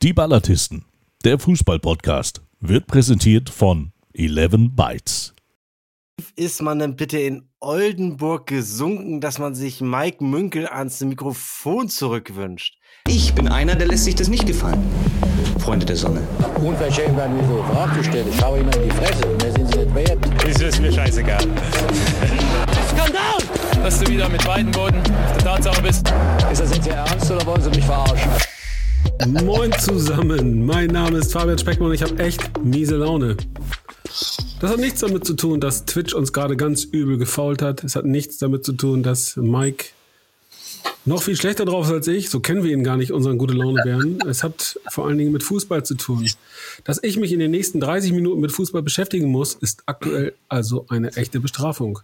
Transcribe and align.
Die 0.00 0.12
Ballatisten, 0.12 0.84
der 1.24 1.40
Fußball-Podcast, 1.40 2.40
wird 2.60 2.86
präsentiert 2.86 3.50
von 3.50 3.90
11 4.14 4.70
Bytes. 4.76 5.34
Ist 6.36 6.62
man 6.62 6.78
denn 6.78 6.94
bitte 6.94 7.18
in 7.18 7.48
Oldenburg 7.58 8.46
gesunken, 8.46 9.20
dass 9.20 9.40
man 9.40 9.56
sich 9.56 9.80
Mike 9.80 10.22
Münkel 10.22 10.68
ans 10.68 11.00
Mikrofon 11.00 11.88
zurückwünscht? 11.88 12.78
Ich 13.08 13.34
bin 13.34 13.48
einer, 13.48 13.74
der 13.74 13.88
lässt 13.88 14.04
sich 14.04 14.14
das 14.14 14.28
nicht 14.28 14.46
gefallen. 14.46 14.80
Freunde 15.58 15.84
der 15.84 15.96
Sonne. 15.96 16.20
Unverschämt 16.62 17.16
werden 17.16 17.36
mir 17.36 17.48
so 17.48 17.60
Fragen 17.64 17.96
gestellt. 17.96 18.28
Ich 18.30 18.38
schaue 18.38 18.60
immer 18.60 18.76
in 18.76 18.84
die 18.84 18.94
Fresse. 18.94 19.26
Mehr 19.26 19.52
sind 19.52 19.72
sie 19.72 19.78
nicht 19.80 19.94
wert. 19.96 20.44
Ist 20.44 20.80
mir 20.80 20.92
scheißegal. 20.92 21.42
Skandal! 22.92 23.82
Dass 23.82 23.98
du 23.98 24.06
wieder 24.06 24.28
mit 24.28 24.46
beiden 24.46 24.70
Boden 24.70 24.98
auf 24.98 25.32
der 25.32 25.38
Tatsache 25.38 25.82
bist. 25.82 26.08
Ist 26.52 26.60
das 26.60 26.72
jetzt 26.72 26.86
Ihr 26.86 26.94
Ernst 26.94 27.28
oder 27.32 27.44
wollen 27.44 27.62
Sie 27.62 27.70
mich 27.70 27.84
verarschen? 27.84 28.30
Moin 29.26 29.72
zusammen, 29.80 30.64
mein 30.64 30.90
Name 30.90 31.18
ist 31.18 31.32
Fabian 31.32 31.58
Speckmann 31.58 31.88
und 31.88 31.94
ich 31.94 32.02
habe 32.02 32.18
echt 32.22 32.40
miese 32.64 32.96
Laune. 32.96 33.36
Das 34.60 34.70
hat 34.70 34.78
nichts 34.78 35.00
damit 35.00 35.26
zu 35.26 35.34
tun, 35.34 35.60
dass 35.60 35.84
Twitch 35.84 36.14
uns 36.14 36.32
gerade 36.32 36.56
ganz 36.56 36.84
übel 36.84 37.18
gefault 37.18 37.60
hat. 37.60 37.82
Es 37.82 37.96
hat 37.96 38.04
nichts 38.04 38.38
damit 38.38 38.64
zu 38.64 38.72
tun, 38.72 39.02
dass 39.02 39.36
Mike 39.36 39.86
noch 41.04 41.22
viel 41.22 41.36
schlechter 41.36 41.64
drauf 41.64 41.86
ist 41.86 41.92
als 41.92 42.08
ich. 42.08 42.30
So 42.30 42.40
kennen 42.40 42.62
wir 42.62 42.72
ihn 42.72 42.84
gar 42.84 42.96
nicht, 42.96 43.12
unseren 43.12 43.38
gute 43.38 43.54
Laune 43.54 43.82
Bären. 43.82 44.20
Es 44.28 44.44
hat 44.44 44.78
vor 44.88 45.06
allen 45.06 45.18
Dingen 45.18 45.32
mit 45.32 45.42
Fußball 45.42 45.84
zu 45.84 45.94
tun. 45.94 46.28
Dass 46.84 47.02
ich 47.02 47.16
mich 47.16 47.32
in 47.32 47.40
den 47.40 47.50
nächsten 47.50 47.80
30 47.80 48.12
Minuten 48.12 48.40
mit 48.40 48.52
Fußball 48.52 48.82
beschäftigen 48.82 49.28
muss, 49.28 49.54
ist 49.54 49.82
aktuell 49.86 50.34
also 50.48 50.86
eine 50.88 51.16
echte 51.16 51.40
Bestrafung. 51.40 51.98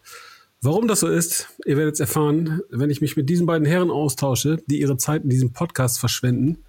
Warum 0.61 0.89
das 0.89 1.01
so 1.01 1.09
ist, 1.09 1.48
ihr 1.65 1.77
werdet 1.77 1.95
es 1.95 2.01
erfahren, 2.01 2.61
wenn 2.70 2.91
ich 2.91 3.01
mich 3.01 3.17
mit 3.17 3.31
diesen 3.31 3.47
beiden 3.47 3.67
Herren 3.67 3.91
austausche, 3.91 4.62
die 4.67 4.81
ihre 4.81 4.97
Zeit 4.97 5.23
in 5.23 5.31
diesem 5.31 5.53
Podcast 5.53 6.01
verschwenden 6.01 6.65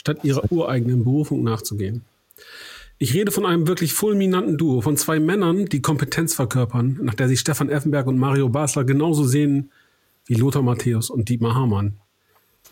statt 0.00 0.24
ihrer 0.24 0.50
ureigenen 0.50 1.04
Berufung 1.04 1.44
nachzugehen. 1.44 2.06
Ich 2.98 3.12
rede 3.12 3.30
von 3.30 3.44
einem 3.44 3.66
wirklich 3.66 3.92
fulminanten 3.92 4.56
Duo, 4.56 4.80
von 4.80 4.96
zwei 4.96 5.20
Männern, 5.20 5.66
die 5.66 5.82
Kompetenz 5.82 6.34
verkörpern, 6.34 6.98
nach 7.02 7.12
der 7.12 7.28
sich 7.28 7.40
Stefan 7.40 7.68
Effenberg 7.68 8.06
und 8.06 8.18
Mario 8.18 8.48
Basler 8.48 8.84
genauso 8.84 9.24
sehen 9.24 9.70
wie 10.24 10.34
Lothar 10.34 10.62
Matthäus 10.62 11.10
und 11.10 11.28
Dietmar 11.28 11.54
Hamann. 11.54 11.98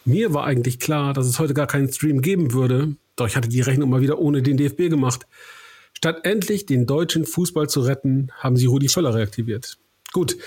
Mir 0.07 0.33
war 0.33 0.45
eigentlich 0.45 0.79
klar, 0.79 1.13
dass 1.13 1.27
es 1.27 1.39
heute 1.39 1.53
gar 1.53 1.67
keinen 1.67 1.93
Stream 1.93 2.23
geben 2.23 2.55
würde, 2.55 2.97
doch 3.17 3.27
ich 3.27 3.37
hatte 3.37 3.49
die 3.51 3.61
Rechnung 3.61 3.91
mal 3.91 4.01
wieder 4.01 4.19
ohne 4.19 4.43
den 4.43 4.57
DFB 4.57 4.89
gemacht. 4.89 5.27
Statt 5.93 6.21
endlich 6.23 6.65
den 6.65 6.87
deutschen 6.87 7.27
Fußball 7.27 7.69
zu 7.69 7.81
retten, 7.81 8.31
haben 8.39 8.57
sie 8.57 8.67
Rudi 8.67 8.89
Völler 8.89 9.15
reaktiviert. 9.15 9.77
Gut, 10.13 10.39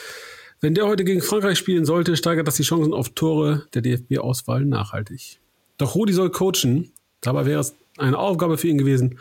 wenn 0.61 0.73
der 0.73 0.87
heute 0.87 1.03
gegen 1.03 1.21
Frankreich 1.21 1.59
spielen 1.59 1.85
sollte, 1.85 2.17
steigert 2.17 2.47
das 2.47 2.55
die 2.55 2.63
Chancen 2.63 2.93
auf 2.93 3.09
Tore 3.09 3.67
der 3.75 3.83
DFB-Auswahl 3.83 4.65
nachhaltig. 4.65 5.40
Doch 5.81 5.95
Rudi 5.95 6.13
soll 6.13 6.29
coachen. 6.29 6.91
Dabei 7.21 7.47
wäre 7.47 7.59
es 7.59 7.75
eine 7.97 8.19
Aufgabe 8.19 8.59
für 8.59 8.67
ihn 8.67 8.77
gewesen, 8.77 9.17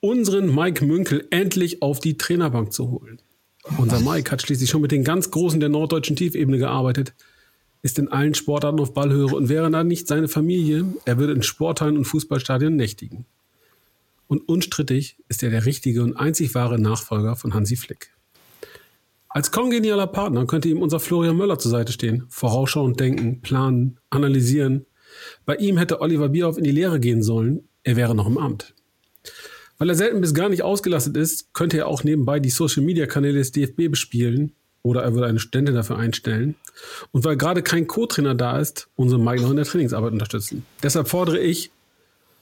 unseren 0.00 0.52
Mike 0.52 0.84
Münkel 0.84 1.28
endlich 1.30 1.82
auf 1.82 2.00
die 2.00 2.18
Trainerbank 2.18 2.72
zu 2.72 2.90
holen. 2.90 3.22
Unser 3.78 4.00
Mike 4.00 4.28
hat 4.32 4.42
schließlich 4.42 4.68
schon 4.68 4.82
mit 4.82 4.90
den 4.90 5.04
ganz 5.04 5.30
Großen 5.30 5.60
der 5.60 5.68
norddeutschen 5.68 6.16
Tiefebene 6.16 6.58
gearbeitet, 6.58 7.14
ist 7.82 8.00
in 8.00 8.08
allen 8.08 8.34
Sportarten 8.34 8.80
auf 8.80 8.92
Ballhöhe 8.92 9.26
und 9.26 9.48
wäre 9.48 9.70
da 9.70 9.84
nicht 9.84 10.08
seine 10.08 10.26
Familie, 10.26 10.84
er 11.04 11.18
würde 11.18 11.32
in 11.32 11.44
Sporthallen 11.44 11.96
und 11.96 12.06
Fußballstadien 12.06 12.74
nächtigen. 12.74 13.26
Und 14.26 14.48
unstrittig 14.48 15.16
ist 15.28 15.44
er 15.44 15.50
der 15.50 15.64
richtige 15.64 16.02
und 16.02 16.16
einzig 16.16 16.56
wahre 16.56 16.80
Nachfolger 16.80 17.36
von 17.36 17.54
Hansi 17.54 17.76
Flick. 17.76 18.10
Als 19.28 19.52
kongenialer 19.52 20.08
Partner 20.08 20.44
könnte 20.46 20.68
ihm 20.68 20.82
unser 20.82 20.98
Florian 20.98 21.36
Möller 21.36 21.60
zur 21.60 21.70
Seite 21.70 21.92
stehen, 21.92 22.24
vorausschauend 22.30 22.98
denken, 22.98 23.42
planen, 23.42 24.00
analysieren, 24.10 24.86
bei 25.46 25.56
ihm 25.56 25.78
hätte 25.78 26.00
Oliver 26.00 26.28
Bierhoff 26.28 26.58
in 26.58 26.64
die 26.64 26.70
Lehre 26.70 27.00
gehen 27.00 27.22
sollen, 27.22 27.68
er 27.82 27.96
wäre 27.96 28.14
noch 28.14 28.26
im 28.26 28.38
Amt. 28.38 28.74
Weil 29.78 29.88
er 29.88 29.94
selten 29.94 30.20
bis 30.20 30.34
gar 30.34 30.50
nicht 30.50 30.62
ausgelastet 30.62 31.16
ist, 31.16 31.54
könnte 31.54 31.78
er 31.78 31.88
auch 31.88 32.04
nebenbei 32.04 32.38
die 32.38 32.50
Social-Media-Kanäle 32.50 33.38
des 33.38 33.52
DFB 33.52 33.90
bespielen 33.90 34.52
oder 34.82 35.02
er 35.02 35.14
würde 35.14 35.26
eine 35.26 35.40
Studentin 35.40 35.74
dafür 35.74 35.96
einstellen. 35.96 36.54
Und 37.12 37.24
weil 37.24 37.36
gerade 37.36 37.62
kein 37.62 37.86
Co-Trainer 37.86 38.34
da 38.34 38.58
ist, 38.58 38.88
unsere 38.96 39.20
Mike 39.20 39.42
noch 39.42 39.50
in 39.50 39.56
der 39.56 39.64
Trainingsarbeit 39.64 40.12
unterstützen. 40.12 40.66
Deshalb 40.82 41.08
fordere 41.08 41.38
ich, 41.38 41.70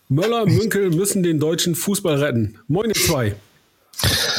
Möller, 0.08 0.46
Münkel 0.46 0.90
müssen 0.90 1.22
den 1.22 1.38
deutschen 1.38 1.74
Fußball 1.74 2.16
retten. 2.16 2.58
Moin, 2.66 2.88
ihr 2.88 2.94
zwei. 2.94 3.36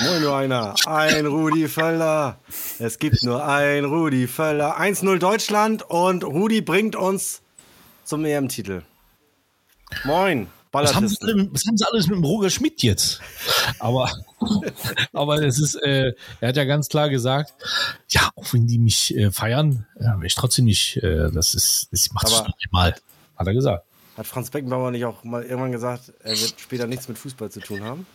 Moin, 0.04 0.22
nur 0.22 0.36
einer. 0.36 0.76
Ein 0.86 1.26
Rudi 1.26 1.68
Völler. 1.68 2.40
Es 2.80 2.98
gibt 2.98 3.24
nur 3.24 3.46
ein 3.46 3.86
Rudi 3.86 4.28
Völler. 4.28 4.80
1-0 4.80 5.20
Deutschland 5.20 5.88
und 5.88 6.24
Rudi 6.24 6.62
bringt 6.62 6.96
uns 6.96 7.42
zum 8.10 8.26
EM-Titel. 8.26 8.82
Moin. 10.04 10.48
Was 10.72 10.94
haben, 10.94 11.08
sie, 11.08 11.16
was 11.52 11.66
haben, 11.66 11.78
sie, 11.78 11.86
alles 11.92 12.08
mit 12.08 12.18
dem 12.18 12.24
Roger 12.24 12.50
Schmidt 12.50 12.84
jetzt? 12.84 13.22
Aber, 13.80 14.12
aber 15.14 15.42
es 15.44 15.60
ist, 15.60 15.76
äh, 15.76 16.14
er 16.42 16.50
hat 16.50 16.58
ja 16.58 16.64
ganz 16.66 16.90
klar 16.90 17.10
gesagt, 17.10 17.54
ja, 18.10 18.30
auch 18.36 18.54
wenn 18.54 18.68
die 18.68 18.78
mich 18.78 19.16
äh, 19.16 19.32
feiern, 19.32 19.88
ja, 20.00 20.20
ich 20.22 20.36
trotzdem 20.36 20.66
nicht, 20.66 20.98
äh, 20.98 21.32
das 21.32 21.56
ist, 21.56 21.90
ich 21.92 22.12
mach 22.12 22.22
das 22.22 22.44
nicht 22.46 22.72
mal, 22.72 22.96
hat 23.36 23.48
er 23.48 23.54
gesagt. 23.54 23.86
Hat 24.16 24.28
Franz 24.28 24.52
Beckenbauer 24.52 24.92
nicht 24.92 25.06
auch 25.06 25.24
mal 25.24 25.44
irgendwann 25.44 25.72
gesagt, 25.72 26.14
er 26.20 26.32
wird 26.32 26.56
später 26.60 26.86
nichts 26.86 27.08
mit 27.08 27.18
Fußball 27.18 27.50
zu 27.50 27.62
tun 27.62 27.84
haben? 27.84 28.06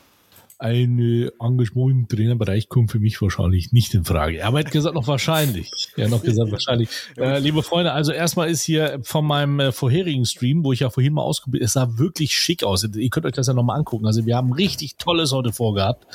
Ein 0.64 1.30
Engagement 1.38 1.91
im 1.91 2.08
Trainerbereich 2.08 2.70
kommt 2.70 2.91
für 2.91 2.98
mich 2.98 3.20
wahrscheinlich 3.20 3.72
nicht 3.72 3.92
in 3.92 4.04
Frage. 4.04 4.47
Aber 4.47 4.60
er 4.60 4.64
hat 4.64 4.72
gesagt 4.72 4.94
noch 4.94 5.06
wahrscheinlich. 5.06 5.70
Er 5.94 6.04
hat 6.04 6.10
noch 6.10 6.22
gesagt 6.22 6.50
wahrscheinlich. 6.50 6.88
Äh, 7.16 7.38
liebe 7.38 7.62
Freunde, 7.62 7.92
also 7.92 8.12
erstmal 8.12 8.50
ist 8.50 8.62
hier 8.62 8.98
von 9.02 9.26
meinem 9.26 9.60
äh, 9.60 9.72
vorherigen 9.72 10.25
Stream, 10.25 10.64
wo 10.64 10.72
ich 10.72 10.80
ja 10.80 10.91
vorhin 10.91 11.12
mal 11.12 11.22
ausprobiert, 11.22 11.62
es 11.62 11.75
sah 11.75 11.98
wirklich 11.98 12.34
schick 12.34 12.64
aus. 12.64 12.82
Ihr 12.82 13.10
könnt 13.10 13.26
euch 13.26 13.32
das 13.32 13.47
ja 13.47 13.52
nochmal 13.52 13.78
angucken. 13.78 14.06
Also 14.06 14.26
wir 14.26 14.36
haben 14.36 14.52
richtig 14.52 14.97
Tolles 14.97 15.32
heute 15.32 15.52
vorgehabt. 15.52 16.06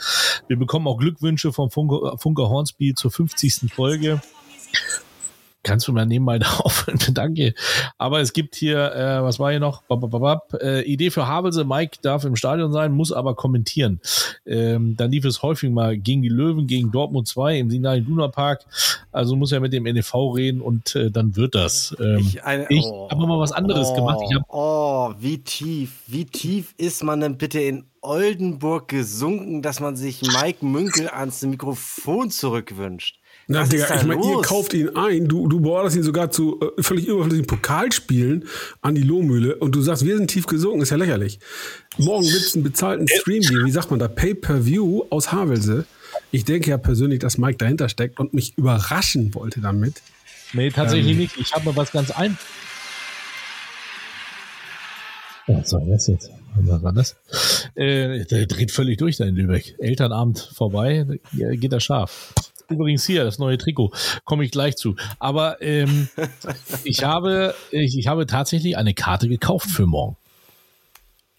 Wir 0.47 0.57
bekommen 0.57 0.87
auch 0.87 0.97
Glückwünsche 0.97 1.53
vom 1.53 1.69
Funker, 1.69 2.17
Funker 2.17 2.49
Hornsby 2.49 2.95
zur 2.95 3.11
50. 3.11 3.73
Folge. 3.73 4.21
Kannst 5.61 5.87
du 5.87 5.93
mal 5.93 6.05
nebenbei 6.05 6.39
aufhören? 6.59 6.99
Danke. 7.13 7.53
Aber 7.97 8.21
es 8.21 8.33
gibt 8.33 8.55
hier, 8.55 8.93
äh, 8.95 9.21
was 9.23 9.39
war 9.39 9.51
hier 9.51 9.59
noch? 9.59 9.81
Babababab. 9.83 10.53
Äh, 10.61 10.81
Idee 10.83 11.11
für 11.11 11.27
Havelse. 11.27 11.65
Mike 11.65 11.97
darf 12.01 12.23
im 12.23 12.35
Stadion 12.35 12.71
sein, 12.71 12.93
muss 12.93 13.11
aber 13.11 13.35
kommentieren. 13.35 13.99
Ähm, 14.45 14.95
dann 14.95 15.11
lief 15.11 15.25
es 15.25 15.43
häufig 15.43 15.69
mal 15.69 15.97
gegen 15.97 16.21
die 16.21 16.29
Löwen, 16.29 16.67
gegen 16.67 16.91
Dortmund 16.91 17.27
2 17.27 17.59
im 17.59 17.69
Signal 17.69 17.99
Iduna 17.99 18.29
Park. 18.29 18.65
Also 19.11 19.35
muss 19.35 19.51
er 19.51 19.59
mit 19.59 19.73
dem 19.73 19.83
NEV 19.83 20.13
reden 20.35 20.61
und 20.61 20.95
äh, 20.95 21.11
dann 21.11 21.35
wird 21.35 21.55
das. 21.55 21.95
Ähm, 21.99 22.19
ich 22.19 22.39
ich 22.69 22.85
oh, 22.85 23.09
habe 23.09 23.27
mal 23.27 23.39
was 23.39 23.51
anderes 23.51 23.89
oh, 23.89 23.95
gemacht. 23.95 24.45
oh, 24.47 25.13
wie 25.19 25.39
tief, 25.43 26.03
wie 26.07 26.25
tief 26.25 26.73
ist 26.77 27.03
man 27.03 27.19
denn 27.19 27.37
bitte 27.37 27.59
in 27.59 27.85
Oldenburg 28.01 28.87
gesunken, 28.87 29.61
dass 29.61 29.79
man 29.79 29.95
sich 29.97 30.21
Mike 30.21 30.65
Münkel 30.65 31.09
ans 31.09 31.41
Mikrofon 31.41 32.31
zurückwünscht? 32.31 33.18
Na, 33.51 33.63
Digga, 33.63 33.95
ich 33.95 34.03
meine, 34.03 34.23
ihr 34.23 34.41
kauft 34.43 34.75
ihn 34.75 34.95
ein, 34.95 35.27
du, 35.27 35.47
du 35.47 35.59
beorderst 35.59 35.95
ihn 35.95 36.03
sogar 36.03 36.29
zu 36.29 36.59
äh, 36.77 36.83
völlig 36.83 37.07
überflüssigen 37.07 37.47
Pokalspielen 37.47 38.45
an 38.81 38.93
die 38.93 39.01
Lohmühle 39.01 39.55
und 39.55 39.73
du 39.73 39.81
sagst, 39.81 40.05
wir 40.05 40.15
sind 40.15 40.27
tief 40.29 40.45
gesunken, 40.45 40.81
ist 40.81 40.91
ja 40.91 40.97
lächerlich. 40.97 41.39
Morgen 41.97 42.25
wird 42.25 42.43
es 42.43 42.53
einen 42.53 42.63
bezahlten 42.63 43.07
Stream 43.07 43.41
geben, 43.41 43.65
wie 43.65 43.71
sagt 43.71 43.89
man 43.89 43.99
da, 43.99 44.07
Pay-Per-View 44.07 45.05
aus 45.09 45.31
Havelse. 45.31 45.85
Ich 46.29 46.45
denke 46.45 46.69
ja 46.69 46.77
persönlich, 46.77 47.17
dass 47.17 47.39
Mike 47.39 47.57
dahinter 47.57 47.89
steckt 47.89 48.19
und 48.19 48.35
mich 48.35 48.55
überraschen 48.55 49.33
wollte 49.33 49.61
damit. 49.61 50.03
Nee, 50.53 50.69
tatsächlich 50.69 51.13
ähm, 51.13 51.17
nicht. 51.17 51.37
Ich 51.37 51.51
habe 51.51 51.69
mir 51.69 51.75
was 51.75 51.91
ganz 51.91 52.11
ein. 52.11 52.37
Was 55.47 55.71
soll 55.71 55.87
das 55.89 56.05
jetzt? 56.05 56.29
Was 56.55 56.83
war 56.83 56.93
das? 56.93 57.15
Äh, 57.73 58.25
der 58.25 58.45
dreht 58.45 58.69
völlig 58.69 58.97
durch 58.97 59.17
da 59.17 59.25
in 59.25 59.35
Lübeck. 59.35 59.75
Elternabend 59.79 60.51
vorbei, 60.53 61.19
geht 61.33 61.73
er 61.73 61.79
scharf. 61.79 62.35
Übrigens 62.69 63.05
hier, 63.05 63.23
das 63.23 63.39
neue 63.39 63.57
Trikot, 63.57 63.91
komme 64.25 64.43
ich 64.43 64.51
gleich 64.51 64.75
zu. 64.75 64.95
Aber 65.19 65.61
ähm, 65.61 66.09
ich, 66.83 67.03
habe, 67.03 67.55
ich, 67.71 67.97
ich 67.97 68.07
habe 68.07 68.25
tatsächlich 68.25 68.77
eine 68.77 68.93
Karte 68.93 69.27
gekauft 69.27 69.69
für 69.69 69.85
morgen. 69.85 70.15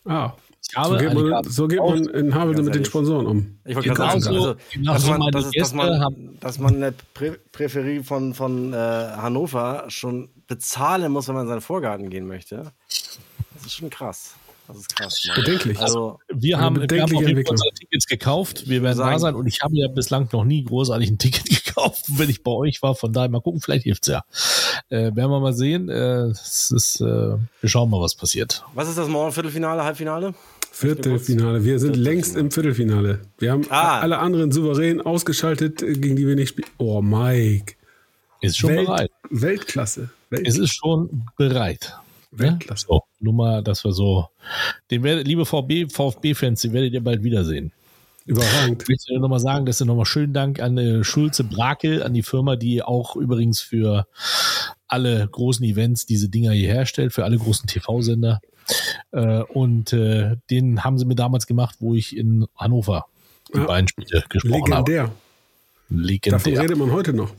Ah. 0.04 0.32
so 0.74 0.96
geht, 0.96 1.14
man, 1.14 1.44
so 1.44 1.68
geht 1.68 1.78
man 1.78 2.04
in 2.08 2.34
Havelse 2.34 2.62
mit 2.62 2.74
den 2.74 2.84
Sponsoren 2.84 3.26
um. 3.26 3.58
Ich 3.64 3.76
wollte 3.76 3.90
gerade 3.90 4.20
sagen, 4.20 4.36
also, 4.36 4.54
genau 4.72 4.92
dass, 4.92 5.06
man, 5.06 5.30
dass, 5.30 5.50
dass, 5.50 5.74
man, 5.74 6.38
dass 6.40 6.58
man 6.58 6.76
eine 6.76 6.94
Prä 7.14 7.32
Präferie 7.52 8.02
von, 8.02 8.34
von 8.34 8.72
äh, 8.72 8.76
Hannover 8.76 9.84
schon 9.88 10.30
bezahlen 10.46 11.12
muss, 11.12 11.28
wenn 11.28 11.34
man 11.34 11.44
in 11.44 11.48
seinen 11.48 11.60
Vorgarten 11.60 12.10
gehen 12.10 12.26
möchte. 12.26 12.72
Das 12.88 13.66
ist 13.66 13.74
schon 13.74 13.90
krass. 13.90 14.34
Das 14.70 14.78
ist 14.78 14.96
krass. 14.96 15.22
Mann. 15.26 15.36
Bedenklich. 15.36 15.78
Also, 15.78 16.20
wir 16.32 16.58
haben, 16.58 16.76
wir 16.76 17.02
haben 17.02 17.16
auf 17.16 17.26
jeden 17.26 17.44
Fall 17.44 17.52
unsere 17.52 17.72
Tickets 17.72 18.06
gekauft. 18.06 18.68
Wir 18.68 18.82
werden 18.82 18.98
da 18.98 19.18
sein 19.18 19.34
und 19.34 19.46
ich 19.46 19.62
habe 19.62 19.76
ja 19.76 19.88
bislang 19.88 20.28
noch 20.32 20.44
nie 20.44 20.64
großartig 20.64 21.10
ein 21.10 21.18
Ticket 21.18 21.44
gekauft, 21.64 22.04
wenn 22.08 22.30
ich 22.30 22.42
bei 22.42 22.52
euch 22.52 22.82
war. 22.82 22.94
Von 22.94 23.12
daher 23.12 23.28
mal 23.28 23.40
gucken, 23.40 23.60
vielleicht 23.60 23.84
hilft's 23.84 24.08
ja. 24.08 24.24
Äh, 24.88 25.14
werden 25.16 25.30
wir 25.30 25.40
mal 25.40 25.52
sehen. 25.52 25.88
Äh, 25.88 26.30
ist, 26.30 27.00
äh, 27.00 27.04
wir 27.04 27.68
schauen 27.68 27.90
mal, 27.90 28.00
was 28.00 28.14
passiert. 28.14 28.64
Was 28.74 28.88
ist 28.88 28.98
das 28.98 29.08
morgen? 29.08 29.32
Viertelfinale, 29.32 29.82
Halbfinale? 29.82 30.34
Viertelfinale. 30.70 31.64
Wir 31.64 31.78
sind 31.80 31.96
längst 31.96 32.36
im 32.36 32.50
Viertelfinale. 32.50 33.20
Wir 33.38 33.52
haben 33.52 33.66
ah. 33.70 33.98
alle 34.00 34.18
anderen 34.18 34.52
souverän 34.52 35.00
ausgeschaltet, 35.00 35.82
äh, 35.82 35.94
gegen 35.94 36.14
die 36.14 36.26
wir 36.26 36.36
nicht 36.36 36.50
spielen. 36.50 36.68
Oh, 36.78 37.02
Mike. 37.02 37.74
Ist 38.40 38.58
schon 38.58 38.70
Welt, 38.70 38.86
bereit. 38.86 39.10
Weltklasse. 39.28 40.10
Weltklasse. 40.30 40.58
Es 40.58 40.58
ist 40.58 40.72
schon 40.74 41.26
bereit. 41.36 41.96
Weltklasse. 42.30 42.86
So, 42.88 43.02
nur 43.18 43.34
mal, 43.34 43.62
dass 43.62 43.84
wir 43.84 43.92
so, 43.92 44.28
den 44.90 45.02
werdet, 45.02 45.26
liebe 45.26 45.44
VfB, 45.44 45.88
VfB-Fans, 45.88 46.62
den 46.62 46.72
werdet 46.72 46.92
ihr 46.92 47.02
bald 47.02 47.22
wiedersehen. 47.22 47.72
Überragend. 48.26 48.82
Ich 48.82 48.88
möchte 48.88 49.18
nochmal 49.18 49.40
sagen, 49.40 49.66
dass 49.66 49.80
nochmal 49.80 50.04
schönen 50.04 50.32
Dank 50.32 50.60
an 50.60 50.78
äh, 50.78 51.02
Schulze 51.02 51.42
Brakel, 51.42 52.02
an 52.02 52.14
die 52.14 52.22
Firma, 52.22 52.56
die 52.56 52.82
auch 52.82 53.16
übrigens 53.16 53.60
für 53.60 54.06
alle 54.86 55.26
großen 55.26 55.64
Events 55.64 56.06
diese 56.06 56.28
Dinger 56.28 56.52
hier 56.52 56.68
herstellt, 56.68 57.12
für 57.12 57.24
alle 57.24 57.38
großen 57.38 57.66
TV-Sender. 57.66 58.40
Äh, 59.12 59.42
und 59.42 59.92
äh, 59.92 60.36
den 60.50 60.84
haben 60.84 60.98
sie 60.98 61.06
mir 61.06 61.16
damals 61.16 61.46
gemacht, 61.46 61.76
wo 61.80 61.94
ich 61.94 62.16
in 62.16 62.46
Hannover 62.56 63.06
die 63.52 63.58
ja. 63.58 63.64
beiden 63.64 63.88
Spiele 63.88 64.22
gesprochen 64.28 64.70
Legendär. 64.70 65.02
habe. 65.04 65.12
Legendär. 65.88 66.38
Davon 66.38 66.56
redet 66.56 66.78
man 66.78 66.92
heute 66.92 67.12
noch. 67.12 67.32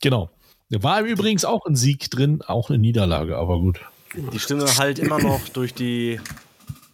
Genau. 0.00 0.30
Da 0.70 0.82
war 0.82 1.02
übrigens 1.02 1.44
auch 1.44 1.64
ein 1.66 1.76
Sieg 1.76 2.10
drin, 2.10 2.42
auch 2.46 2.70
eine 2.70 2.78
Niederlage, 2.78 3.36
aber 3.36 3.58
gut. 3.58 3.80
Die 4.14 4.38
Stimme 4.38 4.64
halt 4.78 4.98
immer 4.98 5.18
noch 5.18 5.48
durch 5.48 5.74
die 5.74 6.20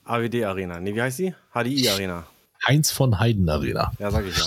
AWD-Arena. 0.05 0.81
Nee, 0.81 0.95
wie 0.95 1.03
heißt 1.03 1.19
die? 1.19 1.35
HDI-Arena. 1.55 2.27
Heinz 2.67 2.91
von 2.91 3.19
Heiden 3.19 3.49
Arena. 3.49 3.93
Ja, 3.99 4.11
sag 4.11 4.27
ich 4.27 4.37
ja. 4.37 4.45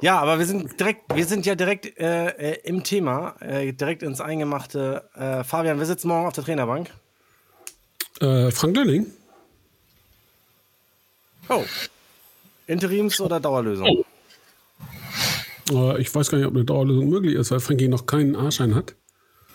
Ja, 0.00 0.18
aber 0.18 0.38
wir 0.38 0.46
sind 0.46 0.78
direkt, 0.78 1.14
wir 1.14 1.24
sind 1.24 1.46
ja 1.46 1.54
direkt 1.54 1.98
äh, 1.98 2.28
äh, 2.28 2.58
im 2.64 2.84
Thema, 2.84 3.34
äh, 3.40 3.72
direkt 3.72 4.02
ins 4.02 4.20
Eingemachte. 4.20 5.08
Äh, 5.14 5.42
Fabian, 5.42 5.78
wir 5.78 5.86
sitzen 5.86 6.08
morgen 6.08 6.26
auf 6.26 6.34
der 6.34 6.44
Trainerbank. 6.44 6.90
Äh, 8.20 8.50
Frank 8.50 8.76
Lönning. 8.76 9.06
Oh. 11.48 11.64
Interims- 12.66 13.20
oder 13.20 13.40
Dauerlösung? 13.40 14.04
Oh. 15.70 15.92
Äh, 15.92 16.00
ich 16.00 16.14
weiß 16.14 16.30
gar 16.30 16.38
nicht, 16.38 16.46
ob 16.46 16.54
eine 16.54 16.64
Dauerlösung 16.64 17.08
möglich 17.08 17.34
ist, 17.34 17.50
weil 17.50 17.60
Frankie 17.60 17.88
noch 17.88 18.06
keinen 18.06 18.36
A-Schein 18.36 18.74
hat. 18.74 18.94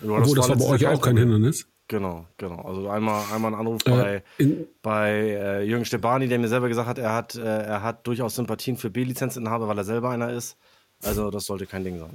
Obwohl, 0.03 0.35
das 0.35 0.49
war 0.49 0.55
bei 0.55 0.65
euch 0.65 0.87
auch 0.87 1.01
kein 1.01 1.17
Hindernis. 1.17 1.67
Genau, 1.91 2.25
genau. 2.37 2.61
Also 2.61 2.87
einmal, 2.87 3.21
einmal 3.33 3.53
ein 3.53 3.59
Anruf 3.59 3.83
bei, 3.83 4.23
äh, 4.37 4.45
bei 4.81 5.11
äh, 5.11 5.63
Jürgen 5.65 5.83
Stebani, 5.83 6.29
der 6.29 6.39
mir 6.39 6.47
selber 6.47 6.69
gesagt 6.69 6.87
hat, 6.87 6.97
er 6.97 7.13
hat, 7.13 7.35
äh, 7.35 7.41
er 7.41 7.83
hat 7.83 8.07
durchaus 8.07 8.35
Sympathien 8.35 8.77
für 8.77 8.89
B-Lizenzinhaber, 8.89 9.67
weil 9.67 9.77
er 9.77 9.83
selber 9.83 10.09
einer 10.09 10.31
ist. 10.31 10.55
Also 11.03 11.29
das 11.31 11.43
sollte 11.43 11.65
kein 11.65 11.83
Ding 11.83 11.99
sein. 11.99 12.11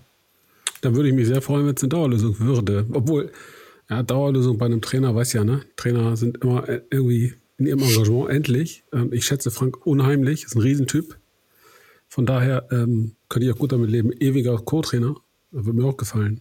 Da 0.81 0.95
würde 0.95 1.11
ich 1.11 1.15
mich 1.15 1.27
sehr 1.27 1.43
freuen, 1.43 1.67
wenn 1.67 1.75
es 1.75 1.83
eine 1.83 1.91
Dauerlösung 1.91 2.41
würde. 2.41 2.87
Obwohl, 2.91 3.31
ja, 3.91 4.03
Dauerlösung 4.03 4.57
bei 4.57 4.65
einem 4.65 4.81
Trainer, 4.81 5.15
weiß 5.15 5.35
ja, 5.35 5.45
ne? 5.45 5.61
Trainer 5.77 6.17
sind 6.17 6.43
immer 6.43 6.67
äh, 6.67 6.81
irgendwie 6.91 7.35
in 7.59 7.67
ihrem 7.67 7.81
Engagement 7.81 8.31
endlich. 8.31 8.83
Ähm, 8.95 9.13
ich 9.13 9.27
schätze 9.27 9.51
Frank 9.51 9.87
unheimlich, 9.87 10.45
ist 10.45 10.57
ein 10.57 10.63
Riesentyp. 10.63 11.19
Von 12.09 12.25
daher 12.25 12.67
ähm, 12.71 13.15
könnte 13.29 13.47
ich 13.47 13.53
auch 13.53 13.59
gut 13.59 13.73
damit 13.73 13.91
leben. 13.91 14.11
Ewiger 14.11 14.57
Co-Trainer, 14.57 15.17
würde 15.51 15.79
mir 15.79 15.85
auch 15.87 15.99
gefallen. 15.99 16.41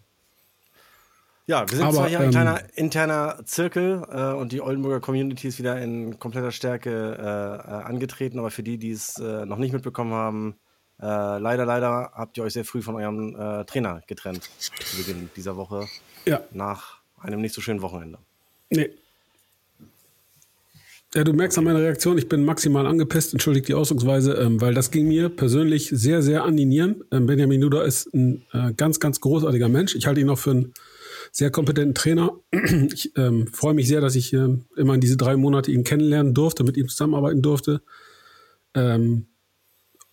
Ja, 1.47 1.69
wir 1.69 1.77
sind 1.77 1.86
aber, 1.86 1.97
zwar 1.97 2.09
hier 2.09 2.19
ein 2.19 2.25
ähm, 2.25 2.31
kleiner 2.31 2.62
interner 2.74 3.39
Zirkel 3.45 4.03
äh, 4.09 4.33
und 4.33 4.51
die 4.51 4.62
Oldenburger 4.62 5.00
Community 5.00 5.47
ist 5.47 5.59
wieder 5.59 5.80
in 5.80 6.18
kompletter 6.18 6.51
Stärke 6.51 6.89
äh, 6.89 7.21
äh, 7.24 7.83
angetreten, 7.83 8.39
aber 8.39 8.50
für 8.50 8.63
die, 8.63 8.80
die 8.80 8.92
es 8.92 9.19
äh, 9.19 9.45
noch 9.45 9.57
nicht 9.57 9.71
mitbekommen 9.71 10.13
haben, 10.13 10.56
äh, 11.00 11.06
leider, 11.06 11.65
leider 11.65 12.12
habt 12.15 12.38
ihr 12.38 12.44
euch 12.44 12.53
sehr 12.53 12.65
früh 12.65 12.81
von 12.81 12.95
eurem 12.95 13.36
äh, 13.36 13.63
Trainer 13.65 14.01
getrennt 14.07 14.50
zu 14.59 14.97
Beginn 14.97 15.30
dieser 15.36 15.56
Woche. 15.56 15.88
Ja. 16.25 16.42
Nach 16.51 16.97
einem 17.19 17.42
nicht 17.42 17.53
so 17.53 17.62
schönen 17.62 17.83
Wochenende. 17.83 18.18
Nee. 18.71 18.89
Ja, 21.13 21.24
du 21.24 21.31
merkst 21.31 21.57
an 21.59 21.63
meiner 21.63 21.80
Reaktion, 21.80 22.18
ich 22.18 22.27
bin 22.27 22.44
maximal 22.44 22.88
angepisst, 22.88 23.33
entschuldigt 23.33 23.68
die 23.68 23.75
Ausdrucksweise, 23.75 24.33
ähm, 24.33 24.59
weil 24.62 24.74
das 24.74 24.89
ging 24.89 25.07
mir 25.07 25.30
persönlich 25.30 25.89
sehr, 25.89 26.24
sehr 26.24 26.44
an 26.44 26.57
die 26.57 26.65
Nieren. 26.65 27.03
Ähm, 27.12 27.27
Benjamin 27.27 27.62
Duda 27.62 27.83
ist 27.83 28.12
ein 28.15 28.45
ganz, 28.75 29.00
ganz 29.00 29.21
großartiger 29.21 29.69
Mensch. 29.69 29.95
Ich 29.95 30.07
halte 30.07 30.21
ihn 30.21 30.30
auch 30.30 30.39
für 30.39 30.51
einen 30.51 30.74
sehr 31.35 31.51
kompetenten 31.51 31.93
Trainer. 31.93 32.39
Ich 32.93 33.11
ähm, 33.17 33.47
freue 33.47 33.73
mich 33.73 33.89
sehr, 33.89 33.99
dass 33.99 34.15
ich 34.15 34.31
äh, 34.33 34.57
immer 34.77 34.93
in 34.93 35.01
diese 35.01 35.17
drei 35.17 35.35
Monate 35.35 35.69
ihn 35.69 35.83
kennenlernen 35.83 36.33
durfte, 36.33 36.63
mit 36.63 36.77
ihm 36.77 36.87
zusammenarbeiten 36.87 37.41
durfte. 37.41 37.81
Ähm, 38.73 39.27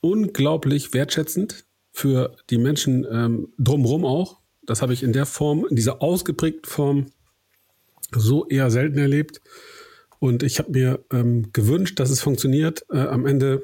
unglaublich 0.00 0.92
wertschätzend 0.92 1.64
für 1.92 2.36
die 2.50 2.58
Menschen 2.58 3.06
ähm, 3.08 3.52
drumherum 3.56 4.04
auch. 4.04 4.40
Das 4.66 4.82
habe 4.82 4.94
ich 4.94 5.04
in 5.04 5.12
der 5.12 5.26
Form, 5.26 5.64
in 5.70 5.76
dieser 5.76 6.02
ausgeprägten 6.02 6.68
Form 6.68 7.06
so 8.12 8.48
eher 8.48 8.72
selten 8.72 8.98
erlebt. 8.98 9.40
Und 10.18 10.42
ich 10.42 10.58
habe 10.58 10.72
mir 10.72 11.04
ähm, 11.12 11.52
gewünscht, 11.52 12.00
dass 12.00 12.10
es 12.10 12.20
funktioniert. 12.20 12.84
Äh, 12.90 12.98
am 12.98 13.26
Ende 13.26 13.62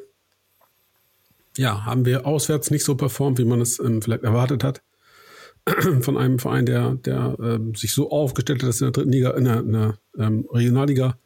ja, 1.56 1.84
haben 1.84 2.05
wir 2.05 2.25
auswärts 2.25 2.70
nicht 2.70 2.84
so 2.84 2.94
performt, 2.94 3.38
wie 3.38 3.44
man 3.44 3.60
es 3.60 3.81
ähm, 3.81 4.00
vielleicht 4.00 4.22
erwartet 4.22 4.62
hat. 4.62 4.81
von 6.00 6.17
einem 6.17 6.38
Verein, 6.38 6.67
der, 6.67 6.94
der 6.94 7.37
ähm, 7.41 7.75
sich 7.75 7.93
so 7.93 8.11
aufgestellt 8.11 8.62
hat, 8.62 8.69
dass 8.69 8.81
in 8.81 8.87
der 8.87 8.93
dritten 8.93 9.12
Liga, 9.12 9.31
in 9.31 9.44
der, 9.44 9.61
in 9.61 9.73
der 9.73 9.99
ähm, 10.19 10.49
Regionalliga 10.53 11.19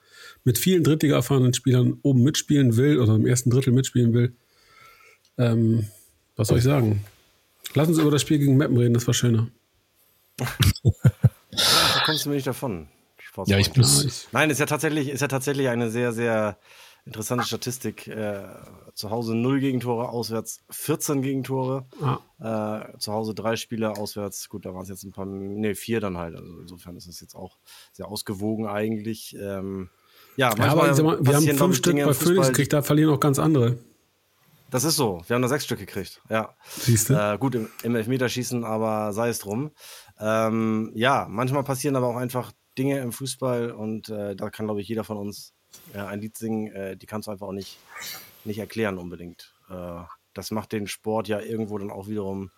mit 0.44 0.58
vielen 0.58 0.84
Drittliga 0.84 1.16
erfahrenen 1.16 1.54
Spielern 1.54 1.98
oben 2.02 2.22
mitspielen 2.22 2.76
will 2.76 2.98
oder 2.98 3.14
im 3.14 3.26
ersten 3.26 3.50
Drittel 3.50 3.72
mitspielen 3.72 4.12
will. 4.12 4.34
Ähm, 5.38 5.86
was 6.36 6.48
soll 6.48 6.58
ich 6.58 6.64
sagen? 6.64 7.04
Lass 7.74 7.88
uns 7.88 7.98
über 7.98 8.10
das 8.10 8.22
Spiel 8.22 8.38
gegen 8.38 8.56
Meppen 8.56 8.76
reden, 8.76 8.94
das 8.94 9.06
war 9.06 9.14
schöner. 9.14 9.48
ja, 10.40 10.46
da 11.50 12.02
kommst 12.04 12.24
du 12.24 12.30
mir 12.30 12.36
nicht 12.36 12.46
davon. 12.46 12.88
Ja, 13.46 13.58
ich 13.58 13.74
muss. 13.76 14.28
Nein, 14.32 14.50
ist 14.50 14.58
ja 14.58 14.66
tatsächlich, 14.66 15.08
ist 15.08 15.20
ja 15.20 15.28
tatsächlich 15.28 15.68
eine 15.68 15.90
sehr, 15.90 16.12
sehr 16.12 16.58
interessante 17.04 17.44
Statistik. 17.46 18.06
Äh, 18.08 18.44
zu 18.94 19.10
Hause 19.10 19.34
0 19.34 19.60
Gegentore, 19.60 20.08
auswärts 20.08 20.62
14 20.70 21.22
Gegentore. 21.22 21.86
Ah. 22.00 22.90
Äh, 22.92 22.98
zu 22.98 23.12
Hause 23.12 23.34
drei 23.34 23.56
Spiele, 23.56 23.96
auswärts, 23.96 24.48
gut, 24.48 24.66
da 24.66 24.74
waren 24.74 24.82
es 24.82 24.88
jetzt 24.88 25.04
ein 25.04 25.12
paar, 25.12 25.26
ne, 25.26 25.74
vier 25.74 26.00
dann 26.00 26.18
halt. 26.18 26.36
Also 26.36 26.60
insofern 26.60 26.96
ist 26.96 27.06
es 27.06 27.20
jetzt 27.20 27.34
auch 27.34 27.58
sehr 27.92 28.08
ausgewogen 28.08 28.66
eigentlich. 28.66 29.36
Ähm, 29.40 29.90
ja, 30.36 30.48
manchmal 30.56 30.86
ja, 30.86 30.92
aber 30.92 31.02
mal, 31.02 31.26
wir 31.26 31.36
haben 31.36 31.56
fünf 31.56 31.76
Stück 31.76 31.96
bei 31.96 32.14
Phoenix 32.14 32.48
gekriegt, 32.48 32.72
da 32.72 32.82
verlieren 32.82 33.10
auch 33.10 33.20
ganz 33.20 33.38
andere. 33.38 33.78
Das 34.70 34.84
ist 34.84 34.96
so. 34.96 35.20
Wir 35.26 35.34
haben 35.34 35.42
da 35.42 35.48
sechs 35.48 35.64
Stück 35.66 35.78
gekriegt. 35.78 36.22
Ja. 36.30 36.54
Siehst 36.66 37.10
du? 37.10 37.14
Äh, 37.14 37.36
gut, 37.36 37.54
im, 37.54 37.68
im 37.82 37.94
Elfmeterschießen, 37.94 38.64
aber 38.64 39.12
sei 39.12 39.28
es 39.28 39.38
drum. 39.38 39.72
Ähm, 40.18 40.92
ja, 40.94 41.26
manchmal 41.28 41.62
passieren 41.62 41.94
aber 41.94 42.06
auch 42.06 42.16
einfach 42.16 42.52
Dinge 42.78 42.98
im 43.00 43.12
Fußball 43.12 43.72
und 43.72 44.08
äh, 44.08 44.34
da 44.34 44.48
kann, 44.48 44.66
glaube 44.66 44.80
ich, 44.80 44.88
jeder 44.88 45.04
von 45.04 45.18
uns 45.18 45.52
ja, 45.94 46.06
ein 46.06 46.20
Lied 46.20 46.36
singen, 46.36 46.72
äh, 46.72 46.96
die 46.96 47.06
kannst 47.06 47.26
du 47.26 47.32
einfach 47.32 47.46
auch 47.46 47.52
nicht, 47.52 47.78
nicht 48.44 48.58
erklären 48.58 48.98
unbedingt. 48.98 49.52
Äh, 49.70 50.02
das 50.34 50.50
macht 50.50 50.72
den 50.72 50.86
Sport 50.86 51.28
ja 51.28 51.40
irgendwo 51.40 51.78
dann 51.78 51.90
auch 51.90 52.08
wiederum 52.08 52.50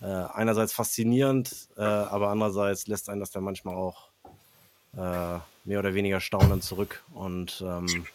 äh, 0.00 0.06
einerseits 0.06 0.72
faszinierend, 0.72 1.68
äh, 1.76 1.82
aber 1.82 2.28
andererseits 2.28 2.86
lässt 2.86 3.08
einen 3.08 3.20
das 3.20 3.30
dann 3.30 3.44
manchmal 3.44 3.74
auch 3.74 4.08
äh, 4.94 5.38
mehr 5.64 5.78
oder 5.78 5.94
weniger 5.94 6.20
staunend 6.20 6.62
zurück. 6.62 7.04
Und 7.12 7.62
ähm, 7.66 8.06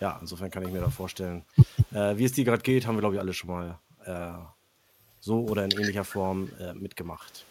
ja, 0.00 0.18
insofern 0.20 0.50
kann 0.50 0.62
ich 0.64 0.72
mir 0.72 0.80
da 0.80 0.90
vorstellen, 0.90 1.44
äh, 1.92 2.16
wie 2.16 2.24
es 2.24 2.32
dir 2.32 2.44
gerade 2.44 2.62
geht, 2.62 2.86
haben 2.86 2.96
wir, 2.96 3.00
glaube 3.00 3.16
ich, 3.16 3.20
alle 3.20 3.32
schon 3.32 3.50
mal 3.50 3.78
so 5.20 5.46
oder 5.46 5.64
in 5.64 5.70
ähnlicher 5.70 6.04
Form 6.04 6.50
mitgemacht. 6.74 7.46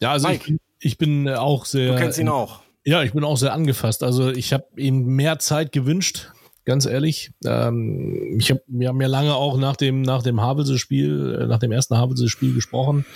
Ja, 0.00 0.10
also 0.10 0.28
ich 0.28 0.42
bin, 0.42 0.58
ich 0.80 0.98
bin 0.98 1.28
auch 1.28 1.66
sehr. 1.66 1.92
Du 1.92 1.98
kennst 1.98 2.18
ihn 2.18 2.28
auch. 2.28 2.63
Ja, 2.84 3.02
ich 3.02 3.12
bin 3.12 3.24
auch 3.24 3.36
sehr 3.36 3.54
angefasst. 3.54 4.02
Also 4.02 4.30
ich 4.30 4.52
habe 4.52 4.66
ihm 4.76 5.04
mehr 5.06 5.38
Zeit 5.38 5.72
gewünscht, 5.72 6.30
ganz 6.66 6.84
ehrlich. 6.84 7.32
Ähm, 7.44 8.36
ich 8.38 8.50
hab, 8.50 8.58
wir 8.66 8.88
haben 8.88 9.00
ja 9.00 9.08
lange 9.08 9.34
auch 9.34 9.56
nach 9.56 9.76
dem 9.76 10.02
nach 10.02 10.22
dem 10.22 10.40
Havelse-Spiel, 10.40 11.40
äh, 11.40 11.46
nach 11.46 11.58
dem 11.58 11.72
ersten 11.72 11.96
Havelse-Spiel 11.96 12.54
gesprochen, 12.54 13.06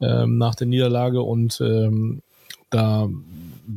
ähm, 0.00 0.38
nach 0.38 0.54
der 0.54 0.68
Niederlage 0.68 1.22
und 1.22 1.60
ähm, 1.60 2.22
da 2.70 3.08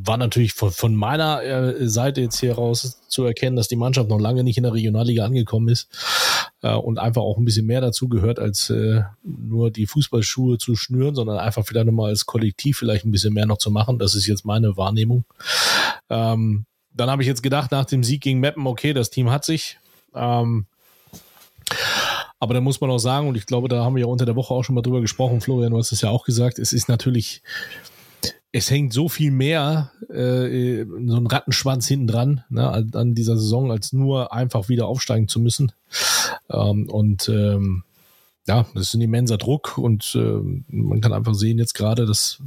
war 0.03 0.17
natürlich 0.17 0.53
von, 0.53 0.71
von 0.71 0.95
meiner 0.95 1.43
äh, 1.43 1.87
Seite 1.87 2.21
jetzt 2.21 2.39
hier 2.39 2.55
raus 2.55 2.99
zu 3.07 3.23
erkennen, 3.23 3.55
dass 3.55 3.67
die 3.67 3.75
Mannschaft 3.75 4.09
noch 4.09 4.19
lange 4.19 4.43
nicht 4.43 4.57
in 4.57 4.63
der 4.63 4.73
Regionalliga 4.73 5.25
angekommen 5.25 5.69
ist 5.69 5.89
äh, 6.61 6.73
und 6.73 6.99
einfach 6.99 7.21
auch 7.21 7.37
ein 7.37 7.45
bisschen 7.45 7.65
mehr 7.65 7.81
dazu 7.81 8.09
gehört, 8.09 8.39
als 8.39 8.69
äh, 8.69 9.01
nur 9.23 9.71
die 9.71 9.85
Fußballschuhe 9.87 10.57
zu 10.57 10.75
schnüren, 10.75 11.15
sondern 11.15 11.37
einfach 11.37 11.65
vielleicht 11.65 11.85
nochmal 11.85 12.09
als 12.09 12.25
Kollektiv 12.25 12.77
vielleicht 12.77 13.05
ein 13.05 13.11
bisschen 13.11 13.33
mehr 13.33 13.45
noch 13.45 13.57
zu 13.57 13.71
machen. 13.71 13.99
Das 13.99 14.15
ist 14.15 14.27
jetzt 14.27 14.45
meine 14.45 14.75
Wahrnehmung. 14.75 15.25
Ähm, 16.09 16.65
dann 16.93 17.09
habe 17.09 17.21
ich 17.21 17.27
jetzt 17.27 17.43
gedacht, 17.43 17.71
nach 17.71 17.85
dem 17.85 18.03
Sieg 18.03 18.21
gegen 18.21 18.39
Meppen, 18.39 18.67
okay, 18.67 18.93
das 18.93 19.09
Team 19.09 19.29
hat 19.29 19.45
sich. 19.45 19.77
Ähm, 20.13 20.65
aber 22.39 22.53
da 22.53 22.61
muss 22.61 22.81
man 22.81 22.89
auch 22.89 22.99
sagen, 22.99 23.27
und 23.27 23.35
ich 23.35 23.45
glaube, 23.45 23.69
da 23.69 23.83
haben 23.83 23.95
wir 23.95 24.01
ja 24.01 24.07
unter 24.07 24.25
der 24.25 24.35
Woche 24.35 24.53
auch 24.53 24.63
schon 24.63 24.75
mal 24.75 24.81
drüber 24.81 25.01
gesprochen, 25.01 25.41
Florian, 25.41 25.71
du 25.71 25.77
hast 25.77 25.91
es 25.91 26.01
ja 26.01 26.09
auch 26.09 26.25
gesagt, 26.25 26.59
es 26.59 26.73
ist 26.73 26.89
natürlich 26.89 27.41
es 28.55 28.71
hängt 28.71 28.93
so 28.93 29.09
viel 29.09 29.31
mehr 29.31 29.91
äh, 30.09 30.85
so 30.85 31.17
ein 31.17 31.27
Rattenschwanz 31.27 31.89
hinten 31.89 32.07
dran 32.07 32.43
ne, 32.47 32.87
an 32.93 33.13
dieser 33.13 33.35
Saison, 33.35 33.69
als 33.69 33.91
nur 33.91 34.31
einfach 34.31 34.69
wieder 34.69 34.87
aufsteigen 34.87 35.27
zu 35.27 35.41
müssen. 35.41 35.73
Ähm, 36.49 36.89
und 36.89 37.27
ähm, 37.27 37.83
ja, 38.47 38.65
das 38.73 38.83
ist 38.83 38.93
ein 38.93 39.01
immenser 39.01 39.37
Druck 39.37 39.77
und 39.77 40.15
äh, 40.15 40.39
man 40.69 41.01
kann 41.01 41.11
einfach 41.11 41.33
sehen 41.33 41.59
jetzt 41.59 41.73
gerade, 41.73 42.05
dass 42.05 42.41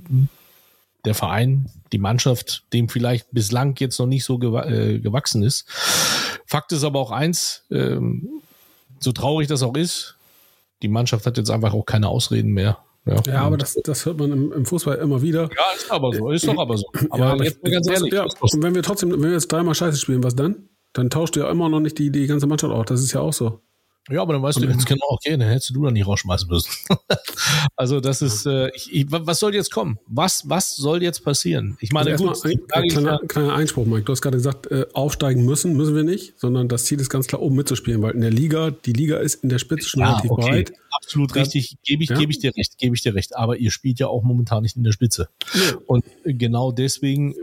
der 1.04 1.14
Verein, 1.14 1.68
die 1.92 1.98
Mannschaft, 1.98 2.64
dem 2.72 2.88
vielleicht 2.88 3.30
bislang 3.32 3.76
jetzt 3.78 3.98
noch 3.98 4.06
nicht 4.06 4.24
so 4.24 4.38
gew 4.38 4.56
äh, 4.60 5.00
gewachsen 5.00 5.42
ist. 5.42 5.66
Fakt 6.46 6.72
ist 6.72 6.84
aber 6.84 7.00
auch 7.00 7.10
eins, 7.10 7.64
ähm, 7.70 8.30
so 8.98 9.12
traurig 9.12 9.46
das 9.48 9.62
auch 9.62 9.76
ist, 9.76 10.16
die 10.80 10.88
Mannschaft 10.88 11.26
hat 11.26 11.36
jetzt 11.36 11.50
einfach 11.50 11.74
auch 11.74 11.84
keine 11.84 12.08
Ausreden 12.08 12.52
mehr. 12.52 12.78
Ja, 13.08 13.32
ja 13.32 13.40
aber 13.42 13.56
das, 13.56 13.74
das 13.84 14.04
hört 14.04 14.18
man 14.18 14.32
im, 14.32 14.52
im, 14.52 14.66
Fußball 14.66 14.96
immer 14.96 15.22
wieder. 15.22 15.42
Ja, 15.42 15.64
ist 15.74 15.90
aber 15.90 16.12
so, 16.12 16.30
ist 16.30 16.46
doch 16.46 16.58
aber 16.58 16.76
so. 16.76 16.86
Aber, 17.10 17.24
ja, 17.24 17.32
aber 17.32 17.44
jetzt 17.44 17.62
mal 17.62 17.70
ganz 17.70 17.88
ehrlich. 17.88 18.12
Ja, 18.12 18.24
und 18.24 18.62
wenn 18.62 18.74
wir 18.74 18.82
trotzdem, 18.82 19.10
wenn 19.10 19.22
wir 19.22 19.32
jetzt 19.32 19.50
dreimal 19.50 19.74
Scheiße 19.74 19.98
spielen, 19.98 20.22
was 20.22 20.36
dann? 20.36 20.68
Dann 20.92 21.10
tauscht 21.10 21.36
ihr 21.36 21.44
ja 21.44 21.50
immer 21.50 21.68
noch 21.68 21.80
nicht 21.80 21.98
die, 21.98 22.10
die 22.10 22.26
ganze 22.26 22.46
Mannschaft 22.46 22.72
auf. 22.72 22.84
Das 22.86 23.02
ist 23.02 23.12
ja 23.12 23.20
auch 23.20 23.32
so. 23.32 23.60
Ja, 24.10 24.22
aber 24.22 24.32
dann 24.32 24.42
weißt 24.42 24.58
und 24.58 24.66
du 24.66 24.70
jetzt 24.70 24.86
genau, 24.86 25.04
okay, 25.08 25.36
dann 25.36 25.48
hättest 25.48 25.74
du 25.74 25.84
dann 25.84 25.92
nicht 25.92 26.06
rausschmeißen 26.06 26.48
müssen. 26.48 26.70
also 27.76 28.00
das 28.00 28.22
ist, 28.22 28.46
äh, 28.46 28.70
ich, 28.74 28.92
ich, 28.92 29.06
was 29.08 29.38
soll 29.38 29.54
jetzt 29.54 29.70
kommen? 29.70 29.98
Was, 30.06 30.48
was 30.48 30.76
soll 30.76 31.02
jetzt 31.02 31.24
passieren? 31.24 31.76
Ich 31.80 31.92
meine, 31.92 32.12
also 32.12 32.26
gut, 32.26 32.44
ein, 32.44 32.60
ein 32.72 32.88
kleiner, 32.88 33.18
kleiner, 33.28 33.54
Einspruch, 33.54 33.86
Mike. 33.86 34.04
Du 34.04 34.12
hast 34.12 34.22
gerade 34.22 34.36
gesagt, 34.36 34.70
äh, 34.70 34.86
aufsteigen 34.94 35.44
müssen, 35.44 35.76
müssen 35.76 35.94
wir 35.94 36.04
nicht, 36.04 36.38
sondern 36.38 36.68
das 36.68 36.84
Ziel 36.86 37.00
ist 37.00 37.10
ganz 37.10 37.26
klar, 37.26 37.42
oben 37.42 37.56
mitzuspielen, 37.56 38.00
weil 38.02 38.12
in 38.12 38.22
der 38.22 38.30
Liga, 38.30 38.70
die 38.70 38.92
Liga 38.92 39.18
ist 39.18 39.42
in 39.42 39.50
der 39.50 39.58
Spitze 39.58 39.88
schon 39.88 40.00
ja, 40.00 40.10
relativ 40.10 40.30
okay. 40.30 40.50
breit. 40.50 40.72
Absolut 40.90 41.36
da, 41.36 41.40
richtig, 41.40 41.76
gebe 41.84 42.02
ich, 42.02 42.10
ja? 42.10 42.18
gebe 42.18 42.32
ich 42.32 42.38
dir 42.38 42.52
recht, 42.56 42.78
gebe 42.78 42.94
ich 42.94 43.02
dir 43.02 43.14
recht. 43.14 43.36
Aber 43.36 43.58
ihr 43.58 43.70
spielt 43.70 43.98
ja 43.98 44.08
auch 44.08 44.22
momentan 44.22 44.62
nicht 44.62 44.76
in 44.76 44.84
der 44.84 44.92
Spitze. 44.92 45.28
Ja. 45.54 45.78
Und 45.86 46.04
genau 46.24 46.72
deswegen, 46.72 47.34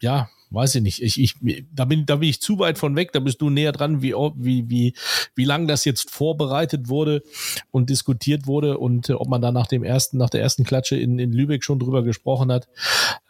ja, 0.00 0.28
weiß 0.50 0.76
ich 0.76 0.82
nicht. 0.82 1.02
Ich, 1.02 1.20
ich, 1.20 1.34
da 1.72 1.84
bin, 1.84 2.06
da 2.06 2.16
bin 2.16 2.28
ich 2.28 2.40
zu 2.40 2.58
weit 2.58 2.78
von 2.78 2.96
weg. 2.96 3.12
Da 3.12 3.20
bist 3.20 3.40
du 3.40 3.50
näher 3.50 3.72
dran, 3.72 4.02
wie, 4.02 4.14
wie, 4.36 4.68
wie, 4.68 4.94
wie 5.34 5.44
lang 5.44 5.68
das 5.68 5.84
jetzt 5.84 6.10
vorbereitet 6.10 6.88
wurde 6.88 7.22
und 7.70 7.90
diskutiert 7.90 8.46
wurde 8.46 8.78
und 8.78 9.08
äh, 9.08 9.12
ob 9.14 9.28
man 9.28 9.40
da 9.40 9.52
nach 9.52 9.66
dem 9.66 9.82
ersten, 9.82 10.18
nach 10.18 10.30
der 10.30 10.42
ersten 10.42 10.64
Klatsche 10.64 10.96
in, 10.96 11.18
in 11.18 11.32
Lübeck 11.32 11.64
schon 11.64 11.78
drüber 11.78 12.02
gesprochen 12.02 12.50
hat. 12.50 12.68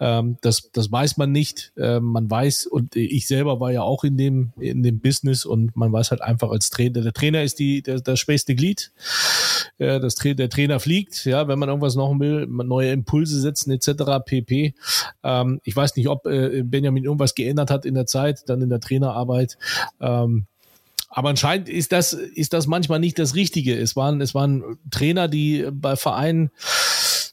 Ähm, 0.00 0.39
das, 0.41 0.71
das 0.73 0.91
weiß 0.91 1.17
man 1.17 1.33
nicht. 1.33 1.73
Ähm, 1.77 2.05
man 2.05 2.31
weiß, 2.31 2.67
und 2.67 2.97
ich 2.97 3.27
selber 3.27 3.61
war 3.61 3.73
ja 3.73 3.83
auch 3.83 4.05
in 4.05 4.17
dem, 4.17 4.53
in 4.59 4.83
dem 4.83 5.00
Business 5.00 5.45
und 5.45 5.77
man 5.77 5.93
weiß 5.93 6.11
halt 6.11 6.23
einfach 6.23 6.50
als 6.50 6.71
Trainer, 6.71 7.03
der 7.03 7.12
Trainer 7.12 7.43
ist 7.43 7.59
die, 7.59 7.83
der, 7.83 8.00
das 8.00 8.19
schwächste 8.19 8.55
Glied. 8.55 8.93
Äh, 9.79 10.00
das, 10.00 10.15
der 10.15 10.50
Trainer 10.50 10.81
fliegt, 10.81 11.25
ja, 11.25 11.49
wenn 11.49 11.59
man 11.59 11.69
irgendwas 11.69 11.97
noch 11.97 12.11
will, 12.19 12.47
neue 12.47 12.93
Impulse 12.93 13.41
setzen, 13.41 13.71
etc. 13.71 14.25
pp. 14.25 14.75
Ähm, 15.23 15.61
ich 15.65 15.75
weiß 15.75 15.97
nicht, 15.97 16.09
ob 16.09 16.27
äh, 16.27 16.62
Benjamin 16.62 17.05
irgendwas 17.11 17.35
geändert 17.35 17.71
hat 17.71 17.85
in 17.85 17.95
der 17.95 18.07
Zeit, 18.07 18.49
dann 18.49 18.62
in 18.62 18.69
der 18.71 18.81
Trainerarbeit. 18.81 19.59
Ähm, 20.00 20.47
aber 21.09 21.31
anscheinend 21.31 21.69
ist 21.69 21.90
das, 21.90 22.12
ist 22.12 22.52
das 22.52 22.69
manchmal 22.69 23.00
nicht 23.00 23.19
das 23.19 23.35
Richtige. 23.35 23.76
Es 23.76 23.97
waren, 23.97 24.21
es 24.21 24.35
waren 24.35 24.79
Trainer, 24.90 25.26
die 25.26 25.67
bei 25.73 25.97
Vereinen 25.97 26.50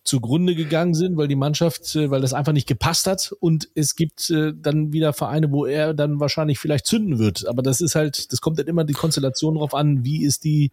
zugrunde 0.07 0.55
gegangen 0.55 0.93
sind, 0.93 1.17
weil 1.17 1.27
die 1.27 1.35
Mannschaft, 1.35 1.95
äh, 1.95 2.09
weil 2.09 2.21
das 2.21 2.33
einfach 2.33 2.53
nicht 2.53 2.67
gepasst 2.67 3.07
hat. 3.07 3.33
Und 3.39 3.69
es 3.75 3.95
gibt 3.95 4.29
äh, 4.29 4.53
dann 4.55 4.93
wieder 4.93 5.13
Vereine, 5.13 5.51
wo 5.51 5.65
er 5.65 5.93
dann 5.93 6.19
wahrscheinlich 6.19 6.59
vielleicht 6.59 6.85
zünden 6.85 7.19
wird. 7.19 7.47
Aber 7.47 7.61
das 7.61 7.81
ist 7.81 7.95
halt, 7.95 8.31
das 8.31 8.41
kommt 8.41 8.57
dann 8.57 8.67
immer 8.67 8.85
die 8.85 8.93
Konstellation 8.93 9.55
drauf 9.55 9.73
an, 9.73 10.03
wie 10.03 10.23
ist 10.23 10.43
die, 10.43 10.71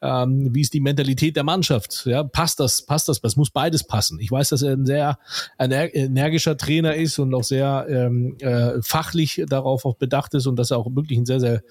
ähm, 0.00 0.54
wie 0.54 0.62
ist 0.62 0.74
die 0.74 0.80
Mentalität 0.80 1.36
der 1.36 1.44
Mannschaft? 1.44 2.06
Ja, 2.06 2.24
passt 2.24 2.60
das, 2.60 2.82
passt 2.82 3.08
das? 3.08 3.20
Das 3.20 3.36
muss 3.36 3.50
beides 3.50 3.84
passen. 3.84 4.18
Ich 4.20 4.30
weiß, 4.30 4.48
dass 4.48 4.62
er 4.62 4.72
ein 4.72 4.86
sehr 4.86 5.18
energischer 5.58 6.56
Trainer 6.56 6.94
ist 6.94 7.18
und 7.18 7.34
auch 7.34 7.44
sehr 7.44 7.86
ähm, 7.88 8.36
äh, 8.40 8.80
fachlich 8.82 9.42
darauf 9.48 9.84
auch 9.84 9.96
bedacht 9.96 10.34
ist 10.34 10.46
und 10.46 10.56
dass 10.56 10.70
er 10.70 10.78
auch 10.78 10.94
wirklich 10.94 11.18
ein 11.18 11.26
sehr, 11.26 11.40
sehr 11.40 11.62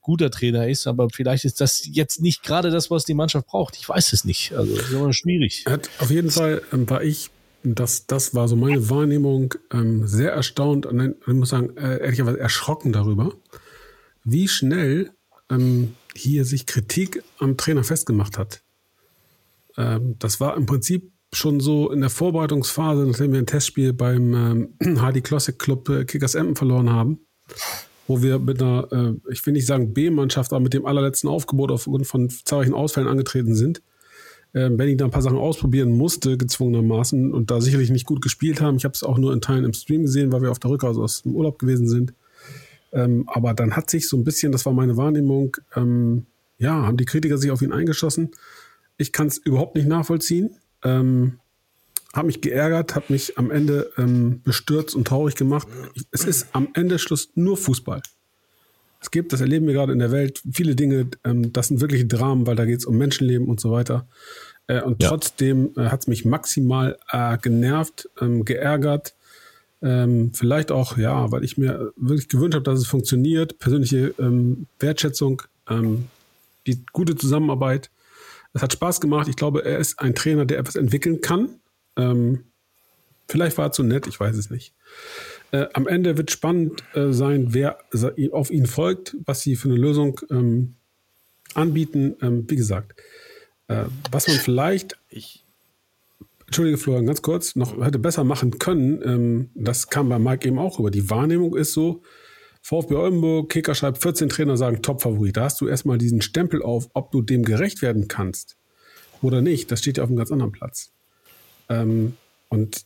guter 0.00 0.30
Trainer 0.30 0.68
ist. 0.68 0.86
Aber 0.86 1.08
vielleicht 1.10 1.44
ist 1.44 1.60
das 1.60 1.88
jetzt 1.90 2.20
nicht 2.20 2.42
gerade 2.42 2.70
das, 2.70 2.90
was 2.90 3.04
die 3.04 3.14
Mannschaft 3.14 3.46
braucht. 3.46 3.76
Ich 3.76 3.88
weiß 3.88 4.12
es 4.12 4.24
nicht. 4.24 4.52
Also, 4.52 4.76
das 4.76 4.86
ist 4.86 4.92
immer 4.92 5.12
schwierig. 5.12 5.64
Hat 5.66 5.88
auf 5.98 6.10
jeden 6.10 6.30
Fall 6.30 6.49
Fall 6.58 6.62
ähm, 6.72 6.90
war 6.90 7.02
ich, 7.02 7.30
das, 7.62 8.06
das 8.06 8.34
war 8.34 8.48
so 8.48 8.56
meine 8.56 8.88
Wahrnehmung, 8.90 9.54
ähm, 9.72 10.06
sehr 10.06 10.32
erstaunt 10.32 10.86
und 10.86 11.16
ich 11.26 11.34
muss 11.34 11.50
sagen, 11.50 11.76
äh, 11.76 11.98
ehrlicherweise 11.98 12.40
erschrocken 12.40 12.92
darüber, 12.92 13.32
wie 14.24 14.48
schnell 14.48 15.10
ähm, 15.50 15.94
hier 16.14 16.44
sich 16.44 16.66
Kritik 16.66 17.22
am 17.38 17.56
Trainer 17.56 17.84
festgemacht 17.84 18.38
hat. 18.38 18.62
Das 19.76 20.40
war 20.40 20.56
im 20.56 20.66
Prinzip 20.66 21.12
schon 21.32 21.60
so 21.60 21.90
in 21.90 22.00
der 22.00 22.10
Vorbereitungsphase, 22.10 23.06
nachdem 23.06 23.32
wir 23.32 23.38
ein 23.38 23.46
Testspiel 23.46 23.92
beim 23.92 24.74
ähm, 24.82 24.98
Hardy 25.00 25.22
Classic 25.22 25.56
Club 25.58 25.88
äh, 25.88 26.04
Kickers 26.04 26.34
Emden 26.34 26.56
verloren 26.56 26.90
haben, 26.90 27.20
wo 28.08 28.20
wir 28.20 28.40
mit 28.40 28.60
einer, 28.60 28.88
äh, 28.92 29.32
ich 29.32 29.46
will 29.46 29.52
nicht 29.52 29.66
sagen 29.66 29.94
B-Mannschaft, 29.94 30.52
aber 30.52 30.60
mit 30.60 30.74
dem 30.74 30.84
allerletzten 30.84 31.30
Aufgebot 31.30 31.70
aufgrund 31.70 32.06
von 32.06 32.28
zahlreichen 32.28 32.74
Ausfällen 32.74 33.08
angetreten 33.08 33.54
sind 33.54 33.80
äh, 34.52 34.68
Benny 34.70 34.96
da 34.96 35.04
ein 35.04 35.10
paar 35.10 35.22
Sachen 35.22 35.38
ausprobieren 35.38 35.92
musste, 35.92 36.36
gezwungenermaßen, 36.36 37.32
und 37.32 37.50
da 37.50 37.60
sicherlich 37.60 37.90
nicht 37.90 38.06
gut 38.06 38.22
gespielt 38.22 38.60
haben. 38.60 38.76
Ich 38.76 38.84
habe 38.84 38.94
es 38.94 39.02
auch 39.02 39.18
nur 39.18 39.32
in 39.32 39.40
Teilen 39.40 39.64
im 39.64 39.72
Stream 39.72 40.02
gesehen, 40.02 40.32
weil 40.32 40.42
wir 40.42 40.50
auf 40.50 40.58
der 40.58 40.70
Rückreise 40.70 41.00
aus 41.00 41.22
dem 41.22 41.34
Urlaub 41.34 41.58
gewesen 41.58 41.88
sind. 41.88 42.12
Ähm, 42.92 43.28
aber 43.28 43.54
dann 43.54 43.76
hat 43.76 43.90
sich 43.90 44.08
so 44.08 44.16
ein 44.16 44.24
bisschen, 44.24 44.52
das 44.52 44.66
war 44.66 44.72
meine 44.72 44.96
Wahrnehmung, 44.96 45.56
ähm, 45.76 46.26
ja, 46.58 46.86
haben 46.86 46.96
die 46.96 47.04
Kritiker 47.04 47.38
sich 47.38 47.50
auf 47.50 47.62
ihn 47.62 47.72
eingeschossen. 47.72 48.30
Ich 48.98 49.12
kann 49.12 49.28
es 49.28 49.38
überhaupt 49.38 49.76
nicht 49.76 49.88
nachvollziehen. 49.88 50.50
Ähm, 50.82 51.38
habe 52.12 52.26
mich 52.26 52.40
geärgert, 52.40 52.96
habe 52.96 53.06
mich 53.08 53.38
am 53.38 53.50
Ende 53.50 53.90
ähm, 53.96 54.42
bestürzt 54.42 54.94
und 54.94 55.06
traurig 55.06 55.36
gemacht. 55.36 55.68
Es 56.10 56.24
ist 56.24 56.48
am 56.52 56.68
Ende 56.74 56.98
Schluss 56.98 57.30
nur 57.34 57.56
Fußball. 57.56 58.02
Es 59.00 59.10
gibt, 59.10 59.32
das 59.32 59.40
erleben 59.40 59.66
wir 59.66 59.74
gerade 59.74 59.92
in 59.92 59.98
der 59.98 60.12
Welt, 60.12 60.42
viele 60.52 60.76
Dinge, 60.76 61.08
ähm, 61.24 61.52
das 61.52 61.68
sind 61.68 61.80
wirkliche 61.80 62.06
Dramen, 62.06 62.46
weil 62.46 62.56
da 62.56 62.66
geht 62.66 62.80
es 62.80 62.84
um 62.84 62.98
Menschenleben 62.98 63.48
und 63.48 63.60
so 63.60 63.70
weiter. 63.70 64.06
Äh, 64.66 64.82
und 64.82 65.02
ja. 65.02 65.08
trotzdem 65.08 65.72
äh, 65.76 65.86
hat 65.86 66.00
es 66.00 66.06
mich 66.06 66.24
maximal 66.24 66.98
äh, 67.10 67.38
genervt, 67.38 68.08
ähm, 68.20 68.44
geärgert. 68.44 69.14
Ähm, 69.82 70.32
vielleicht 70.34 70.70
auch, 70.70 70.98
ja, 70.98 71.32
weil 71.32 71.42
ich 71.42 71.56
mir 71.56 71.92
wirklich 71.96 72.28
gewünscht 72.28 72.54
habe, 72.54 72.64
dass 72.64 72.78
es 72.78 72.86
funktioniert. 72.86 73.58
Persönliche 73.58 74.14
ähm, 74.18 74.66
Wertschätzung, 74.78 75.42
ähm, 75.68 76.06
die 76.66 76.84
gute 76.92 77.16
Zusammenarbeit. 77.16 77.90
Es 78.52 78.62
hat 78.62 78.72
Spaß 78.72 79.00
gemacht. 79.00 79.28
Ich 79.28 79.36
glaube, 79.36 79.64
er 79.64 79.78
ist 79.78 79.98
ein 79.98 80.14
Trainer, 80.14 80.44
der 80.44 80.58
etwas 80.58 80.76
entwickeln 80.76 81.20
kann. 81.22 81.48
Ähm, 81.96 82.44
vielleicht 83.28 83.56
war 83.56 83.66
er 83.66 83.72
zu 83.72 83.82
nett, 83.82 84.06
ich 84.06 84.20
weiß 84.20 84.36
es 84.36 84.50
nicht. 84.50 84.74
Äh, 85.52 85.66
am 85.72 85.86
Ende 85.86 86.16
wird 86.16 86.30
spannend 86.30 86.82
äh, 86.94 87.12
sein, 87.12 87.52
wer 87.54 87.78
auf 88.32 88.50
ihn 88.50 88.66
folgt, 88.66 89.16
was 89.24 89.42
sie 89.42 89.56
für 89.56 89.68
eine 89.68 89.78
Lösung 89.78 90.20
ähm, 90.30 90.74
anbieten. 91.54 92.16
Ähm, 92.22 92.44
wie 92.48 92.56
gesagt, 92.56 93.00
äh, 93.68 93.84
was 94.10 94.28
man 94.28 94.36
vielleicht, 94.36 94.96
ich, 95.08 95.44
Entschuldige 96.46 96.78
Florian, 96.78 97.06
ganz 97.06 97.22
kurz, 97.22 97.54
noch 97.54 97.80
hätte 97.84 98.00
besser 98.00 98.24
machen 98.24 98.58
können, 98.58 99.02
ähm, 99.04 99.50
das 99.54 99.88
kam 99.88 100.08
bei 100.08 100.18
Mike 100.18 100.48
eben 100.48 100.58
auch 100.58 100.80
über. 100.80 100.90
Die 100.90 101.08
Wahrnehmung 101.08 101.56
ist 101.56 101.72
so, 101.72 102.02
VfB 102.62 102.94
Oldenburg, 102.94 103.50
Kicker 103.50 103.74
schreibt 103.74 103.98
14 103.98 104.28
Trainer 104.28 104.56
sagen 104.56 104.82
Top-Favorit. 104.82 105.36
Da 105.36 105.44
hast 105.44 105.60
du 105.60 105.68
erstmal 105.68 105.98
diesen 105.98 106.20
Stempel 106.20 106.62
auf, 106.62 106.90
ob 106.92 107.10
du 107.10 107.22
dem 107.22 107.44
gerecht 107.44 107.82
werden 107.82 108.08
kannst 108.08 108.56
oder 109.22 109.40
nicht. 109.42 109.70
Das 109.70 109.80
steht 109.80 109.96
ja 109.96 110.02
auf 110.02 110.10
einem 110.10 110.18
ganz 110.18 110.30
anderen 110.30 110.52
Platz. 110.52 110.90
Ähm, 111.68 112.16
und 112.48 112.84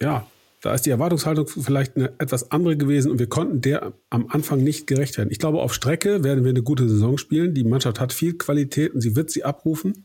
ja, 0.00 0.26
da 0.60 0.74
ist 0.74 0.86
die 0.86 0.90
Erwartungshaltung 0.90 1.46
vielleicht 1.46 1.96
eine 1.96 2.12
etwas 2.18 2.50
andere 2.50 2.76
gewesen 2.76 3.10
und 3.10 3.18
wir 3.18 3.28
konnten 3.28 3.60
der 3.60 3.92
am 4.10 4.26
Anfang 4.28 4.62
nicht 4.62 4.86
gerecht 4.86 5.16
werden. 5.16 5.30
Ich 5.30 5.38
glaube, 5.38 5.60
auf 5.60 5.72
Strecke 5.72 6.24
werden 6.24 6.44
wir 6.44 6.50
eine 6.50 6.62
gute 6.62 6.88
Saison 6.88 7.16
spielen. 7.16 7.54
Die 7.54 7.64
Mannschaft 7.64 8.00
hat 8.00 8.12
viel 8.12 8.36
Qualität 8.36 8.92
und 8.94 9.00
sie 9.00 9.14
wird 9.14 9.30
sie 9.30 9.44
abrufen. 9.44 10.04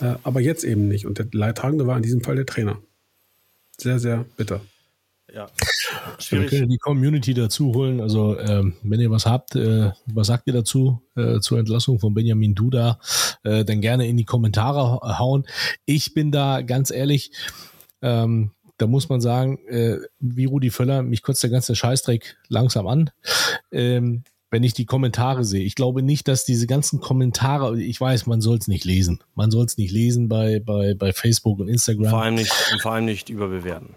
Äh, 0.00 0.16
aber 0.22 0.40
jetzt 0.40 0.64
eben 0.64 0.88
nicht. 0.88 1.06
Und 1.06 1.18
der 1.18 1.26
Leidtragende 1.32 1.86
war 1.86 1.96
in 1.96 2.02
diesem 2.02 2.22
Fall 2.22 2.36
der 2.36 2.46
Trainer. 2.46 2.78
Sehr, 3.78 3.98
sehr 3.98 4.26
bitter. 4.36 4.60
Ja. 5.32 5.48
Schwierig. 6.18 6.50
Wir 6.50 6.58
können 6.58 6.70
die 6.70 6.78
Community 6.78 7.32
dazu 7.32 7.72
holen. 7.74 8.00
Also, 8.00 8.38
ähm, 8.38 8.74
wenn 8.82 9.00
ihr 9.00 9.10
was 9.10 9.24
habt, 9.24 9.56
äh, 9.56 9.90
was 10.06 10.26
sagt 10.26 10.46
ihr 10.46 10.52
dazu 10.52 11.00
äh, 11.16 11.40
zur 11.40 11.58
Entlassung 11.58 11.98
von 11.98 12.12
Benjamin 12.12 12.54
Duda? 12.54 12.98
Äh, 13.44 13.64
dann 13.64 13.80
gerne 13.80 14.06
in 14.06 14.18
die 14.18 14.26
Kommentare 14.26 15.00
hauen. 15.18 15.46
Ich 15.86 16.12
bin 16.12 16.32
da 16.32 16.60
ganz 16.60 16.90
ehrlich, 16.90 17.32
ähm, 18.02 18.50
da 18.82 18.88
muss 18.88 19.08
man 19.08 19.20
sagen, 19.20 19.58
äh, 19.68 19.98
wie 20.18 20.44
Rudi 20.44 20.70
Völler, 20.70 21.04
mich 21.04 21.22
kotzt 21.22 21.42
der 21.44 21.50
ganze 21.50 21.76
Scheißdreck 21.76 22.36
langsam 22.48 22.88
an. 22.88 23.10
Ähm, 23.70 24.24
wenn 24.50 24.64
ich 24.64 24.74
die 24.74 24.84
Kommentare 24.84 25.44
sehe. 25.44 25.62
Ich 25.62 25.76
glaube 25.76 26.02
nicht, 26.02 26.28
dass 26.28 26.44
diese 26.44 26.66
ganzen 26.66 27.00
Kommentare, 27.00 27.80
ich 27.80 27.98
weiß, 27.98 28.26
man 28.26 28.40
soll 28.40 28.58
es 28.58 28.66
nicht 28.66 28.84
lesen. 28.84 29.22
Man 29.34 29.50
soll 29.50 29.64
es 29.64 29.78
nicht 29.78 29.92
lesen 29.92 30.28
bei, 30.28 30.58
bei, 30.58 30.94
bei 30.94 31.12
Facebook 31.12 31.60
und 31.60 31.68
Instagram. 31.68 32.10
Vor 32.10 32.22
allem 32.22 32.34
nicht, 32.34 32.52
vor 32.82 32.92
allem 32.92 33.06
nicht 33.06 33.30
überbewerten. 33.30 33.94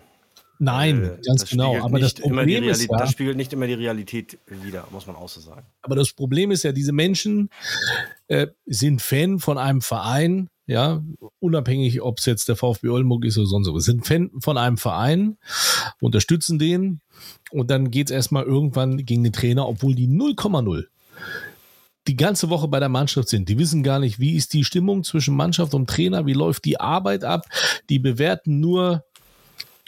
Nein, 0.60 1.04
äh, 1.04 1.18
ganz 1.26 1.50
genau. 1.50 1.84
Aber 1.84 2.00
das 2.00 2.14
Problem 2.14 2.64
ist 2.64 2.90
ja, 2.90 2.98
das 2.98 3.12
spiegelt 3.12 3.36
nicht 3.36 3.52
immer 3.54 3.68
die 3.68 3.74
Realität 3.74 4.38
wieder, 4.46 4.88
muss 4.92 5.08
man 5.08 5.16
auch 5.16 5.28
so 5.28 5.42
sagen. 5.42 5.66
Aber 5.82 5.96
das 5.96 6.14
Problem 6.14 6.52
ist 6.52 6.64
ja, 6.64 6.72
diese 6.72 6.94
Menschen 6.94 7.50
äh, 8.28 8.48
sind 8.66 9.02
Fan 9.02 9.40
von 9.40 9.58
einem 9.58 9.82
Verein, 9.82 10.48
ja, 10.68 11.04
unabhängig, 11.40 12.02
ob 12.02 12.20
es 12.20 12.26
jetzt 12.26 12.50
der 12.50 12.56
VfB 12.56 12.90
Oldenburg 12.90 13.26
ist 13.26 13.38
oder 13.38 13.48
sonst 13.48 13.72
was, 13.72 13.86
sind 13.86 14.06
Fan 14.06 14.32
von 14.40 14.58
einem 14.58 14.78
Verein, 14.78 15.38
unterstützen 16.02 16.60
den 16.60 17.02
und 17.52 17.70
dann 17.70 17.92
geht 17.92 18.10
es 18.10 18.16
erstmal 18.16 18.44
irgendwann 18.44 19.06
gegen 19.06 19.24
den 19.24 19.34
Trainer, 19.34 19.68
obwohl 19.68 19.96
die 19.96 20.08
0,0 20.08 20.86
die 22.08 22.16
ganze 22.16 22.50
Woche 22.50 22.68
bei 22.68 22.80
der 22.80 22.90
Mannschaft 22.90 23.30
sind. 23.30 23.50
Die 23.50 23.58
wissen 23.58 23.84
gar 23.84 24.00
nicht, 24.00 24.20
wie 24.20 24.36
ist 24.36 24.54
die 24.54 24.64
Stimmung 24.64 25.04
zwischen 25.04 25.36
Mannschaft 25.36 25.74
und 25.74 25.90
Trainer, 25.90 26.26
wie 26.26 26.34
läuft 26.34 26.66
die 26.66 26.80
Arbeit 26.80 27.24
ab. 27.24 27.46
Die 27.90 28.00
bewerten 28.00 28.60
nur, 28.60 29.04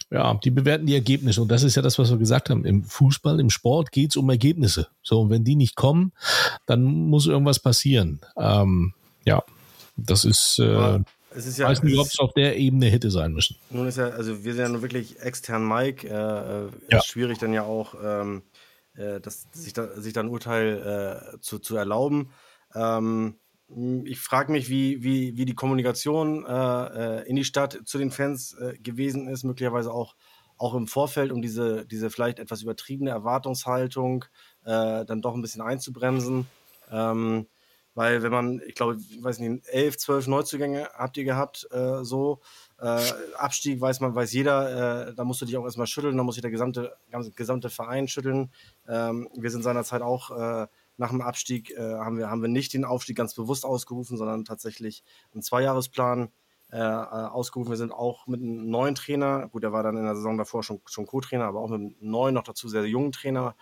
ja, 0.09 0.33
die 0.35 0.49
bewerten 0.49 0.87
die 0.87 0.95
Ergebnisse. 0.95 1.41
Und 1.41 1.49
das 1.49 1.63
ist 1.63 1.75
ja 1.75 1.81
das, 1.81 1.99
was 1.99 2.09
wir 2.09 2.17
gesagt 2.17 2.49
haben. 2.49 2.65
Im 2.65 2.83
Fußball, 2.83 3.39
im 3.39 3.49
Sport 3.49 3.91
geht 3.91 4.11
es 4.11 4.17
um 4.17 4.29
Ergebnisse. 4.29 4.87
So, 5.03 5.21
und 5.21 5.29
wenn 5.29 5.43
die 5.43 5.55
nicht 5.55 5.75
kommen, 5.75 6.11
dann 6.65 6.83
muss 6.83 7.27
irgendwas 7.27 7.59
passieren. 7.59 8.19
Ähm, 8.35 8.93
ja, 9.25 9.43
das 9.97 10.25
ist. 10.25 10.59
Äh, 10.59 10.99
es 11.31 11.45
ist 11.45 11.57
ja, 11.57 11.67
weiß 11.67 11.83
nicht, 11.83 11.99
ob 11.99 12.07
es 12.07 12.19
auf 12.19 12.33
der 12.33 12.57
Ebene 12.57 12.87
hätte 12.87 13.11
sein 13.11 13.33
müssen. 13.33 13.57
Nun 13.69 13.87
ist 13.87 13.97
ja, 13.97 14.09
also 14.09 14.43
wir 14.43 14.53
sind 14.53 14.63
ja 14.63 14.69
nur 14.69 14.81
wirklich 14.81 15.19
extern 15.19 15.67
Mike. 15.67 16.07
Äh, 16.07 16.11
äh 16.11 16.69
ja. 16.89 16.97
Ist 16.99 17.07
schwierig 17.07 17.37
dann 17.37 17.53
ja 17.53 17.63
auch, 17.63 17.95
ähm, 18.01 18.43
äh, 18.95 19.19
das, 19.19 19.47
sich, 19.51 19.73
da, 19.73 19.99
sich 19.99 20.13
dann 20.13 20.27
ein 20.27 20.31
Urteil 20.31 21.33
äh, 21.35 21.39
zu, 21.41 21.59
zu 21.59 21.75
erlauben. 21.75 22.31
Ähm, 22.73 23.35
ich 24.05 24.19
frage 24.19 24.53
mich, 24.53 24.69
wie, 24.69 25.03
wie, 25.03 25.35
wie 25.35 25.45
die 25.45 25.53
Kommunikation 25.53 26.45
äh, 26.45 27.19
äh, 27.19 27.27
in 27.27 27.35
die 27.35 27.43
Stadt 27.43 27.81
zu 27.83 27.97
den 27.97 28.11
Fans 28.11 28.55
gewesen 28.81 29.27
ist, 29.27 29.43
möglicherweise 29.43 29.91
auch, 29.91 30.15
auch 30.55 30.73
im 30.73 30.87
Vorfeld, 30.87 31.33
um 31.33 31.41
diese, 31.41 31.85
diese 31.85 32.09
vielleicht 32.09 32.39
etwas 32.39 32.61
übertriebene 32.61 33.11
Erwartungshaltung 33.11 34.25
dann 34.63 35.21
doch 35.21 35.33
ein 35.33 35.41
bisschen 35.41 35.61
einzubremsen. 35.61 36.45
Ähm, 36.91 37.47
weil 37.97 38.21
wenn 38.21 38.31
man, 38.31 38.61
ich 38.67 38.75
glaube, 38.75 38.97
ich 38.97 39.23
weiß 39.23 39.39
nicht, 39.39 39.67
elf, 39.69 39.97
zwölf 39.97 40.27
Neuzugänge 40.27 40.87
habt 40.93 41.17
ihr 41.17 41.23
gehabt, 41.23 41.67
äh, 41.71 42.03
so. 42.03 42.41
Äh, 42.79 43.01
Abstieg 43.37 43.81
weiß 43.81 44.01
man, 44.01 44.13
weiß 44.13 44.33
jeder, 44.33 45.07
äh, 45.07 45.15
da 45.15 45.23
musst 45.23 45.41
du 45.41 45.47
dich 45.47 45.57
auch 45.57 45.63
erstmal 45.63 45.87
schütteln, 45.87 46.15
da 46.15 46.21
muss 46.21 46.35
sich 46.35 46.43
der 46.43 46.51
gesamte, 46.51 46.95
gesamte 47.35 47.71
Verein 47.71 48.07
schütteln. 48.07 48.51
Ähm, 48.87 49.27
wir 49.35 49.49
sind 49.49 49.63
seinerzeit 49.63 50.03
auch 50.03 50.29
äh, 50.29 50.67
nach 50.97 51.09
dem 51.09 51.21
Abstieg, 51.21 51.71
äh, 51.71 51.95
haben, 51.95 52.19
wir, 52.19 52.29
haben 52.29 52.43
wir 52.43 52.49
nicht 52.49 52.75
den 52.75 52.85
Aufstieg 52.85 53.17
ganz 53.17 53.33
bewusst 53.33 53.65
ausgerufen, 53.65 54.15
sondern 54.15 54.45
tatsächlich 54.45 55.03
einen 55.33 55.41
Zweijahresplan 55.41 56.29
äh, 56.69 56.77
ausgerufen. 56.77 57.71
Wir 57.71 57.77
sind 57.77 57.91
auch 57.91 58.27
mit 58.27 58.41
einem 58.41 58.69
neuen 58.69 58.93
Trainer, 58.93 59.47
gut, 59.47 59.63
der 59.63 59.73
war 59.73 59.81
dann 59.81 59.97
in 59.97 60.03
der 60.03 60.15
Saison 60.15 60.37
davor 60.37 60.61
schon, 60.61 60.81
schon 60.85 61.07
Co-Trainer, 61.07 61.45
aber 61.45 61.61
auch 61.61 61.69
mit 61.69 61.81
einem 61.81 61.95
neuen, 61.99 62.35
noch 62.35 62.43
dazu 62.43 62.69
sehr 62.69 62.85
jungen 62.85 63.11
Trainer 63.11 63.55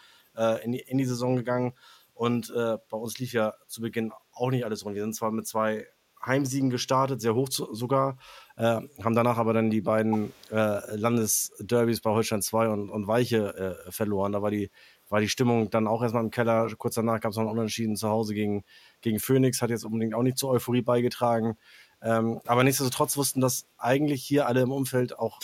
in 0.66 0.74
die, 0.74 0.80
in 0.80 0.98
die 0.98 1.06
Saison 1.06 1.38
gegangen. 1.38 1.72
Und 2.16 2.50
äh, 2.50 2.78
bei 2.90 2.98
uns 2.98 3.20
lief 3.20 3.34
ja 3.34 3.54
zu 3.68 3.82
Beginn 3.82 4.12
auch 4.36 4.52
nicht 4.52 4.66
alles 4.66 4.86
rund. 4.86 4.96
Wir 4.96 5.04
sind 5.04 5.16
zwar 5.16 5.32
mit 5.32 5.48
zwei 5.48 5.86
Heimsiegen 6.26 6.70
gestartet, 6.70 7.22
sehr 7.22 7.36
hoch 7.36 7.50
zu, 7.50 7.74
sogar, 7.74 8.18
äh, 8.58 8.82
haben 9.04 9.16
danach 9.16 9.38
aber 9.38 9.54
dann 9.54 9.70
die 9.70 9.82
beiden 9.82 10.34
äh, 10.52 10.96
Landesderbys 10.96 12.02
bei 12.02 12.12
Holstein 12.12 12.42
2 12.42 12.70
und, 12.70 12.90
und 12.90 13.08
Weiche 13.08 13.78
äh, 13.88 13.92
verloren. 13.92 14.32
Da 14.32 14.42
war 14.42 14.52
die, 14.52 14.72
war 15.10 15.22
die 15.22 15.30
Stimmung 15.30 15.70
dann 15.70 15.88
auch 15.88 16.02
erstmal 16.02 16.24
im 16.24 16.32
Keller. 16.32 16.68
Kurz 16.78 16.96
danach 16.96 17.20
gab 17.20 17.32
es 17.32 17.38
noch 17.38 17.44
ein 17.44 17.50
Unentschieden 17.50 17.96
zu 17.96 18.10
Hause 18.10 18.34
gegen, 18.34 18.64
gegen 19.02 19.20
Phoenix, 19.20 19.62
hat 19.62 19.70
jetzt 19.70 19.86
unbedingt 19.86 20.16
auch 20.16 20.24
nicht 20.24 20.38
zur 20.38 20.50
Euphorie 20.50 20.82
beigetragen. 20.82 21.58
Ähm, 22.02 22.40
aber 22.46 22.64
nichtsdestotrotz 22.64 23.18
wussten 23.18 23.42
das 23.42 23.68
eigentlich 23.78 24.24
hier 24.24 24.48
alle 24.48 24.62
im 24.62 24.72
Umfeld 24.72 25.18
auch 25.18 25.40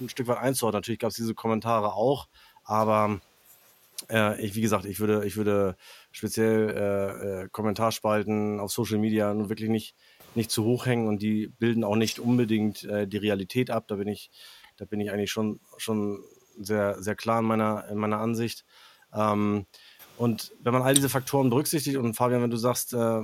ein 0.00 0.08
Stück 0.08 0.28
weit 0.28 0.38
einzuordnen. 0.38 0.78
Natürlich 0.78 1.00
gab 1.00 1.10
es 1.10 1.16
diese 1.16 1.34
Kommentare 1.34 1.94
auch, 1.94 2.28
aber 2.64 3.20
äh, 4.10 4.40
ich, 4.40 4.54
wie 4.54 4.60
gesagt, 4.60 4.84
ich 4.84 5.00
würde, 5.00 5.24
ich 5.26 5.36
würde 5.36 5.76
speziell 6.10 6.70
äh, 6.70 7.42
äh, 7.44 7.48
Kommentarspalten 7.50 8.60
auf 8.60 8.72
Social 8.72 8.98
Media 8.98 9.32
nun 9.34 9.48
wirklich 9.48 9.70
nicht, 9.70 9.96
nicht 10.34 10.50
zu 10.50 10.64
hoch 10.64 10.86
hängen 10.86 11.08
und 11.08 11.22
die 11.22 11.48
bilden 11.48 11.84
auch 11.84 11.96
nicht 11.96 12.18
unbedingt 12.18 12.84
äh, 12.84 13.06
die 13.06 13.18
Realität 13.18 13.70
ab. 13.70 13.88
Da 13.88 13.96
bin 13.96 14.08
ich, 14.08 14.30
da 14.76 14.84
bin 14.84 15.00
ich 15.00 15.10
eigentlich 15.10 15.30
schon, 15.30 15.60
schon 15.76 16.22
sehr, 16.58 17.02
sehr 17.02 17.14
klar 17.14 17.40
in 17.40 17.46
meiner, 17.46 17.88
in 17.88 17.98
meiner 17.98 18.18
Ansicht. 18.18 18.64
Ähm, 19.14 19.66
und 20.16 20.52
wenn 20.60 20.72
man 20.72 20.82
all 20.82 20.94
diese 20.94 21.08
Faktoren 21.08 21.50
berücksichtigt 21.50 21.96
und 21.96 22.14
Fabian, 22.14 22.42
wenn 22.42 22.50
du 22.50 22.56
sagst, 22.56 22.92
äh, 22.92 23.22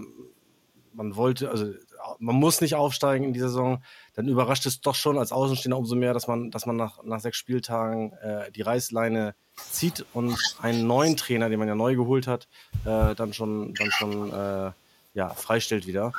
man 0.93 1.17
wollte, 1.17 1.51
also 1.51 1.73
man 2.19 2.37
muss 2.37 2.61
nicht 2.61 2.75
aufsteigen 2.75 3.25
in 3.25 3.33
dieser 3.33 3.49
Saison, 3.49 3.83
dann 4.15 4.29
überrascht 4.29 4.67
es 4.67 4.81
doch 4.81 4.95
schon 4.95 5.19
als 5.19 5.33
Außenstehender 5.33 5.77
umso 5.77 5.97
mehr, 5.97 6.15
dass 6.15 6.27
man, 6.27 6.51
dass 6.51 6.67
man 6.67 6.77
nach, 6.77 7.03
nach 7.05 7.21
sechs 7.21 7.37
Spieltagen 7.37 8.13
äh, 8.15 8.51
die 8.53 8.63
Reißleine 8.63 9.35
zieht 9.71 10.05
und 10.15 10.39
einen 10.61 10.87
neuen 10.87 11.17
Trainer, 11.17 11.49
den 11.49 11.59
man 11.59 11.69
ja 11.69 11.75
neu 11.75 11.97
geholt 11.97 12.27
hat, 12.27 12.49
äh, 12.85 13.15
dann 13.15 13.33
schon, 13.33 13.75
dann 13.75 13.91
schon 13.91 14.33
äh, 14.33 14.73
ja, 15.15 15.31
freistellt 15.31 15.87
wieder. 15.87 16.13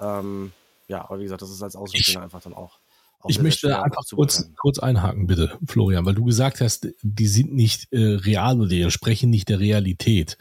Ähm, 0.00 0.52
ja, 0.88 1.04
aber 1.04 1.20
wie 1.20 1.24
gesagt, 1.24 1.42
das 1.42 1.50
ist 1.50 1.62
als 1.62 1.76
Außenstehender 1.76 2.22
einfach 2.22 2.42
dann 2.42 2.54
auch 2.54 2.79
ich 3.28 3.40
möchte 3.40 3.82
einfach 3.82 4.02
kurz, 4.14 4.50
kurz 4.56 4.78
einhaken, 4.78 5.26
bitte, 5.26 5.58
Florian, 5.66 6.06
weil 6.06 6.14
du 6.14 6.24
gesagt 6.24 6.60
hast, 6.60 6.88
die 7.02 7.26
sind 7.26 7.52
nicht 7.52 7.92
äh, 7.92 7.98
real 7.98 8.58
oder 8.58 8.68
die 8.68 8.90
sprechen 8.90 9.30
nicht 9.30 9.48
der 9.48 9.60
Realität. 9.60 10.38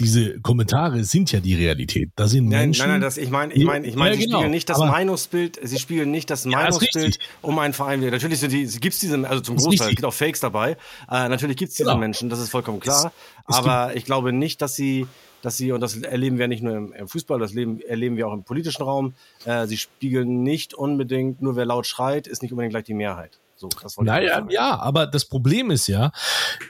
Diese 0.00 0.40
Kommentare 0.40 1.04
sind 1.04 1.30
ja 1.30 1.40
die 1.40 1.54
Realität. 1.54 2.10
Da 2.16 2.26
sind 2.26 2.48
nein, 2.48 2.66
Menschen. 2.66 2.80
Nein, 2.80 2.90
nein, 2.90 3.00
das, 3.00 3.18
ich 3.18 3.30
meine, 3.30 3.52
ich 3.54 3.64
meine, 3.64 3.86
ich 3.86 3.94
meine, 3.94 4.14
ja, 4.14 4.20
sie 4.20 4.26
genau, 4.26 4.38
spiegeln 4.38 4.50
nicht 4.50 4.68
das 4.68 4.78
Meinungsbild, 4.78 5.60
sie 5.62 5.78
spiegeln 5.78 6.10
nicht 6.10 6.28
das 6.30 6.44
Meinungsbild 6.44 7.18
um 7.40 7.58
einen 7.58 7.72
Verein. 7.72 8.00
Natürlich 8.00 8.40
sind 8.40 8.52
die, 8.52 8.66
gibt 8.66 8.94
es 8.94 9.00
diese, 9.00 9.28
also 9.28 9.40
zum 9.40 9.56
Großteil, 9.56 9.90
es 9.90 9.96
gibt 9.96 10.04
auch 10.04 10.14
Fakes 10.14 10.40
dabei. 10.40 10.72
Äh, 11.08 11.28
natürlich 11.28 11.56
gibt 11.56 11.70
es 11.70 11.76
diese 11.76 11.88
genau. 11.88 12.00
Menschen, 12.00 12.30
das 12.30 12.40
ist 12.40 12.50
vollkommen 12.50 12.80
klar. 12.80 13.12
Es, 13.48 13.56
es 13.56 13.56
aber 13.56 13.94
ich 13.94 14.04
glaube 14.04 14.32
nicht, 14.32 14.60
dass 14.60 14.74
sie 14.74 15.06
dass 15.42 15.56
sie, 15.56 15.72
und 15.72 15.80
das 15.80 15.96
erleben 15.96 16.38
wir 16.38 16.48
nicht 16.48 16.62
nur 16.62 16.76
im, 16.76 16.92
im 16.92 17.08
Fußball, 17.08 17.38
das 17.38 17.52
leben, 17.52 17.80
erleben 17.80 18.16
wir 18.16 18.28
auch 18.28 18.32
im 18.32 18.44
politischen 18.44 18.82
Raum, 18.82 19.14
äh, 19.44 19.66
sie 19.66 19.76
spiegeln 19.76 20.42
nicht 20.42 20.72
unbedingt, 20.72 21.42
nur 21.42 21.56
wer 21.56 21.66
laut 21.66 21.86
schreit, 21.86 22.26
ist 22.26 22.42
nicht 22.42 22.52
unbedingt 22.52 22.72
gleich 22.72 22.84
die 22.84 22.94
Mehrheit. 22.94 23.38
So, 23.62 23.68
das 23.80 23.96
naja, 23.98 24.44
ja, 24.50 24.80
aber 24.80 25.06
das 25.06 25.24
Problem 25.24 25.70
ist 25.70 25.86
ja, 25.86 26.10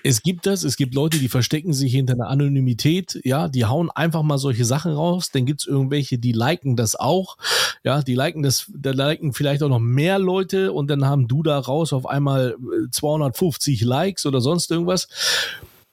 es 0.04 0.22
gibt 0.22 0.44
das, 0.44 0.62
es 0.62 0.76
gibt 0.76 0.94
Leute, 0.94 1.18
die 1.18 1.30
verstecken 1.30 1.72
sich 1.72 1.90
hinter 1.92 2.12
einer 2.12 2.28
Anonymität, 2.28 3.18
ja, 3.24 3.48
die 3.48 3.64
hauen 3.64 3.90
einfach 3.90 4.22
mal 4.22 4.36
solche 4.36 4.66
Sachen 4.66 4.92
raus, 4.92 5.30
dann 5.30 5.46
gibt's 5.46 5.66
irgendwelche, 5.66 6.18
die 6.18 6.32
liken 6.32 6.76
das 6.76 6.94
auch, 6.94 7.38
ja, 7.82 8.02
die 8.02 8.14
liken 8.14 8.42
das, 8.42 8.70
da 8.74 8.90
liken 8.90 9.32
vielleicht 9.32 9.62
auch 9.62 9.70
noch 9.70 9.78
mehr 9.78 10.18
Leute 10.18 10.74
und 10.74 10.88
dann 10.88 11.06
haben 11.06 11.28
du 11.28 11.42
da 11.42 11.58
raus 11.58 11.94
auf 11.94 12.04
einmal 12.04 12.56
250 12.90 13.80
Likes 13.84 14.26
oder 14.26 14.42
sonst 14.42 14.70
irgendwas. 14.70 15.08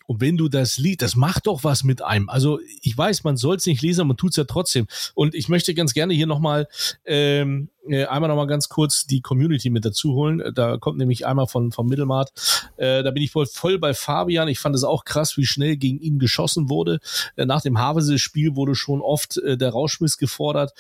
Und 0.09 0.21
wenn 0.21 0.37
du 0.37 0.49
das 0.49 0.79
liest, 0.79 1.03
das 1.03 1.15
macht 1.15 1.45
doch 1.45 1.63
was 1.63 1.83
mit 1.83 2.01
einem. 2.01 2.29
Also 2.29 2.59
ich 2.81 2.97
weiß, 2.97 3.23
man 3.25 3.37
soll 3.37 3.57
es 3.57 3.67
nicht 3.67 3.83
lesen, 3.83 4.07
man 4.07 4.17
tut 4.17 4.31
es 4.31 4.37
ja 4.37 4.43
trotzdem. 4.43 4.87
Und 5.13 5.35
ich 5.35 5.49
möchte 5.49 5.75
ganz 5.75 5.93
gerne 5.93 6.15
hier 6.15 6.25
nochmal 6.25 6.67
ähm, 7.05 7.69
äh, 7.87 8.05
einmal 8.05 8.29
noch 8.29 8.35
mal 8.35 8.47
ganz 8.47 8.69
kurz 8.69 9.05
die 9.05 9.21
Community 9.21 9.69
mit 9.69 9.85
dazu 9.85 10.13
holen. 10.13 10.41
Da 10.53 10.77
kommt 10.77 10.97
nämlich 10.97 11.25
einmal 11.25 11.47
von 11.47 11.71
vom 11.71 11.87
Mittelmart. 11.87 12.31
Äh, 12.77 13.03
da 13.03 13.11
bin 13.11 13.23
ich 13.23 13.31
voll, 13.31 13.45
voll 13.45 13.79
bei 13.79 13.93
Fabian. 13.93 14.47
Ich 14.47 14.59
fand 14.59 14.75
es 14.75 14.83
auch 14.83 15.05
krass, 15.05 15.37
wie 15.37 15.45
schnell 15.45 15.77
gegen 15.77 15.99
ihn 15.99 16.19
geschossen 16.19 16.69
wurde. 16.69 16.99
Äh, 17.35 17.45
nach 17.45 17.61
dem 17.61 17.79
Havese-Spiel 17.79 18.55
wurde 18.55 18.75
schon 18.75 19.01
oft 19.01 19.37
äh, 19.37 19.57
der 19.57 19.69
Rauschmiss 19.69 20.17
gefordert. 20.17 20.73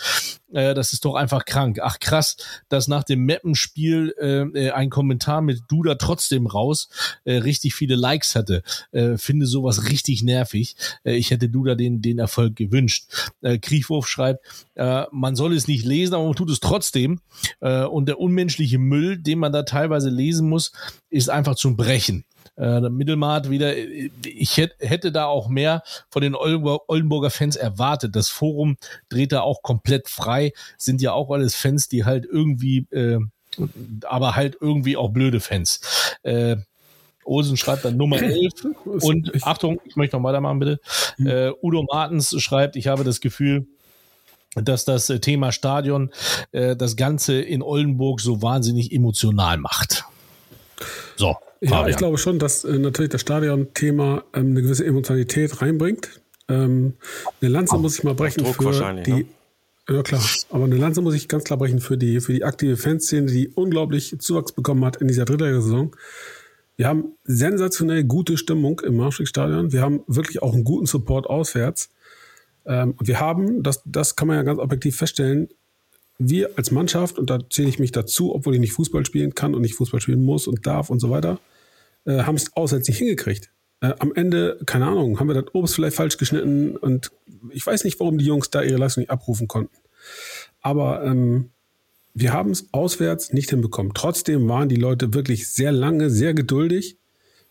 Äh, 0.51 0.73
das 0.73 0.93
ist 0.93 1.05
doch 1.05 1.15
einfach 1.15 1.45
krank. 1.45 1.79
Ach 1.81 1.99
krass, 1.99 2.37
dass 2.69 2.87
nach 2.87 3.03
dem 3.03 3.25
Mappenspiel 3.25 4.13
äh, 4.19 4.67
äh, 4.67 4.71
ein 4.71 4.89
Kommentar 4.89 5.41
mit 5.41 5.63
Duda 5.67 5.95
trotzdem 5.95 6.47
raus 6.47 6.89
äh, 7.25 7.37
richtig 7.37 7.75
viele 7.75 7.95
Likes 7.95 8.35
hatte. 8.35 8.63
Äh, 8.91 9.17
finde 9.17 9.45
sowas 9.45 9.89
richtig 9.89 10.23
nervig. 10.23 10.75
Äh, 11.03 11.15
ich 11.15 11.31
hätte 11.31 11.49
Duda 11.49 11.75
den 11.75 12.01
den 12.01 12.19
Erfolg 12.19 12.55
gewünscht. 12.55 13.05
Äh, 13.41 13.57
Kriechwurf 13.59 14.07
schreibt, 14.07 14.45
äh, 14.75 15.05
man 15.11 15.35
soll 15.35 15.53
es 15.53 15.67
nicht 15.67 15.85
lesen, 15.85 16.13
aber 16.13 16.25
man 16.25 16.35
tut 16.35 16.49
es 16.49 16.59
trotzdem. 16.59 16.88
Äh, 16.95 17.83
und 17.83 18.07
der 18.07 18.19
unmenschliche 18.19 18.77
Müll, 18.77 19.17
den 19.17 19.39
man 19.39 19.51
da 19.51 19.63
teilweise 19.63 20.09
lesen 20.09 20.49
muss, 20.49 20.71
ist 21.09 21.29
einfach 21.29 21.55
zum 21.55 21.75
Brechen. 21.77 22.25
Äh, 22.55 22.81
der 22.81 22.89
Mittelmaat 22.89 23.49
wieder, 23.49 23.73
ich 23.77 24.57
hätte 24.57 25.11
da 25.11 25.25
auch 25.25 25.47
mehr 25.47 25.81
von 26.09 26.21
den 26.21 26.35
Oldenburger 26.35 27.29
Fans 27.29 27.55
erwartet. 27.55 28.15
Das 28.15 28.29
Forum 28.29 28.75
dreht 29.07 29.31
da 29.31 29.41
auch 29.41 29.61
komplett 29.61 30.09
frei, 30.09 30.51
sind 30.77 31.01
ja 31.01 31.13
auch 31.13 31.31
alles 31.31 31.55
Fans, 31.55 31.87
die 31.87 32.03
halt 32.03 32.25
irgendwie, 32.25 32.79
äh, 32.91 33.19
aber 34.03 34.35
halt 34.35 34.57
irgendwie 34.59 34.97
auch 34.97 35.09
blöde 35.09 35.39
Fans. 35.39 35.79
Äh, 36.23 36.57
Olsen 37.23 37.55
schreibt 37.55 37.85
dann 37.85 37.95
Nummer 37.95 38.21
11. 38.21 38.51
Und 38.83 39.31
Achtung, 39.43 39.79
ich 39.85 39.95
möchte 39.95 40.17
noch 40.17 40.23
weitermachen, 40.23 40.59
bitte. 40.59 40.79
Hm. 41.15 41.27
Äh, 41.27 41.51
Udo 41.61 41.83
Martens 41.83 42.35
schreibt, 42.41 42.75
ich 42.75 42.87
habe 42.87 43.05
das 43.05 43.21
Gefühl, 43.21 43.67
dass 44.63 44.85
das 44.85 45.09
äh, 45.09 45.19
Thema 45.19 45.51
Stadion 45.51 46.11
äh, 46.51 46.75
das 46.75 46.95
Ganze 46.95 47.39
in 47.41 47.61
Oldenburg 47.61 48.21
so 48.21 48.41
wahnsinnig 48.41 48.91
emotional 48.91 49.57
macht. 49.57 50.05
So. 51.15 51.35
Ja, 51.61 51.87
ich 51.87 51.97
glaube 51.97 52.17
schon, 52.17 52.39
dass 52.39 52.63
äh, 52.63 52.79
natürlich 52.79 53.11
das 53.11 53.21
Stadion-Thema 53.21 54.23
ähm, 54.33 54.51
eine 54.51 54.61
gewisse 54.61 54.85
Emotionalität 54.85 55.61
reinbringt. 55.61 56.21
Ähm, 56.47 56.93
eine 57.41 57.51
Lanze 57.51 57.77
muss 57.77 57.97
ich 57.97 58.03
mal 58.03 58.15
brechen 58.15 58.43
Druck 58.43 58.63
für 58.63 59.03
die. 59.03 59.11
Ne? 59.11 59.25
Ja 59.89 60.03
klar, 60.03 60.21
aber 60.51 60.65
eine 60.65 60.77
Lanze 60.77 61.01
muss 61.01 61.15
ich 61.15 61.27
ganz 61.27 61.43
klar 61.45 61.57
brechen 61.57 61.79
für 61.79 61.97
die 61.97 62.21
für 62.21 62.31
die 62.31 62.43
aktive 62.43 62.77
Fanszene, 62.77 63.25
die 63.25 63.49
unglaublich 63.49 64.15
Zuwachs 64.19 64.51
bekommen 64.51 64.85
hat 64.85 64.97
in 64.97 65.07
dieser 65.07 65.25
dritten 65.25 65.61
Saison. 65.61 65.95
Wir 66.77 66.87
haben 66.87 67.13
sensationell 67.25 68.03
gute 68.03 68.37
Stimmung 68.37 68.79
im 68.81 68.97
Marschwegstadion. 68.97 69.73
Wir 69.73 69.81
haben 69.81 70.01
wirklich 70.07 70.41
auch 70.41 70.53
einen 70.53 70.63
guten 70.63 70.85
Support 70.85 71.27
auswärts. 71.27 71.89
Ähm, 72.65 72.95
und 72.97 73.07
wir 73.07 73.19
haben, 73.19 73.63
das, 73.63 73.81
das 73.85 74.15
kann 74.15 74.27
man 74.27 74.37
ja 74.37 74.43
ganz 74.43 74.59
objektiv 74.59 74.95
feststellen, 74.95 75.49
wir 76.19 76.51
als 76.57 76.71
Mannschaft, 76.71 77.17
und 77.17 77.29
da 77.29 77.39
zähle 77.49 77.69
ich 77.69 77.79
mich 77.79 77.91
dazu, 77.91 78.35
obwohl 78.35 78.53
ich 78.53 78.59
nicht 78.59 78.73
Fußball 78.73 79.05
spielen 79.05 79.35
kann 79.35 79.55
und 79.55 79.61
nicht 79.61 79.75
Fußball 79.75 80.01
spielen 80.01 80.23
muss 80.23 80.47
und 80.47 80.67
darf 80.67 80.89
und 80.89 80.99
so 80.99 81.09
weiter, 81.09 81.39
äh, 82.05 82.23
haben 82.23 82.35
es 82.35 82.55
auswärts 82.55 82.87
nicht 82.87 82.97
hingekriegt. 82.97 83.49
Äh, 83.81 83.93
am 83.99 84.13
Ende, 84.13 84.59
keine 84.65 84.87
Ahnung, 84.87 85.19
haben 85.19 85.29
wir 85.29 85.41
das 85.41 85.55
Obst 85.55 85.75
vielleicht 85.75 85.95
falsch 85.95 86.17
geschnitten 86.17 86.75
und 86.75 87.11
ich 87.51 87.65
weiß 87.65 87.85
nicht, 87.85 87.99
warum 88.01 88.17
die 88.17 88.25
Jungs 88.25 88.49
da 88.49 88.61
ihre 88.61 88.77
Leistung 88.77 89.01
nicht 89.01 89.11
abrufen 89.11 89.47
konnten. 89.47 89.75
Aber 90.61 91.03
ähm, 91.05 91.51
wir 92.13 92.33
haben 92.33 92.51
es 92.51 92.67
auswärts 92.73 93.31
nicht 93.31 93.49
hinbekommen. 93.49 93.93
Trotzdem 93.93 94.49
waren 94.49 94.67
die 94.67 94.75
Leute 94.75 95.13
wirklich 95.13 95.47
sehr 95.47 95.71
lange, 95.71 96.09
sehr 96.09 96.33
geduldig. 96.33 96.97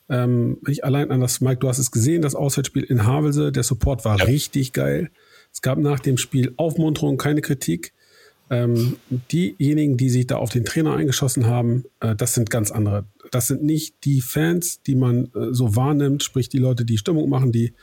Ähm, 0.09 0.59
ich 0.67 0.85
allein 0.85 1.11
an 1.11 1.21
das, 1.21 1.41
Mike, 1.41 1.61
du 1.61 1.69
hast 1.69 1.79
es 1.79 1.91
gesehen, 1.91 2.23
das 2.23 2.35
Auswärtsspiel 2.35 2.85
in 2.85 3.05
Havelse, 3.05 3.53
der 3.53 3.63
Support 3.63 4.05
war 4.05 4.19
ja. 4.19 4.25
richtig 4.25 4.73
geil. 4.73 5.11
Es 5.53 5.63
gab 5.63 5.79
nach 5.79 6.01
dem 6.01 6.19
Spiel 6.19 6.55
Aufmunterung, 6.57 7.17
keine 7.19 7.41
Kritik. 7.41 7.93
Ähm, 8.51 8.97
diejenigen, 9.31 9.99
die 9.99 10.09
sich 10.09 10.27
da 10.27 10.37
auf 10.37 10.49
den 10.49 10.65
Trainer 10.65 10.95
eingeschossen 10.95 11.47
haben, 11.47 11.85
äh, 12.01 12.17
das 12.17 12.33
sind 12.33 12.49
ganz 12.49 12.71
andere. 12.71 13.05
Das 13.31 13.47
sind 13.47 13.63
nicht 13.63 13.97
die 14.05 14.23
Fans, 14.23 14.81
die 14.81 14.95
man 14.95 15.27
äh, 15.35 15.53
so 15.53 15.77
wahrnimmt, 15.77 16.23
sprich 16.23 16.49
die 16.49 16.59
Leute, 16.59 16.87
die 16.87 16.97
Stimmung 16.97 17.29
machen, 17.29 17.53
die, 17.53 17.75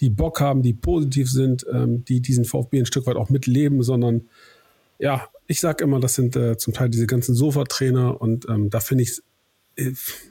die 0.00 0.10
Bock 0.10 0.40
haben, 0.40 0.62
die 0.62 0.72
positiv 0.72 1.30
sind, 1.30 1.64
ähm, 1.72 2.04
die 2.04 2.20
diesen 2.20 2.44
VfB 2.44 2.80
ein 2.80 2.86
Stück 2.86 3.06
weit 3.06 3.14
auch 3.14 3.30
mitleben, 3.30 3.82
sondern 3.84 4.22
ja, 4.98 5.28
ich 5.46 5.60
sage 5.60 5.84
immer, 5.84 6.00
das 6.00 6.14
sind 6.14 6.34
äh, 6.34 6.56
zum 6.56 6.74
Teil 6.74 6.88
diese 6.88 7.06
ganzen 7.06 7.36
Sofa-Trainer 7.36 8.20
und 8.20 8.48
ähm, 8.48 8.70
da 8.70 8.80
finde 8.80 9.04
ich 9.04 9.10
es 9.10 9.22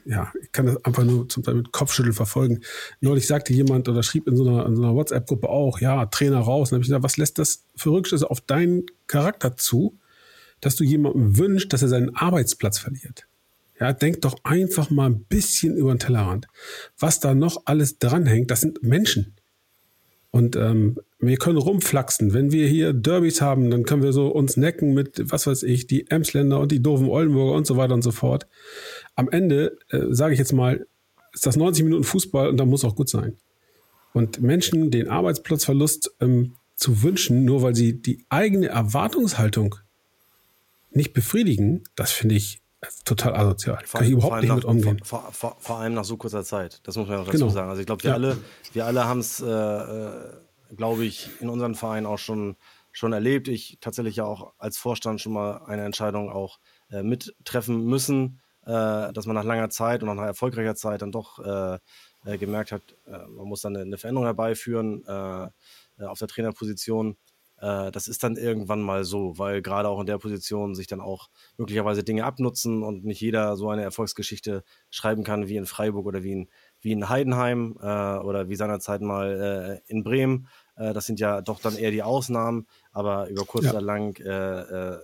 ja, 0.04 0.32
ich 0.42 0.52
kann 0.52 0.66
das 0.66 0.84
einfach 0.84 1.04
nur 1.04 1.28
zum 1.28 1.42
Teil 1.42 1.54
mit 1.54 1.72
Kopfschütteln 1.72 2.14
verfolgen. 2.14 2.60
Neulich 3.00 3.26
sagte 3.26 3.52
jemand 3.52 3.88
oder 3.88 4.02
schrieb 4.02 4.28
in 4.28 4.36
so 4.36 4.46
einer, 4.46 4.74
so 4.74 4.82
einer 4.82 4.94
WhatsApp-Gruppe 4.94 5.48
auch, 5.48 5.80
ja, 5.80 6.06
Trainer 6.06 6.40
raus. 6.40 6.70
Und 6.70 6.76
habe 6.76 6.82
ich 6.82 6.88
gesagt, 6.88 7.04
was 7.04 7.16
lässt 7.16 7.38
das 7.38 7.64
für 7.74 7.90
Rückschlüsse 7.90 8.30
auf 8.30 8.40
deinen 8.40 8.86
Charakter 9.06 9.56
zu, 9.56 9.98
dass 10.60 10.76
du 10.76 10.84
jemandem 10.84 11.38
wünschst, 11.38 11.72
dass 11.72 11.82
er 11.82 11.88
seinen 11.88 12.14
Arbeitsplatz 12.14 12.78
verliert? 12.78 13.26
Ja, 13.80 13.92
denk 13.92 14.22
doch 14.22 14.36
einfach 14.42 14.90
mal 14.90 15.06
ein 15.06 15.20
bisschen 15.20 15.76
über 15.76 15.94
den 15.94 16.00
Tellerrand. 16.00 16.46
Was 16.98 17.20
da 17.20 17.34
noch 17.34 17.62
alles 17.64 17.98
dranhängt, 17.98 18.50
das 18.50 18.60
sind 18.60 18.82
Menschen. 18.82 19.34
Und 20.30 20.56
ähm, 20.56 20.98
wir 21.20 21.36
können 21.36 21.58
rumflaxen. 21.58 22.32
Wenn 22.32 22.52
wir 22.52 22.68
hier 22.68 22.92
Derbys 22.92 23.40
haben, 23.40 23.70
dann 23.70 23.84
können 23.84 24.02
wir 24.02 24.12
so 24.12 24.28
uns 24.28 24.56
necken 24.56 24.94
mit, 24.94 25.20
was 25.32 25.46
weiß 25.46 25.62
ich, 25.62 25.86
die 25.86 26.10
Emsländer 26.10 26.60
und 26.60 26.70
die 26.70 26.82
doofen 26.82 27.08
Oldenburger 27.08 27.56
und 27.56 27.66
so 27.66 27.76
weiter 27.76 27.94
und 27.94 28.02
so 28.02 28.12
fort. 28.12 28.46
Am 29.18 29.28
Ende, 29.28 29.76
äh, 29.90 30.06
sage 30.10 30.32
ich 30.32 30.38
jetzt 30.38 30.52
mal, 30.52 30.86
ist 31.32 31.44
das 31.44 31.56
90 31.56 31.82
Minuten 31.82 32.04
Fußball 32.04 32.48
und 32.48 32.56
da 32.56 32.64
muss 32.64 32.84
auch 32.84 32.94
gut 32.94 33.08
sein. 33.08 33.36
Und 34.12 34.40
Menschen 34.40 34.92
den 34.92 35.08
Arbeitsplatzverlust 35.08 36.12
ähm, 36.20 36.54
zu 36.76 37.02
wünschen, 37.02 37.44
nur 37.44 37.62
weil 37.62 37.74
sie 37.74 38.00
die 38.00 38.24
eigene 38.28 38.68
Erwartungshaltung 38.68 39.74
nicht 40.92 41.14
befriedigen, 41.14 41.82
das 41.96 42.12
finde 42.12 42.36
ich 42.36 42.62
total 43.04 43.34
asozial. 43.34 43.82
Vor, 43.84 43.98
Kann 43.98 44.06
ich 44.06 44.12
überhaupt 44.12 44.36
nicht 44.36 44.48
nach, 44.50 44.54
mit 44.54 44.64
umgehen. 44.64 45.00
Vor, 45.02 45.32
vor, 45.32 45.56
vor, 45.58 45.78
allem 45.78 45.94
nach 45.94 46.04
so 46.04 46.16
kurzer 46.16 46.44
Zeit. 46.44 46.78
Das 46.84 46.96
muss 46.96 47.08
man 47.08 47.18
auch 47.18 47.26
dazu 47.26 47.38
genau. 47.38 47.48
sagen. 47.48 47.70
Also 47.70 47.80
ich 47.80 47.86
glaube, 47.86 48.04
wir, 48.04 48.10
ja. 48.10 48.14
alle, 48.14 48.38
wir 48.72 48.86
alle 48.86 49.04
haben 49.04 49.18
es, 49.18 49.40
äh, 49.40 49.46
äh, 49.46 50.12
glaube 50.76 51.04
ich, 51.04 51.28
in 51.40 51.48
unseren 51.48 51.74
Vereinen 51.74 52.06
auch 52.06 52.18
schon, 52.18 52.54
schon 52.92 53.12
erlebt. 53.12 53.48
Ich 53.48 53.78
tatsächlich 53.80 54.14
ja 54.14 54.26
auch 54.26 54.52
als 54.58 54.78
Vorstand 54.78 55.20
schon 55.20 55.32
mal 55.32 55.64
eine 55.66 55.84
Entscheidung 55.84 56.30
auch 56.30 56.60
äh, 56.92 57.02
mittreffen 57.02 57.84
müssen, 57.84 58.38
äh, 58.68 59.12
dass 59.12 59.26
man 59.26 59.34
nach 59.34 59.44
langer 59.44 59.70
Zeit 59.70 60.02
und 60.02 60.14
nach 60.14 60.22
erfolgreicher 60.22 60.76
Zeit 60.76 61.02
dann 61.02 61.10
doch 61.10 61.38
äh, 61.40 61.78
äh, 62.24 62.38
gemerkt 62.38 62.72
hat, 62.72 62.82
man 63.06 63.48
muss 63.48 63.62
dann 63.62 63.74
eine, 63.74 63.84
eine 63.84 63.98
Veränderung 63.98 64.26
herbeiführen 64.26 65.04
auf 65.98 66.18
der 66.18 66.28
Trainerposition 66.28 67.16
äh, 67.60 67.90
das 67.90 68.08
ist 68.08 68.22
dann 68.22 68.36
irgendwann 68.36 68.80
mal 68.80 69.04
so, 69.04 69.38
weil 69.38 69.62
gerade 69.62 69.88
auch 69.88 70.00
in 70.00 70.06
der 70.06 70.18
Position 70.18 70.74
sich 70.74 70.86
dann 70.86 71.00
auch 71.00 71.28
möglicherweise 71.56 72.04
Dinge 72.04 72.24
abnutzen 72.24 72.82
und 72.82 73.04
nicht 73.04 73.20
jeder 73.20 73.56
so 73.56 73.68
eine 73.68 73.82
Erfolgsgeschichte 73.82 74.62
schreiben 74.90 75.24
kann 75.24 75.48
wie 75.48 75.56
in 75.56 75.66
Freiburg 75.66 76.06
oder 76.06 76.22
wie 76.22 76.32
in, 76.32 76.48
wie 76.80 76.92
in 76.92 77.08
Heidenheim 77.08 77.76
äh, 77.80 78.18
oder 78.18 78.48
wie 78.48 78.56
seinerzeit 78.56 79.00
mal 79.00 79.80
äh, 79.86 79.92
in 79.92 80.04
Bremen. 80.04 80.48
Äh, 80.76 80.92
das 80.92 81.06
sind 81.06 81.20
ja 81.20 81.40
doch 81.40 81.60
dann 81.60 81.76
eher 81.76 81.90
die 81.90 82.02
Ausnahmen, 82.02 82.66
aber 82.92 83.28
über 83.28 83.44
kurz 83.44 83.64
ja. 83.64 83.72
oder 83.72 83.80
lang 83.80 84.16
äh, 84.20 84.60
äh, 84.94 84.98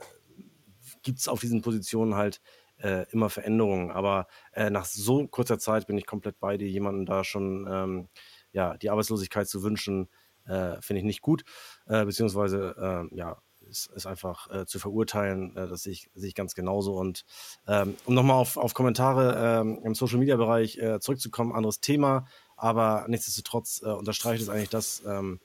gibt 1.03 1.19
es 1.19 1.29
auf 1.29 1.41
diesen 1.41 1.61
Positionen 1.61 2.15
halt 2.15 2.41
äh, 2.85 3.07
immer 3.11 3.31
Veränderungen. 3.31 3.91
Aber 3.91 4.27
äh, 4.53 4.71
nach 4.71 4.85
so 4.85 5.27
kurzer 5.27 5.59
Zeit 5.59 5.87
bin 5.87 5.97
ich 5.97 6.07
komplett 6.07 6.39
bei 6.39 6.59
dir, 6.59 6.69
jemanden 6.69 7.07
da 7.07 7.25
schon 7.25 7.67
ähm, 7.69 8.09
ja, 8.53 8.77
die 8.77 8.91
Arbeitslosigkeit 8.91 9.49
zu 9.49 9.63
wünschen, 9.63 10.09
äh, 10.47 10.81
finde 10.81 10.99
ich 10.99 11.05
nicht 11.05 11.23
gut, 11.23 11.45
äh, 11.87 12.05
beziehungsweise 12.05 13.09
äh, 13.11 13.17
ja, 13.17 13.39
ist, 13.69 13.87
ist 13.93 14.07
einfach 14.07 14.51
äh, 14.51 14.67
zu 14.67 14.79
verurteilen. 14.79 15.57
Äh, 15.57 15.67
das 15.69 15.85
sehe 15.85 15.95
ich, 15.95 16.11
sehe 16.15 16.29
ich 16.29 16.35
ganz 16.35 16.55
genauso. 16.55 16.95
Und 16.95 17.25
ähm, 17.67 17.97
um 18.05 18.15
nochmal 18.15 18.37
auf, 18.37 18.59
auf 18.59 18.75
Kommentare 18.75 19.61
ähm, 19.61 19.81
im 19.83 19.95
Social 19.95 20.19
Media 20.19 20.37
Bereich 20.37 20.79
zurückzukommen, 21.01 21.53
anderes 21.53 21.81
Thema, 21.81 22.27
aber 22.57 23.07
nichtsdestotrotz 23.09 23.79
unterstreicht 23.79 24.43
es 24.43 24.49
eigentlich 24.49 24.69
das, 24.69 25.03
ähm, 25.07 25.41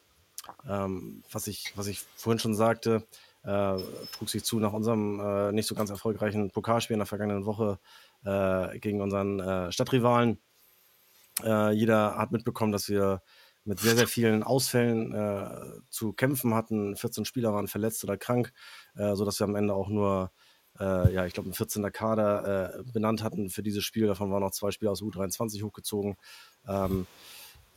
ähm, 0.67 1.23
was, 1.31 1.47
ich, 1.47 1.73
was 1.75 1.87
ich 1.87 2.01
vorhin 2.15 2.39
schon 2.39 2.55
sagte. 2.55 3.07
Äh, 3.43 3.77
trug 4.11 4.29
sich 4.29 4.43
zu 4.43 4.59
nach 4.59 4.73
unserem 4.73 5.19
äh, 5.19 5.51
nicht 5.53 5.67
so 5.67 5.73
ganz 5.73 5.89
erfolgreichen 5.89 6.51
Pokalspiel 6.51 6.95
in 6.95 6.99
der 6.99 7.05
vergangenen 7.05 7.45
Woche 7.45 7.79
äh, 8.25 8.77
gegen 8.79 9.01
unseren 9.01 9.39
äh, 9.39 9.71
Stadtrivalen. 9.71 10.39
Äh, 11.43 11.71
jeder 11.71 12.17
hat 12.17 12.31
mitbekommen, 12.33 12.73
dass 12.73 12.89
wir 12.89 13.21
mit 13.63 13.79
sehr, 13.79 13.95
sehr 13.95 14.07
vielen 14.07 14.43
Ausfällen 14.43 15.13
äh, 15.13 15.49
zu 15.89 16.11
kämpfen 16.11 16.53
hatten. 16.53 16.97
14 16.97 17.23
Spieler 17.23 17.53
waren 17.53 17.67
verletzt 17.67 18.03
oder 18.03 18.17
krank, 18.17 18.51
äh, 18.95 19.15
sodass 19.15 19.39
wir 19.39 19.45
am 19.45 19.55
Ende 19.55 19.73
auch 19.73 19.89
nur, 19.89 20.31
ja, 20.81 21.25
ich 21.25 21.33
glaube, 21.33 21.49
ein 21.49 21.53
14er 21.53 21.91
Kader 21.91 22.85
benannt 22.93 23.21
hatten 23.21 23.49
für 23.49 23.61
dieses 23.61 23.83
Spiel. 23.83 24.07
Davon 24.07 24.31
waren 24.31 24.41
noch 24.41 24.51
zwei 24.51 24.71
Spieler 24.71 24.91
aus 24.91 25.01
U23 25.01 25.61
hochgezogen. 25.61 26.15
Ähm, 26.65 27.05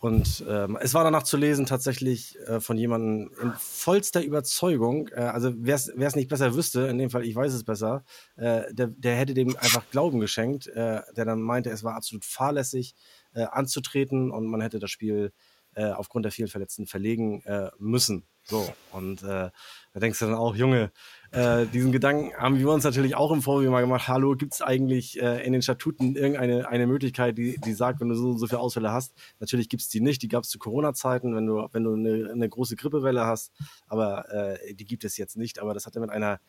und 0.03 0.45
ähm, 0.49 0.77
es 0.81 0.95
war 0.95 1.05
danach 1.05 1.23
zu 1.23 1.37
lesen, 1.37 1.65
tatsächlich 1.65 2.37
äh, 2.49 2.59
von 2.59 2.77
jemandem 2.77 3.31
in 3.41 3.53
vollster 3.57 4.21
Überzeugung, 4.21 5.07
äh, 5.15 5.21
also 5.21 5.53
wer 5.57 5.77
es 5.77 6.17
nicht 6.17 6.29
besser 6.29 6.57
wüsste, 6.57 6.89
in 6.89 6.99
dem 6.99 7.09
Fall, 7.09 7.25
ich 7.25 7.37
weiß 7.37 7.53
es 7.53 7.63
besser, 7.63 8.03
äh, 8.35 8.63
der, 8.75 8.89
der 8.89 9.15
hätte 9.15 9.33
dem 9.33 9.57
einfach 9.57 9.89
Glauben 9.93 10.19
geschenkt, 10.19 10.67
äh, 10.67 11.03
der 11.17 11.25
dann 11.25 11.41
meinte, 11.41 11.71
es 11.71 11.85
war 11.85 11.95
absolut 11.95 12.25
fahrlässig 12.25 12.97
äh, 13.33 13.45
anzutreten 13.45 14.33
und 14.33 14.49
man 14.49 14.61
hätte 14.61 14.81
das 14.81 14.91
Spiel 14.91 15.33
äh, 15.75 15.91
aufgrund 15.91 16.25
der 16.25 16.33
vielen 16.33 16.49
Verletzten 16.49 16.87
verlegen 16.87 17.43
äh, 17.45 17.71
müssen. 17.79 18.27
So, 18.45 18.69
und 18.91 19.23
äh, 19.23 19.51
da 19.93 20.01
denkst 20.01 20.19
du 20.19 20.27
dann 20.27 20.35
auch, 20.35 20.57
Junge, 20.57 20.91
äh, 21.31 21.65
diesen 21.67 21.93
Gedanken 21.93 22.35
haben 22.37 22.59
wir 22.59 22.69
uns 22.71 22.83
natürlich 22.83 23.15
auch 23.15 23.31
im 23.31 23.41
Vorwege 23.41 23.71
mal 23.71 23.83
gemacht. 23.83 24.09
Hallo, 24.09 24.35
gibt 24.35 24.55
es 24.55 24.63
eigentlich 24.63 25.21
äh, 25.23 25.47
in 25.47 25.53
den 25.53 25.63
Statuten 25.63 26.17
irgendeine 26.17 26.69
eine 26.69 26.89
Möglichkeit, 26.89 27.39
die, 27.39 27.59
die 27.61 27.73
sagt, 27.73 28.01
wenn 28.01 28.09
du 28.09 28.17
so, 28.17 28.37
so 28.37 28.47
viele 28.49 28.59
Ausfälle 28.59 28.91
hast? 28.91 29.15
Natürlich 29.39 29.69
gibt 29.69 29.83
es 29.83 29.89
die 29.89 30.01
nicht. 30.01 30.23
Die 30.23 30.29
gab 30.29 30.43
es 30.43 30.51
zu 30.51 30.59
Corona-Zeiten, 30.59 31.37
wenn 31.37 31.47
du, 31.47 31.69
wenn 31.71 31.85
du 31.85 31.95
eine, 31.95 32.31
eine 32.33 32.49
große 32.49 32.75
Grippewelle 32.75 33.25
hast. 33.27 33.53
Aber 33.87 34.29
äh, 34.33 34.75
die 34.75 34.87
gibt 34.87 35.05
es 35.05 35.17
jetzt 35.17 35.37
nicht. 35.37 35.61
Aber 35.61 35.73
das 35.73 35.87
hat 35.87 35.95
er 35.95 36.01
mit 36.01 36.11
einer 36.11 36.41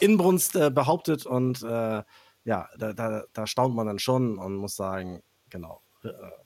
Inbrunst 0.00 0.56
äh, 0.56 0.70
behauptet 0.70 1.26
und 1.26 1.62
äh, 1.62 2.02
ja, 2.44 2.68
da, 2.78 2.92
da, 2.92 3.24
da 3.32 3.46
staunt 3.46 3.74
man 3.74 3.86
dann 3.86 3.98
schon 3.98 4.38
und 4.38 4.56
muss 4.56 4.74
sagen, 4.74 5.22
genau, 5.50 5.82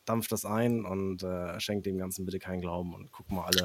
dampft 0.04 0.32
das 0.32 0.44
ein 0.44 0.84
und 0.84 1.22
äh, 1.22 1.58
schenkt 1.60 1.86
dem 1.86 1.98
Ganzen 1.98 2.24
bitte 2.24 2.38
keinen 2.38 2.60
Glauben 2.60 2.94
und 2.94 3.10
guck 3.10 3.30
mal 3.30 3.44
alle, 3.44 3.64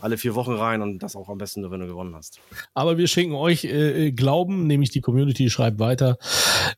alle 0.00 0.18
vier 0.18 0.34
Wochen 0.34 0.52
rein 0.52 0.82
und 0.82 1.00
das 1.00 1.16
auch 1.16 1.28
am 1.28 1.38
besten 1.38 1.62
nur, 1.62 1.70
wenn 1.70 1.80
du 1.80 1.86
gewonnen 1.86 2.14
hast. 2.14 2.40
Aber 2.74 2.98
wir 2.98 3.08
schenken 3.08 3.34
euch 3.34 3.64
äh, 3.64 4.06
äh 4.06 4.12
Glauben, 4.12 4.66
nämlich 4.66 4.90
die 4.90 5.00
Community 5.00 5.50
schreibt 5.50 5.78
weiter. 5.78 6.18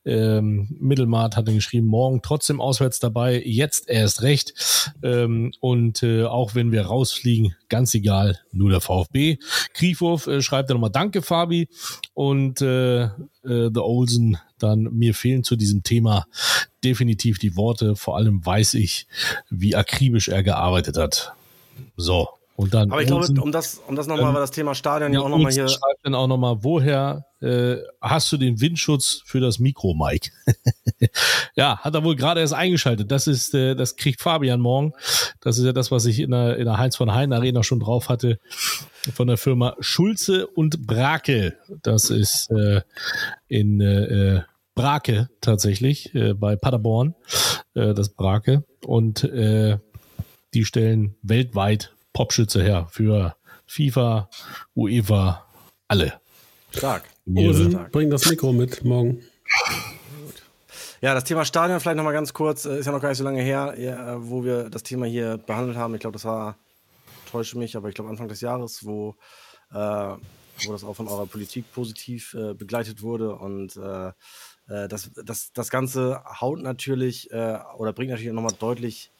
Ähm, 0.05 0.75
Mittelmart 0.79 1.35
hat 1.35 1.45
geschrieben, 1.45 1.87
morgen 1.87 2.21
trotzdem 2.21 2.61
auswärts 2.61 2.99
dabei, 2.99 3.41
jetzt 3.43 3.89
erst 3.89 4.21
recht. 4.21 4.91
Ähm, 5.03 5.51
und 5.59 6.03
äh, 6.03 6.23
auch 6.23 6.55
wenn 6.55 6.71
wir 6.71 6.83
rausfliegen, 6.85 7.55
ganz 7.69 7.93
egal, 7.93 8.39
nur 8.51 8.69
der 8.69 8.81
VfB. 8.81 9.37
Kriefhoff 9.73 10.27
äh, 10.27 10.41
schreibt 10.41 10.69
dann 10.69 10.75
nochmal 10.75 10.91
Danke, 10.91 11.21
Fabi. 11.21 11.67
Und 12.13 12.61
äh, 12.61 13.03
äh, 13.03 13.09
The 13.43 13.79
Olsen 13.79 14.37
dann, 14.57 14.83
mir 14.83 15.13
fehlen 15.13 15.43
zu 15.43 15.55
diesem 15.55 15.83
Thema 15.83 16.25
definitiv 16.83 17.39
die 17.39 17.55
Worte. 17.55 17.95
Vor 17.95 18.17
allem 18.17 18.45
weiß 18.45 18.75
ich, 18.75 19.07
wie 19.49 19.75
akribisch 19.75 20.29
er 20.29 20.43
gearbeitet 20.43 20.97
hat. 20.97 21.33
So. 21.95 22.29
Und 22.55 22.73
dann 22.75 22.91
Aber 22.91 23.01
ich 23.01 23.07
glaube, 23.07 23.25
um 23.41 23.51
das, 23.51 23.81
um 23.87 23.95
das 23.95 24.05
nochmal, 24.05 24.27
ähm, 24.27 24.35
weil 24.35 24.41
das 24.41 24.51
Thema 24.51 24.75
Stadion 24.75 25.11
ja, 25.11 25.21
auch 25.21 25.29
nochmal 25.29 25.51
hier. 25.51 25.67
Schreibt 25.67 26.01
dann 26.03 26.13
auch 26.13 26.27
nochmal, 26.27 26.57
woher 26.61 27.25
äh, 27.41 27.77
hast 27.99 28.31
du 28.31 28.37
den 28.37 28.61
Windschutz 28.61 29.23
für 29.25 29.39
das 29.39 29.57
Mikro, 29.57 29.95
Mike? 29.95 30.29
ja, 31.55 31.79
hat 31.79 31.95
er 31.95 32.03
wohl 32.03 32.15
gerade 32.15 32.41
erst 32.41 32.53
eingeschaltet. 32.53 33.11
Das 33.11 33.25
ist, 33.25 33.55
äh, 33.55 33.75
das 33.75 33.95
kriegt 33.95 34.21
Fabian 34.21 34.59
morgen. 34.61 34.93
Das 35.41 35.57
ist 35.57 35.65
ja 35.65 35.73
das, 35.73 35.89
was 35.89 36.05
ich 36.05 36.19
in 36.19 36.29
der, 36.29 36.57
in 36.57 36.65
der 36.65 36.77
Heinz 36.77 36.95
von 36.95 37.11
Hein 37.13 37.33
Arena 37.33 37.63
schon 37.63 37.79
drauf 37.79 38.09
hatte. 38.09 38.39
Von 39.13 39.27
der 39.27 39.37
Firma 39.37 39.75
Schulze 39.79 40.45
und 40.45 40.85
Brake. 40.85 41.57
Das 41.81 42.11
ist 42.11 42.51
äh, 42.51 42.81
in 43.47 43.81
äh, 43.81 44.43
Brake 44.75 45.29
tatsächlich, 45.41 46.13
äh, 46.15 46.33
bei 46.33 46.55
Paderborn, 46.55 47.15
äh, 47.75 47.93
das 47.93 48.09
Brake. 48.09 48.63
Und 48.85 49.23
äh, 49.23 49.77
die 50.53 50.65
stellen 50.65 51.15
weltweit 51.21 51.93
Popschütze 52.13 52.63
her 52.63 52.87
für 52.91 53.35
FIFA, 53.65 54.29
UEFA, 54.75 55.45
alle. 55.87 56.13
Stark. 56.71 57.03
Osen, 57.25 57.87
bring 57.91 58.09
das 58.09 58.25
Mikro 58.29 58.51
mit 58.51 58.83
morgen. 58.83 59.21
Ja, 61.01 61.13
das 61.13 61.23
Thema 61.25 61.45
Stadion 61.45 61.79
vielleicht 61.79 61.97
nochmal 61.97 62.13
ganz 62.13 62.33
kurz, 62.33 62.65
äh, 62.65 62.79
ist 62.79 62.85
ja 62.85 62.91
noch 62.91 63.01
gar 63.01 63.09
nicht 63.09 63.17
so 63.17 63.23
lange 63.23 63.41
her, 63.41 64.17
wo 64.19 64.43
wir 64.43 64.69
das 64.69 64.83
Thema 64.83 65.05
hier 65.05 65.37
behandelt 65.37 65.77
haben. 65.77 65.93
Ich 65.93 66.01
glaube, 66.01 66.13
das 66.13 66.25
war, 66.25 66.57
täusche 67.29 67.57
mich, 67.57 67.75
aber 67.75 67.89
ich 67.89 67.95
glaube 67.95 68.09
Anfang 68.09 68.27
des 68.27 68.41
Jahres, 68.41 68.85
wo, 68.85 69.15
äh, 69.71 69.75
wo 69.75 70.71
das 70.71 70.83
auch 70.83 70.93
von 70.93 71.07
eurer 71.07 71.25
Politik 71.25 71.65
positiv 71.73 72.33
äh, 72.35 72.53
begleitet 72.53 73.01
wurde 73.01 73.35
und 73.35 73.75
äh, 73.75 74.11
äh, 74.67 74.87
das, 74.87 75.11
das, 75.25 75.51
das 75.53 75.69
Ganze 75.69 76.23
haut 76.39 76.61
natürlich 76.61 77.31
äh, 77.31 77.59
oder 77.77 77.93
bringt 77.93 78.11
natürlich 78.11 78.31
nochmal 78.31 78.55
deutlich, 78.59 79.11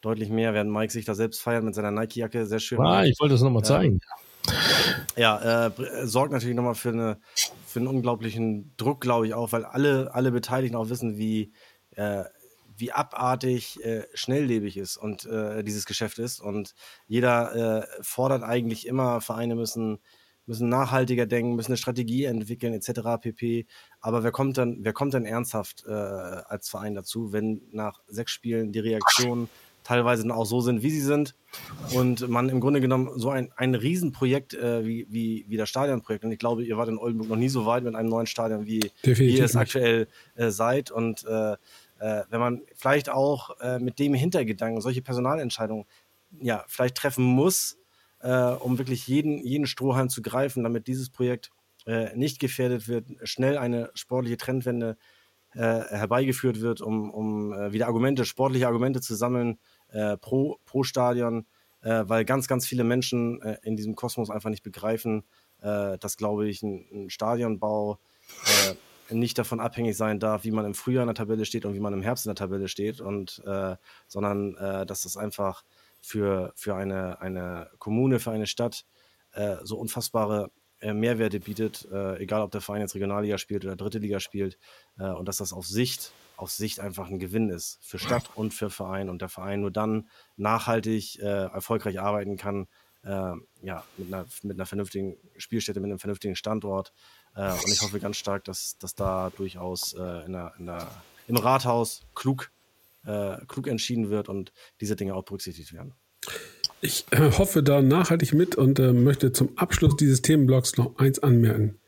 deutlich 0.00 0.28
mehr, 0.28 0.54
während 0.54 0.70
Mike 0.70 0.92
sich 0.92 1.04
da 1.04 1.14
selbst 1.14 1.40
feiert 1.40 1.64
mit 1.64 1.74
seiner 1.74 1.90
Nike-Jacke. 1.90 2.46
Sehr 2.46 2.60
schön. 2.60 2.80
Ah, 2.80 3.04
ich 3.04 3.18
wollte 3.20 3.34
das 3.34 3.42
nochmal 3.42 3.64
zeigen. 3.64 4.00
Ja, 5.16 5.68
äh, 5.68 6.06
sorgt 6.06 6.32
natürlich 6.32 6.56
nochmal 6.56 6.74
für 6.74 6.90
eine, 6.90 7.18
für 7.66 7.80
einen 7.80 7.88
unglaublichen 7.88 8.72
Druck, 8.76 9.00
glaube 9.00 9.26
ich 9.26 9.34
auch, 9.34 9.52
weil 9.52 9.64
alle, 9.64 10.14
alle 10.14 10.32
Beteiligten 10.32 10.76
auch 10.76 10.90
wissen, 10.90 11.16
wie, 11.16 11.52
äh, 11.92 12.24
wie 12.76 12.92
abartig 12.92 13.82
äh, 13.84 14.04
schnelllebig 14.14 14.76
ist 14.76 14.96
und 14.96 15.24
äh, 15.26 15.62
dieses 15.62 15.86
Geschäft 15.86 16.18
ist. 16.18 16.40
Und 16.40 16.74
jeder 17.06 17.82
äh, 17.82 17.86
fordert 18.02 18.42
eigentlich 18.42 18.86
immer, 18.86 19.20
Vereine 19.20 19.54
müssen, 19.54 19.98
müssen 20.46 20.68
nachhaltiger 20.68 21.26
denken, 21.26 21.56
müssen 21.56 21.72
eine 21.72 21.76
Strategie 21.76 22.24
entwickeln, 22.24 22.74
etc. 22.74 23.00
pp. 23.20 23.66
Aber 24.00 24.22
wer 24.24 24.32
kommt 24.32 24.58
dann, 24.58 24.78
wer 24.80 24.92
kommt 24.92 25.14
dann 25.14 25.24
ernsthaft 25.24 25.84
äh, 25.86 25.90
als 25.92 26.68
Verein 26.68 26.94
dazu, 26.94 27.32
wenn 27.32 27.62
nach 27.72 28.00
sechs 28.06 28.32
Spielen 28.32 28.72
die 28.72 28.80
Reaktionen 28.80 29.48
teilweise 29.84 30.22
dann 30.22 30.32
auch 30.32 30.46
so 30.46 30.60
sind, 30.60 30.82
wie 30.82 30.90
sie 30.90 31.02
sind 31.02 31.34
und 31.92 32.26
man 32.28 32.48
im 32.48 32.60
Grunde 32.60 32.80
genommen 32.80 33.10
so 33.16 33.28
ein, 33.28 33.52
ein 33.54 33.74
Riesenprojekt 33.74 34.54
äh, 34.54 34.84
wie, 34.84 35.06
wie, 35.10 35.44
wie 35.46 35.56
das 35.58 35.68
Stadionprojekt 35.68 36.24
und 36.24 36.32
ich 36.32 36.38
glaube, 36.38 36.64
ihr 36.64 36.76
wart 36.78 36.88
in 36.88 36.98
Oldenburg 36.98 37.28
noch 37.28 37.36
nie 37.36 37.50
so 37.50 37.66
weit 37.66 37.84
mit 37.84 37.94
einem 37.94 38.08
neuen 38.08 38.26
Stadion, 38.26 38.66
wie, 38.66 38.90
wie 39.02 39.36
ihr 39.36 39.44
es 39.44 39.56
aktuell 39.56 40.08
äh, 40.36 40.48
seid 40.50 40.90
und 40.90 41.24
äh, 41.26 41.52
äh, 41.52 42.24
wenn 42.30 42.40
man 42.40 42.62
vielleicht 42.74 43.10
auch 43.10 43.60
äh, 43.60 43.78
mit 43.78 43.98
dem 43.98 44.14
Hintergedanken 44.14 44.80
solche 44.80 45.02
Personalentscheidungen 45.02 45.84
ja 46.40 46.64
vielleicht 46.66 46.96
treffen 46.96 47.24
muss, 47.24 47.76
äh, 48.24 48.54
um 48.54 48.78
wirklich 48.78 49.06
jeden, 49.06 49.38
jeden 49.44 49.66
Strohhalm 49.66 50.08
zu 50.08 50.22
greifen, 50.22 50.64
damit 50.64 50.86
dieses 50.86 51.10
Projekt 51.10 51.50
äh, 51.86 52.16
nicht 52.16 52.40
gefährdet 52.40 52.88
wird, 52.88 53.06
schnell 53.22 53.58
eine 53.58 53.90
sportliche 53.92 54.38
Trendwende 54.38 54.96
äh, 55.52 55.58
herbeigeführt 55.60 56.62
wird, 56.62 56.80
um, 56.80 57.10
um 57.10 57.52
äh, 57.52 57.72
wieder 57.72 57.86
Argumente, 57.86 58.24
sportliche 58.24 58.66
Argumente 58.66 59.00
zu 59.00 59.14
sammeln 59.14 59.58
pro, 60.20 60.58
pro 60.64 60.82
Stadion, 60.82 61.46
weil 61.80 62.24
ganz, 62.24 62.48
ganz 62.48 62.66
viele 62.66 62.82
Menschen 62.82 63.40
in 63.62 63.76
diesem 63.76 63.94
Kosmos 63.94 64.28
einfach 64.28 64.50
nicht 64.50 64.64
begreifen, 64.64 65.22
dass, 65.60 66.16
glaube 66.16 66.48
ich, 66.48 66.64
ein, 66.64 66.84
ein 66.92 67.10
Stadionbau 67.10 68.00
nicht 69.10 69.38
davon 69.38 69.60
abhängig 69.60 69.96
sein 69.96 70.18
darf, 70.18 70.42
wie 70.42 70.50
man 70.50 70.64
im 70.64 70.74
Frühjahr 70.74 71.04
in 71.04 71.08
der 71.08 71.14
Tabelle 71.14 71.44
steht 71.44 71.64
und 71.64 71.74
wie 71.74 71.80
man 71.80 71.92
im 71.92 72.02
Herbst 72.02 72.26
in 72.26 72.30
der 72.30 72.34
Tabelle 72.34 72.66
steht, 72.66 73.00
und 73.00 73.40
äh, 73.46 73.76
sondern 74.08 74.56
äh, 74.56 74.84
dass 74.84 75.02
das 75.02 75.16
einfach 75.16 75.62
für, 76.04 76.52
für 76.56 76.74
eine, 76.74 77.20
eine 77.20 77.70
Kommune, 77.78 78.20
für 78.20 78.30
eine 78.30 78.46
Stadt 78.46 78.84
äh, 79.32 79.56
so 79.62 79.78
unfassbare 79.78 80.50
äh, 80.80 80.92
Mehrwerte 80.92 81.40
bietet, 81.40 81.88
äh, 81.90 82.18
egal 82.18 82.42
ob 82.42 82.50
der 82.50 82.60
Verein 82.60 82.82
jetzt 82.82 82.94
Regionalliga 82.94 83.38
spielt 83.38 83.64
oder 83.64 83.76
Dritte 83.76 83.98
Liga 83.98 84.20
spielt, 84.20 84.58
äh, 84.98 85.08
und 85.08 85.26
dass 85.26 85.38
das 85.38 85.52
auf 85.52 85.66
Sicht, 85.66 86.12
auf 86.36 86.50
Sicht 86.50 86.80
einfach 86.80 87.08
ein 87.08 87.18
Gewinn 87.18 87.48
ist 87.48 87.78
für 87.82 87.98
Stadt 87.98 88.30
und 88.34 88.52
für 88.52 88.70
Verein 88.70 89.08
und 89.08 89.22
der 89.22 89.28
Verein 89.28 89.60
nur 89.60 89.70
dann 89.70 90.08
nachhaltig 90.36 91.20
erfolgreich 91.20 92.00
arbeiten 92.00 92.36
kann, 92.36 92.66
ja, 93.04 93.84
mit 93.96 94.08
einer, 94.08 94.26
mit 94.42 94.56
einer 94.56 94.66
vernünftigen 94.66 95.16
Spielstätte, 95.36 95.78
mit 95.78 95.90
einem 95.90 96.00
vernünftigen 96.00 96.34
Standort, 96.34 96.92
äh, 97.34 97.52
und 97.52 97.68
ich 97.68 97.82
hoffe 97.82 98.00
ganz 98.00 98.16
stark, 98.16 98.44
dass, 98.44 98.78
dass 98.78 98.94
da 98.94 99.30
durchaus 99.36 99.94
äh, 99.94 100.24
in 100.24 100.32
der, 100.32 100.52
in 100.58 100.66
der, 100.66 100.88
im 101.26 101.36
Rathaus 101.36 102.02
klug, 102.14 102.50
äh, 103.06 103.36
klug 103.46 103.66
entschieden 103.66 104.10
wird 104.10 104.28
und 104.28 104.52
diese 104.80 104.96
Dinge 104.96 105.14
auch 105.14 105.24
berücksichtigt 105.24 105.72
werden. 105.72 105.94
Ich 106.80 107.06
äh, 107.10 107.30
hoffe 107.32 107.62
da 107.62 107.80
nachhaltig 107.80 108.34
mit 108.34 108.56
und 108.56 108.78
äh, 108.78 108.92
möchte 108.92 109.32
zum 109.32 109.56
Abschluss 109.56 109.96
dieses 109.96 110.22
Themenblocks 110.22 110.76
noch 110.76 110.98
eins 110.98 111.18
anmerken. 111.18 111.78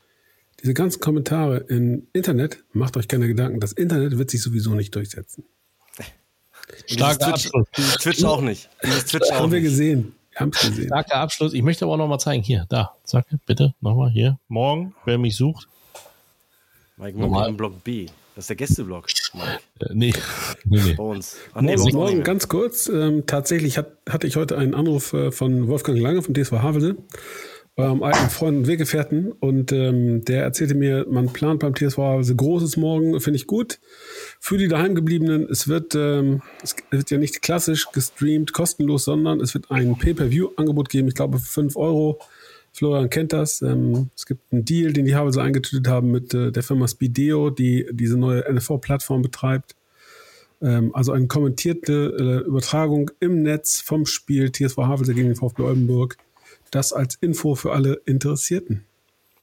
Diese 0.62 0.72
ganzen 0.72 1.00
Kommentare 1.00 1.58
im 1.68 2.06
Internet, 2.14 2.64
macht 2.72 2.96
euch 2.96 3.08
keine 3.08 3.28
Gedanken, 3.28 3.60
das 3.60 3.72
Internet 3.72 4.16
wird 4.16 4.30
sich 4.30 4.42
sowieso 4.42 4.74
nicht 4.74 4.94
durchsetzen. 4.94 5.44
Starker 6.86 7.28
Abschluss. 7.28 7.66
Twitch 8.00 8.24
auch 8.24 8.40
nicht. 8.40 8.70
Twitch 9.06 9.30
auch 9.30 9.40
haben 9.40 9.52
wir 9.52 9.60
gesehen. 9.60 10.14
Wir 10.38 10.48
gesehen. 10.48 10.86
Starker 10.86 11.16
Abschluss. 11.16 11.54
Ich 11.54 11.62
möchte 11.62 11.84
aber 11.84 11.94
auch 11.94 11.98
noch 11.98 12.08
mal 12.08 12.18
zeigen. 12.18 12.42
Hier, 12.42 12.66
da. 12.68 12.94
Zack, 13.04 13.26
bitte. 13.46 13.74
Nochmal 13.80 14.10
hier. 14.10 14.38
Morgen, 14.48 14.94
wer 15.04 15.18
mich 15.18 15.36
sucht. 15.36 15.68
Mike, 16.96 17.18
Nochmal. 17.18 17.48
im 17.48 17.56
Block 17.56 17.84
B. 17.84 18.06
Das 18.36 18.44
ist 18.44 18.48
der 18.50 18.56
Gästeblock, 18.56 19.06
Mike. 19.32 19.60
Äh, 19.80 19.94
nee. 19.94 20.12
nee, 20.64 20.80
nee. 20.84 20.94
Bei 20.94 21.02
uns. 21.02 21.36
Ach, 21.54 21.62
nee, 21.62 21.74
morgen, 21.74 21.96
morgen 21.96 22.22
ganz 22.22 22.48
kurz. 22.48 22.86
Ähm, 22.86 23.24
tatsächlich 23.26 23.78
hat, 23.78 23.96
hatte 24.06 24.26
ich 24.26 24.36
heute 24.36 24.58
einen 24.58 24.74
Anruf 24.74 25.14
äh, 25.14 25.32
von 25.32 25.68
Wolfgang 25.68 25.98
Lange 25.98 26.20
vom 26.20 26.34
DSV 26.34 26.52
Havelse 26.52 26.96
eurem 27.76 28.02
alten 28.02 28.30
Freund 28.30 28.58
und 28.58 28.66
Weggefährten. 28.66 29.32
Und 29.32 29.72
ähm, 29.72 30.24
der 30.24 30.42
erzählte 30.42 30.74
mir, 30.74 31.06
man 31.08 31.32
plant 31.32 31.60
beim 31.60 31.74
TSV 31.74 31.98
also 31.98 32.34
Großes 32.34 32.76
morgen, 32.76 33.18
finde 33.20 33.36
ich 33.36 33.46
gut. 33.46 33.78
Für 34.40 34.58
die 34.58 34.68
daheimgebliebenen, 34.68 35.48
es 35.50 35.68
wird, 35.68 35.94
ähm, 35.94 36.42
es 36.62 36.76
wird 36.90 37.10
ja 37.10 37.18
nicht 37.18 37.42
klassisch 37.42 37.90
gestreamt, 37.90 38.52
kostenlos, 38.52 39.04
sondern 39.04 39.40
es 39.40 39.54
wird 39.54 39.70
ein 39.70 39.96
Pay-Per-View-Angebot 39.96 40.88
geben, 40.88 41.08
ich 41.08 41.14
glaube 41.14 41.38
für 41.38 41.62
5 41.62 41.76
Euro. 41.76 42.20
Florian 42.76 43.08
kennt 43.08 43.32
das. 43.32 43.62
Ähm, 43.62 44.10
es 44.14 44.26
gibt 44.26 44.52
einen 44.52 44.64
Deal, 44.64 44.92
den 44.92 45.06
die 45.06 45.14
Havelse 45.14 45.42
eingetütet 45.42 45.88
haben 45.88 46.10
mit 46.10 46.34
äh, 46.34 46.52
der 46.52 46.62
Firma 46.62 46.86
Speedeo, 46.86 47.50
die 47.50 47.86
diese 47.90 48.18
neue 48.18 48.44
NFV-Plattform 48.52 49.22
betreibt. 49.22 49.74
Ähm, 50.60 50.94
also 50.94 51.12
eine 51.12 51.26
kommentierte 51.26 52.42
äh, 52.44 52.46
Übertragung 52.46 53.10
im 53.20 53.42
Netz 53.42 53.80
vom 53.80 54.04
Spiel 54.04 54.52
TSV 54.52 54.76
Havelse 54.78 55.14
gegen 55.14 55.28
den 55.28 55.36
VfB 55.36 55.62
Oldenburg 55.62 56.18
das 56.70 56.92
als 56.92 57.16
Info 57.16 57.54
für 57.54 57.72
alle 57.72 58.02
Interessierten. 58.04 58.84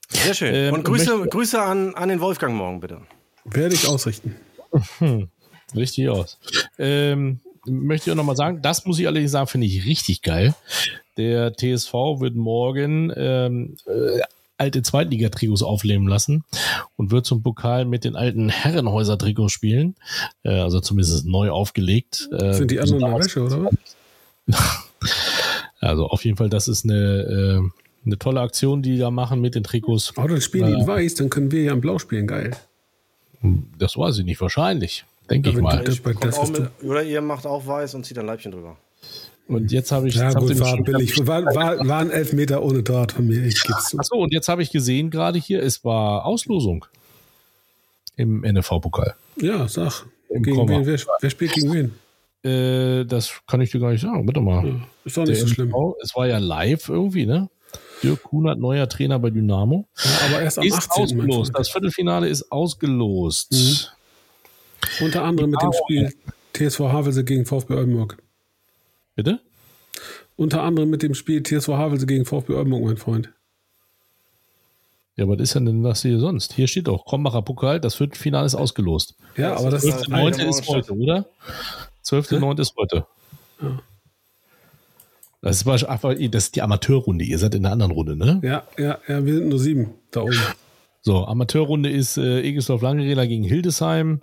Sehr 0.10 0.34
schön. 0.34 0.54
Ähm, 0.54 0.74
und 0.74 0.84
Grüße, 0.84 1.28
Grüße 1.28 1.62
an, 1.62 1.96
an 1.96 2.10
den 2.10 2.20
Wolfgang 2.20 2.56
morgen, 2.56 2.80
bitte. 2.80 3.02
Werde 3.46 3.76
ich 3.76 3.88
ausrichten. 3.88 4.36
Hm, 4.98 5.28
richtig 5.76 6.10
aus. 6.10 6.40
Ähm, 6.80 7.40
möchte 7.66 8.10
ich 8.10 8.12
auch 8.12 8.18
nochmal 8.18 8.36
sagen, 8.36 8.62
das 8.62 8.86
muss 8.86 9.00
ich 9.00 9.08
allerdings 9.08 9.32
sagen, 9.32 9.48
finde 9.48 9.68
ich 9.68 9.86
richtig 9.86 10.22
geil. 10.22 10.56
Der 11.18 11.54
TSV 11.54 11.94
wird 12.20 12.36
morgen 12.36 13.12
ähm, 13.16 13.76
äh, 13.86 14.22
alte 14.58 14.82
Zweitliga-Trikots 14.82 15.64
aufleben 15.64 16.08
lassen 16.08 16.44
und 16.96 17.12
wird 17.12 17.26
zum 17.26 17.44
Pokal 17.44 17.86
mit 17.86 18.04
den 18.04 18.16
alten 18.16 18.50
Herrenhäuser-Trikots 18.50 19.52
spielen. 19.52 19.96
Äh, 20.44 20.60
also 20.60 20.80
zumindest 20.80 21.26
neu 21.26 21.52
aufgelegt. 21.52 22.30
Äh, 22.32 22.54
Sind 22.54 22.72
die 22.72 22.80
anderen 22.80 23.14
Wäsche, 23.20 23.42
oder 23.42 23.66
was? 23.66 23.74
Also 25.80 26.08
auf 26.08 26.24
jeden 26.24 26.38
Fall, 26.38 26.50
das 26.50 26.70
ist 26.70 26.86
eine, 26.86 26.94
äh, 26.96 27.62
eine 28.06 28.18
tolle 28.18 28.40
Aktion, 28.40 28.82
die 28.82 28.92
die 28.92 29.00
da 29.00 29.12
machen 29.12 29.42
mit 29.42 29.54
den 29.54 29.64
Trikots. 29.64 30.14
Oh, 30.16 30.26
dann 30.26 30.40
spielen 30.40 30.68
die 30.68 30.74
in 30.74 30.82
äh, 30.82 30.88
weiß, 30.88 31.16
dann 31.16 31.30
können 31.30 31.52
wir 31.52 31.62
ja 31.64 31.74
in 31.74 31.82
blau 31.82 32.00
spielen, 32.00 32.26
geil. 32.26 32.52
Das 33.78 33.98
weiß 33.98 34.20
ich 34.20 34.24
nicht, 34.24 34.40
wahrscheinlich. 34.40 35.04
Denke 35.30 35.50
ich 35.50 35.58
mal. 35.58 35.88
Ich 35.88 36.04
mit, 36.04 36.70
oder 36.84 37.04
ihr 37.04 37.22
macht 37.22 37.46
auch 37.46 37.66
weiß 37.66 37.96
und 37.96 38.06
zieht 38.06 38.20
ein 38.20 38.26
Leibchen 38.26 38.52
drüber. 38.52 38.78
Und 39.48 39.72
jetzt 39.72 39.92
habe 39.92 40.08
ich. 40.08 40.16
Ja, 40.16 40.34
gut, 40.34 40.58
war 40.60 40.82
billig. 40.82 41.26
War, 41.26 41.44
war, 41.46 41.88
waren 41.88 42.12
elf 42.12 42.34
Meter 42.34 42.64
ohne 42.64 42.84
Tat 42.84 43.12
von 43.14 43.28
mir. 43.28 43.44
Ich 43.46 43.62
Achso, 43.70 44.16
und 44.16 44.32
jetzt 44.32 44.48
habe 44.48 44.62
ich 44.62 44.72
gesehen, 44.72 45.10
gerade 45.10 45.38
hier, 45.38 45.62
es 45.62 45.84
war 45.84 46.26
Auslosung 46.26 46.86
im 48.16 48.42
NFV-Pokal. 48.42 49.16
Ja, 49.38 49.68
sag. 49.68 50.06
Im 50.30 50.44
gegen 50.44 50.68
wen, 50.68 50.86
wer, 50.86 51.00
wer 51.20 51.30
spielt 51.30 51.54
gegen 51.54 51.74
wen? 51.74 52.50
Äh, 52.50 53.06
das 53.06 53.42
kann 53.48 53.62
ich 53.62 53.72
dir 53.72 53.80
gar 53.80 53.92
nicht 53.92 54.02
sagen. 54.02 54.26
Bitte 54.26 54.42
mal. 54.42 54.66
Ja, 54.66 54.76
ist 55.06 55.18
doch 55.18 55.26
nicht 55.26 55.40
so 55.40 55.48
schlimm. 55.48 55.74
es 56.02 56.16
war 56.16 56.28
ja 56.28 56.38
live 56.38 56.90
irgendwie, 56.90 57.26
ne? 57.26 57.50
Dirk 58.02 58.24
Kunert, 58.24 58.60
neuer 58.60 58.88
Trainer 58.90 59.18
bei 59.20 59.30
Dynamo. 59.30 59.88
Ja, 60.04 60.12
aber 60.28 60.42
erst 60.42 60.60
am 60.60 60.66
ist 60.66 60.74
18. 60.76 61.04
Ausgelost. 61.04 61.52
Das 61.56 61.70
Viertelfinale 61.70 62.28
ist 62.28 62.52
ausgelost. 62.52 63.52
Mhm. 63.52 64.03
Unter 65.02 65.24
anderem 65.24 65.52
mit 65.52 65.62
dem 65.62 65.74
Spiel 65.74 66.14
TSV 66.54 66.80
Havelse 66.80 67.24
gegen 67.24 67.46
VfB 67.46 67.74
Oldenburg. 67.74 68.18
Bitte? 69.16 69.40
Unter 70.36 70.64
anderem 70.64 70.90
mit 70.90 71.04
dem 71.04 71.14
Spiel 71.14 71.44
TSV 71.44 71.70
Havelse 71.70 72.06
gegen 72.06 72.26
VfB 72.26 72.54
Oldenburg, 72.54 72.84
mein 72.84 72.98
Freund. 72.98 73.30
Ja, 75.16 75.28
was 75.28 75.40
ist 75.40 75.54
denn 75.54 75.84
das 75.84 76.02
hier 76.02 76.20
sonst? 76.20 76.54
Hier 76.54 76.68
steht 76.68 76.88
doch, 76.88 77.06
Krombacher 77.06 77.44
Pokal, 77.44 77.80
das 77.80 77.96
Viertelfinale 77.96 78.48
ist 78.48 78.56
ausgelost. 78.56 79.16
Ja, 79.38 79.56
aber 79.56 79.70
das, 79.70 79.84
das 79.86 80.02
ist, 80.02 80.10
9. 80.10 80.34
ist 80.34 80.68
heute, 80.68 80.98
oder? 80.98 81.26
12.9. 82.04 82.62
ist 82.62 82.76
heute. 82.76 83.06
Ja. 83.62 83.80
Das 85.42 85.62
ist, 85.62 85.68
einfach, 85.68 86.16
das 86.18 86.44
ist 86.46 86.56
die 86.56 86.62
Amateurrunde. 86.62 87.26
Ihr 87.26 87.38
seid 87.38 87.54
in 87.54 87.64
der 87.64 87.74
anderen 87.74 87.92
Runde, 87.92 88.16
ne? 88.16 88.40
Ja, 88.42 88.64
ja, 88.78 88.98
ja, 89.08 89.26
wir 89.26 89.34
sind 89.36 89.50
nur 89.50 89.60
sieben 89.60 89.94
da 90.10 90.22
oben. 90.22 90.40
So, 91.06 91.26
Amateurrunde 91.26 91.90
ist 91.90 92.16
äh, 92.16 92.40
Egesdorf 92.44 92.82
Langerela 92.82 93.26
gegen 93.26 93.44
Hildesheim, 93.44 94.22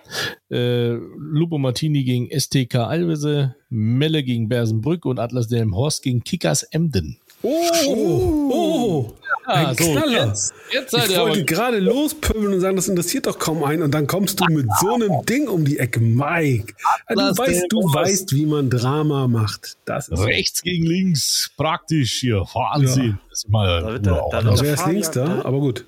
äh, 0.50 0.92
Lupo 1.18 1.58
Martini 1.58 2.04
gegen 2.04 2.30
STK 2.30 2.86
Alvese, 2.86 3.54
Melle 3.68 4.22
gegen 4.22 4.48
Bersenbrück 4.48 5.04
und 5.04 5.18
Atlas 5.18 5.48
Delmenhorst 5.48 6.02
gegen 6.02 6.24
Kickers 6.24 6.62
Emden. 6.62 7.18
Oh, 7.42 7.52
oh, 7.86 8.50
oh. 8.50 9.12
ein 9.44 9.66
ja, 9.66 9.74
so, 9.74 9.92
Knaller. 9.92 10.26
Jetzt, 10.28 10.54
jetzt 10.72 10.94
ich 10.94 11.18
wollte 11.18 11.44
gerade 11.44 11.80
lospöbeln 11.80 12.54
und 12.54 12.60
sagen, 12.60 12.76
das 12.76 12.88
interessiert 12.88 13.26
doch 13.26 13.38
kaum 13.38 13.62
einen 13.62 13.82
und 13.82 13.92
dann 13.92 14.06
kommst 14.06 14.40
du 14.40 14.46
mit 14.46 14.66
so 14.80 14.94
einem 14.94 15.26
Ding 15.26 15.48
um 15.48 15.66
die 15.66 15.78
Ecke, 15.78 16.00
Mike. 16.00 16.72
Du 17.10 17.16
weißt, 17.16 17.66
du 17.68 17.78
weißt, 17.78 18.34
wie 18.34 18.46
man 18.46 18.70
Drama 18.70 19.28
macht. 19.28 19.76
Das 19.84 20.10
Rechts 20.10 20.62
gegen 20.62 20.86
links, 20.86 21.50
praktisch 21.58 22.20
hier, 22.20 22.40
Wahnsinn. 22.54 23.04
Ja. 23.04 23.18
Das 23.28 23.38
ist 23.40 23.50
mal, 23.50 23.82
da 23.82 23.92
wird 23.92 24.06
der, 24.06 24.24
da 24.30 24.44
wird 24.44 24.62
wer 24.62 24.74
ist 24.74 24.86
links 24.86 25.10
da? 25.10 25.42
Aber 25.44 25.60
gut. 25.60 25.84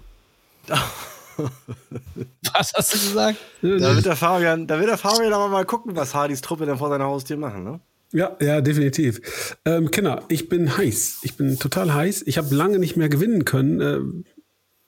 was 2.53 2.72
hast 2.75 2.94
du 2.94 2.98
gesagt? 2.98 3.38
Da 3.62 3.94
wird 3.94 4.07
der 4.07 4.16
Fabian, 4.16 4.66
da 4.66 4.79
wird 4.79 4.90
der 4.90 4.98
Fabian 4.98 5.33
aber 5.33 5.48
mal 5.48 5.64
gucken, 5.64 5.96
was 5.96 6.14
Hardys 6.14 6.40
Truppe 6.40 6.66
denn 6.66 6.79
vor 6.79 6.88
seiner 6.88 7.05
Haustür 7.05 7.37
machen, 7.37 7.64
ne? 7.64 7.81
Ja, 8.12 8.37
ja, 8.40 8.61
definitiv. 8.61 9.57
Ähm, 9.64 9.90
Kinder, 9.90 10.22
ich 10.29 10.51
bin 10.51 10.77
heiß. 10.77 11.20
Ich 11.22 11.37
bin 11.37 11.59
total 11.59 11.94
heiß. 11.94 12.22
Ich 12.27 12.37
habe 12.37 12.55
lange 12.55 12.79
nicht 12.79 12.96
mehr 12.96 13.09
gewinnen 13.09 13.46
können. 13.46 13.81
Äh, 13.81 14.01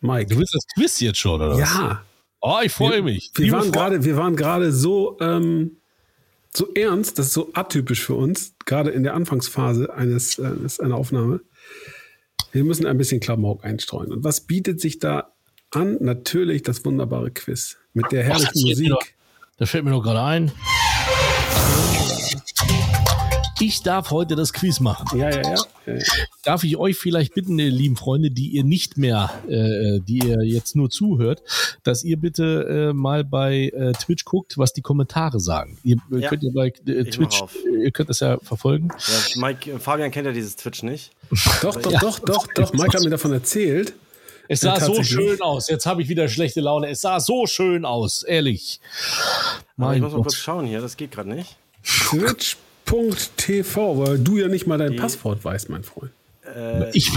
Mike. 0.01 0.31
Du 0.31 0.39
willst 0.39 0.55
das 0.55 0.67
Quiz 0.75 1.01
jetzt 1.01 1.19
schon, 1.19 1.41
oder? 1.41 1.59
Ja. 1.59 2.05
Oh, 2.43 2.59
ich 2.63 2.73
freue 2.73 3.01
mich. 3.01 3.31
Wir 3.37 3.53
waren, 3.53 3.73
grade, 3.73 4.05
wir 4.05 4.19
waren 4.19 4.37
gerade 4.37 4.71
so, 4.71 5.17
ähm, 5.21 5.79
so 6.55 6.69
ernst, 6.75 7.19
das 7.19 7.29
ist 7.29 7.33
so 7.33 7.51
atypisch 7.55 8.05
für 8.05 8.15
uns, 8.15 8.55
gerade 8.67 8.91
in 8.91 9.03
der 9.03 9.15
Anfangsphase 9.15 9.95
eines, 9.95 10.39
äh, 10.39 10.53
einer 10.83 10.97
Aufnahme. 10.97 11.41
Wir 12.53 12.65
müssen 12.65 12.85
ein 12.85 12.99
bisschen 12.99 13.21
Klamauk 13.21 13.65
einstreuen. 13.65 14.13
Und 14.13 14.25
was 14.25 14.43
bietet 14.43 14.81
sich 14.81 14.99
da 14.99 15.34
an? 15.77 15.97
Natürlich 16.01 16.63
das 16.63 16.85
wunderbare 16.85 17.31
Quiz 17.31 17.77
mit 17.93 18.11
der 18.13 18.25
herrlichen 18.25 18.49
Ach, 18.49 18.55
Musik. 18.69 18.89
Doch, 18.91 19.03
da 19.59 19.67
fällt 19.67 19.85
mir 19.85 19.91
noch 19.91 20.03
gerade 20.03 20.23
ein. 20.23 20.53
Ich 23.61 23.83
darf 23.83 24.11
heute 24.11 24.35
das 24.35 24.53
Quiz 24.53 24.81
machen. 24.81 25.17
Ja, 25.17 25.31
ja, 25.31 25.37
ja, 25.43 25.55
ja, 25.87 25.95
ja. 25.95 26.03
Darf 26.43 26.65
ich 26.65 26.77
euch 26.77 26.97
vielleicht 26.97 27.35
bitten, 27.35 27.57
ihr 27.59 27.71
lieben 27.71 27.97
Freunde, 27.97 28.31
die 28.33 28.49
ihr 28.49 28.65
nicht 28.65 28.99
mehr, 28.99 29.31
äh, 29.49 30.01
die 30.01 30.19
ihr 30.27 30.43
jetzt 30.43 30.75
nur 30.75 30.91
zuhört, 30.91 31.43
dass 31.85 32.03
ihr 32.03 32.17
bitte 32.19 32.91
äh, 32.91 32.93
mal 32.93 33.23
bei 33.25 33.71
äh, 33.75 33.93
Twitch 33.93 34.25
guckt, 34.25 34.59
was 34.59 34.73
die 34.73 34.83
Kommentare 34.83 35.39
sagen. 35.39 35.79
Ihr 35.85 35.99
Ja. 36.11 36.29
könnt 36.31 36.43
ihr 36.43 36.53
bei 36.53 36.67
äh, 36.87 37.05
Twitch, 37.05 37.43
ihr 37.81 37.93
könnt 37.93 38.11
das 38.11 38.21
ja 38.21 38.39
verfolgen. 38.43 38.89
Ja, 38.99 39.41
Mike, 39.41 39.79
Fabian 39.79 40.11
kennt 40.11 40.27
ja 40.27 40.33
dieses 40.33 40.57
Twitch 40.57 40.83
nicht. 40.83 41.13
Doch, 41.63 41.77
doch, 41.81 41.93
doch, 42.01 42.19
doch, 42.19 42.47
doch. 42.55 42.73
Mike 42.73 42.93
hat 42.97 43.05
mir 43.05 43.11
davon 43.11 43.33
erzählt. 43.33 43.95
Es 44.49 44.61
sah 44.61 44.79
so 44.81 45.03
schön 45.03 45.41
aus. 45.41 45.69
Jetzt 45.69 45.87
habe 45.87 46.03
ich 46.03 46.09
wieder 46.09 46.29
schlechte 46.29 46.61
Laune. 46.61 46.89
Es 46.91 47.01
sah 47.01 47.21
so 47.21 47.47
schön 47.47 47.85
aus, 47.85 48.23
ehrlich. 48.23 48.81
Mein 49.77 49.97
ich 49.97 50.03
muss 50.03 50.13
mal 50.13 50.23
kurz 50.23 50.37
schauen 50.37 50.67
hier, 50.67 50.81
das 50.81 50.97
geht 50.97 51.13
gerade 51.13 51.31
nicht. 51.31 51.57
Twitch.tv, 51.83 53.99
weil 53.99 54.19
du 54.19 54.39
ja 54.39 54.49
nicht 54.49 54.67
mal 54.67 54.79
dein 54.79 54.93
Die- 54.93 54.99
Passwort 54.99 55.45
weißt, 55.45 55.69
mein 55.71 55.85
Freund. 55.85 56.13
Äh, 56.55 56.91
Ich, 56.93 57.11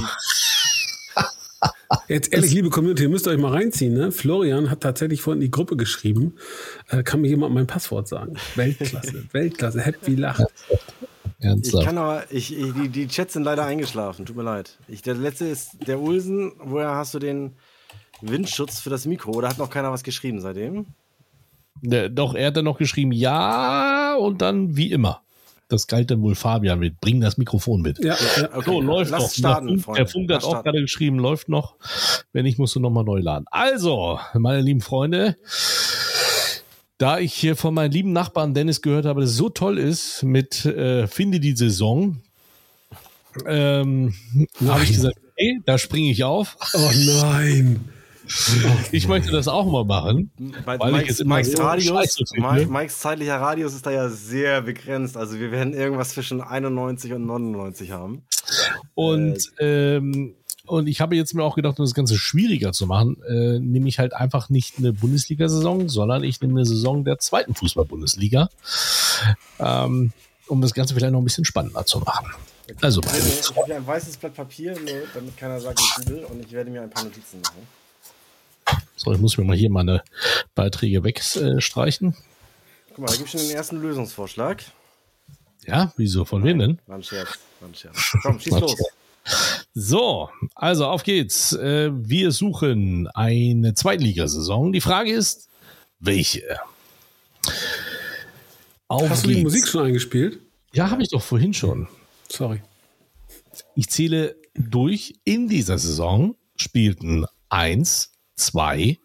Jetzt 2.10 2.34
ehrlich, 2.34 2.52
liebe 2.54 2.70
Community, 2.70 3.04
ihr 3.04 3.10
müsst 3.10 3.28
euch 3.28 3.38
mal 3.38 3.52
reinziehen. 3.52 3.94
Ne? 3.94 4.12
Florian 4.12 4.70
hat 4.70 4.82
tatsächlich 4.82 5.22
vorhin 5.22 5.42
in 5.42 5.46
die 5.48 5.52
Gruppe 5.52 5.76
geschrieben. 5.78 6.36
Äh, 6.90 7.04
kann 7.04 7.22
mir 7.22 7.28
jemand 7.30 7.54
mein 7.54 7.68
Passwort 7.68 8.08
sagen? 8.08 8.36
Weltklasse, 8.56 9.26
Weltklasse. 9.32 9.82
Happy 9.82 10.16
lacht. 10.16 10.44
Ich 11.40 11.46
ernsthaft. 11.46 11.86
kann 11.86 11.98
aber, 11.98 12.24
ich, 12.32 12.58
ich, 12.58 12.74
die, 12.74 12.90
die 12.90 13.08
Chats 13.08 13.34
sind 13.34 13.44
leider 13.44 13.66
eingeschlafen, 13.66 14.26
tut 14.26 14.36
mir 14.36 14.44
leid. 14.44 14.78
Ich, 14.88 15.02
der 15.02 15.14
letzte 15.16 15.46
ist 15.46 15.88
der 15.88 16.00
Ulsen. 16.00 16.54
Woher 16.60 16.92
hast 16.96 17.14
du 17.14 17.20
den 17.20 17.54
Windschutz 18.22 18.80
für 18.80 18.90
das 18.90 19.06
Mikro? 19.06 19.32
Oder 19.32 19.50
hat 19.50 19.58
noch 19.58 19.70
keiner 19.70 19.92
was 19.92 20.04
geschrieben 20.04 20.42
seitdem? 20.42 20.88
Ne, 21.82 22.10
Doch, 22.10 22.34
er 22.34 22.48
hat 22.48 22.58
dann 22.58 22.66
noch 22.66 22.80
geschrieben, 22.80 23.12
ja, 23.12 24.16
und 24.16 24.42
dann 24.42 24.76
wie 24.76 24.92
immer. 24.92 25.22
Das 25.70 25.86
galt 25.88 26.10
dann 26.10 26.22
wohl 26.22 26.34
Fabian 26.34 26.80
mit. 26.80 27.00
Bring 27.02 27.20
das 27.20 27.38
Mikrofon 27.38 27.82
mit. 27.82 28.00
Ja, 28.00 28.16
ja. 28.38 28.50
Okay, 28.56 28.64
So, 28.66 28.82
läuft 28.82 29.12
lass 29.12 29.22
noch. 29.24 29.30
starten, 29.32 29.68
der 29.68 29.76
Funk, 29.76 29.84
Freunde. 29.84 30.00
der 30.04 30.08
Funk 30.08 30.24
hat 30.32 30.36
Lass 30.38 30.44
auch 30.46 30.50
starten. 30.52 30.64
gerade 30.66 30.82
geschrieben, 30.82 31.20
läuft 31.20 31.50
noch. 31.50 31.76
Wenn 32.32 32.44
nicht, 32.46 32.58
musst 32.58 32.74
du 32.76 32.80
nochmal 32.80 33.04
neu 33.04 33.20
laden. 33.20 33.46
Also, 33.52 34.18
meine 34.34 34.62
lieben 34.62 34.80
Freunde, 34.80 35.36
da 36.98 37.20
ich 37.20 37.34
hier 37.34 37.56
von 37.56 37.74
meinem 37.74 37.92
lieben 37.92 38.14
Nachbarn 38.14 38.54
Dennis 38.54 38.82
gehört 38.82 39.06
habe, 39.06 39.22
dass 39.22 39.32
es 39.32 39.38
so 39.38 39.50
toll 39.50 39.78
ist 39.78 40.24
mit 40.24 40.66
äh, 40.66 41.08
Finde 41.08 41.40
die 41.40 41.56
Saison, 41.56 42.18
ähm, 43.46 44.14
habe 44.66 44.84
ich 44.84 44.94
gesagt, 44.94 45.18
hey, 45.36 45.62
da 45.66 45.78
springe 45.78 46.10
ich 46.10 46.24
auf. 46.24 46.58
Oh 46.74 46.92
nein. 47.22 47.90
Ich 48.92 49.08
möchte 49.08 49.32
das 49.32 49.48
auch 49.48 49.66
mal 49.72 49.86
machen. 49.86 50.32
Bei 50.66 50.78
Weil 50.78 50.92
Mikes, 50.92 51.24
Mikes 51.24 51.54
so 51.54 51.64
Radius. 51.64 52.18
Mike, 52.36 52.70
Mikes 52.70 53.00
zeitlicher 53.00 53.38
Radius 53.38 53.74
ist 53.74 53.86
da 53.86 53.92
ja 53.92 54.10
sehr 54.10 54.62
begrenzt. 54.62 55.16
Also 55.16 55.40
wir 55.40 55.50
werden 55.52 55.74
irgendwas 55.74 56.10
zwischen 56.10 56.42
91 56.42 57.14
und 57.14 57.26
99 57.26 57.92
haben. 57.92 58.24
Und, 58.96 59.40
ähm, 59.60 60.36
und 60.68 60.88
ich 60.88 61.02
habe 61.02 61.16
jetzt 61.16 61.34
mir 61.34 61.44
auch 61.44 61.56
gedacht, 61.56 61.80
um 61.80 61.86
das 61.86 61.94
Ganze 61.94 62.18
schwieriger 62.18 62.72
zu 62.74 62.86
machen, 62.88 63.18
äh, 63.28 63.60
nehme 63.60 63.88
ich 63.90 64.00
halt 64.00 64.14
einfach 64.14 64.50
nicht 64.50 64.78
eine 64.78 64.94
Bundesliga-Saison, 64.94 65.90
sondern 65.90 66.24
ich 66.24 66.40
nehme 66.42 66.54
eine 66.54 66.66
Saison 66.66 67.04
der 67.04 67.20
zweiten 67.20 67.56
Fußball-Bundesliga, 67.56 68.50
ähm, 69.60 70.12
um 70.48 70.62
das 70.62 70.74
Ganze 70.74 70.94
vielleicht 70.94 71.14
noch 71.14 71.20
ein 71.20 71.24
bisschen 71.24 71.46
spannender 71.46 71.86
zu 71.86 72.00
machen. 72.00 72.28
Also, 72.82 73.02
Ich 73.02 73.50
habe 73.56 73.66
hier 73.66 73.76
ein 73.78 73.88
weißes 73.88 74.18
Blatt 74.18 74.36
Papier, 74.36 74.78
damit 75.14 75.38
keiner 75.38 75.60
sagt, 75.60 75.80
ich 75.80 75.96
google 75.96 76.26
und 76.26 76.46
ich 76.46 76.52
werde 76.52 76.70
mir 76.70 76.82
ein 76.82 76.90
paar 76.90 77.06
Notizen 77.06 77.40
machen. 77.42 77.68
so, 78.98 79.14
ich 79.14 79.20
muss 79.20 79.38
mir 79.38 79.46
mal 79.46 79.56
hier 79.56 79.70
meine 79.70 80.04
Beiträge 80.54 81.04
wegstreichen. 81.04 82.16
Guck 82.90 82.98
mal, 83.00 83.08
da 83.08 83.14
gibt 83.14 83.26
es 83.26 83.32
schon 83.32 83.42
den 83.42 83.56
ersten 83.56 83.82
Lösungsvorschlag. 83.82 84.64
Ja, 85.66 85.94
wieso? 85.98 86.26
Von 86.26 86.44
wem 86.44 86.60
denn? 86.60 86.80
War 86.88 86.98
ein 86.98 87.04
Scherz. 87.04 87.30
War 87.60 87.70
ein 87.70 87.76
Scherz. 87.76 88.18
Komm, 88.22 88.40
schieß 88.40 88.60
los. 88.60 88.76
So, 89.80 90.28
also 90.56 90.88
auf 90.88 91.04
geht's. 91.04 91.54
Äh, 91.54 91.92
wir 91.94 92.32
suchen 92.32 93.08
eine 93.10 93.76
Zweitligasaison. 93.76 94.74
Die 94.74 94.82
Frage 94.82 95.12
ist, 95.12 95.50
welche? 96.00 96.42
Auf 98.88 99.08
Hast 99.08 99.26
du 99.26 99.28
die 99.28 99.36
geht's. 99.36 99.44
Musik 99.44 99.68
schon 99.68 99.86
eingespielt? 99.86 100.40
Ja, 100.74 100.90
habe 100.90 101.04
ich 101.04 101.10
doch 101.10 101.22
vorhin 101.22 101.54
schon. 101.54 101.88
Sorry. 102.28 102.60
Ich 103.76 103.88
zähle 103.90 104.36
durch. 104.56 105.14
In 105.26 105.48
dieser 105.48 105.78
Saison 105.78 106.34
spielten 106.56 107.28
eins, 107.50 108.14
zwei. 108.36 108.98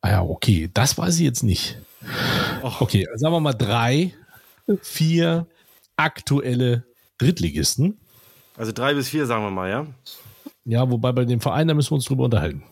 Ah 0.00 0.10
ja, 0.10 0.22
okay, 0.24 0.68
das 0.74 0.98
weiß 0.98 1.14
ich 1.14 1.22
jetzt 1.22 1.44
nicht. 1.44 1.78
Okay, 2.80 3.06
sagen 3.14 3.34
wir 3.34 3.40
mal 3.40 3.52
drei, 3.52 4.14
vier 4.82 5.46
aktuelle 5.96 6.82
Drittligisten. 7.18 7.98
Also 8.56 8.72
drei 8.72 8.94
bis 8.94 9.08
vier, 9.08 9.26
sagen 9.26 9.44
wir 9.44 9.50
mal, 9.50 9.70
ja? 9.70 9.86
Ja, 10.64 10.90
wobei 10.90 11.12
bei 11.12 11.24
dem 11.24 11.40
Verein, 11.40 11.68
da 11.68 11.74
müssen 11.74 11.90
wir 11.90 11.96
uns 11.96 12.04
drüber 12.06 12.24
unterhalten. 12.24 12.62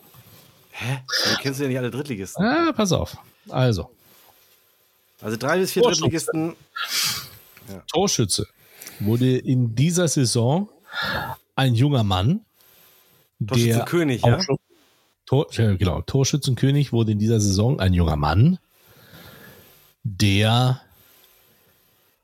Hä? 0.71 0.99
Du 1.31 1.37
kennst 1.41 1.59
ja 1.59 1.67
nicht 1.67 1.77
alle 1.77 1.91
Drittligisten. 1.91 2.43
Ah, 2.43 2.71
pass 2.73 2.91
auf. 2.91 3.15
Also, 3.49 3.89
Also 5.21 5.37
drei 5.37 5.59
bis 5.59 5.71
vier 5.73 5.83
Oh, 5.83 5.89
Drittligisten. 5.89 6.55
Torschütze 7.91 8.47
wurde 8.99 9.37
in 9.37 9.75
dieser 9.75 10.07
Saison 10.07 10.69
ein 11.55 11.75
junger 11.75 12.03
Mann, 12.03 12.41
der 13.39 13.47
Torschützenkönig, 13.57 14.21
ja? 14.23 14.41
schon, 14.41 14.57
Tor, 15.25 15.47
ja, 15.51 15.75
genau, 15.75 16.01
Torschützenkönig 16.01 16.91
wurde 16.91 17.11
in 17.11 17.19
dieser 17.19 17.39
Saison 17.39 17.79
ein 17.79 17.93
junger 17.93 18.15
Mann, 18.15 18.57
der 20.03 20.81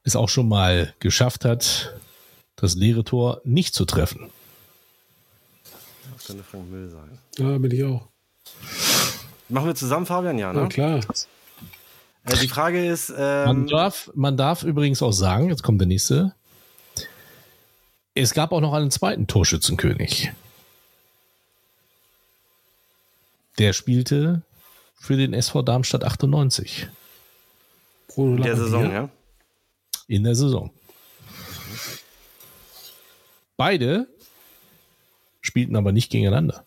es 0.04 0.16
auch 0.16 0.30
schon 0.30 0.48
mal 0.50 0.94
geschafft 1.00 1.46
hat, 1.46 1.94
das 2.62 2.76
leere 2.76 3.04
Tor 3.04 3.42
nicht 3.44 3.74
zu 3.74 3.86
treffen. 3.86 4.30
Das 6.16 6.26
könnte 6.26 6.44
Frank 6.44 6.70
Müll 6.70 6.90
sein. 6.90 7.18
Ja, 7.38 7.58
bin 7.58 7.72
ich 7.72 7.84
auch. 7.84 8.08
Machen 9.48 9.68
wir 9.68 9.76
zusammen, 9.76 10.06
Fabian? 10.06 10.38
Ja, 10.38 10.54
Na 10.54 10.64
ne? 10.64 10.70
klar. 10.70 11.00
Äh, 12.26 12.38
die 12.38 12.48
Frage 12.48 12.86
ist, 12.86 13.10
Man, 13.10 13.62
ähm, 13.62 13.68
darf, 13.68 14.12
man 14.14 14.38
darf 14.38 14.64
übrigens 14.64 15.02
auch 15.02 15.12
sagen, 15.12 15.50
jetzt 15.50 15.64
kommt 15.64 15.82
der 15.82 15.88
nächste, 15.88 16.36
es 18.14 18.34
gab 18.34 18.52
auch 18.52 18.62
noch 18.62 18.74
einen 18.74 18.92
zweiten 18.92 19.28
Torschützenkönig. 19.28 20.32
Der 23.58 23.74
spielte 23.74 24.42
für 24.96 25.18
den 25.18 25.34
SV 25.34 25.62
Darmstadt 25.62 26.04
98 26.04 26.88
Bruno 28.08 28.38
in 28.38 28.44
der. 28.44 28.56
Saison, 28.56 28.92
ja? 28.92 29.10
in 30.08 30.24
der 30.24 30.36
Saison. 30.36 30.72
Beide 33.60 34.08
spielten 35.42 35.76
aber 35.76 35.92
nicht 35.92 36.10
gegeneinander. 36.10 36.64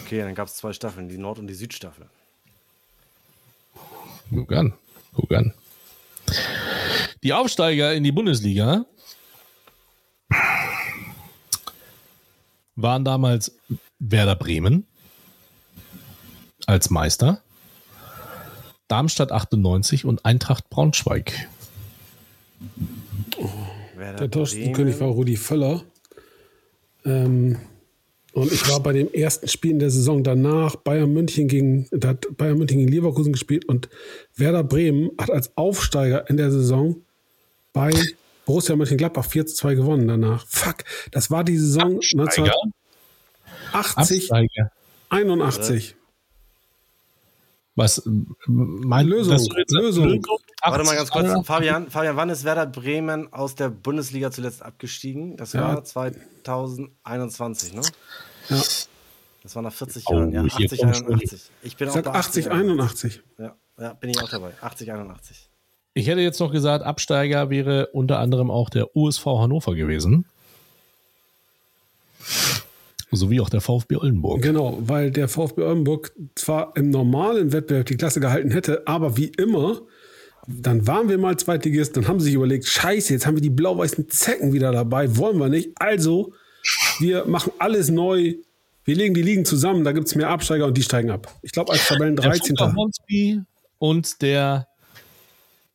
Okay, 0.00 0.18
dann 0.18 0.34
gab 0.34 0.48
es 0.48 0.56
zwei 0.56 0.72
Staffeln, 0.72 1.08
die 1.08 1.16
Nord- 1.16 1.38
und 1.38 1.46
die 1.46 1.54
Südstaffel. 1.54 2.06
Guck 4.34 4.50
an, 4.50 4.72
guck 5.14 5.30
an. 5.30 5.54
Die 7.22 7.32
Aufsteiger 7.32 7.94
in 7.94 8.02
die 8.02 8.10
Bundesliga 8.10 8.84
waren 12.74 13.04
damals 13.04 13.56
Werder 14.00 14.34
Bremen 14.34 14.88
als 16.66 16.90
Meister, 16.90 17.40
Darmstadt 18.88 19.30
98 19.30 20.04
und 20.04 20.24
Eintracht 20.24 20.68
Braunschweig. 20.68 21.48
Der 24.20 24.30
Torschützenkönig 24.30 25.00
war 25.00 25.08
Rudi 25.08 25.36
Völler. 25.36 25.82
Ähm, 27.04 27.56
und 28.32 28.52
ich 28.52 28.68
war 28.68 28.80
bei 28.80 28.92
dem 28.92 29.12
ersten 29.12 29.48
Spiel 29.48 29.72
in 29.72 29.78
der 29.78 29.90
Saison 29.90 30.22
danach 30.22 30.76
Bayern 30.76 31.12
München 31.12 31.48
gegen, 31.48 31.88
da 31.90 32.08
hat 32.08 32.26
Bayern 32.36 32.58
München 32.58 32.78
gegen 32.78 32.92
Leverkusen 32.92 33.32
gespielt 33.32 33.64
und 33.64 33.88
Werder 34.36 34.62
Bremen 34.62 35.10
hat 35.18 35.30
als 35.30 35.56
Aufsteiger 35.56 36.28
in 36.28 36.36
der 36.36 36.50
Saison 36.50 37.02
bei 37.72 37.90
Borussia 38.46 38.76
Mönchengladbach 38.76 39.24
4 39.24 39.46
zu 39.46 39.56
2 39.56 39.74
gewonnen 39.74 40.08
danach. 40.08 40.46
Fuck, 40.46 40.84
das 41.10 41.30
war 41.30 41.44
die 41.44 41.56
Saison 41.56 41.96
Absteiger? 41.96 42.54
1980, 43.72 44.32
Absteiger. 44.32 44.70
81. 45.10 45.96
Was 47.78 48.04
ähm, 48.06 48.34
mein 48.46 49.06
Lösung, 49.06 49.36
du 49.36 49.56
jetzt- 49.56 49.70
Lösung. 49.70 50.20
Warte 50.62 50.84
mal 50.84 50.96
ganz 50.96 51.10
kurz, 51.10 51.46
Fabian, 51.46 51.88
Fabian, 51.88 52.16
wann 52.16 52.28
ist 52.28 52.42
Werder 52.42 52.66
Bremen 52.66 53.32
aus 53.32 53.54
der 53.54 53.68
Bundesliga 53.68 54.32
zuletzt 54.32 54.64
abgestiegen? 54.64 55.36
Das 55.36 55.54
war 55.54 55.76
ja. 55.76 55.84
2021, 55.84 57.74
ne? 57.74 57.82
Ja. 58.48 58.60
Das 59.44 59.54
war 59.54 59.62
nach 59.62 59.72
40 59.72 60.04
oh, 60.08 60.14
Jahren, 60.14 60.32
ja. 60.32 60.42
80, 60.42 60.84
81. 60.84 61.50
Ich 61.62 61.76
bin 61.76 61.88
ich 61.88 61.94
auch 61.94 62.14
80, 62.14 62.50
81. 62.50 63.22
Ja, 63.38 63.54
ja, 63.78 63.92
bin 63.92 64.10
ich 64.10 64.20
auch 64.20 64.28
dabei. 64.28 64.50
80, 64.60 64.90
81. 64.90 65.48
Ich 65.94 66.08
hätte 66.08 66.20
jetzt 66.20 66.40
noch 66.40 66.50
gesagt, 66.50 66.84
Absteiger 66.84 67.48
wäre 67.48 67.90
unter 67.92 68.18
anderem 68.18 68.50
auch 68.50 68.70
der 68.70 68.96
USV 68.96 69.24
Hannover 69.24 69.76
gewesen. 69.76 70.24
Sowie 73.10 73.40
auch 73.40 73.48
der 73.48 73.60
VfB 73.60 73.96
Oldenburg. 73.96 74.42
Genau, 74.42 74.78
weil 74.80 75.10
der 75.10 75.28
VfB 75.28 75.62
Oldenburg 75.62 76.12
zwar 76.34 76.76
im 76.76 76.90
normalen 76.90 77.52
Wettbewerb 77.52 77.86
die 77.86 77.96
Klasse 77.96 78.20
gehalten 78.20 78.50
hätte, 78.50 78.86
aber 78.86 79.16
wie 79.16 79.32
immer, 79.38 79.82
dann 80.46 80.86
waren 80.86 81.08
wir 81.08 81.18
mal 81.18 81.36
Zweitligist, 81.36 81.96
dann 81.96 82.08
haben 82.08 82.20
sie 82.20 82.26
sich 82.26 82.34
überlegt, 82.34 82.66
scheiße, 82.66 83.12
jetzt 83.12 83.26
haben 83.26 83.36
wir 83.36 83.42
die 83.42 83.50
blau-weißen 83.50 84.08
Zecken 84.08 84.52
wieder 84.52 84.72
dabei, 84.72 85.16
wollen 85.16 85.38
wir 85.38 85.48
nicht. 85.48 85.70
Also, 85.76 86.32
wir 86.98 87.26
machen 87.26 87.52
alles 87.58 87.90
neu, 87.90 88.34
wir 88.84 88.94
legen 88.94 89.14
die 89.14 89.22
Ligen 89.22 89.44
zusammen, 89.44 89.84
da 89.84 89.92
gibt 89.92 90.08
es 90.08 90.14
mehr 90.14 90.30
Absteiger 90.30 90.66
und 90.66 90.76
die 90.76 90.82
steigen 90.82 91.10
ab. 91.10 91.34
Ich 91.42 91.52
glaube, 91.52 91.72
als 91.72 91.86
Tabellen 91.86 92.16
13. 92.16 92.56
Der 92.56 93.46
und 93.78 94.22
der 94.22 94.66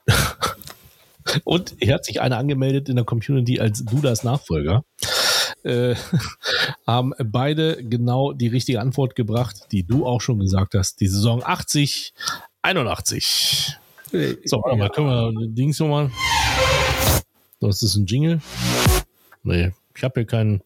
und 1.43 1.75
hier 1.79 1.93
hat 1.93 2.05
sich 2.05 2.21
einer 2.21 2.38
angemeldet 2.38 2.89
in 2.89 2.95
der 2.95 3.05
Community 3.05 3.59
als 3.59 3.86
Dudas 3.86 4.23
Nachfolger. 4.23 4.84
Äh, 5.64 5.95
haben 6.88 7.14
beide 7.24 7.84
genau 7.84 8.34
die 8.34 8.47
richtige 8.47 8.82
Antwort 8.82 9.16
gebracht, 9.16 9.68
die 9.72 9.84
du 9.84 10.05
auch 10.05 10.22
schon 10.22 10.39
gesagt 10.39 10.76
hast. 10.76 10.99
Die 10.99 11.07
Saison 11.07 11.41
80, 11.43 12.14
81. 12.61 13.78
So, 14.45 14.61
warte 14.61 14.78
mal, 14.78 14.89
können 14.89 15.07
wir 15.07 15.47
Dings 15.47 15.80
nochmal. 15.80 16.11
So, 17.59 17.68
ist 17.68 17.82
das 17.82 17.95
ein 17.95 18.05
Jingle? 18.05 18.41
Nee, 19.43 19.72
ich 19.95 20.03
habe 20.03 20.20
hier 20.20 20.26
keinen. 20.26 20.61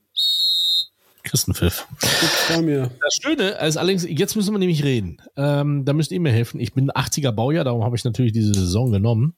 Christenpfiff. 1.27 1.87
Das 1.99 3.13
Schöne 3.21 3.49
ist 3.65 3.77
allerdings, 3.77 4.05
jetzt 4.07 4.35
müssen 4.35 4.53
wir 4.53 4.59
nämlich 4.59 4.83
reden. 4.83 5.17
Ähm, 5.35 5.85
da 5.85 5.93
müsst 5.93 6.11
ihr 6.11 6.19
mir 6.19 6.31
helfen. 6.31 6.59
Ich 6.59 6.73
bin 6.73 6.91
80er 6.91 7.31
Baujahr, 7.31 7.63
darum 7.63 7.83
habe 7.83 7.95
ich 7.95 8.03
natürlich 8.03 8.31
diese 8.31 8.53
Saison 8.53 8.91
genommen. 8.91 9.35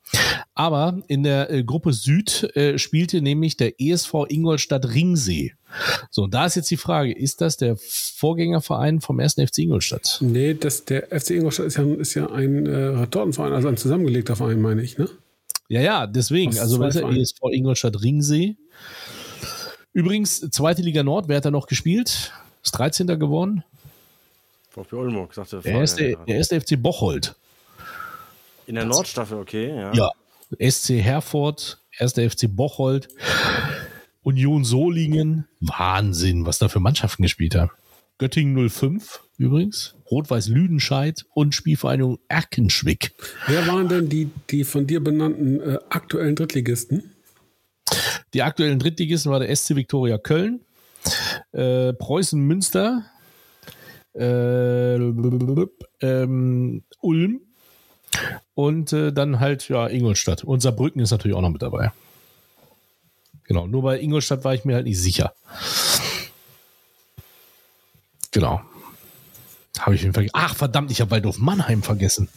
Aber 0.53 1.01
in 1.07 1.23
der 1.23 1.51
äh, 1.51 1.63
Gruppe 1.63 1.93
Süd 1.93 2.55
äh, 2.55 2.77
spielte 2.77 3.21
nämlich 3.21 3.57
der 3.57 3.79
ESV 3.79 4.13
Ingolstadt 4.29 4.93
Ringsee. 4.93 5.53
So, 6.09 6.27
da 6.27 6.45
ist 6.45 6.55
jetzt 6.55 6.71
die 6.71 6.77
Frage, 6.77 7.13
ist 7.13 7.41
das 7.41 7.57
der 7.57 7.77
Vorgängerverein 7.77 9.01
vom 9.01 9.19
ersten 9.19 9.45
FC 9.45 9.59
Ingolstadt? 9.59 10.17
Nee, 10.21 10.55
das, 10.55 10.85
der 10.85 11.07
FC 11.07 11.31
Ingolstadt 11.31 11.67
ist 11.67 11.77
ja, 11.77 11.83
ist 11.93 12.13
ja 12.15 12.29
ein 12.29 12.65
äh, 12.65 12.75
Retortenverein, 12.75 13.53
also 13.53 13.67
ein 13.67 13.77
zusammengelegter 13.77 14.35
Verein, 14.35 14.61
meine 14.61 14.81
ich, 14.81 14.97
ne? 14.97 15.07
Ja, 15.69 15.81
ja, 15.81 16.07
deswegen. 16.07 16.57
Also, 16.57 16.79
was 16.79 16.95
ist 16.95 17.03
der 17.03 17.11
ESV 17.11 17.39
Ingolstadt 17.51 18.01
Ringsee? 18.01 18.57
Übrigens, 19.93 20.39
zweite 20.51 20.81
Liga 20.81 21.03
Nord, 21.03 21.27
wer 21.27 21.37
hat 21.37 21.45
da 21.45 21.51
noch 21.51 21.67
gespielt? 21.67 22.31
Ist 22.63 22.71
13. 22.71 23.07
geworden. 23.19 23.63
VfB 24.69 24.95
Oldenburg, 24.95 25.33
sagte 25.33 25.61
der 25.61 25.73
erste, 25.73 26.17
der 26.27 26.35
erste 26.35 26.61
FC 26.61 26.81
Bocholt. 26.81 27.35
In 28.67 28.75
der 28.75 28.85
Nordstaffel, 28.85 29.39
okay, 29.39 29.69
ja. 29.69 29.93
Ja, 29.93 30.11
SC 30.69 31.01
Herford, 31.01 31.79
erster 31.97 32.29
FC 32.29 32.47
Bocholt, 32.47 33.07
Union 34.21 34.63
Solingen. 34.63 35.47
Wahnsinn, 35.59 36.45
was 36.45 36.59
da 36.59 36.69
für 36.69 36.79
Mannschaften 36.79 37.23
gespielt 37.23 37.55
haben. 37.55 37.71
Göttingen 38.19 38.69
05 38.69 39.21
übrigens, 39.37 39.95
Rot-Weiß 40.11 40.49
Lüdenscheid 40.49 41.25
und 41.33 41.55
Spielvereinigung 41.55 42.19
Erkenschwick. 42.27 43.13
Wer 43.47 43.65
waren 43.67 43.87
denn 43.87 44.09
die, 44.09 44.29
die 44.49 44.65
von 44.65 44.85
dir 44.85 45.01
benannten 45.01 45.61
äh, 45.61 45.79
aktuellen 45.89 46.35
Drittligisten? 46.35 47.15
Die 48.33 48.43
aktuellen 48.43 48.79
Drittligisten 48.79 49.31
war 49.31 49.39
der 49.39 49.55
SC 49.55 49.75
Viktoria 49.75 50.17
Köln, 50.17 50.61
äh, 51.51 51.93
Preußen 51.93 52.39
Münster, 52.39 53.05
äh, 54.15 54.95
ähm, 54.95 56.83
Ulm 57.01 57.41
und 58.53 58.93
äh, 58.93 59.11
dann 59.11 59.39
halt 59.39 59.69
ja 59.69 59.87
Ingolstadt. 59.87 60.43
Und 60.43 60.61
Saarbrücken 60.61 61.01
ist 61.01 61.11
natürlich 61.11 61.35
auch 61.35 61.41
noch 61.41 61.49
mit 61.49 61.61
dabei. 61.61 61.91
Genau, 63.43 63.65
nur 63.65 63.81
bei 63.81 63.99
Ingolstadt 63.99 64.43
war 64.43 64.53
ich 64.53 64.65
mir 64.65 64.75
halt 64.75 64.85
nicht 64.85 64.99
sicher. 64.99 65.33
Genau. 68.31 68.61
Habe 69.79 69.95
ich 69.95 70.03
ihn 70.03 70.13
vergessen. 70.13 70.35
Ach, 70.35 70.55
verdammt, 70.55 70.91
ich 70.91 71.01
habe 71.01 71.11
Waldorf 71.11 71.39
Mannheim 71.39 71.81
vergessen. 71.81 72.29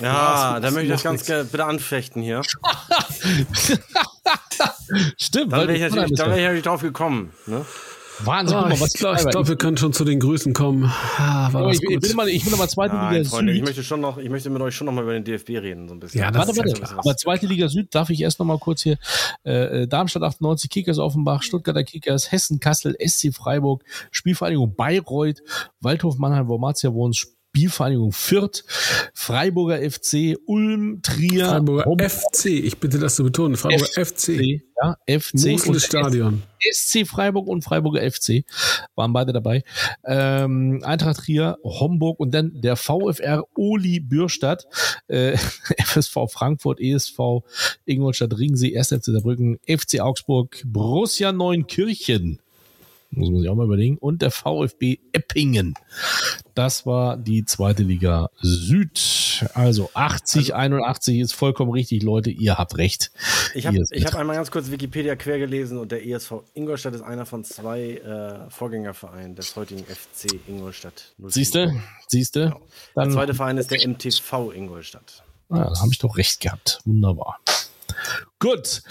Ja, 0.00 0.60
da 0.60 0.70
möchte 0.70 0.86
ich 0.86 0.92
das 0.92 1.02
ganz 1.02 1.24
gerne 1.24 1.44
bitte 1.44 1.64
anfechten 1.64 2.22
hier. 2.22 2.42
Stimmt. 5.18 5.52
Dann 5.52 5.68
wäre 5.68 5.74
ich 5.74 5.82
natürlich, 5.82 6.18
dann 6.18 6.34
wäre 6.34 6.56
ich 6.56 6.62
drauf 6.62 6.82
gekommen. 6.82 7.32
Ne? 7.46 7.64
Wahnsinn, 8.24 8.56
oh, 8.56 8.60
mal, 8.62 8.80
was 8.80 8.94
ich 8.94 9.00
glaube, 9.00 9.22
glaub, 9.24 9.48
wir 9.48 9.56
können 9.56 9.76
schon 9.76 9.92
zu 9.92 10.04
den 10.04 10.20
Grüßen 10.20 10.54
kommen. 10.54 10.90
Ah, 11.18 11.50
ich, 11.70 11.82
ich, 11.82 12.00
bin 12.00 12.16
mal, 12.16 12.28
ich 12.28 12.44
bin 12.44 12.54
aber 12.54 12.66
zweite 12.66 12.94
Nein, 12.94 13.14
Liga 13.14 13.28
Freunde, 13.28 13.52
Süd. 13.52 13.60
Ich 13.60 13.66
möchte, 13.66 13.82
schon 13.82 14.00
noch, 14.00 14.16
ich 14.16 14.30
möchte 14.30 14.48
mit 14.48 14.62
euch 14.62 14.74
schon 14.74 14.86
noch 14.86 14.92
mal 14.92 15.02
über 15.02 15.12
den 15.12 15.24
DFB 15.24 15.50
reden, 15.50 15.88
so 15.88 15.94
ein 15.94 16.00
bisschen. 16.00 16.20
Ja, 16.20 16.34
warte, 16.34 16.56
warte. 16.56 16.80
Ja 16.80 16.96
aber 16.96 17.16
zweite 17.16 17.46
Liga 17.46 17.68
Süd 17.68 17.94
darf 17.94 18.08
ich 18.08 18.22
erst 18.22 18.38
noch 18.38 18.46
mal 18.46 18.58
kurz 18.58 18.82
hier. 18.82 18.96
Äh, 19.44 19.82
äh 19.82 19.86
Darmstadt 19.86 20.22
98, 20.22 20.70
Kickers 20.70 20.98
Offenbach, 20.98 21.42
Stuttgarter 21.42 21.84
Kickers, 21.84 22.32
Hessen, 22.32 22.58
Kassel, 22.58 22.96
SC 23.04 23.34
Freiburg, 23.34 23.84
Spielvereinigung 24.10 24.74
Bayreuth, 24.74 25.42
Waldhof 25.80 26.16
Mannheim, 26.16 26.48
Wormatia 26.48 26.92
Wohns, 26.92 27.35
Spielvereinigung 27.56 28.12
Fürth, 28.12 28.64
Freiburger 29.14 29.78
FC, 29.78 30.36
Ulm, 30.44 31.00
Trier. 31.00 31.46
Freiburger 31.46 31.84
Hom 31.86 31.98
FC, 31.98 32.44
ich 32.46 32.76
bitte 32.76 32.98
das 32.98 33.16
zu 33.16 33.24
betonen. 33.24 33.56
Freiburger 33.56 33.86
FC. 33.86 34.06
FC. 34.06 34.62
Ja, 34.82 34.96
FC. 35.08 35.66
und 35.66 35.80
Stadion. 35.80 36.42
SC 36.60 37.06
Freiburg 37.06 37.48
und 37.48 37.62
Freiburger 37.62 38.02
FC 38.10 38.44
waren 38.94 39.14
beide 39.14 39.32
dabei. 39.32 39.64
Ähm, 40.04 40.82
Eintracht 40.84 41.24
Trier, 41.24 41.56
Homburg 41.64 42.20
und 42.20 42.34
dann 42.34 42.60
der 42.60 42.76
VfR 42.76 43.44
Oli 43.54 44.00
Bürstadt, 44.00 44.66
äh, 45.08 45.34
FSV 45.78 46.28
Frankfurt, 46.28 46.78
ESV 46.78 47.40
Ingolstadt 47.86 48.36
Ringsee, 48.36 48.76
1. 48.76 48.88
FC 48.88 49.04
Saarbrücken, 49.04 49.58
FC 49.66 50.00
Augsburg, 50.00 50.62
Borussia 50.66 51.32
Neunkirchen 51.32 52.42
muss 53.16 53.30
man 53.30 53.40
sich 53.40 53.48
auch 53.48 53.54
mal 53.54 53.64
überlegen. 53.64 53.98
Und 53.98 54.22
der 54.22 54.30
VfB 54.30 54.98
Eppingen. 55.12 55.74
Das 56.54 56.86
war 56.86 57.16
die 57.16 57.44
zweite 57.44 57.82
Liga 57.82 58.30
Süd. 58.40 59.44
Also 59.54 59.90
80, 59.94 60.54
also, 60.54 60.76
81 60.76 61.20
ist 61.20 61.32
vollkommen 61.32 61.70
richtig, 61.70 62.02
Leute. 62.02 62.30
Ihr 62.30 62.56
habt 62.56 62.78
recht. 62.78 63.10
Ich 63.54 63.66
habe 63.66 63.78
hab 63.78 64.14
einmal 64.14 64.36
ganz 64.36 64.50
kurz 64.50 64.70
Wikipedia 64.70 65.16
quer 65.16 65.38
gelesen 65.38 65.78
und 65.78 65.92
der 65.92 66.06
ESV 66.06 66.42
Ingolstadt 66.54 66.94
ist 66.94 67.02
einer 67.02 67.26
von 67.26 67.44
zwei 67.44 67.96
äh, 67.96 68.50
Vorgängervereinen 68.50 69.34
des 69.34 69.56
heutigen 69.56 69.84
FC 69.84 70.38
Ingolstadt. 70.46 71.14
Siehste, 71.18 71.74
siehste. 72.08 72.44
Genau. 72.44 72.60
Der 72.96 73.10
zweite 73.10 73.34
Verein 73.34 73.58
ist 73.58 73.70
der 73.70 73.86
MTV 73.86 74.52
Ingolstadt. 74.52 75.22
Ja, 75.50 75.70
da 75.70 75.80
habe 75.80 75.90
ich 75.92 75.98
doch 75.98 76.16
recht 76.16 76.40
gehabt. 76.40 76.80
Wunderbar. 76.84 77.38
Gut. 78.38 78.82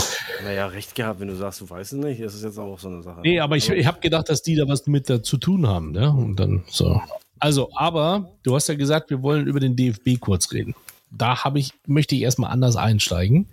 Naja, 0.44 0.68
recht 0.68 0.96
gehabt, 0.96 1.20
wenn 1.20 1.28
du 1.28 1.36
sagst, 1.36 1.62
du 1.62 1.70
weißt 1.70 1.94
es 1.94 2.00
nicht, 2.00 2.20
ist 2.20 2.34
es 2.34 2.44
jetzt 2.44 2.58
auch 2.58 2.80
so 2.80 2.88
eine 2.88 3.04
Sache. 3.04 3.22
Nee, 3.22 3.40
aber 3.40 3.58
ich, 3.58 3.70
ich 3.70 3.86
habe 3.86 4.00
gedacht, 4.00 4.30
dass 4.30 4.42
die 4.42 4.56
da 4.56 4.68
was 4.68 4.88
mit 4.88 5.08
zu 5.08 5.38
tun 5.38 5.68
haben, 5.68 5.92
ne? 5.92 6.10
Und 6.10 6.40
dann 6.40 6.64
so. 6.68 7.02
Also, 7.40 7.70
aber 7.76 8.32
du 8.44 8.56
hast 8.56 8.68
ja 8.68 8.76
gesagt, 8.76 9.10
wir 9.10 9.22
wollen 9.22 9.48
über 9.48 9.60
den 9.60 9.76
DFB 9.76 10.20
kurz 10.20 10.52
reden. 10.52 10.76
Da 11.12 11.44
habe 11.44 11.60
ich, 11.60 11.74
möchte 11.86 12.16
ich 12.16 12.22
erstmal 12.22 12.52
anders 12.52 12.76
einsteigen. 12.76 13.48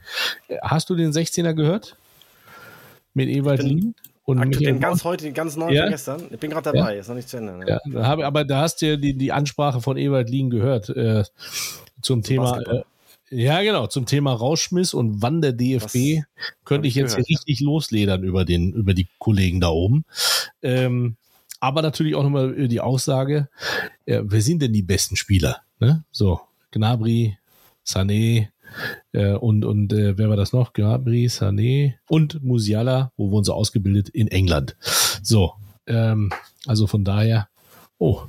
Hast 0.63 0.91
du 0.91 0.95
den 0.95 1.13
16er 1.13 1.53
gehört? 1.53 1.97
Mit 3.15 3.29
Ewald 3.29 3.63
Lien? 3.63 3.95
Und 4.25 4.61
den 4.61 4.79
ganz 4.79 5.05
heute, 5.05 5.33
ganz 5.33 5.57
neu 5.57 5.73
ja? 5.73 5.89
gestern. 5.89 6.23
Ich 6.31 6.39
bin 6.39 6.51
gerade 6.51 6.73
dabei, 6.73 6.95
ja? 6.95 7.01
ist 7.01 7.09
noch 7.09 7.17
nicht 7.17 7.29
zu 7.29 7.39
Ende. 7.39 7.59
Ne? 7.59 7.67
Ja, 7.69 7.81
da 7.85 8.07
hab, 8.07 8.21
aber 8.21 8.45
da 8.45 8.61
hast 8.61 8.81
du 8.81 8.87
ja 8.87 8.97
die, 8.97 9.15
die 9.15 9.33
Ansprache 9.33 9.81
von 9.81 9.97
Ewald 9.97 10.31
Lien 10.31 10.49
gehört 10.49 10.89
äh, 10.91 11.25
zum 12.01 12.23
Thema 12.23 12.61
äh, 12.61 12.83
ja, 13.33 13.63
genau, 13.63 13.87
zum 13.87 14.05
Thema 14.05 14.33
Rauschmiss 14.35 14.93
und 14.93 15.23
wann 15.23 15.41
der 15.41 15.53
DFB 15.53 15.85
Was 15.85 16.25
könnte 16.65 16.87
ich 16.87 16.95
jetzt 16.95 17.17
gehört, 17.17 17.31
richtig 17.31 17.61
losledern 17.61 18.23
über 18.23 18.45
den, 18.45 18.73
über 18.75 18.93
die 18.93 19.09
Kollegen 19.19 19.61
da 19.61 19.69
oben. 19.69 20.05
Ähm, 20.61 21.17
aber 21.59 21.81
natürlich 21.81 22.15
auch 22.15 22.23
nochmal 22.23 22.69
die 22.69 22.81
Aussage, 22.81 23.49
ja, 24.05 24.21
wer 24.25 24.43
sind 24.43 24.61
denn 24.61 24.75
die 24.75 24.83
besten 24.83 25.17
Spieler? 25.17 25.63
Ne? 25.81 26.05
So, 26.11 26.41
Gnabry, 26.73 27.39
Sané 27.87 28.49
äh, 29.13 29.33
und, 29.33 29.65
und 29.65 29.93
äh, 29.95 30.19
wer 30.19 30.29
war 30.29 30.37
das 30.37 30.53
noch? 30.53 30.75
Gnabry, 30.75 31.27
Sané 31.27 31.95
und 32.09 32.43
Musiala, 32.43 33.13
wo 33.17 33.31
wurden 33.31 33.45
sie 33.45 33.55
ausgebildet? 33.55 34.11
In 34.11 34.29
England. 34.29 34.77
So, 35.23 35.55
ähm, 35.87 36.33
also 36.67 36.87
von 36.87 37.05
daher, 37.05 37.49
oh, 37.97 38.23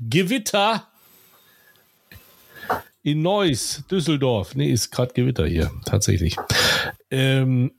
Gewitter 0.00 0.88
in 3.06 3.22
Neuss, 3.22 3.84
Düsseldorf. 3.88 4.56
Nee, 4.56 4.72
ist 4.72 4.90
gerade 4.90 5.14
Gewitter 5.14 5.46
hier, 5.46 5.70
tatsächlich. 5.84 6.36
Ähm, 7.08 7.70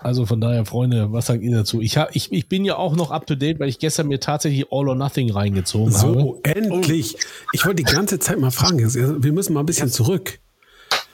also 0.00 0.26
von 0.26 0.40
daher, 0.40 0.66
Freunde, 0.66 1.12
was 1.12 1.26
sagt 1.26 1.42
ihr 1.42 1.54
dazu? 1.54 1.80
Ich, 1.80 1.96
hab, 1.96 2.14
ich, 2.16 2.32
ich 2.32 2.48
bin 2.48 2.64
ja 2.64 2.74
auch 2.74 2.96
noch 2.96 3.12
up 3.12 3.24
to 3.28 3.36
date, 3.36 3.60
weil 3.60 3.68
ich 3.68 3.78
gestern 3.78 4.08
mir 4.08 4.18
tatsächlich 4.18 4.66
All 4.72 4.88
or 4.88 4.96
Nothing 4.96 5.30
reingezogen 5.30 5.92
so, 5.92 6.08
habe. 6.08 6.20
So, 6.20 6.40
endlich. 6.42 7.16
Ich 7.52 7.64
wollte 7.64 7.84
die 7.84 7.92
ganze 7.92 8.18
Zeit 8.18 8.40
mal 8.40 8.50
fragen. 8.50 8.78
Wir 9.22 9.32
müssen 9.32 9.52
mal 9.52 9.60
ein 9.60 9.66
bisschen 9.66 9.88
ja. 9.88 9.92
zurück. 9.92 10.40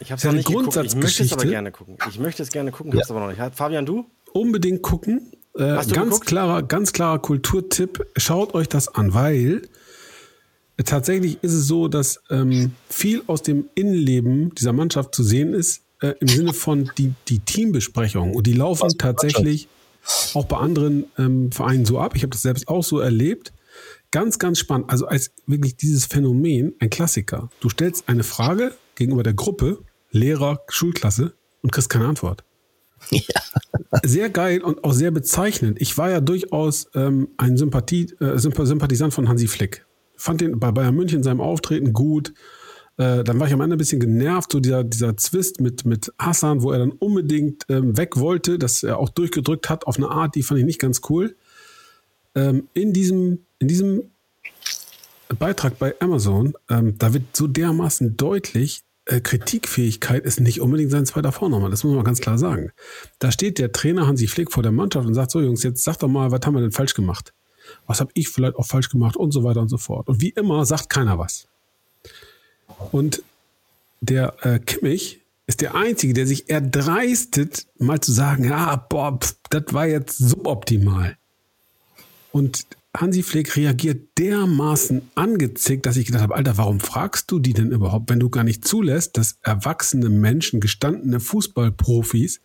Ich 0.01 0.11
habe 0.11 0.19
es 0.19 0.25
noch 0.25 0.33
nicht 0.33 0.49
geguckt. 0.49 0.77
Ich 0.83 0.97
möchte 0.97 1.23
es 1.23 1.33
aber 1.35 1.45
gerne 1.45 1.71
gucken. 1.71 1.99
Ich 2.09 2.19
möchte 2.19 2.43
es 2.43 2.51
gerne 2.51 2.73
gucken, 2.73 2.93
ja. 2.93 3.01
hab's 3.01 3.11
aber 3.11 3.21
noch 3.21 3.29
nicht. 3.29 3.41
Fabian, 3.55 3.85
du? 3.85 4.07
Unbedingt 4.33 4.81
gucken. 4.81 5.33
Äh, 5.55 5.65
ganz 5.65 5.93
geguckt? 5.93 6.27
klarer, 6.27 6.63
ganz 6.63 6.95
klarer 6.95 7.19
Kulturtipp. 7.19 8.07
Schaut 8.17 8.55
euch 8.55 8.71
das 8.71 8.89
an, 8.89 9.13
weil 9.13 9.69
tatsächlich 10.83 11.39
ist 11.43 11.53
es 11.53 11.67
so, 11.67 11.89
dass 11.89 12.21
ähm, 12.31 12.73
viel 12.89 13.23
aus 13.27 13.43
dem 13.43 13.67
Innenleben 13.75 14.55
dieser 14.55 14.73
Mannschaft 14.73 15.15
zu 15.15 15.23
sehen 15.23 15.55
ist, 15.55 15.83
äh, 16.01 16.15
im 16.21 16.29
Sinne 16.29 16.53
von 16.53 16.91
die, 16.99 17.13
die 17.29 17.39
Teambesprechungen. 17.39 18.35
Und 18.35 18.47
die 18.47 18.53
laufen 18.53 18.91
tatsächlich 18.99 19.69
auch 20.35 20.47
bei 20.47 20.57
anderen 20.57 21.07
ähm, 21.19 21.53
Vereinen 21.53 21.85
so 21.85 21.99
ab. 21.99 22.17
Ich 22.17 22.23
habe 22.23 22.31
das 22.31 22.43
selbst 22.43 22.69
auch 22.69 22.83
so 22.85 22.99
erlebt. 22.99 23.53
Ganz, 24.11 24.39
ganz 24.39 24.59
spannend. 24.59 24.91
Also 24.91 25.07
als 25.07 25.33
wirklich 25.47 25.77
dieses 25.77 26.07
Phänomen, 26.07 26.75
ein 26.79 26.91
Klassiker. 26.91 27.49
Du 27.61 27.69
stellst 27.69 28.09
eine 28.09 28.23
Frage 28.23 28.75
gegenüber 28.95 29.23
der 29.23 29.35
Gruppe, 29.35 29.79
Lehrer, 30.11 30.61
Schulklasse 30.69 31.35
und 31.63 31.73
kriegst 31.73 31.89
keine 31.89 32.07
Antwort. 32.07 32.45
Ja. 33.11 33.21
Sehr 34.05 34.31
geil 34.31 34.63
und 34.63 34.85
auch 34.85 34.93
sehr 34.93 35.11
bezeichnend. 35.11 35.81
Ich 35.81 35.99
war 35.99 36.11
ja 36.11 36.21
durchaus 36.21 36.89
ähm, 36.95 37.29
ein 37.37 37.57
Sympathie, 37.57 38.07
äh, 38.21 38.39
Sympathisant 38.39 39.13
von 39.13 39.29
Hansi 39.29 39.47
Flick. 39.47 39.84
Fand 40.17 40.41
den 40.41 40.59
bei 40.59 40.71
Bayern 40.71 40.95
München 40.95 41.23
seinem 41.23 41.41
Auftreten 41.41 41.93
gut. 41.93 42.33
Äh, 42.97 43.25
dann 43.25 43.41
war 43.41 43.49
ich 43.49 43.53
am 43.53 43.61
Ende 43.61 43.77
ein 43.77 43.79
bisschen 43.79 44.01
genervt, 44.01 44.53
so 44.53 44.61
dieser, 44.61 44.85
dieser 44.85 45.17
Zwist 45.17 45.61
mit, 45.61 45.85
mit 45.85 46.13
Hassan, 46.19 46.63
wo 46.63 46.71
er 46.71 46.79
dann 46.79 46.93
unbedingt 46.93 47.65
ähm, 47.69 47.97
weg 47.97 48.17
wollte, 48.17 48.59
dass 48.59 48.83
er 48.83 48.99
auch 48.99 49.09
durchgedrückt 49.09 49.69
hat 49.69 49.87
auf 49.87 49.97
eine 49.97 50.09
Art, 50.09 50.37
die 50.37 50.43
fand 50.43 50.61
ich 50.61 50.67
nicht 50.67 50.81
ganz 50.81 51.01
cool. 51.09 51.35
Ähm, 52.37 52.69
in, 52.73 52.93
diesem, 52.93 53.41
in 53.59 53.69
diesem 53.69 54.11
Beitrag 55.39 55.79
bei 55.79 55.95
Amazon, 56.01 56.55
ähm, 56.71 56.97
da 56.99 57.13
wird 57.13 57.25
so 57.33 57.49
dermaßen 57.49 58.17
deutlich, 58.17 58.85
äh, 59.07 59.21
Kritikfähigkeit 59.21 60.25
ist 60.25 60.41
nicht 60.41 60.61
unbedingt 60.61 60.91
sein 60.91 61.05
zweiter 61.05 61.33
Vorname. 61.33 61.71
Das 61.71 61.85
muss 61.85 61.95
man 61.95 62.05
ganz 62.05 62.21
klar 62.21 62.39
sagen. 62.39 62.71
Da 63.19 63.31
steht 63.31 63.59
der 63.59 63.73
Trainer 63.73 64.07
Hansi 64.07 64.27
Flick 64.27 64.53
vor 64.53 64.63
der 64.63 64.73
Mannschaft 64.73 65.07
und 65.07 65.15
sagt: 65.15 65.31
So, 65.31 65.41
Jungs, 65.41 65.63
jetzt 65.63 65.85
sag 65.85 65.99
doch 65.99 66.09
mal, 66.09 66.31
was 66.31 66.41
haben 66.45 66.55
wir 66.55 66.61
denn 66.61 66.73
falsch 66.73 66.95
gemacht? 66.95 67.35
Was 67.87 68.01
habe 68.01 68.11
ich 68.15 68.29
vielleicht 68.29 68.57
auch 68.57 68.67
falsch 68.67 68.89
gemacht 68.89 69.17
und 69.17 69.33
so 69.33 69.45
weiter 69.45 69.61
und 69.61 69.69
so 69.69 69.79
fort. 69.79 70.09
Und 70.09 70.21
wie 70.21 70.31
immer 70.31 70.65
sagt 70.65 70.89
keiner 70.89 71.19
was. 71.19 71.47
Und 72.93 73.23
der 74.01 74.35
äh, 74.43 74.59
Kimmich 74.59 75.21
ist 75.47 75.61
der 75.61 75.75
Einzige, 75.75 76.15
der 76.15 76.27
sich 76.27 76.49
erdreistet, 76.49 77.67
mal 77.79 78.01
zu 78.01 78.13
sagen: 78.13 78.45
Ja, 78.45 78.77
boah, 78.77 79.19
das 79.51 79.65
war 79.73 79.87
jetzt 79.87 80.19
suboptimal. 80.19 81.17
Und 82.33 82.67
Hansi 82.97 83.23
Flick 83.23 83.57
reagiert 83.57 84.19
dermaßen 84.19 85.11
angezickt, 85.17 85.85
dass 85.85 85.97
ich 85.97 86.07
gedacht 86.07 86.23
habe, 86.23 86.37
Alter, 86.37 86.57
warum 86.59 86.79
fragst 86.79 87.31
du 87.31 87.41
die 87.41 87.53
denn 87.53 87.73
überhaupt, 87.73 88.09
wenn 88.09 88.21
du 88.21 88.31
gar 88.31 88.45
nicht 88.45 88.67
zulässt, 88.67 89.17
dass 89.17 89.39
erwachsene 89.43 90.09
Menschen, 90.09 90.61
gestandene 90.61 91.19
Fußballprofis, 91.19 92.41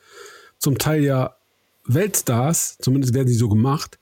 zum 0.58 0.78
Teil 0.78 1.04
ja 1.04 1.36
Weltstars, 1.86 2.78
zumindest 2.80 3.14
werden 3.14 3.28
sie 3.28 3.36
so 3.36 3.48
gemacht, 3.48 4.00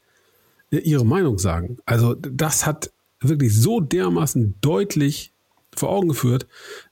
ihre 0.70 1.06
Meinung 1.06 1.40
sagen. 1.40 1.78
Also 1.86 2.14
das 2.16 2.66
hat 2.66 2.92
wirklich 3.20 3.56
so 3.56 3.80
dermaßen 3.80 4.56
deutlich 4.62 5.34
vor 5.76 5.90
Augen 5.90 6.10
geführt, 6.10 6.48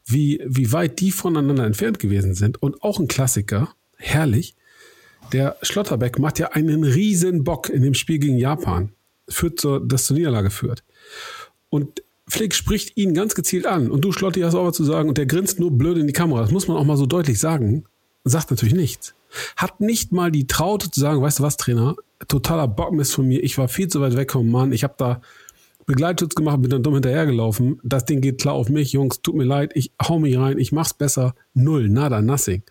wie, 0.05 0.41
wie 0.45 0.71
weit 0.71 0.99
die 0.99 1.11
voneinander 1.11 1.65
entfernt 1.65 1.99
gewesen 1.99 2.35
sind. 2.35 2.61
Und 2.61 2.83
auch 2.83 2.99
ein 2.99 3.07
Klassiker, 3.07 3.69
herrlich, 3.97 4.55
der 5.33 5.57
Schlotterbeck 5.61 6.19
macht 6.19 6.39
ja 6.39 6.49
einen 6.51 6.83
riesen 6.83 7.43
Bock 7.43 7.69
in 7.69 7.81
dem 7.81 7.93
Spiel 7.93 8.19
gegen 8.19 8.37
Japan 8.37 8.91
führt 9.27 9.59
zur, 9.59 9.85
das 9.85 10.05
zur 10.05 10.17
Niederlage 10.17 10.51
führt. 10.51 10.83
Und 11.69 12.03
Flick 12.27 12.53
spricht 12.53 12.97
ihn 12.97 13.13
ganz 13.13 13.35
gezielt 13.35 13.65
an 13.65 13.91
und 13.91 14.01
du 14.01 14.11
Schlotti 14.11 14.41
hast 14.41 14.55
auch 14.55 14.65
was 14.65 14.75
zu 14.75 14.83
sagen 14.83 15.09
und 15.09 15.17
der 15.17 15.25
grinst 15.25 15.59
nur 15.59 15.71
blöd 15.71 15.97
in 15.97 16.07
die 16.07 16.13
Kamera. 16.13 16.41
Das 16.41 16.51
muss 16.51 16.67
man 16.67 16.77
auch 16.77 16.83
mal 16.83 16.97
so 16.97 17.05
deutlich 17.05 17.39
sagen. 17.39 17.85
Sagt 18.23 18.49
natürlich 18.49 18.73
nichts. 18.73 19.13
Hat 19.55 19.79
nicht 19.81 20.11
mal 20.11 20.31
die 20.31 20.47
Traute 20.47 20.89
zu 20.89 20.99
sagen, 20.99 21.21
weißt 21.21 21.39
du 21.39 21.43
was, 21.43 21.57
Trainer, 21.57 21.95
totaler 22.27 22.67
Bockmist 22.67 23.13
von 23.13 23.27
mir. 23.27 23.43
Ich 23.43 23.57
war 23.57 23.67
viel 23.67 23.87
zu 23.87 24.01
weit 24.01 24.15
weg 24.15 24.31
vom 24.31 24.49
Mann. 24.49 24.71
Ich 24.71 24.83
habe 24.83 24.95
da 24.97 25.21
Begleitschutz 25.85 26.33
gemacht, 26.35 26.61
bin 26.61 26.71
dann 26.71 26.83
dumm 26.83 26.95
hinterhergelaufen. 26.95 27.79
Das 27.83 28.05
Ding 28.05 28.21
geht 28.21 28.41
klar 28.41 28.55
auf 28.55 28.69
mich, 28.69 28.91
Jungs, 28.91 29.21
tut 29.21 29.35
mir 29.35 29.43
leid, 29.43 29.71
ich 29.75 29.91
hau 30.01 30.17
mich 30.19 30.37
rein, 30.37 30.57
ich 30.57 30.71
mach's 30.71 30.93
besser. 30.93 31.35
Null, 31.53 31.89
nada, 31.89 32.21
nothing. 32.21 32.63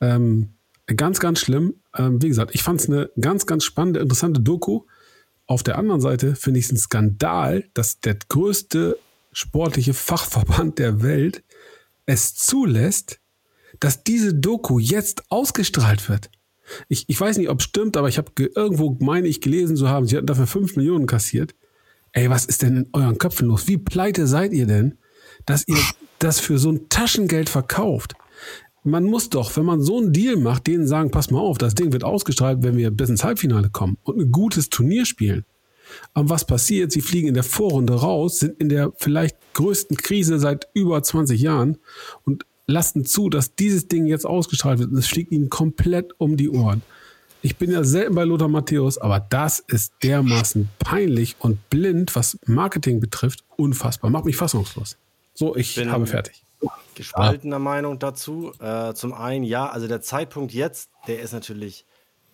Ähm, 0.00 0.50
ganz, 0.86 1.18
ganz 1.18 1.40
schlimm. 1.40 1.74
Ähm, 1.96 2.22
wie 2.22 2.28
gesagt, 2.28 2.54
ich 2.54 2.62
fand's 2.62 2.88
eine 2.88 3.10
ganz, 3.20 3.46
ganz 3.46 3.64
spannende, 3.64 4.00
interessante 4.00 4.40
Doku. 4.40 4.82
Auf 5.46 5.62
der 5.62 5.78
anderen 5.78 6.00
Seite 6.00 6.36
finde 6.36 6.60
ich 6.60 6.66
es 6.66 6.72
ein 6.72 6.76
Skandal, 6.76 7.64
dass 7.74 8.00
der 8.00 8.16
größte 8.28 8.98
sportliche 9.32 9.94
Fachverband 9.94 10.78
der 10.78 11.02
Welt 11.02 11.42
es 12.06 12.34
zulässt, 12.36 13.20
dass 13.80 14.04
diese 14.04 14.34
Doku 14.34 14.78
jetzt 14.78 15.30
ausgestrahlt 15.30 16.08
wird. 16.08 16.30
Ich, 16.88 17.04
ich 17.08 17.20
weiß 17.20 17.38
nicht, 17.38 17.48
ob 17.48 17.60
es 17.60 17.64
stimmt, 17.64 17.96
aber 17.96 18.08
ich 18.08 18.18
habe 18.18 18.32
irgendwo, 18.54 18.96
meine 19.00 19.28
ich, 19.28 19.40
gelesen 19.40 19.76
zu 19.76 19.88
haben, 19.88 20.06
sie 20.06 20.16
hatten 20.16 20.26
dafür 20.26 20.46
5 20.46 20.76
Millionen 20.76 21.06
kassiert. 21.06 21.54
Ey, 22.12 22.30
was 22.30 22.44
ist 22.44 22.62
denn 22.62 22.76
in 22.76 22.88
euren 22.92 23.18
Köpfen 23.18 23.48
los? 23.48 23.68
Wie 23.68 23.78
pleite 23.78 24.26
seid 24.26 24.52
ihr 24.52 24.66
denn, 24.66 24.98
dass 25.46 25.66
ihr 25.66 25.78
das 26.18 26.40
für 26.40 26.58
so 26.58 26.70
ein 26.70 26.88
Taschengeld 26.88 27.48
verkauft? 27.48 28.14
man 28.84 29.04
muss 29.04 29.28
doch, 29.30 29.56
wenn 29.56 29.64
man 29.64 29.82
so 29.82 29.98
einen 29.98 30.12
Deal 30.12 30.36
macht, 30.36 30.66
denen 30.66 30.86
sagen, 30.86 31.10
pass 31.10 31.30
mal 31.30 31.40
auf, 31.40 31.58
das 31.58 31.74
Ding 31.74 31.92
wird 31.92 32.04
ausgestrahlt, 32.04 32.62
wenn 32.62 32.76
wir 32.76 32.90
bis 32.90 33.10
ins 33.10 33.24
Halbfinale 33.24 33.70
kommen 33.70 33.98
und 34.02 34.18
ein 34.18 34.32
gutes 34.32 34.70
Turnier 34.70 35.04
spielen. 35.04 35.44
Aber 36.12 36.28
was 36.28 36.46
passiert? 36.46 36.92
Sie 36.92 37.00
fliegen 37.00 37.28
in 37.28 37.34
der 37.34 37.42
Vorrunde 37.42 37.94
raus, 37.94 38.40
sind 38.40 38.60
in 38.60 38.68
der 38.68 38.92
vielleicht 38.96 39.36
größten 39.54 39.96
Krise 39.96 40.38
seit 40.38 40.68
über 40.74 41.02
20 41.02 41.40
Jahren 41.40 41.78
und 42.24 42.44
lassen 42.68 43.04
zu, 43.04 43.28
dass 43.28 43.56
dieses 43.56 43.88
Ding 43.88 44.06
jetzt 44.06 44.26
ausgestrahlt 44.26 44.78
wird. 44.78 44.92
Und 44.92 44.98
es 44.98 45.08
fliegt 45.08 45.32
ihnen 45.32 45.48
komplett 45.48 46.12
um 46.18 46.36
die 46.36 46.50
Ohren. 46.50 46.82
Ich 47.42 47.56
bin 47.56 47.70
ja 47.70 47.82
selten 47.82 48.14
bei 48.14 48.24
Lothar 48.24 48.48
Matthäus, 48.48 48.98
aber 48.98 49.20
das 49.20 49.58
ist 49.60 49.92
dermaßen 50.02 50.68
peinlich 50.78 51.36
und 51.40 51.70
blind, 51.70 52.14
was 52.14 52.38
Marketing 52.46 53.00
betrifft, 53.00 53.44
unfassbar. 53.56 54.10
Macht 54.10 54.24
mich 54.24 54.36
fassungslos. 54.36 54.96
So, 55.34 55.56
ich 55.56 55.74
bin, 55.74 55.90
habe 55.90 56.06
fertig 56.06 56.42
gespaltener 56.94 57.56
ah. 57.56 57.60
Meinung 57.60 57.98
dazu. 57.98 58.52
Äh, 58.60 58.92
zum 58.94 59.12
einen, 59.14 59.44
ja, 59.44 59.68
also 59.68 59.86
der 59.86 60.00
Zeitpunkt 60.00 60.52
jetzt, 60.52 60.90
der 61.06 61.20
ist 61.20 61.32
natürlich 61.32 61.86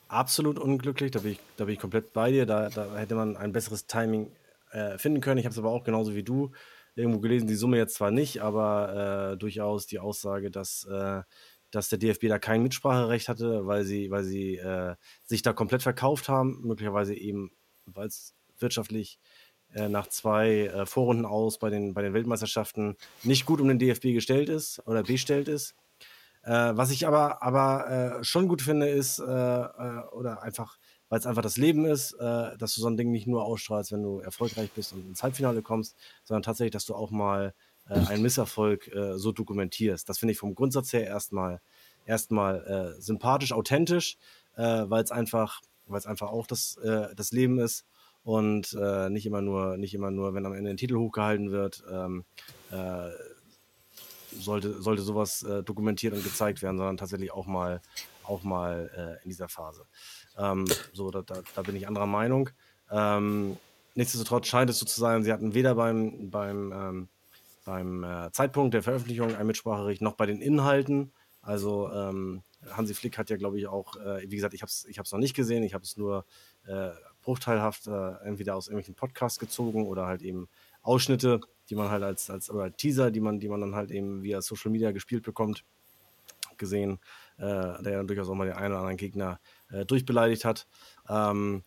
absolut 0.09 0.59
unglücklich. 0.59 1.11
Da 1.11 1.20
bin 1.20 1.32
ich, 1.32 1.41
da 1.57 1.66
bin 1.66 1.74
ich 1.74 1.80
komplett 1.80 2.12
bei 2.12 2.30
dir. 2.30 2.47
Da, 2.47 2.70
da 2.70 2.97
hätte 2.97 3.14
man 3.14 3.37
ein 3.37 3.53
besseres 3.53 3.87
Timing 3.87 4.30
äh, 4.72 4.99
finden 4.99 5.20
können. 5.20 5.39
Ich 5.39 5.45
habe 5.45 5.53
es 5.53 5.59
aber 5.59 5.70
auch 5.70 5.85
genauso 5.85 6.14
wie 6.14 6.22
du 6.22 6.51
irgendwo 6.95 7.20
gelesen, 7.20 7.47
die 7.47 7.55
Summe 7.55 7.76
jetzt 7.76 7.95
zwar 7.95 8.11
nicht, 8.11 8.42
aber 8.42 9.32
äh, 9.32 9.36
durchaus 9.36 9.86
die 9.86 9.99
Aussage, 9.99 10.51
dass, 10.51 10.84
äh, 10.84 11.22
dass 11.70 11.88
der 11.88 11.99
DFB 11.99 12.28
da 12.28 12.38
kein 12.38 12.62
Mitspracherecht 12.62 13.28
hatte, 13.28 13.66
weil 13.66 13.84
sie, 13.84 14.11
weil 14.11 14.24
sie 14.24 14.57
äh, 14.57 14.95
sich 15.24 15.42
da 15.42 15.53
komplett 15.53 15.82
verkauft 15.82 16.28
haben, 16.28 16.61
möglicherweise 16.62 17.14
eben, 17.14 17.51
weil 17.86 18.07
es 18.07 18.34
wirtschaftlich 18.59 19.18
äh, 19.74 19.88
nach 19.88 20.07
zwei 20.07 20.66
äh, 20.66 20.86
Vorrunden 20.86 21.26
aus 21.26 21.59
bei 21.59 21.70
den, 21.70 21.95
bei 21.95 22.03
den 22.03 22.14
Weltmeisterschaften 22.14 22.97
nicht 23.24 23.45
gut 23.45 23.61
um 23.61 23.68
den 23.68 23.78
DFB 23.78 24.12
gestellt 24.12 24.49
ist 24.49 24.80
oder 24.86 25.03
bestellt 25.03 25.49
ist. 25.49 25.74
Äh, 26.45 26.72
was 26.74 26.90
ich 26.90 27.07
aber, 27.07 27.42
aber 27.42 28.20
schon 28.22 28.47
gut 28.49 28.62
finde, 28.62 28.88
ist, 28.88 29.18
oder 29.18 30.42
einfach, 30.42 30.78
weil 31.09 31.18
es 31.18 31.26
einfach 31.26 31.42
das 31.42 31.57
Leben 31.57 31.84
ist, 31.84 32.16
dass 32.18 32.74
du 32.74 32.80
so 32.80 32.88
ein 32.88 32.96
Ding 32.96 33.11
nicht 33.11 33.26
nur 33.26 33.44
ausstrahlst, 33.44 33.92
wenn 33.92 34.02
du 34.02 34.20
erfolgreich 34.20 34.70
bist 34.72 34.92
und 34.92 35.07
ins 35.07 35.22
Halbfinale 35.22 35.62
kommst, 35.62 35.96
sondern 36.24 36.42
tatsächlich, 36.42 36.72
dass 36.72 36.86
du 36.86 36.94
auch 36.94 37.11
mal 37.11 37.55
einen 37.86 38.22
Misserfolg 38.22 38.90
so 39.14 39.30
dokumentierst. 39.30 40.09
Das 40.09 40.18
finde 40.18 40.32
ich 40.32 40.38
vom 40.38 40.55
Grundsatz 40.55 40.92
her 40.92 41.07
erstmal 41.07 41.61
erstmal 42.07 42.96
sympathisch, 42.98 43.52
authentisch, 43.52 44.16
weil 44.57 45.05
es 45.05 45.11
einfach, 45.11 45.61
einfach 45.88 46.30
auch 46.30 46.46
das, 46.46 46.78
das 47.14 47.30
Leben 47.32 47.59
ist 47.59 47.84
und 48.24 48.72
äh, 48.80 49.11
nicht 49.11 49.26
immer 49.26 49.42
nur, 49.42 49.76
nicht 49.76 49.94
immer 49.94 50.11
nur, 50.11 50.34
wenn 50.34 50.46
am 50.46 50.55
Ende 50.55 50.70
ein 50.70 50.78
Titel 50.78 50.96
hochgehalten 50.96 51.52
wird, 51.52 51.84
ähm, 51.90 52.24
äh, 52.72 53.11
sollte, 54.40 54.82
sollte 54.82 55.02
sowas 55.02 55.42
äh, 55.42 55.62
dokumentiert 55.62 56.14
und 56.14 56.24
gezeigt 56.24 56.62
werden, 56.62 56.78
sondern 56.78 56.96
tatsächlich 56.96 57.32
auch 57.32 57.46
mal, 57.46 57.82
auch 58.24 58.42
mal 58.42 58.90
äh, 58.96 59.22
in 59.24 59.30
dieser 59.30 59.48
Phase. 59.48 59.86
Ähm, 60.36 60.64
so, 60.92 61.10
da, 61.10 61.22
da, 61.22 61.42
da, 61.54 61.62
bin 61.62 61.76
ich 61.76 61.86
anderer 61.86 62.06
Meinung. 62.06 62.50
Ähm, 62.90 63.56
nichtsdestotrotz 63.94 64.46
scheint 64.46 64.70
es 64.70 64.78
so 64.78 64.86
zu 64.86 65.00
sein, 65.00 65.22
sie 65.22 65.32
hatten 65.32 65.54
weder 65.54 65.74
beim, 65.74 66.30
beim, 66.30 66.72
ähm, 66.72 67.08
beim 67.64 68.04
äh, 68.04 68.30
Zeitpunkt 68.32 68.74
der 68.74 68.82
Veröffentlichung 68.82 69.34
ein 69.34 69.46
Mitspracherecht 69.46 70.02
noch 70.02 70.14
bei 70.14 70.26
den 70.26 70.40
Inhalten. 70.40 71.12
Also 71.42 71.90
ähm, 71.92 72.42
Hansi 72.70 72.94
Flick 72.94 73.18
hat 73.18 73.30
ja, 73.30 73.36
glaube 73.36 73.58
ich, 73.58 73.66
auch, 73.66 73.96
äh, 73.96 74.22
wie 74.30 74.36
gesagt, 74.36 74.54
ich 74.54 74.62
habe 74.62 74.70
es 74.70 74.86
ich 74.86 74.96
noch 74.96 75.18
nicht 75.18 75.34
gesehen, 75.34 75.62
ich 75.62 75.74
habe 75.74 75.84
es 75.84 75.96
nur 75.96 76.24
äh, 76.66 76.90
bruchteilhaft 77.22 77.86
äh, 77.86 78.12
entweder 78.24 78.56
aus 78.56 78.68
irgendwelchen 78.68 78.94
Podcasts 78.94 79.38
gezogen 79.38 79.86
oder 79.86 80.06
halt 80.06 80.22
eben 80.22 80.48
Ausschnitte, 80.82 81.40
die 81.68 81.74
man 81.74 81.90
halt 81.90 82.02
als, 82.02 82.30
als 82.30 82.50
oder 82.50 82.74
Teaser, 82.74 83.10
die 83.10 83.20
man, 83.20 83.40
die 83.40 83.48
man 83.48 83.60
dann 83.60 83.74
halt 83.74 83.90
eben 83.90 84.22
via 84.22 84.42
Social 84.42 84.70
Media 84.70 84.92
gespielt 84.92 85.22
bekommt, 85.22 85.64
gesehen, 86.56 86.98
der 87.43 87.82
dann 87.82 88.07
durchaus 88.07 88.28
auch 88.28 88.35
mal 88.35 88.47
den 88.47 88.57
einen 88.57 88.72
oder 88.72 88.80
anderen 88.80 88.97
Gegner 88.97 89.41
äh, 89.70 89.85
durchbeleidigt 89.85 90.45
hat. 90.45 90.66
Ähm, 91.09 91.62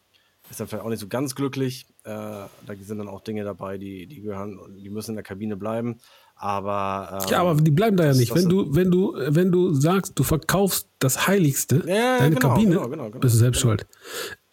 ist 0.49 0.59
dann 0.59 0.68
vielleicht 0.68 0.86
auch 0.86 0.89
nicht 0.89 0.99
so 0.99 1.07
ganz 1.07 1.36
glücklich. 1.36 1.88
Äh, 2.03 2.09
da 2.09 2.49
sind 2.80 2.99
dann 2.99 3.09
auch 3.09 3.22
Dinge 3.22 3.43
dabei, 3.43 3.78
die, 3.78 4.07
die 4.07 4.22
gehören, 4.22 4.59
die 4.78 4.89
müssen 4.89 5.11
in 5.11 5.15
der 5.15 5.24
Kabine 5.24 5.57
bleiben. 5.57 5.99
Aber 6.36 7.20
ähm, 7.24 7.30
ja, 7.30 7.41
aber 7.41 7.55
die 7.55 7.72
bleiben 7.72 7.97
da 7.97 8.05
ja 8.05 8.13
nicht. 8.13 8.34
Wenn 8.34 8.47
du, 8.47 8.74
wenn 8.76 8.91
du, 8.91 9.13
wenn 9.18 9.51
du 9.51 9.74
sagst, 9.74 10.18
du 10.18 10.24
verkaufst 10.24 10.88
das 10.99 11.28
Heiligste, 11.28 11.84
ja, 11.88 12.20
deine 12.20 12.36
genau, 12.36 12.49
Kabine, 12.49 12.76
genau, 12.76 12.89
genau, 12.89 13.05
genau, 13.05 13.20
bist 13.20 13.36
du 13.36 13.39
selbst 13.39 13.59
schuld. 13.59 13.88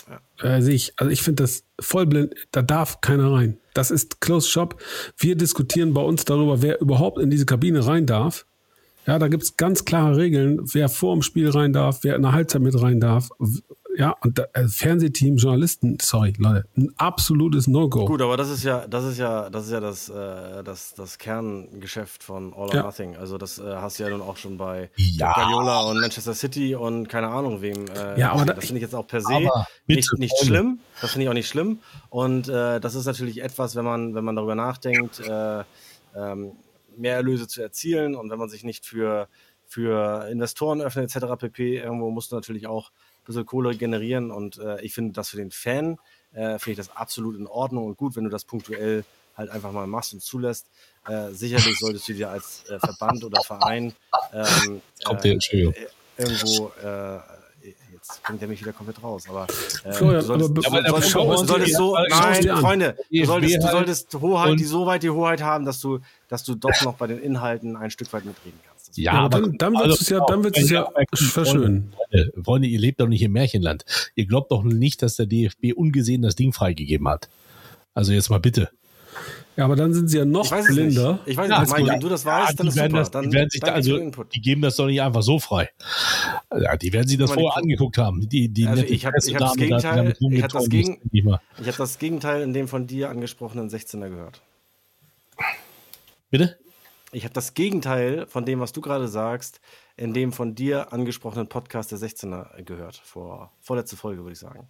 Ja. 0.08 0.56
Äh, 0.56 0.62
sehe 0.62 0.74
ich. 0.74 0.94
Also 0.96 1.10
ich 1.10 1.22
finde 1.22 1.42
das 1.42 1.64
voll 1.78 2.06
blind. 2.06 2.34
Da 2.52 2.62
darf 2.62 3.00
keiner 3.00 3.32
rein. 3.32 3.58
Das 3.74 3.90
ist 3.90 4.20
Closed 4.20 4.50
Shop. 4.50 4.80
Wir 5.16 5.36
diskutieren 5.36 5.94
bei 5.94 6.02
uns 6.02 6.24
darüber, 6.24 6.62
wer 6.62 6.80
überhaupt 6.80 7.18
in 7.18 7.30
diese 7.30 7.46
Kabine 7.46 7.86
rein 7.86 8.06
darf. 8.06 8.46
Ja, 9.06 9.18
da 9.18 9.28
gibt 9.28 9.42
es 9.42 9.56
ganz 9.56 9.84
klare 9.84 10.16
Regeln, 10.16 10.60
wer 10.72 10.88
vor 10.88 11.14
dem 11.14 11.22
Spiel 11.22 11.50
rein 11.50 11.72
darf, 11.72 12.00
wer 12.02 12.16
in 12.16 12.22
der 12.22 12.32
Halbzeit 12.32 12.62
mit 12.62 12.80
rein 12.80 13.00
darf. 13.00 13.28
Ja, 13.96 14.16
und 14.22 14.38
da, 14.38 14.46
äh, 14.54 14.66
Fernsehteam, 14.66 15.36
Journalisten, 15.36 15.98
sorry, 16.02 16.32
Leute, 16.38 16.66
ein 16.76 16.92
absolutes 16.96 17.68
No-Go. 17.68 18.06
Gut, 18.06 18.22
aber 18.22 18.36
das 18.36 18.50
ist 18.50 18.64
ja, 18.64 18.88
das 18.88 19.04
ist 19.04 19.18
ja, 19.18 19.48
das 19.50 19.66
ist 19.66 19.70
ja 19.70 19.80
das, 19.80 20.08
äh, 20.08 20.64
das, 20.64 20.94
das 20.94 21.18
Kerngeschäft 21.18 22.24
von 22.24 22.52
All 22.54 22.68
or 22.68 22.74
ja. 22.74 22.82
Nothing. 22.82 23.16
Also 23.16 23.38
das 23.38 23.58
äh, 23.58 23.62
hast 23.76 23.98
du 23.98 24.02
ja 24.02 24.10
nun 24.10 24.20
auch 24.20 24.36
schon 24.36 24.58
bei 24.58 24.90
ja. 24.96 25.32
Guardiola 25.32 25.82
und 25.82 26.00
Manchester 26.00 26.34
City 26.34 26.74
und 26.74 27.08
keine 27.08 27.28
Ahnung 27.28 27.62
wem. 27.62 27.86
Äh, 27.86 28.18
ja, 28.18 28.32
aber 28.32 28.44
das 28.46 28.64
finde 28.66 28.78
ich 28.78 28.82
jetzt 28.82 28.96
auch 28.96 29.06
per 29.06 29.20
se 29.20 29.48
nicht, 29.86 30.10
nicht 30.18 30.34
schlimm. 30.42 30.80
Das 31.00 31.12
finde 31.12 31.24
ich 31.24 31.28
auch 31.28 31.34
nicht 31.34 31.48
schlimm. 31.48 31.78
Und 32.10 32.48
äh, 32.48 32.80
das 32.80 32.96
ist 32.96 33.06
natürlich 33.06 33.42
etwas, 33.42 33.76
wenn 33.76 33.84
man, 33.84 34.14
wenn 34.16 34.24
man 34.24 34.34
darüber 34.34 34.56
nachdenkt, 34.56 35.20
äh, 35.20 35.62
ähm, 36.16 36.52
mehr 36.96 37.14
Erlöse 37.14 37.46
zu 37.46 37.62
erzielen 37.62 38.14
und 38.14 38.30
wenn 38.30 38.38
man 38.38 38.48
sich 38.48 38.64
nicht 38.64 38.86
für, 38.86 39.28
für 39.66 40.28
Investoren 40.30 40.80
öffnet 40.80 41.14
etc. 41.14 41.26
pp. 41.38 41.78
Irgendwo 41.78 42.10
musst 42.10 42.32
du 42.32 42.36
natürlich 42.36 42.66
auch 42.66 42.90
ein 42.90 43.24
bisschen 43.26 43.46
Kohle 43.46 43.76
generieren 43.76 44.30
und 44.30 44.58
äh, 44.58 44.80
ich 44.82 44.94
finde 44.94 45.12
das 45.12 45.30
für 45.30 45.36
den 45.36 45.50
Fan, 45.50 45.98
äh, 46.32 46.58
finde 46.58 46.72
ich 46.72 46.76
das 46.76 46.96
absolut 46.96 47.36
in 47.36 47.46
Ordnung 47.46 47.86
und 47.86 47.96
gut, 47.96 48.16
wenn 48.16 48.24
du 48.24 48.30
das 48.30 48.44
punktuell 48.44 49.04
halt 49.36 49.50
einfach 49.50 49.72
mal 49.72 49.86
machst 49.86 50.12
und 50.12 50.22
zulässt. 50.22 50.68
Äh, 51.08 51.30
sicherlich 51.30 51.78
solltest 51.78 52.08
du 52.08 52.14
dir 52.14 52.30
als 52.30 52.64
äh, 52.68 52.78
Verband 52.78 53.24
oder 53.24 53.42
Verein 53.42 53.92
ähm, 54.32 54.80
Kommt 55.04 55.24
der, 55.24 55.32
äh, 55.32 55.72
irgendwo 56.16 56.72
äh, 56.82 57.18
jetzt 58.04 58.22
bringt 58.22 58.42
er 58.42 58.48
mich 58.48 58.60
wieder 58.60 58.72
komplett 58.72 59.02
raus. 59.02 59.24
Aber 59.28 59.46
äh, 59.84 59.92
Florian, 59.92 60.20
du 60.20 60.26
solltest, 60.26 60.66
aber, 60.66 60.88
aber, 60.88 61.02
solltest, 61.02 61.42
du 61.42 61.46
solltest 61.46 61.76
so, 61.76 61.96
nein, 62.08 62.48
Freunde, 62.58 62.96
du 63.10 63.24
solltest, 63.24 63.62
du 63.62 63.68
solltest 63.68 64.14
Hoheit, 64.14 64.58
die 64.58 64.64
so 64.64 64.86
weit 64.86 65.02
die 65.02 65.10
Hoheit 65.10 65.42
haben, 65.42 65.64
dass 65.64 65.80
du, 65.80 66.00
dass 66.34 66.42
du 66.42 66.56
doch 66.56 66.82
noch 66.82 66.94
bei 66.94 67.06
den 67.06 67.20
Inhalten 67.20 67.76
ein 67.76 67.92
Stück 67.92 68.12
weit 68.12 68.24
mitreden 68.24 68.58
kannst. 68.66 68.98
Ja, 68.98 69.12
aber 69.12 69.40
dann, 69.40 69.56
dann 69.56 69.74
wird 69.74 70.00
es 70.00 70.08
ja, 70.08 70.24
dann 70.26 70.42
wird 70.42 70.58
es 70.58 70.68
ja 70.68 70.90
verschönen. 71.14 71.92
Freunde, 72.10 72.32
Freunde, 72.42 72.66
ihr 72.66 72.80
lebt 72.80 73.00
doch 73.00 73.06
nicht 73.06 73.22
im 73.22 73.30
Märchenland. 73.30 73.84
Ihr 74.16 74.26
glaubt 74.26 74.50
doch 74.50 74.64
nicht, 74.64 75.00
dass 75.02 75.14
der 75.14 75.26
DFB 75.26 75.72
ungesehen 75.76 76.22
das 76.22 76.34
Ding 76.34 76.52
freigegeben 76.52 77.08
hat. 77.08 77.28
Also 77.94 78.12
jetzt 78.12 78.30
mal 78.30 78.40
bitte. 78.40 78.70
Ja, 79.56 79.66
aber 79.66 79.76
dann 79.76 79.94
sind 79.94 80.08
sie 80.08 80.18
ja 80.18 80.24
noch 80.24 80.50
ich 80.50 80.66
blinder. 80.66 81.12
Nicht. 81.12 81.22
Ich 81.26 81.36
weiß 81.36 81.48
ja, 81.48 81.60
nicht, 81.60 81.72
Mike, 81.72 81.88
wenn 81.88 82.00
du 82.00 82.08
das 82.08 82.24
weißt, 82.24 82.50
ja, 82.50 82.56
dann 82.56 82.66
ist 82.66 82.74
super. 82.74 82.88
Das, 82.88 83.10
dann, 83.12 83.30
die, 83.30 83.36
werden 83.36 83.50
sich 83.50 83.60
da, 83.60 83.72
also, 83.72 84.10
die 84.34 84.40
geben 84.40 84.62
das 84.62 84.74
doch 84.74 84.86
nicht 84.86 85.00
einfach 85.00 85.22
so 85.22 85.38
frei. 85.38 85.70
Ja, 86.50 86.76
die 86.76 86.92
werden 86.92 87.06
sich 87.06 87.18
das 87.18 87.30
vorher 87.30 87.56
angeguckt 87.56 87.96
haben. 87.96 88.28
Die, 88.28 88.48
die 88.48 88.66
also 88.66 88.82
ich 88.82 89.06
habe 89.06 89.18
hab 89.18 89.38
das 89.38 89.54
Gegenteil, 89.54 90.16
ich 90.18 90.42
habe 90.42 90.52
das, 90.52 90.68
Gegen, 90.68 90.98
hab 91.30 91.76
das 91.76 91.98
Gegenteil 92.00 92.42
in 92.42 92.52
dem 92.52 92.66
von 92.66 92.88
dir 92.88 93.10
angesprochenen 93.10 93.70
16er 93.70 94.08
gehört. 94.08 94.42
Bitte? 96.34 96.58
Ich 97.12 97.22
habe 97.22 97.32
das 97.32 97.54
Gegenteil 97.54 98.26
von 98.26 98.44
dem, 98.44 98.58
was 98.58 98.72
du 98.72 98.80
gerade 98.80 99.06
sagst, 99.06 99.60
in 99.96 100.12
dem 100.12 100.32
von 100.32 100.56
dir 100.56 100.92
angesprochenen 100.92 101.46
Podcast 101.46 101.92
der 101.92 101.98
16er 101.98 102.60
gehört. 102.64 102.96
Vor 103.04 103.52
vorletzte 103.60 103.96
Folge, 103.96 104.22
würde 104.22 104.32
ich 104.32 104.40
sagen. 104.40 104.66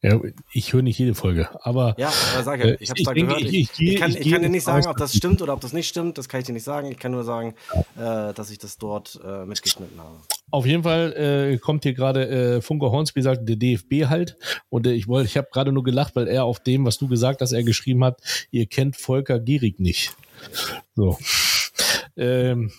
Ja, 0.00 0.18
ich 0.54 0.72
höre 0.72 0.80
nicht 0.80 0.98
jede 0.98 1.14
Folge, 1.14 1.50
aber. 1.62 1.94
Ja, 1.98 2.10
aber 2.32 2.42
sag 2.42 2.60
ja, 2.60 2.70
äh, 2.70 2.78
ich 2.80 2.88
habe 2.88 3.00
es 3.00 3.04
da 3.04 3.12
gehört. 3.12 3.42
Ich, 3.42 3.52
ich, 3.52 3.80
ich, 3.80 3.96
kann, 3.96 4.16
ich 4.16 4.30
kann 4.30 4.40
dir 4.40 4.48
nicht 4.48 4.64
sagen, 4.64 4.86
ob 4.86 4.96
das 4.96 5.14
stimmt 5.14 5.42
oder 5.42 5.52
ob 5.52 5.60
das 5.60 5.74
nicht 5.74 5.88
stimmt. 5.88 6.16
Das 6.16 6.26
kann 6.26 6.40
ich 6.40 6.46
dir 6.46 6.54
nicht 6.54 6.64
sagen. 6.64 6.90
Ich 6.90 6.98
kann 6.98 7.12
nur 7.12 7.24
sagen, 7.24 7.54
äh, 7.98 8.32
dass 8.32 8.50
ich 8.50 8.56
das 8.56 8.78
dort 8.78 9.20
äh, 9.22 9.44
mitgeschnitten 9.44 9.98
habe. 9.98 10.16
Auf 10.50 10.64
jeden 10.64 10.84
Fall 10.84 11.52
äh, 11.52 11.58
kommt 11.58 11.82
hier 11.82 11.92
gerade 11.92 12.28
äh, 12.56 12.60
Funke 12.62 12.90
Hornsby 12.90 13.20
sagt, 13.20 13.46
der 13.46 13.56
DFB 13.56 14.06
halt. 14.08 14.38
Und 14.70 14.86
äh, 14.86 14.92
ich 14.92 15.06
wollte, 15.06 15.28
ich 15.28 15.36
habe 15.36 15.48
gerade 15.52 15.70
nur 15.70 15.84
gelacht, 15.84 16.16
weil 16.16 16.28
er 16.28 16.44
auf 16.44 16.60
dem, 16.60 16.86
was 16.86 16.96
du 16.96 17.06
gesagt 17.06 17.42
hast, 17.42 17.52
er 17.52 17.62
geschrieben 17.62 18.02
hat, 18.02 18.22
ihr 18.50 18.64
kennt 18.64 18.96
Volker 18.96 19.38
Gierig 19.38 19.80
nicht. 19.80 20.14
So. 20.94 21.18
Ähm, 22.16 22.70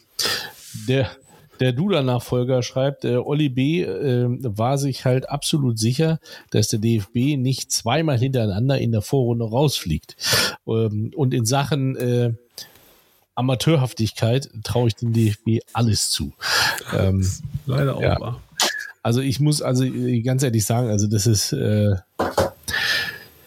der, 0.87 1.09
der 1.59 1.73
Duda-Nachfolger 1.73 2.63
schreibt, 2.63 3.05
äh, 3.05 3.17
Olli 3.17 3.49
B. 3.49 3.83
Äh, 3.83 4.27
war 4.41 4.77
sich 4.77 5.05
halt 5.05 5.29
absolut 5.29 5.79
sicher, 5.79 6.19
dass 6.49 6.69
der 6.69 6.79
DFB 6.79 7.37
nicht 7.37 7.71
zweimal 7.71 8.17
hintereinander 8.17 8.77
in 8.79 8.91
der 8.91 9.01
Vorrunde 9.01 9.45
rausfliegt. 9.45 10.15
Ähm, 10.67 11.11
und 11.15 11.33
in 11.33 11.45
Sachen 11.45 11.95
äh, 11.95 12.33
Amateurhaftigkeit 13.35 14.49
traue 14.63 14.87
ich 14.87 14.95
dem 14.95 15.13
DFB 15.13 15.59
alles 15.73 16.09
zu. 16.09 16.33
Ähm, 16.95 17.27
Leider 17.65 17.95
auch 17.95 18.01
ja. 18.01 18.19
wahr. 18.19 18.41
Also 19.03 19.21
ich 19.21 19.39
muss 19.39 19.61
also 19.61 19.85
ganz 20.23 20.43
ehrlich 20.43 20.65
sagen, 20.65 20.89
also 20.89 21.07
das 21.07 21.25
ist 21.25 21.53
äh, 21.53 21.95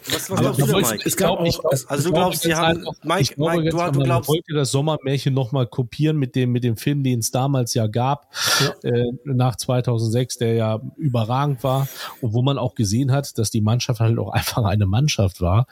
was, 0.06 0.30
was 0.30 0.40
glaubst 0.40 0.60
du 0.60 0.66
denn, 0.66 0.80
Mike? 0.82 1.02
Es 1.04 1.16
gab 1.16 1.38
auch, 1.38 1.64
also 1.88 2.08
du 2.08 2.14
glaubst, 2.14 2.44
die 2.44 2.54
haben, 2.54 2.84
Mike, 3.02 3.20
ich 3.20 3.34
glaube, 3.34 3.62
Mike, 3.62 3.70
du, 3.70 3.90
du 3.92 4.04
glaubst. 4.04 4.28
wollte 4.28 4.54
das 4.54 4.70
Sommermärchen 4.70 5.32
nochmal 5.32 5.66
kopieren 5.66 6.18
mit 6.18 6.34
dem, 6.34 6.52
mit 6.52 6.64
dem 6.64 6.76
Film, 6.76 7.02
den 7.02 7.20
es 7.20 7.30
damals 7.30 7.74
ja 7.74 7.86
gab, 7.86 8.32
ja. 8.60 8.90
Äh, 8.90 9.12
nach 9.24 9.56
2006, 9.56 10.38
der 10.38 10.54
ja 10.54 10.80
überragend 10.96 11.62
war 11.64 11.88
und 12.20 12.34
wo 12.34 12.42
man 12.42 12.58
auch 12.58 12.74
gesehen 12.74 13.12
hat, 13.12 13.38
dass 13.38 13.50
die 13.50 13.60
Mannschaft 13.60 14.00
halt 14.00 14.18
auch 14.18 14.30
einfach 14.30 14.64
eine 14.64 14.86
Mannschaft 14.86 15.40
war. 15.40 15.66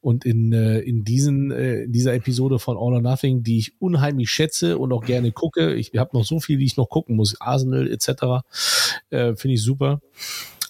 Und 0.00 0.24
in, 0.24 0.52
äh, 0.52 0.78
in 0.78 1.04
diesen, 1.04 1.50
äh, 1.50 1.82
in 1.82 1.92
dieser 1.92 2.14
Episode 2.14 2.60
von 2.60 2.76
All 2.76 2.94
or 2.94 3.00
Nothing, 3.00 3.42
die 3.42 3.58
ich 3.58 3.72
unheimlich 3.80 4.30
schätze 4.30 4.78
und 4.78 4.92
auch 4.92 5.04
gerne 5.04 5.32
gucke, 5.32 5.74
ich 5.74 5.92
habe 5.96 6.16
noch 6.16 6.24
so 6.24 6.38
viel, 6.38 6.58
die 6.58 6.66
ich 6.66 6.76
noch 6.76 6.88
gucken 6.88 7.16
muss, 7.16 7.40
Arsenal 7.40 7.90
etc., 7.90 8.44
äh, 9.10 9.34
finde 9.34 9.54
ich 9.54 9.62
super. 9.62 10.00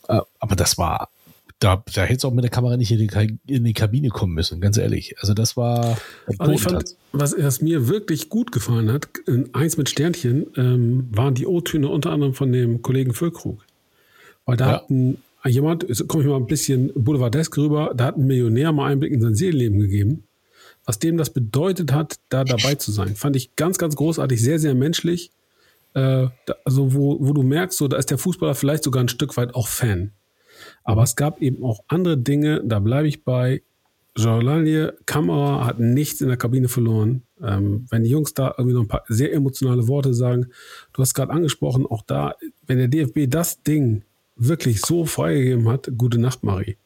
Äh, 0.09 0.21
aber 0.39 0.57
das 0.57 0.79
war 0.79 1.11
da, 1.59 1.83
da 1.93 2.03
hätte 2.03 2.19
es 2.19 2.25
auch 2.25 2.33
mit 2.33 2.45
der 2.45 2.51
Kamera 2.51 2.77
nicht 2.77 2.93
in 2.93 2.99
die, 2.99 3.39
in 3.47 3.65
die, 3.65 3.73
Kabine 3.73 4.11
kommen 4.11 4.35
müssen, 4.35 4.61
ganz 4.61 4.77
ehrlich. 4.77 5.17
Also 5.21 5.35
das 5.35 5.57
war. 5.57 5.99
Also 6.39 6.53
ich 6.53 6.63
fand, 6.63 6.97
was, 7.13 7.35
was, 7.37 7.61
mir 7.61 7.89
wirklich 7.89 8.29
gut 8.29 8.53
gefallen 8.53 8.93
hat, 8.93 9.09
eins 9.53 9.77
mit 9.77 9.89
Sternchen, 9.89 10.47
ähm, 10.57 11.09
waren 11.11 11.35
die 11.35 11.47
O-Töne 11.47 11.89
unter 11.89 12.11
anderem 12.11 12.35
von 12.35 12.53
dem 12.53 12.83
Kollegen 12.83 13.13
Füllkrug. 13.13 13.65
Weil 14.45 14.57
da 14.57 14.67
ja. 14.67 14.73
hat 14.75 14.91
ein, 14.91 15.19
jemand, 15.47 15.87
komme 16.07 16.23
ich 16.23 16.29
mal 16.29 16.37
ein 16.37 16.47
bisschen 16.47 16.93
boulevardesk 16.95 17.57
rüber, 17.57 17.93
da 17.95 18.05
hat 18.05 18.17
ein 18.17 18.27
Millionär 18.27 18.71
mal 18.73 18.93
Einblick 18.93 19.13
in 19.13 19.21
sein 19.21 19.35
Seelenleben 19.35 19.81
gegeben. 19.81 20.25
Was 20.85 21.01
dem 21.01 21.17
das 21.17 21.31
bedeutet 21.31 21.93
hat, 21.93 22.19
da 22.29 22.45
dabei 22.45 22.77
zu 22.77 22.93
sein. 22.93 23.17
Fand 23.17 23.37
ich 23.37 23.57
ganz, 23.57 23.79
ganz 23.79 23.97
großartig, 23.97 24.41
sehr, 24.41 24.59
sehr 24.59 24.75
menschlich. 24.75 25.33
Äh, 25.95 26.29
da, 26.47 26.55
also 26.65 26.95
wo, 26.95 27.19
wo 27.21 27.33
du 27.33 27.43
merkst, 27.43 27.77
so, 27.77 27.89
da 27.89 27.97
ist 27.97 28.11
der 28.11 28.19
Fußballer 28.19 28.55
vielleicht 28.55 28.85
sogar 28.85 29.03
ein 29.03 29.09
Stück 29.09 29.37
weit 29.37 29.55
auch 29.55 29.67
Fan. 29.67 30.13
Aber 30.89 31.03
es 31.03 31.17
gab 31.17 31.43
eben 31.43 31.63
auch 31.63 31.81
andere 31.89 32.17
Dinge, 32.17 32.63
da 32.65 32.79
bleibe 32.79 33.09
ich 33.09 33.23
bei. 33.23 33.61
Jean 34.17 34.91
Kamera 35.05 35.67
hat 35.67 35.79
nichts 35.79 36.23
in 36.23 36.29
der 36.29 36.39
Kabine 36.39 36.69
verloren. 36.69 37.25
Ähm, 37.43 37.87
wenn 37.91 38.05
die 38.05 38.09
Jungs 38.09 38.33
da 38.33 38.55
irgendwie 38.57 38.75
noch 38.75 38.85
ein 38.85 38.89
paar 38.89 39.05
sehr 39.07 39.35
emotionale 39.35 39.87
Worte 39.87 40.15
sagen, 40.15 40.47
du 40.95 41.03
hast 41.03 41.13
gerade 41.13 41.31
angesprochen, 41.31 41.85
auch 41.85 42.01
da, 42.07 42.37
wenn 42.67 42.79
der 42.79 42.89
DFB 42.89 43.29
das 43.29 43.63
Ding 43.63 44.03
wirklich 44.35 44.81
so 44.81 45.05
freigegeben 45.05 45.69
hat, 45.69 45.91
gute 45.99 46.19
Nacht, 46.19 46.43
Marie. 46.43 46.79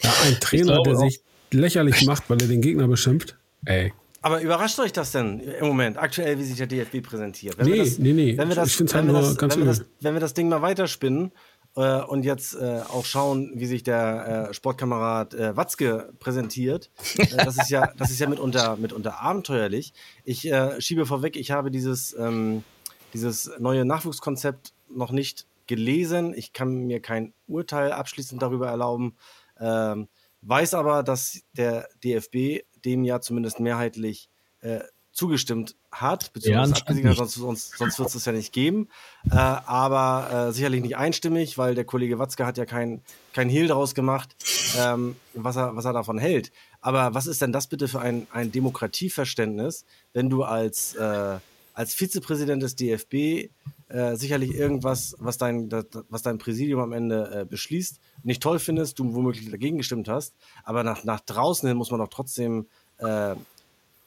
Ja, 0.00 0.10
ein 0.26 0.40
Trainer, 0.40 0.82
der 0.82 0.96
sich 0.96 1.20
lächerlich 1.50 2.06
macht, 2.06 2.30
weil 2.30 2.40
er 2.40 2.48
den 2.48 2.62
Gegner 2.62 2.88
beschimpft, 2.88 3.36
ey. 3.66 3.92
Aber 4.22 4.40
überrascht 4.40 4.80
euch 4.80 4.92
das 4.92 5.12
denn 5.12 5.40
im 5.40 5.66
Moment, 5.66 5.98
aktuell, 5.98 6.38
wie 6.38 6.44
sich 6.44 6.56
der 6.56 6.66
DFB 6.66 7.02
präsentiert? 7.02 7.58
Wenn 7.58 7.66
nee, 7.66 7.76
das, 7.76 7.98
nee, 7.98 8.14
nee. 8.14 8.38
Wenn 8.38 8.48
wir 8.48 8.56
das, 8.56 8.68
ich 8.68 8.76
finde 8.76 8.88
es 8.88 8.94
halt 8.94 9.06
nur 9.06 9.34
ganz 9.36 9.54
wenn 9.54 9.60
wir, 9.60 9.66
das, 9.66 9.84
wenn 10.00 10.14
wir 10.14 10.20
das 10.20 10.32
Ding 10.32 10.48
mal 10.48 10.62
weiterspinnen 10.62 11.30
äh, 11.76 12.02
und 12.02 12.24
jetzt 12.24 12.54
äh, 12.54 12.82
auch 12.88 13.04
schauen, 13.04 13.52
wie 13.54 13.66
sich 13.66 13.82
der 13.82 14.48
äh, 14.50 14.54
Sportkamerad 14.54 15.34
äh, 15.34 15.56
Watzke 15.56 16.12
präsentiert. 16.18 16.90
Äh, 17.18 17.44
das 17.44 17.56
ist 17.56 17.70
ja, 17.70 17.92
das 17.96 18.10
ist 18.10 18.20
ja 18.20 18.28
mitunter, 18.28 18.76
mitunter 18.76 19.20
abenteuerlich. 19.20 19.92
Ich 20.24 20.50
äh, 20.50 20.80
schiebe 20.80 21.06
vorweg, 21.06 21.36
ich 21.36 21.50
habe 21.50 21.70
dieses, 21.70 22.14
ähm, 22.18 22.64
dieses 23.12 23.50
neue 23.58 23.84
Nachwuchskonzept 23.84 24.72
noch 24.88 25.10
nicht 25.10 25.46
gelesen. 25.66 26.34
Ich 26.34 26.52
kann 26.52 26.86
mir 26.86 27.00
kein 27.00 27.32
Urteil 27.46 27.92
abschließend 27.92 28.40
darüber 28.40 28.68
erlauben. 28.68 29.16
Ähm, 29.58 30.08
weiß 30.42 30.74
aber, 30.74 31.02
dass 31.02 31.40
der 31.52 31.88
DFB 32.02 32.64
dem 32.84 33.04
ja 33.04 33.20
zumindest 33.20 33.60
mehrheitlich 33.60 34.28
äh, 34.60 34.80
zugestimmt 35.14 35.76
hat, 35.92 36.32
beziehungsweise 36.32 36.72
ja, 36.72 36.80
abgesehen 36.80 37.08
hat, 37.08 37.16
sonst, 37.16 37.34
sonst, 37.34 37.78
sonst 37.78 37.98
wird 37.98 38.08
es 38.08 38.14
das 38.14 38.24
ja 38.24 38.32
nicht 38.32 38.52
geben. 38.52 38.88
Äh, 39.30 39.36
aber 39.36 40.48
äh, 40.48 40.52
sicherlich 40.52 40.82
nicht 40.82 40.96
einstimmig, 40.96 41.56
weil 41.56 41.76
der 41.76 41.84
Kollege 41.84 42.18
Watzke 42.18 42.44
hat 42.44 42.58
ja 42.58 42.66
kein, 42.66 43.00
kein 43.32 43.48
Hehl 43.48 43.68
daraus 43.68 43.94
gemacht, 43.94 44.34
ähm, 44.76 45.14
was, 45.32 45.56
er, 45.56 45.76
was 45.76 45.84
er 45.84 45.92
davon 45.92 46.18
hält. 46.18 46.50
Aber 46.80 47.14
was 47.14 47.26
ist 47.26 47.40
denn 47.40 47.52
das 47.52 47.68
bitte 47.68 47.86
für 47.86 48.00
ein, 48.00 48.26
ein 48.32 48.50
Demokratieverständnis, 48.50 49.84
wenn 50.12 50.28
du 50.28 50.42
als, 50.42 50.96
äh, 50.96 51.38
als 51.74 51.94
Vizepräsident 51.94 52.62
des 52.62 52.74
DFB 52.74 53.14
äh, 53.88 54.16
sicherlich 54.16 54.52
irgendwas, 54.52 55.14
was 55.20 55.38
dein, 55.38 55.68
das, 55.68 55.86
was 56.08 56.22
dein 56.22 56.38
Präsidium 56.38 56.80
am 56.80 56.92
Ende 56.92 57.42
äh, 57.42 57.44
beschließt, 57.44 58.00
nicht 58.24 58.42
toll 58.42 58.58
findest, 58.58 58.98
du 58.98 59.14
womöglich 59.14 59.48
dagegen 59.48 59.78
gestimmt 59.78 60.08
hast, 60.08 60.34
aber 60.64 60.82
nach, 60.82 61.04
nach 61.04 61.20
draußen 61.20 61.68
hin 61.68 61.76
muss 61.76 61.92
man 61.92 62.00
doch 62.00 62.08
trotzdem 62.08 62.66
äh, 62.98 63.36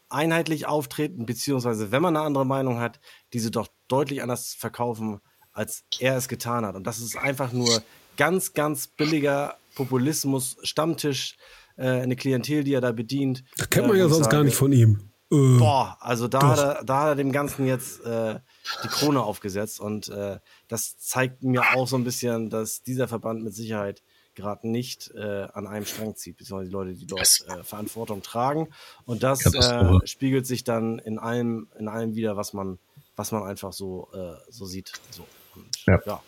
einheitlich 0.10 0.68
auftreten, 0.68 1.26
beziehungsweise 1.26 1.92
wenn 1.92 2.02
man 2.02 2.16
eine 2.16 2.26
andere 2.26 2.46
Meinung 2.46 2.80
hat, 2.80 3.00
diese 3.34 3.52
doch 3.52 3.68
deutlich 3.88 4.22
anders 4.22 4.54
verkaufen, 4.54 5.20
als 5.52 5.84
er 6.00 6.16
es 6.18 6.28
getan 6.28 6.66
hat. 6.66 6.76
Und 6.76 6.86
das 6.86 7.00
ist 7.00 7.18
einfach 7.18 7.52
nur 7.52 7.82
ganz, 8.16 8.54
ganz 8.54 8.88
billiger 8.88 9.58
Populismus, 9.76 10.58
Stammtisch, 10.64 11.38
äh, 11.78 11.88
eine 11.88 12.16
Klientel, 12.16 12.64
die 12.64 12.74
er 12.74 12.82
da 12.82 12.92
bedient. 12.92 13.44
Das 13.58 13.70
kennt 13.70 13.88
man 13.88 13.96
äh, 13.96 14.00
ja 14.00 14.10
sonst 14.10 14.26
sage, 14.26 14.36
gar 14.38 14.44
nicht 14.44 14.56
von 14.56 14.72
ihm. 14.72 15.12
Äh, 15.32 15.58
boah, 15.58 15.98
also 16.00 16.28
da 16.28 16.42
hat, 16.42 16.60
er, 16.60 16.84
da 16.84 17.02
hat 17.02 17.08
er 17.10 17.16
dem 17.16 17.32
Ganzen 17.32 17.68
jetzt 17.68 18.04
äh, 18.06 18.40
die 18.84 18.88
Krone 18.88 19.22
aufgesetzt 19.22 19.80
und 19.80 20.10
äh, 20.10 20.40
das 20.68 20.98
zeigt 20.98 21.44
mir 21.44 21.64
auch 21.76 21.88
so 21.88 21.98
ein 21.98 22.04
bisschen, 22.04 22.50
dass 22.50 22.82
dieser 22.82 23.08
Verband 23.08 23.44
mit 23.44 23.54
Sicherheit 23.54 24.04
gerade 24.38 24.68
nicht 24.70 25.12
äh, 25.16 25.48
an 25.54 25.68
einem 25.68 25.86
Strang 25.86 26.16
zieht, 26.16 26.38
beziehungsweise 26.38 26.70
die 26.70 26.74
Leute, 26.74 26.94
die 26.94 27.08
dort 27.08 27.44
äh, 27.48 27.64
Verantwortung 27.64 28.22
tragen. 28.22 28.70
Und 29.06 29.24
das 29.24 29.44
äh, 29.54 30.08
spiegelt 30.08 30.46
sich 30.46 30.64
dann 30.64 31.00
in 31.00 31.20
allem, 31.20 31.68
in 31.78 31.88
allem 31.88 32.16
wieder, 32.16 32.38
was 32.38 32.54
man, 32.54 32.78
was 33.16 33.32
man 33.32 33.44
einfach 33.44 33.74
so, 33.74 34.08
äh, 34.14 34.36
so 34.50 34.66
sieht. 34.66 34.94
So. 35.12 35.26
Und, 35.56 35.86
ja. 35.88 36.00
ja. 36.06 36.22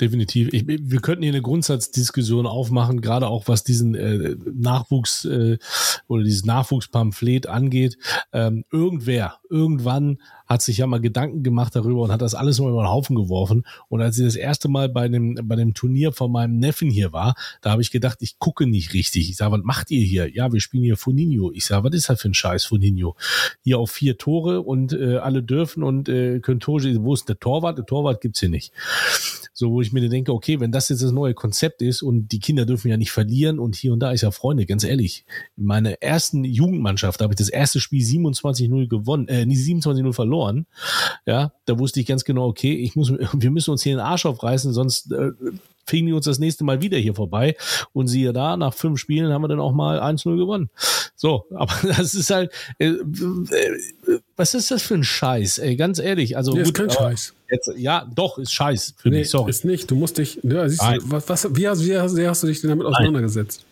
Definitiv. 0.00 0.52
Ich, 0.52 0.66
wir 0.66 1.00
könnten 1.00 1.22
hier 1.22 1.32
eine 1.32 1.40
Grundsatzdiskussion 1.40 2.46
aufmachen, 2.46 3.00
gerade 3.00 3.28
auch 3.28 3.48
was 3.48 3.64
diesen 3.64 3.94
äh, 3.94 4.36
Nachwuchs 4.44 5.24
äh, 5.24 5.58
oder 6.08 6.24
dieses 6.24 6.44
Nachwuchspamphlet 6.44 7.46
angeht. 7.46 7.96
Ähm, 8.32 8.64
irgendwer, 8.70 9.38
irgendwann 9.48 10.18
hat 10.50 10.62
sich 10.62 10.78
ja 10.78 10.86
mal 10.88 11.00
Gedanken 11.00 11.44
gemacht 11.44 11.76
darüber 11.76 12.02
und 12.02 12.10
hat 12.10 12.22
das 12.22 12.34
alles 12.34 12.58
mal 12.58 12.70
über 12.70 12.82
den 12.82 12.90
Haufen 12.90 13.14
geworfen. 13.14 13.64
Und 13.88 14.02
als 14.02 14.18
ich 14.18 14.24
das 14.24 14.34
erste 14.34 14.68
Mal 14.68 14.88
bei 14.88 15.06
dem, 15.06 15.38
bei 15.44 15.54
dem 15.54 15.74
Turnier 15.74 16.10
von 16.10 16.32
meinem 16.32 16.58
Neffen 16.58 16.90
hier 16.90 17.12
war, 17.12 17.36
da 17.60 17.70
habe 17.70 17.82
ich 17.82 17.92
gedacht, 17.92 18.18
ich 18.20 18.40
gucke 18.40 18.66
nicht 18.66 18.92
richtig. 18.92 19.30
Ich 19.30 19.36
sage, 19.36 19.52
was 19.52 19.60
macht 19.62 19.92
ihr 19.92 20.04
hier? 20.04 20.28
Ja, 20.34 20.52
wir 20.52 20.60
spielen 20.60 20.82
hier 20.82 20.96
Funinho. 20.96 21.52
Ich 21.52 21.66
sage, 21.66 21.84
was 21.84 21.94
ist 21.94 22.08
das 22.08 22.20
für 22.20 22.28
ein 22.28 22.34
Scheiß 22.34 22.64
Funinho? 22.64 23.14
Hier 23.62 23.78
auf 23.78 23.92
vier 23.92 24.18
Tore 24.18 24.62
und 24.62 24.92
äh, 24.92 25.18
alle 25.18 25.44
dürfen 25.44 25.84
und 25.84 26.08
äh, 26.08 26.40
können 26.40 26.58
Tore. 26.58 26.96
Wo 27.00 27.14
ist 27.14 27.28
der 27.28 27.38
Torwart? 27.38 27.78
Der 27.78 27.86
Torwart 27.86 28.20
gibt's 28.20 28.40
hier 28.40 28.48
nicht. 28.48 28.72
So, 29.52 29.70
wo 29.70 29.80
ich 29.80 29.92
mir 29.92 30.08
denke, 30.08 30.32
okay, 30.32 30.58
wenn 30.58 30.72
das 30.72 30.88
jetzt 30.88 31.02
das 31.02 31.12
neue 31.12 31.34
Konzept 31.34 31.80
ist 31.82 32.02
und 32.02 32.32
die 32.32 32.40
Kinder 32.40 32.66
dürfen 32.66 32.88
ja 32.88 32.96
nicht 32.96 33.12
verlieren 33.12 33.60
und 33.60 33.76
hier 33.76 33.92
und 33.92 34.00
da 34.00 34.10
ist 34.10 34.22
ja 34.22 34.30
Freunde, 34.32 34.66
ganz 34.66 34.82
ehrlich. 34.82 35.24
In 35.56 35.66
meiner 35.66 36.02
ersten 36.02 36.42
Jugendmannschaft 36.44 37.20
habe 37.20 37.34
ich 37.34 37.38
das 37.38 37.50
erste 37.50 37.78
Spiel 37.78 38.02
27-0 38.02 38.88
gewonnen, 38.88 39.28
äh, 39.28 39.46
nicht 39.46 39.60
27-0 39.60 40.12
verloren. 40.12 40.39
Ja, 41.26 41.52
da 41.66 41.78
wusste 41.78 42.00
ich 42.00 42.06
ganz 42.06 42.24
genau, 42.24 42.46
okay, 42.46 42.74
ich 42.74 42.96
muss, 42.96 43.12
wir 43.32 43.50
müssen 43.50 43.70
uns 43.70 43.82
hier 43.82 43.96
den 43.96 44.00
Arsch 44.00 44.26
aufreißen, 44.26 44.72
sonst 44.72 45.12
äh, 45.12 45.32
fegen 45.86 46.06
die 46.06 46.12
uns 46.12 46.24
das 46.24 46.38
nächste 46.38 46.64
Mal 46.64 46.80
wieder 46.80 46.98
hier 46.98 47.14
vorbei. 47.14 47.56
Und 47.92 48.06
siehe 48.06 48.32
da, 48.32 48.56
nach 48.56 48.72
fünf 48.74 48.98
Spielen 48.98 49.32
haben 49.32 49.42
wir 49.42 49.48
dann 49.48 49.60
auch 49.60 49.72
mal 49.72 50.00
1-0 50.00 50.36
gewonnen. 50.36 50.70
So, 51.16 51.44
aber 51.54 51.74
das 51.82 52.14
ist 52.14 52.30
halt, 52.30 52.52
äh, 52.78 52.86
äh, 52.86 52.98
was 54.36 54.54
ist 54.54 54.70
das 54.70 54.82
für 54.82 54.94
ein 54.94 55.04
Scheiß, 55.04 55.58
ey, 55.58 55.76
ganz 55.76 55.98
ehrlich. 55.98 56.36
Also, 56.36 56.52
nee, 56.52 56.62
gut, 56.62 56.68
ist 56.68 56.74
kein 56.74 56.90
Scheiß. 56.90 57.34
Jetzt, 57.50 57.72
ja, 57.76 58.08
doch, 58.14 58.38
ist 58.38 58.52
Scheiß 58.52 58.94
für 58.96 59.10
nee, 59.10 59.18
mich, 59.18 59.30
sorry. 59.30 59.50
Ist 59.50 59.64
nicht, 59.64 59.90
du 59.90 59.96
musst 59.96 60.18
dich, 60.18 60.38
ja, 60.42 60.68
siehst 60.68 60.82
du, 60.82 61.10
was, 61.10 61.28
was, 61.28 61.44
wie, 61.50 61.62
wie, 61.62 62.16
wie 62.16 62.28
hast 62.28 62.42
du 62.42 62.46
dich 62.46 62.60
denn 62.60 62.70
damit 62.70 62.86
auseinandergesetzt? 62.86 63.66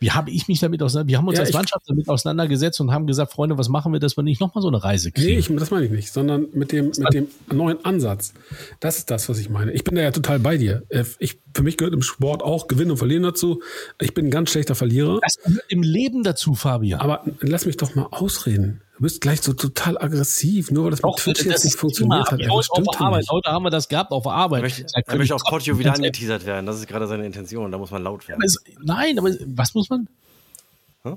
Wie 0.00 0.12
habe 0.12 0.30
ich 0.30 0.46
mich 0.46 0.60
damit 0.60 0.82
auseinandergesetzt? 0.82 1.08
Wir 1.08 1.18
haben 1.18 1.28
uns 1.28 1.38
ja, 1.38 1.44
als 1.44 1.52
Mannschaft 1.52 1.84
damit 1.88 2.08
auseinandergesetzt 2.08 2.80
und 2.80 2.92
haben 2.92 3.06
gesagt, 3.06 3.32
Freunde, 3.32 3.58
was 3.58 3.68
machen 3.68 3.92
wir, 3.92 3.98
dass 3.98 4.16
wir 4.16 4.22
nicht 4.22 4.40
nochmal 4.40 4.62
so 4.62 4.68
eine 4.68 4.82
Reise 4.82 5.10
kriegen? 5.10 5.26
Nee, 5.26 5.38
ich, 5.38 5.48
das 5.48 5.70
meine 5.70 5.86
ich 5.86 5.90
nicht, 5.90 6.12
sondern 6.12 6.46
mit 6.52 6.70
dem, 6.70 6.92
mit 6.96 7.14
dem 7.14 7.28
neuen 7.52 7.84
Ansatz. 7.84 8.32
Das 8.78 8.98
ist 8.98 9.10
das, 9.10 9.28
was 9.28 9.38
ich 9.38 9.50
meine. 9.50 9.72
Ich 9.72 9.82
bin 9.82 9.96
da 9.96 10.02
ja 10.02 10.12
total 10.12 10.38
bei 10.38 10.56
dir. 10.56 10.84
Äh, 10.88 11.04
ich, 11.18 11.40
für 11.54 11.62
mich 11.62 11.76
gehört 11.76 11.94
im 11.94 12.02
Sport 12.02 12.42
auch 12.42 12.68
Gewinnen 12.68 12.92
und 12.92 12.98
Verlieren 12.98 13.24
dazu. 13.24 13.60
Ich 14.00 14.14
bin 14.14 14.26
ein 14.26 14.30
ganz 14.30 14.50
schlechter 14.50 14.76
Verlierer. 14.76 15.18
Das 15.20 15.36
gehört 15.42 15.64
im 15.68 15.82
Leben 15.82 16.22
dazu, 16.22 16.54
Fabian. 16.54 17.00
Aber 17.00 17.24
lass 17.40 17.66
mich 17.66 17.76
doch 17.76 17.94
mal 17.94 18.06
ausreden. 18.10 18.82
Du 18.98 19.04
bist 19.04 19.20
gleich 19.20 19.40
so 19.40 19.52
total 19.52 19.96
aggressiv, 19.96 20.72
nur 20.72 20.82
weil 20.82 20.90
das 20.90 21.02
Doch, 21.02 21.10
mit 21.10 21.18
Twitch 21.18 21.44
jetzt 21.44 21.64
nicht 21.64 21.76
funktioniert 21.76 22.32
hat. 22.32 22.40
Heute, 22.40 22.72
auf 22.72 23.00
Arbeit. 23.00 23.26
heute 23.30 23.52
haben 23.52 23.62
wir 23.62 23.70
das 23.70 23.88
gehabt 23.88 24.10
auf 24.10 24.26
Arbeit. 24.26 24.58
Er 24.58 24.62
möchte, 24.62 24.86
er 24.92 25.16
möchte 25.16 25.34
auf 25.36 25.44
Portio 25.44 25.78
wieder 25.78 25.94
angeteasert 25.94 26.44
werden. 26.44 26.66
Das 26.66 26.80
ist 26.80 26.88
gerade 26.88 27.06
seine 27.06 27.24
Intention. 27.24 27.70
Da 27.70 27.78
muss 27.78 27.92
man 27.92 28.02
laut 28.02 28.26
werden. 28.26 28.42
Es, 28.42 28.58
nein, 28.82 29.16
aber 29.20 29.30
was 29.46 29.74
muss 29.74 29.88
man? 29.88 30.08
Hm? 31.02 31.16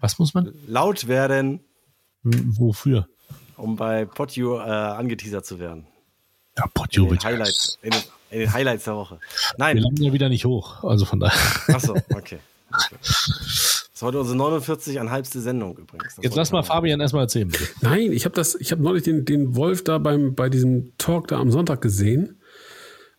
Was 0.00 0.18
muss 0.18 0.34
man? 0.34 0.52
Laut 0.66 1.08
werden. 1.08 1.60
Wofür? 2.24 3.08
Um 3.56 3.76
bei 3.76 4.04
Potio 4.04 4.58
äh, 4.58 4.60
angeteasert 4.60 5.46
zu 5.46 5.58
werden. 5.58 5.86
Ja, 6.58 6.66
Potio 6.74 7.10
wird 7.10 7.24
Highlights, 7.24 7.78
in, 7.80 7.92
den, 7.92 8.02
in 8.32 8.40
den 8.40 8.52
Highlights 8.52 8.84
der 8.84 8.96
Woche. 8.96 9.18
Nein. 9.56 9.76
Wir 9.76 9.82
landen 9.84 10.02
ja 10.02 10.12
wieder 10.12 10.28
nicht 10.28 10.44
hoch. 10.44 10.84
Also 10.84 11.06
von 11.06 11.20
daher. 11.20 11.40
Achso, 11.74 11.94
okay. 11.94 12.38
okay. 12.70 12.96
Das 13.94 14.02
ist 14.02 14.06
heute 14.06 14.18
unsere 14.18 14.36
49,5. 14.36 15.38
Sendung 15.38 15.78
übrigens. 15.78 16.16
Das 16.16 16.24
Jetzt 16.24 16.34
lass 16.34 16.50
mal 16.50 16.64
Fabian 16.64 17.00
erstmal 17.00 17.22
erzählen, 17.22 17.46
bitte. 17.46 17.64
Nein, 17.80 18.10
ich 18.10 18.24
habe 18.24 18.34
das, 18.34 18.56
ich 18.56 18.72
habe 18.72 18.82
neulich 18.82 19.04
den, 19.04 19.24
den 19.24 19.54
Wolf 19.54 19.84
da 19.84 19.98
beim, 19.98 20.34
bei 20.34 20.48
diesem 20.48 20.98
Talk 20.98 21.28
da 21.28 21.38
am 21.38 21.52
Sonntag 21.52 21.80
gesehen. 21.80 22.40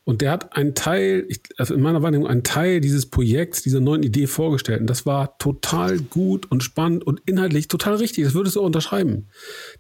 Und 0.04 0.20
der 0.20 0.32
hat 0.32 0.58
einen 0.58 0.76
Teil, 0.76 1.30
also 1.56 1.74
in 1.74 1.80
meiner 1.80 2.04
Wahrnehmung, 2.04 2.28
einen 2.28 2.44
Teil 2.44 2.82
dieses 2.82 3.06
Projekts, 3.06 3.64
dieser 3.64 3.80
neuen 3.80 4.04
Idee 4.04 4.28
vorgestellt. 4.28 4.82
Und 4.82 4.90
das 4.90 5.06
war 5.06 5.38
total 5.38 5.98
gut 6.00 6.52
und 6.52 6.62
spannend 6.62 7.08
und 7.08 7.22
inhaltlich 7.26 7.70
total 7.70 7.96
richtig. 7.96 8.26
Das 8.26 8.34
würdest 8.34 8.58
du 8.58 8.62
auch 8.62 8.66
unterschreiben. 8.66 9.30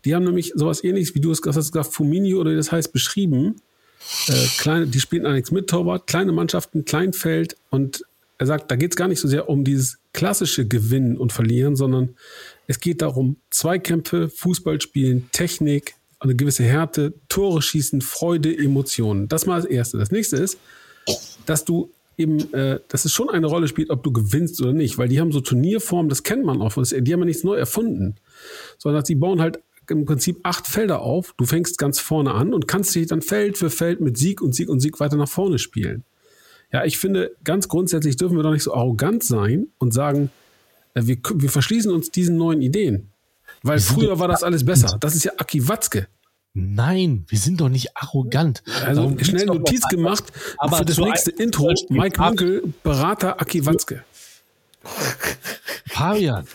Die 0.06 0.16
haben 0.16 0.24
nämlich 0.24 0.54
sowas 0.56 0.82
ähnliches, 0.82 1.14
wie 1.14 1.20
du 1.20 1.30
es 1.30 1.42
hast 1.46 1.74
gesagt, 1.74 1.94
Fuminio 1.94 2.40
oder 2.40 2.52
wie 2.52 2.56
das 2.56 2.72
heißt, 2.72 2.94
beschrieben. 2.94 3.58
Äh, 4.30 4.46
kleine, 4.60 4.88
die 4.88 5.02
spielen 5.02 5.26
eigentlich 5.26 5.52
mit 5.52 5.70
Torwart, 5.70 6.08
kleine 6.08 6.32
Mannschaften, 6.32 6.86
Kleinfeld 6.86 7.58
und 7.70 8.06
er 8.38 8.46
sagt, 8.46 8.72
da 8.72 8.78
geht 8.78 8.92
es 8.92 8.96
gar 8.96 9.08
nicht 9.10 9.20
so 9.20 9.28
sehr 9.28 9.50
um 9.50 9.64
dieses 9.64 10.00
klassische 10.16 10.66
Gewinnen 10.66 11.18
und 11.18 11.34
Verlieren, 11.34 11.76
sondern 11.76 12.16
es 12.68 12.80
geht 12.80 13.02
darum, 13.02 13.36
Zweikämpfe, 13.50 14.30
Fußball 14.30 14.80
spielen, 14.80 15.30
Technik, 15.34 15.96
eine 16.20 16.36
gewisse 16.36 16.64
Härte, 16.64 17.14
Tore 17.28 17.62
schießen, 17.62 18.02
Freude, 18.02 18.58
Emotionen. 18.58 19.28
Das 19.28 19.46
mal 19.46 19.62
das 19.62 19.70
Erste. 19.70 19.98
Das 19.98 20.12
nächste 20.12 20.38
ist, 20.38 20.58
dass 21.46 21.66
du 21.66 21.92
eben, 22.18 22.54
äh, 22.54 22.80
dass 22.88 23.04
es 23.04 23.12
schon 23.12 23.30
eine 23.30 23.48
Rolle 23.48 23.68
spielt, 23.68 23.90
ob 23.90 24.04
du 24.04 24.14
gewinnst 24.14 24.62
oder 24.62 24.72
nicht, 24.72 24.98
weil 24.98 25.10
die 25.10 25.20
haben 25.20 25.34
so 25.34 25.42
Turnierformen, 25.42 26.08
das 26.08 26.24
kennt 26.24 26.46
man 26.46 26.62
auch, 26.62 26.74
die 26.74 27.14
haben 27.14 27.20
ja 27.20 27.26
nichts 27.26 27.44
neu 27.44 27.56
erfunden, 27.56 28.16
sondern 28.78 29.04
sie 29.04 29.16
bauen 29.16 29.42
halt 29.42 29.60
im 29.90 30.06
Prinzip 30.06 30.40
acht 30.44 30.66
Felder 30.66 31.02
auf. 31.02 31.34
Du 31.38 31.46
fängst 31.46 31.78
ganz 31.78 32.00
vorne 32.00 32.34
an 32.34 32.54
und 32.54 32.70
kannst 32.70 32.96
dich 32.96 33.08
dann 33.08 33.22
Feld 33.22 33.58
für 33.58 33.70
Feld 33.70 34.00
mit 34.00 34.18
Sieg 34.18 34.42
und 34.42 34.56
Sieg 34.56 34.70
und 34.70 34.80
Sieg 34.80 35.00
weiter 35.02 35.18
nach 35.18 35.28
vorne 35.28 35.60
spielen. 35.60 36.06
Ja, 36.72 36.84
ich 36.84 36.98
finde, 36.98 37.36
ganz 37.44 37.68
grundsätzlich 37.68 38.18
dürfen 38.18 38.36
wir 38.36 38.44
doch 38.44 38.52
nicht 38.52 38.64
so 38.64 38.74
arrogant 38.74 39.24
sein 39.24 39.68
und 39.78 39.94
sagen, 39.94 40.30
äh, 40.94 41.02
wir, 41.06 41.18
wir 41.36 41.50
verschließen 41.50 41.92
uns 41.92 42.12
diesen 42.12 42.38
neuen 42.38 42.62
Ideen. 42.62 43.12
Weil 43.64 43.80
früher 43.80 44.20
war 44.20 44.28
das 44.28 44.44
alles 44.44 44.66
besser. 44.66 44.98
Das 45.00 45.16
ist 45.16 45.24
ja 45.24 45.32
Aki 45.38 45.68
Watzke. 45.68 46.08
Nein, 46.54 47.26
wir 47.28 47.38
sind 47.38 47.60
doch 47.60 47.68
nicht 47.68 47.98
arrogant. 47.98 48.64
Also 48.86 49.02
Darum 49.02 49.24
schnell 49.24 49.46
Notiz 49.46 49.88
gemacht 49.90 50.24
aber 50.58 50.78
für 50.78 50.86
das 50.86 50.98
nächste 50.98 51.32
Intro. 51.32 51.74
Mike 51.90 52.22
Munkel, 52.22 52.74
Berater 52.84 53.42
Aki 53.42 53.66
Watzke. 53.66 54.06
Fabian, 55.88 56.48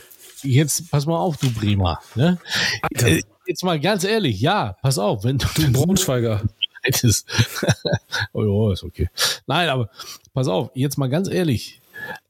jetzt 0.43 0.91
pass 0.91 1.05
mal 1.05 1.19
auf, 1.19 1.37
du 1.37 1.51
Bremer. 1.53 2.01
Ne? 2.15 2.39
Äh, 2.95 3.23
jetzt 3.47 3.65
mal 3.65 3.79
ganz 3.79 4.05
ehrlich, 4.05 4.41
ja, 4.41 4.77
pass 4.81 4.99
auf, 4.99 5.25
wenn 5.25 5.39
du. 5.39 5.47
Du 5.57 5.73
Braunschweiger 5.73 6.43
hättest. 6.83 7.28
oh 8.33 8.68
ja, 8.68 8.72
ist 8.72 8.85
okay. 8.85 9.09
Nein, 9.47 9.68
aber 9.68 9.91
pass 10.33 10.49
auf, 10.49 10.70
jetzt 10.74 10.99
mal 10.99 11.09
ganz 11.09 11.28
ehrlich. 11.28 11.81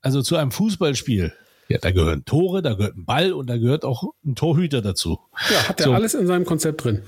Also 0.03 0.22
zu 0.22 0.36
einem 0.36 0.51
Fußballspiel, 0.51 1.32
ja, 1.68 1.78
da 1.78 1.92
gehören 1.92 2.24
Tore, 2.24 2.62
da 2.62 2.74
gehört 2.74 2.96
ein 2.96 3.05
Ball 3.05 3.32
und 3.32 3.48
da 3.48 3.57
gehört 3.57 3.84
auch 3.84 4.03
ein 4.24 4.34
Torhüter 4.34 4.82
dazu. 4.82 5.20
Ja, 5.51 5.68
hat 5.68 5.80
er 5.80 5.86
so. 5.86 5.92
alles 5.92 6.14
in 6.14 6.26
seinem 6.26 6.44
Konzept 6.44 6.84
drin. 6.84 7.03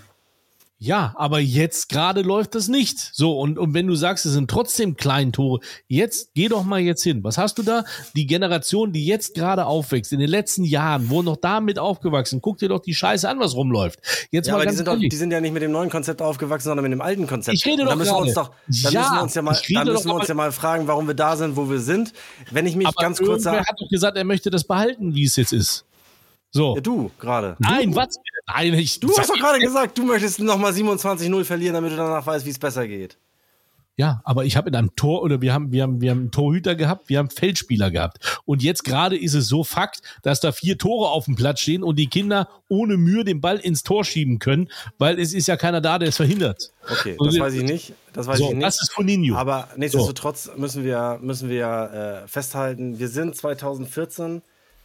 Ja, 0.85 1.15
aber 1.15 1.39
jetzt 1.39 1.91
gerade 1.91 2.23
läuft 2.23 2.57
das 2.57 2.67
nicht. 2.67 2.99
So, 3.13 3.39
und, 3.39 3.57
und 3.57 3.73
wenn 3.73 3.87
du 3.87 3.95
sagst, 3.95 4.27
es 4.27 4.33
sind 4.33 4.51
trotzdem 4.51 4.97
Kleintore, 4.97 5.61
jetzt 5.87 6.35
geh 6.35 6.49
doch 6.49 6.65
mal 6.65 6.81
jetzt 6.81 7.05
hin. 7.05 7.23
Was 7.23 7.39
hast 7.39 7.59
du 7.59 7.63
da? 7.63 7.85
Die 8.17 8.27
Generation, 8.27 8.93
die 8.93 9.07
jetzt 9.07 9.35
gerade 9.35 9.67
aufwächst, 9.67 10.13
in 10.13 10.19
den 10.19 10.29
letzten 10.29 10.65
Jahren, 10.65 11.09
wo 11.09 11.23
noch 11.23 11.37
damit 11.37 11.79
aufgewachsen, 11.79 12.41
guck 12.41 12.59
dir 12.59 12.69
doch 12.69 12.81
die 12.81 12.95
Scheiße 12.95 13.29
an, 13.29 13.39
was 13.39 13.55
rumläuft. 13.55 14.01
Jetzt 14.33 14.49
ja, 14.49 14.55
mal 14.55 14.63
aber 14.63 14.71
die 14.71 14.77
sind, 14.77 14.89
doch, 14.89 14.99
die 14.99 15.09
sind 15.15 15.31
ja 15.31 15.41
nicht 15.41 15.53
mit 15.53 15.63
dem 15.63 15.71
neuen 15.71 15.89
Konzept 15.89 16.21
aufgewachsen, 16.21 16.65
sondern 16.65 16.83
mit 16.83 16.91
dem 16.91 17.01
alten 17.01 17.29
Konzept. 17.29 17.59
Ich 17.59 17.65
rede 17.65 17.85
doch 17.85 17.91
da 17.91 17.95
müssen 17.95 18.11
wir 18.11 18.19
uns 18.19 18.35
doch, 18.35 18.51
da 18.67 18.91
ja, 18.91 19.01
müssen 19.03 19.15
wir 19.15 19.23
uns 19.23 19.35
ja 19.35 19.43
mal, 19.43 19.59
da 19.73 19.85
müssen 19.85 20.09
wir 20.09 20.15
uns 20.17 20.27
ja 20.27 20.35
mal 20.35 20.51
fragen, 20.51 20.89
warum 20.89 21.07
wir 21.07 21.15
da 21.15 21.37
sind, 21.37 21.55
wo 21.55 21.71
wir 21.71 21.79
sind. 21.79 22.13
Wenn 22.51 22.67
ich 22.67 22.75
mich 22.75 22.89
aber 22.89 23.01
ganz 23.01 23.21
kurz 23.21 23.45
sage. 23.45 23.61
hat 23.61 23.81
doch 23.81 23.89
gesagt, 23.89 24.17
er 24.17 24.25
möchte 24.25 24.51
das 24.51 24.65
behalten, 24.65 25.15
wie 25.15 25.27
es 25.27 25.37
jetzt 25.37 25.53
ist. 25.53 25.85
So. 26.53 26.75
Ja, 26.75 26.81
du 26.83 27.11
gerade. 27.19 27.57
Nein, 27.59 27.95
was? 27.95 28.17
Nein, 28.47 28.75
ich. 28.75 29.01
Du 29.01 29.17
hast 29.17 29.31
doch 29.31 29.39
gerade 29.39 29.59
gesagt, 29.59 29.97
du 29.97 30.05
möchtest 30.05 30.39
nochmal 30.39 30.73
27-0 30.73 31.45
verlieren, 31.45 31.75
damit 31.75 31.93
du 31.93 31.97
danach 31.97 32.27
weißt, 32.27 32.45
wie 32.45 32.51
es 32.51 32.59
besser 32.59 32.87
geht. 32.87 33.17
Ja, 33.97 34.23
aber 34.25 34.47
ich 34.47 34.57
habe 34.57 34.71
in 34.71 34.75
einem 34.75 34.97
Tor 34.97 35.23
oder 35.23 35.43
wir 35.43 35.53
haben, 35.53 35.71
wir 35.71 35.83
haben, 35.83 36.01
wir 36.01 36.11
haben 36.11 36.21
einen 36.21 36.31
Torhüter 36.31 36.75
gehabt, 36.75 37.11
wir 37.11 37.19
haben 37.19 37.29
Feldspieler 37.29 37.91
gehabt. 37.91 38.41
Und 38.47 38.63
jetzt 38.63 38.85
gerade 38.85 39.19
ist 39.19 39.35
es 39.35 39.49
so 39.49 39.65
Fakt, 39.65 40.01
dass 40.23 40.41
da 40.41 40.53
vier 40.53 40.79
Tore 40.79 41.11
auf 41.11 41.27
dem 41.27 41.37
Platz 41.37 41.61
stehen 41.61 41.83
und 41.83 41.97
die 41.97 42.07
Kinder 42.07 42.49
ohne 42.69 42.97
Mühe 42.97 43.23
den 43.23 43.43
Ball 43.43 43.59
ins 43.59 43.83
Tor 43.83 44.05
schieben 44.05 44.39
können, 44.39 44.71
weil 44.99 45.19
es 45.21 45.35
ist 45.35 45.47
ja 45.47 45.57
keiner 45.57 45.83
da, 45.83 45.99
der 45.99 46.09
es 46.09 46.17
verhindert. 46.17 46.73
Okay, 46.91 47.17
das 47.19 47.39
weiß 47.39 47.55
ich 47.55 47.65
nicht. 47.65 47.93
Das 48.15 48.27
weiß 48.27 48.39
so, 48.39 48.49
ich 48.49 48.55
nicht. 48.55 48.67
Das 48.67 48.81
ist 48.81 48.93
Foninho. 48.93 49.37
Aber 49.37 49.69
nichtsdestotrotz 49.77 50.45
so. 50.45 50.53
müssen 50.57 50.85
wir, 50.85 51.19
müssen 51.21 51.51
wir 51.51 52.23
äh, 52.25 52.29
festhalten, 52.29 52.99
wir 52.99 53.09
sind 53.09 53.37
2014 53.37 54.41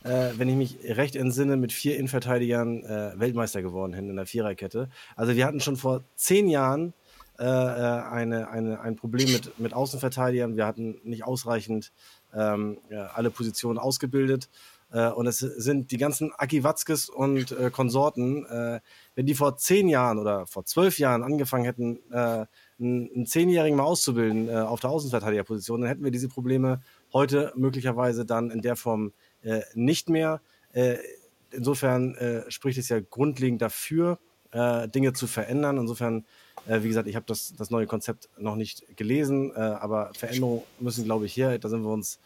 äh, 0.07 0.31
wenn 0.37 0.49
ich 0.49 0.55
mich 0.55 0.77
recht 0.83 1.15
entsinne, 1.15 1.57
mit 1.57 1.73
vier 1.73 1.97
Innenverteidigern 1.97 2.83
äh, 2.83 3.19
Weltmeister 3.19 3.61
geworden 3.61 3.93
hin 3.93 4.09
in 4.09 4.15
der 4.15 4.25
Viererkette. 4.25 4.89
Also 5.15 5.35
wir 5.35 5.45
hatten 5.45 5.59
schon 5.59 5.77
vor 5.77 6.03
zehn 6.15 6.47
Jahren 6.47 6.93
äh, 7.39 7.43
äh, 7.43 7.45
eine, 7.45 8.49
eine, 8.49 8.79
ein 8.79 8.95
Problem 8.95 9.31
mit, 9.31 9.59
mit 9.59 9.73
Außenverteidigern. 9.73 10.55
Wir 10.55 10.65
hatten 10.65 10.99
nicht 11.03 11.23
ausreichend 11.23 11.91
ähm, 12.33 12.79
ja, 12.89 13.11
alle 13.13 13.29
Positionen 13.29 13.77
ausgebildet. 13.77 14.49
Äh, 14.91 15.09
und 15.09 15.27
es 15.27 15.39
sind 15.39 15.91
die 15.91 15.97
ganzen 15.97 16.31
Aki 16.35 16.63
Watzkes 16.63 17.09
und 17.09 17.51
äh, 17.51 17.69
Konsorten, 17.69 18.45
äh, 18.45 18.79
wenn 19.15 19.25
die 19.25 19.35
vor 19.35 19.57
zehn 19.57 19.87
Jahren 19.87 20.17
oder 20.17 20.47
vor 20.47 20.65
zwölf 20.65 20.97
Jahren 20.97 21.23
angefangen 21.23 21.65
hätten, 21.65 21.99
äh, 22.11 22.45
einen, 22.79 23.09
einen 23.13 23.25
Zehnjährigen 23.25 23.77
mal 23.77 23.83
auszubilden 23.83 24.49
äh, 24.49 24.53
auf 24.53 24.79
der 24.79 24.89
Außenverteidigerposition, 24.89 25.81
dann 25.81 25.89
hätten 25.89 26.03
wir 26.03 26.11
diese 26.11 26.29
Probleme 26.29 26.81
heute 27.13 27.51
möglicherweise 27.55 28.25
dann 28.25 28.49
in 28.49 28.61
der 28.61 28.75
Form 28.75 29.11
äh, 29.47 29.61
nicht 29.73 30.09
mehr. 30.09 30.41
Äh, 30.73 30.97
insofern 31.51 32.15
äh, 32.15 32.51
spricht 32.51 32.77
es 32.77 32.89
ja 32.89 32.99
grundlegend 32.99 33.61
dafür, 33.61 34.19
äh, 34.51 34.89
Dinge 34.89 35.13
zu 35.13 35.25
verändern. 35.25 35.77
Insofern, 35.77 36.25
äh, 36.67 36.83
wie 36.83 36.89
gesagt, 36.89 37.07
ich 37.07 37.15
habe 37.15 37.25
das, 37.25 37.53
das 37.57 37.69
neue 37.69 37.87
Konzept 37.87 38.29
noch 38.37 38.57
nicht 38.57 38.97
gelesen, 38.97 39.51
äh, 39.55 39.59
aber 39.59 40.11
Veränderungen 40.13 40.63
müssen, 40.79 41.05
glaube 41.05 41.25
ich, 41.25 41.35
her. 41.37 41.57
Da 41.57 41.69
sind 41.69 41.83
wir 41.83 41.91
uns 41.91 42.19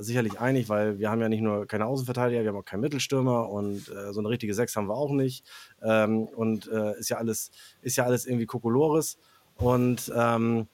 sicherlich 0.00 0.40
einig, 0.40 0.68
weil 0.68 0.98
wir 0.98 1.08
haben 1.08 1.20
ja 1.20 1.28
nicht 1.28 1.40
nur 1.40 1.68
keine 1.68 1.86
Außenverteidiger, 1.86 2.42
wir 2.42 2.48
haben 2.48 2.56
auch 2.56 2.64
keinen 2.64 2.80
Mittelstürmer 2.80 3.48
und 3.48 3.84
so 4.10 4.18
eine 4.18 4.28
richtige 4.28 4.54
Sechs 4.54 4.74
haben 4.74 4.88
wir 4.88 4.96
auch 4.96 5.12
nicht. 5.12 5.44
Ähm, 5.80 6.24
und 6.24 6.66
ist 6.66 7.10
ja 7.10 7.18
alles, 7.18 7.52
ist 7.80 7.94
ja 7.94 8.04
alles 8.04 8.26
irgendwie 8.26 8.46
Kokolores. 8.46 9.18
Und 9.54 10.10
ähm, 10.16 10.66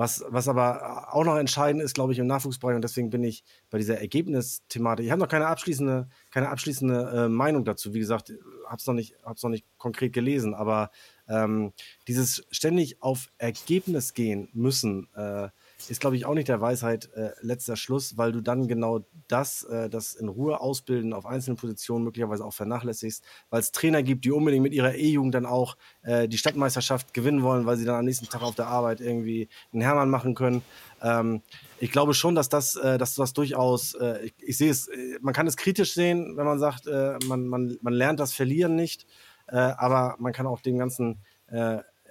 was, 0.00 0.24
was 0.28 0.48
aber 0.48 1.14
auch 1.14 1.24
noch 1.24 1.36
entscheidend 1.36 1.82
ist, 1.82 1.92
glaube 1.92 2.14
ich, 2.14 2.18
im 2.18 2.26
Nachwuchsbereich, 2.26 2.74
und 2.74 2.80
deswegen 2.80 3.10
bin 3.10 3.22
ich 3.22 3.44
bei 3.68 3.76
dieser 3.76 4.00
Ergebnisthematik, 4.00 5.04
ich 5.04 5.12
habe 5.12 5.20
noch 5.20 5.28
keine 5.28 5.46
abschließende, 5.46 6.08
keine 6.30 6.48
abschließende 6.48 7.26
äh, 7.26 7.28
Meinung 7.28 7.66
dazu. 7.66 7.92
Wie 7.92 7.98
gesagt, 7.98 8.32
habe 8.66 8.76
es 8.78 8.86
noch, 8.86 8.94
nicht, 8.94 9.14
noch 9.26 9.50
nicht 9.50 9.66
konkret 9.76 10.14
gelesen, 10.14 10.54
aber 10.54 10.90
ähm, 11.28 11.74
dieses 12.08 12.46
ständig 12.50 13.02
auf 13.02 13.30
Ergebnis 13.36 14.14
gehen 14.14 14.48
müssen, 14.54 15.06
äh, 15.14 15.50
ist, 15.88 16.00
glaube 16.00 16.16
ich, 16.16 16.26
auch 16.26 16.34
nicht 16.34 16.48
der 16.48 16.60
Weisheit 16.60 17.08
äh, 17.14 17.30
letzter 17.40 17.76
Schluss, 17.76 18.18
weil 18.18 18.32
du 18.32 18.40
dann 18.40 18.68
genau 18.68 19.00
das, 19.28 19.62
äh, 19.64 19.88
das 19.88 20.14
in 20.14 20.28
Ruhe 20.28 20.60
ausbilden 20.60 21.12
auf 21.12 21.26
einzelnen 21.26 21.56
Positionen 21.56 22.04
möglicherweise 22.04 22.44
auch 22.44 22.52
vernachlässigst, 22.52 23.24
weil 23.48 23.60
es 23.60 23.72
Trainer 23.72 24.02
gibt, 24.02 24.24
die 24.24 24.32
unbedingt 24.32 24.62
mit 24.62 24.74
ihrer 24.74 24.94
E-Jugend 24.94 25.34
dann 25.34 25.46
auch 25.46 25.76
äh, 26.02 26.28
die 26.28 26.38
Stadtmeisterschaft 26.38 27.14
gewinnen 27.14 27.42
wollen, 27.42 27.66
weil 27.66 27.76
sie 27.76 27.84
dann 27.84 27.96
am 27.96 28.04
nächsten 28.04 28.26
Tag 28.28 28.42
auf 28.42 28.54
der 28.54 28.66
Arbeit 28.66 29.00
irgendwie 29.00 29.48
einen 29.72 29.82
Hermann 29.82 30.10
machen 30.10 30.34
können. 30.34 30.62
Ähm, 31.02 31.42
ich 31.78 31.92
glaube 31.92 32.14
schon, 32.14 32.34
dass 32.34 32.48
das, 32.48 32.76
äh, 32.76 32.98
dass 32.98 33.14
das 33.14 33.32
durchaus, 33.32 33.94
äh, 33.94 34.26
ich, 34.26 34.34
ich 34.38 34.58
sehe 34.58 34.70
es, 34.70 34.88
äh, 34.88 35.18
man 35.20 35.32
kann 35.32 35.46
es 35.46 35.56
kritisch 35.56 35.94
sehen, 35.94 36.36
wenn 36.36 36.46
man 36.46 36.58
sagt, 36.58 36.86
äh, 36.86 37.18
man, 37.26 37.46
man, 37.46 37.78
man 37.80 37.92
lernt 37.94 38.20
das 38.20 38.32
Verlieren 38.32 38.74
nicht, 38.76 39.06
äh, 39.48 39.56
aber 39.56 40.16
man 40.18 40.32
kann 40.32 40.46
auch 40.46 40.60
dem 40.60 40.78
Ganzen 40.78 41.22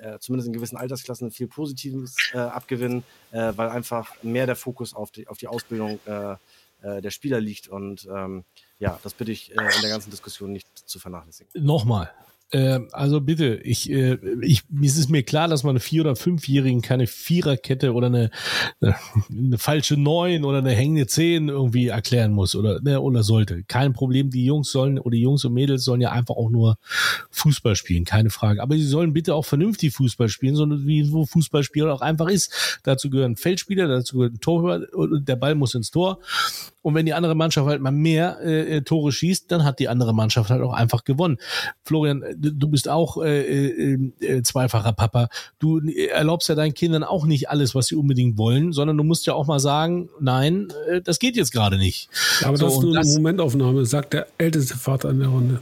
äh, 0.02 0.16
äh, 0.16 0.20
zumindest 0.20 0.48
in 0.48 0.54
gewissen 0.54 0.78
Altersklassen 0.78 1.32
viel 1.32 1.48
Positives 1.48 2.16
äh, 2.34 2.38
abgewinnen, 2.38 3.04
äh, 3.32 3.54
weil 3.56 3.70
einfach 3.70 4.12
mehr 4.24 4.46
der 4.46 4.56
Fokus 4.56 4.94
auf 4.94 5.12
die, 5.12 5.28
auf 5.28 5.38
die 5.38 5.48
Ausbildung 5.48 6.00
äh, 6.06 6.34
äh, 6.82 7.02
der 7.02 7.12
Spieler 7.12 7.40
liegt. 7.40 7.68
Und 7.68 8.08
ähm, 8.12 8.44
ja, 8.80 9.00
das 9.04 9.14
bitte 9.14 9.32
ich 9.32 9.52
in 9.52 9.58
der 9.82 9.90
ganzen 9.90 10.12
Diskussion 10.12 10.52
nicht 10.52 10.68
zu 10.88 11.00
vernachlässigen. 11.00 11.52
Nochmal, 11.66 12.12
äh, 12.52 12.80
also 12.92 13.22
bitte, 13.22 13.56
ich, 13.64 13.92
äh, 13.92 14.18
ich, 14.42 14.64
es 14.84 14.98
ist 14.98 15.10
mir 15.10 15.24
klar, 15.24 15.48
dass 15.48 15.64
man 15.64 15.72
eine 15.72 15.80
Vier- 15.80 16.02
oder 16.02 16.16
Fünfjährigen 16.16 16.82
keine 16.82 17.06
Viererkette 17.06 17.94
oder 17.94 18.08
eine, 18.08 18.32
eine, 18.82 18.96
eine 19.30 19.58
falsche 19.58 19.98
Neun 19.98 20.44
oder 20.46 20.58
eine 20.60 20.72
hängende 20.72 21.06
Zehn 21.08 21.50
irgendwie 21.50 21.88
erklären 21.88 22.32
muss 22.32 22.56
oder, 22.56 22.82
ne, 22.82 23.02
oder 23.02 23.24
sollte. 23.24 23.64
Kein 23.64 23.94
Problem, 23.94 24.32
die 24.32 24.46
Jungs 24.46 24.72
sollen 24.72 24.98
oder 24.98 25.12
die 25.12 25.22
Jungs 25.22 25.46
und 25.46 25.54
Mädels 25.54 25.84
sollen 25.84 26.02
ja 26.02 26.12
einfach 26.12 26.36
auch 26.36 26.50
nur 26.50 26.78
Fußball 27.30 27.76
spielen, 27.76 28.04
keine 28.04 28.32
Frage. 28.32 28.64
Aber 28.64 28.76
sie 28.76 28.84
sollen 28.84 29.14
bitte 29.14 29.36
auch 29.36 29.46
vernünftig 29.46 29.94
Fußball 29.94 30.30
spielen, 30.30 30.56
sondern 30.56 30.88
wie 30.88 31.04
so 31.04 31.26
Fußballspiel 31.26 31.88
auch 31.90 32.02
einfach 32.02 32.30
ist. 32.30 32.80
Dazu 32.84 33.10
gehören 33.10 33.36
Feldspieler, 33.36 33.88
dazu 33.88 34.18
gehört 34.18 34.34
ein 34.34 34.40
Torhüter 34.40 34.88
der 35.20 35.36
Ball 35.36 35.56
muss 35.56 35.76
ins 35.76 35.92
Tor. 35.92 36.20
Und 36.82 36.96
wenn 36.96 37.06
die 37.06 37.14
andere 37.14 37.36
Mannschaft 37.36 37.68
halt 37.68 37.82
mal 37.82 37.92
mehr 37.92 38.40
äh, 38.42 38.78
äh, 38.78 38.82
Tore 38.82 39.12
schießt, 39.12 39.52
dann 39.52 39.66
hat 39.66 39.80
die 39.80 39.90
andere 39.90 40.14
Mannschaft 40.14 40.50
halt 40.50 40.62
auch 40.62 40.74
einfach 40.74 41.04
gewonnen. 41.04 41.38
Florian, 41.84 42.24
du 42.38 42.68
bist 42.70 42.88
auch 42.88 43.18
äh, 43.22 43.94
äh, 43.94 44.12
äh, 44.22 44.42
zweifacher 44.44 44.94
Papa. 44.94 45.30
Du 45.60 45.80
erlaubst 45.80 46.48
ja 46.48 46.56
deinen 46.56 46.74
Kindern 46.74 47.04
auch 47.04 47.26
nicht 47.26 47.50
alles, 47.50 47.76
was 47.76 47.88
sie 47.88 47.96
unbedingt 47.96 48.38
wollen, 48.38 48.72
sondern 48.72 48.98
du 48.98 49.04
musst 49.04 49.26
ja 49.28 49.34
auch 49.34 49.48
mal 49.48 49.60
sagen, 49.60 50.10
nein, 50.20 50.70
äh, 50.90 51.02
das 51.02 51.20
geht 51.20 51.36
jetzt 51.36 51.52
gerade 51.52 51.78
nicht. 51.78 52.10
Aber 52.44 52.58
so, 52.58 52.66
das 52.66 52.76
ist 52.76 52.82
nur 52.82 52.98
eine 52.98 53.14
Momentaufnahme, 53.14 53.86
sagt 53.86 54.14
der 54.14 54.28
älteste 54.38 54.78
Vater 54.78 55.10
in 55.10 55.20
der 55.20 55.30
Runde. 55.30 55.62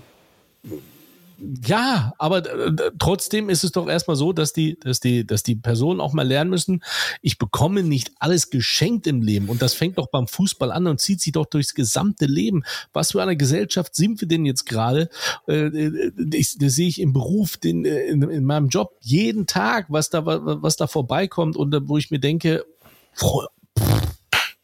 Ja, 1.40 2.14
aber 2.18 2.46
äh, 2.46 2.92
trotzdem 2.98 3.50
ist 3.50 3.64
es 3.64 3.72
doch 3.72 3.88
erstmal 3.88 4.16
so, 4.16 4.34
dass 4.34 4.54
die, 4.54 4.80
dass 4.80 5.00
die, 5.00 5.26
dass 5.26 5.44
die 5.44 5.56
Personen 5.56 6.02
auch 6.02 6.14
mal 6.14 6.28
lernen 6.28 6.50
müssen, 6.50 6.84
ich 7.22 7.38
bekomme 7.38 7.84
nicht 7.84 8.12
alles 8.20 8.50
geschenkt 8.50 9.06
im 9.06 9.22
Leben. 9.22 9.48
Und 9.50 9.62
das 9.62 9.76
fängt 9.76 10.00
doch 10.00 10.08
beim 10.08 10.28
Fußball 10.28 10.72
an 10.72 10.88
und 10.88 11.00
zieht 11.00 11.22
sich 11.22 11.34
doch 11.34 11.46
durchs 11.46 11.76
gesamte 11.76 12.26
Leben. 12.26 12.64
Was 12.92 13.12
für 13.12 13.22
eine 13.22 13.38
Gesellschaft 13.38 13.96
sind 13.96 14.20
wir 14.20 14.28
denn 14.28 14.46
jetzt 14.46 14.66
gerade? 14.66 15.10
Äh, 15.48 15.68
äh 15.68 16.12
das 16.18 16.74
sehe 16.74 16.88
ich 16.88 17.00
im 17.00 17.14
Beruf, 17.14 17.60
in, 17.64 17.86
in 17.86 18.44
meinem 18.44 18.70
Job, 18.70 18.98
jeden 19.02 19.46
Tag, 19.46 19.86
was 19.90 20.10
da, 20.10 20.26
was 20.26 20.76
da 20.76 20.88
vorbeikommt 20.88 21.56
und 21.56 21.76
wo 21.88 21.98
ich 21.98 22.10
mir 22.10 22.20
denke, 22.20 22.66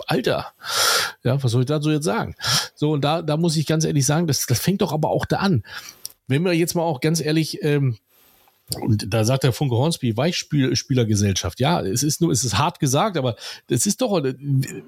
Alter, 0.07 0.47
ja, 1.23 1.41
was 1.41 1.51
soll 1.51 1.61
ich 1.61 1.67
dazu 1.67 1.91
jetzt 1.91 2.05
sagen? 2.05 2.35
So, 2.73 2.91
und 2.91 3.03
da, 3.03 3.21
da 3.21 3.37
muss 3.37 3.55
ich 3.57 3.67
ganz 3.67 3.85
ehrlich 3.85 4.05
sagen, 4.05 4.27
das, 4.27 4.45
das 4.47 4.59
fängt 4.59 4.81
doch 4.81 4.91
aber 4.91 5.09
auch 5.09 5.25
da 5.25 5.37
an 5.37 5.63
wenn 6.27 6.43
wir 6.43 6.53
jetzt 6.53 6.75
mal 6.75 6.83
auch 6.83 7.01
ganz 7.01 7.21
ehrlich, 7.21 7.63
ähm, 7.63 7.97
und 8.79 9.13
da 9.13 9.25
sagt 9.25 9.43
der 9.43 9.51
Funke 9.51 9.75
Hornsby, 9.75 10.15
Weichspielergesellschaft. 10.15 11.59
Ja, 11.59 11.81
es 11.81 12.01
ist 12.01 12.21
nur, 12.21 12.31
es 12.31 12.43
ist 12.43 12.57
hart 12.57 12.79
gesagt, 12.79 13.17
aber 13.17 13.35
das 13.67 13.85
ist 13.85 14.01
doch, 14.01 14.23
wir 14.23 14.35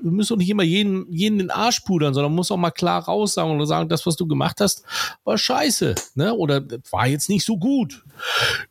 müssen 0.02 0.34
doch 0.34 0.38
nicht 0.38 0.50
immer 0.50 0.64
jeden, 0.64 1.12
jeden 1.12 1.38
den 1.38 1.52
Arsch 1.52 1.82
pudern, 1.82 2.14
sondern 2.14 2.32
man 2.32 2.38
muss 2.38 2.52
auch 2.52 2.58
mal 2.58 2.72
klar 2.72 3.04
raus 3.04 3.34
sagen 3.34 3.52
und 3.52 3.68
sagen, 3.68 3.90
das, 3.90 4.06
was 4.06 4.16
du 4.16 4.28
gemacht 4.28 4.62
hast, 4.62 4.84
war 5.24 5.38
scheiße, 5.38 5.94
ne? 6.16 6.34
Oder 6.34 6.64
war 6.90 7.08
jetzt 7.08 7.30
nicht 7.30 7.46
so 7.46 7.58
gut. 7.58 8.04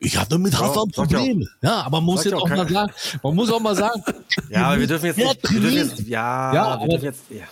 Ich 0.01 0.17
hatte 0.17 0.39
mit 0.39 0.59
Hafer 0.59 0.85
Probleme. 0.87 1.49
Ja, 1.63 1.83
aber 1.83 2.01
man 2.01 2.05
muss 2.05 2.25
jetzt 2.25 2.35
auch, 2.35 2.43
auch 2.43 2.49
mal 2.49 2.69
sagen, 2.69 2.93
man 3.23 3.35
muss 3.35 3.53
auch 3.53 3.61
mal 3.61 3.77
sagen. 3.77 4.03
ja, 4.51 4.69
aber 4.69 4.81
wir 4.81 4.87
dürfen 4.87 5.07
jetzt 5.07 5.19
nicht, 5.19 5.53
wir 5.53 5.61
dürfen 5.61 5.77
jetzt, 5.77 6.01
ja, 6.01 6.55
ja 6.55 6.81
wir 6.81 6.89
dürfen 6.89 7.05
jetzt, 7.05 7.23
ja. 7.31 7.45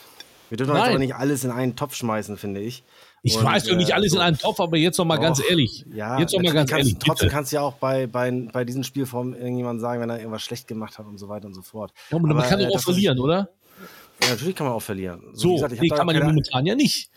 Wir 0.48 0.56
dürfen 0.56 0.74
jetzt 0.74 0.88
aber 0.88 0.98
nicht 0.98 1.14
alles 1.14 1.44
in 1.44 1.50
einen 1.50 1.76
Topf 1.76 1.94
schmeißen, 1.94 2.36
finde 2.38 2.60
ich. 2.60 2.82
Ich 3.24 3.36
und, 3.36 3.44
weiß 3.44 3.64
doch 3.64 3.76
nicht 3.76 3.94
alles 3.94 4.12
so. 4.12 4.18
in 4.18 4.22
einen 4.22 4.36
Topf, 4.36 4.58
aber 4.58 4.76
jetzt 4.76 4.98
noch 4.98 5.04
mal 5.04 5.16
ganz 5.16 5.40
ehrlich. 5.48 5.84
Ja, 5.94 6.18
jetzt 6.18 6.32
noch 6.32 6.42
mal 6.42 6.52
ganz 6.52 6.70
kannst, 6.70 6.88
ehrlich. 6.88 6.98
Trotzdem 6.98 7.28
kannst 7.28 7.52
du 7.52 7.56
ja 7.56 7.62
auch 7.62 7.74
bei, 7.74 8.08
bei, 8.08 8.30
bei 8.52 8.64
diesen 8.64 8.82
Spielformen 8.82 9.34
irgendjemand 9.34 9.80
sagen, 9.80 10.00
wenn 10.00 10.10
er 10.10 10.18
irgendwas 10.18 10.42
schlecht 10.42 10.66
gemacht 10.66 10.98
hat 10.98 11.06
und 11.06 11.18
so 11.18 11.28
weiter 11.28 11.46
und 11.46 11.54
so 11.54 11.62
fort. 11.62 11.92
Ja, 12.10 12.16
aber, 12.16 12.28
aber 12.28 12.40
man 12.40 12.48
kann 12.48 12.58
doch 12.58 12.66
äh, 12.66 12.74
auch 12.74 12.80
verlieren, 12.80 13.16
ist, 13.16 13.22
oder? 13.22 13.48
Ja, 14.22 14.30
natürlich 14.30 14.56
kann 14.56 14.66
man 14.66 14.74
auch 14.74 14.82
verlieren. 14.82 15.22
So, 15.34 15.48
so 15.48 15.54
gesagt, 15.54 15.80
nee, 15.80 15.88
kann 15.88 16.06
man 16.06 16.16
ja 16.16 16.24
momentan 16.24 16.66
ja 16.66 16.74
nicht 16.74 17.10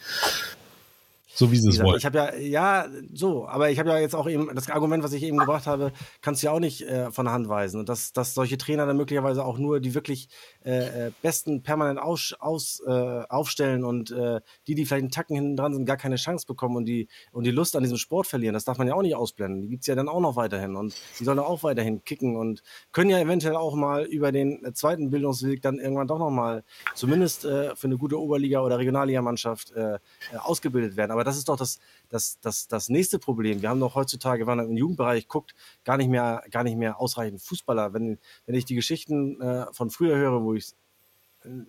so 1.36 1.52
wie 1.52 1.58
sie 1.58 1.70
es 1.70 1.84
wollen. 1.84 1.98
Ich 1.98 2.06
habe 2.06 2.18
ja, 2.18 2.36
ja, 2.36 2.88
so, 3.14 3.46
aber 3.46 3.70
ich 3.70 3.78
habe 3.78 3.90
ja 3.90 4.00
jetzt 4.00 4.16
auch 4.16 4.28
eben, 4.28 4.50
das 4.56 4.70
Argument, 4.70 5.04
was 5.04 5.12
ich 5.12 5.22
eben 5.22 5.38
gebracht 5.38 5.68
habe, 5.68 5.92
kannst 6.22 6.42
du 6.42 6.48
ja 6.48 6.54
auch 6.54 6.60
nicht 6.60 6.82
äh, 6.84 7.12
von 7.12 7.26
der 7.26 7.34
Hand 7.34 7.50
weisen. 7.50 7.80
Und 7.82 7.90
dass, 7.90 8.14
dass 8.14 8.34
solche 8.34 8.58
Trainer 8.58 8.86
dann 8.86 8.96
möglicherweise 8.96 9.44
auch 9.44 9.58
nur 9.58 9.82
die 9.82 9.94
wirklich 9.94 10.30
äh, 10.64 11.08
äh, 11.08 11.12
besten 11.22 11.62
permanent 11.62 12.00
aus, 12.00 12.34
aus, 12.40 12.82
äh, 12.88 12.92
aufstellen 13.28 13.84
und 13.84 14.12
äh, 14.12 14.40
die, 14.68 14.76
die 14.76 14.86
vielleicht 14.86 15.04
einen 15.04 15.12
Tacken 15.12 15.36
hinten 15.36 15.58
dran 15.58 15.74
sind, 15.74 15.86
gar 15.86 15.98
keine 15.98 16.16
Chance 16.16 16.46
bekommen 16.48 16.78
und 16.78 16.86
die, 16.86 17.10
und 17.34 17.44
die 17.44 17.52
Lust 17.52 17.76
an 17.76 17.84
diesem 17.84 17.98
Sport 17.98 18.28
verlieren, 18.28 18.54
das 18.54 18.64
darf 18.64 18.78
man 18.78 18.88
ja 18.88 18.94
auch 18.94 19.02
nicht 19.02 19.16
ausblenden. 19.16 19.62
Die 19.62 19.68
gibt's 19.68 19.88
ja 19.88 19.96
dann 19.96 20.08
auch 20.08 20.22
noch 20.22 20.38
weiterhin 20.38 20.78
und 20.78 20.96
die 21.20 21.26
sollen 21.26 21.40
auch 21.40 21.64
weiterhin 21.64 22.04
kicken 22.06 22.38
und 22.38 22.64
können 22.94 23.10
ja 23.10 23.20
eventuell 23.20 23.58
auch 23.58 23.76
mal 23.76 24.06
über 24.06 24.32
den 24.32 24.64
äh, 24.64 24.72
zweiten 24.72 25.10
Bildungsweg 25.10 25.62
dann 25.62 25.80
irgendwann 25.80 26.08
doch 26.08 26.20
nochmal 26.20 26.64
zumindest 26.94 27.44
äh, 27.44 27.76
für 27.76 27.88
eine 27.88 27.98
gute 27.98 28.16
Oberliga- 28.16 28.62
oder 28.62 28.80
Regionalligamannschaft 28.80 29.72
äh, 29.74 29.96
äh, 29.96 30.38
ausgebildet 30.38 30.96
werden. 30.96 31.12
Aber 31.12 31.25
das 31.26 31.38
ist 31.38 31.50
doch 31.50 31.58
das, 31.58 31.80
das, 32.10 32.40
das, 32.40 32.68
das 32.68 32.90
nächste 32.90 33.20
Problem. 33.20 33.62
Wir 33.62 33.70
haben 33.70 33.80
doch 33.80 33.96
heutzutage, 33.96 34.48
wenn 34.48 34.58
man 34.58 34.70
im 34.70 34.78
Jugendbereich 34.78 35.28
guckt, 35.28 35.56
gar 35.84 35.98
nicht 35.98 36.10
mehr, 36.10 36.44
gar 36.52 36.64
nicht 36.64 36.78
mehr 36.78 37.00
ausreichend 37.00 37.42
Fußballer. 37.42 37.94
Wenn, 37.94 38.20
wenn 38.46 38.56
ich 38.56 38.66
die 38.66 38.76
Geschichten 38.76 39.42
äh, 39.42 39.66
von 39.74 39.90
früher 39.90 40.16
höre, 40.16 40.44
wo 40.44 40.54
ich 40.54 40.74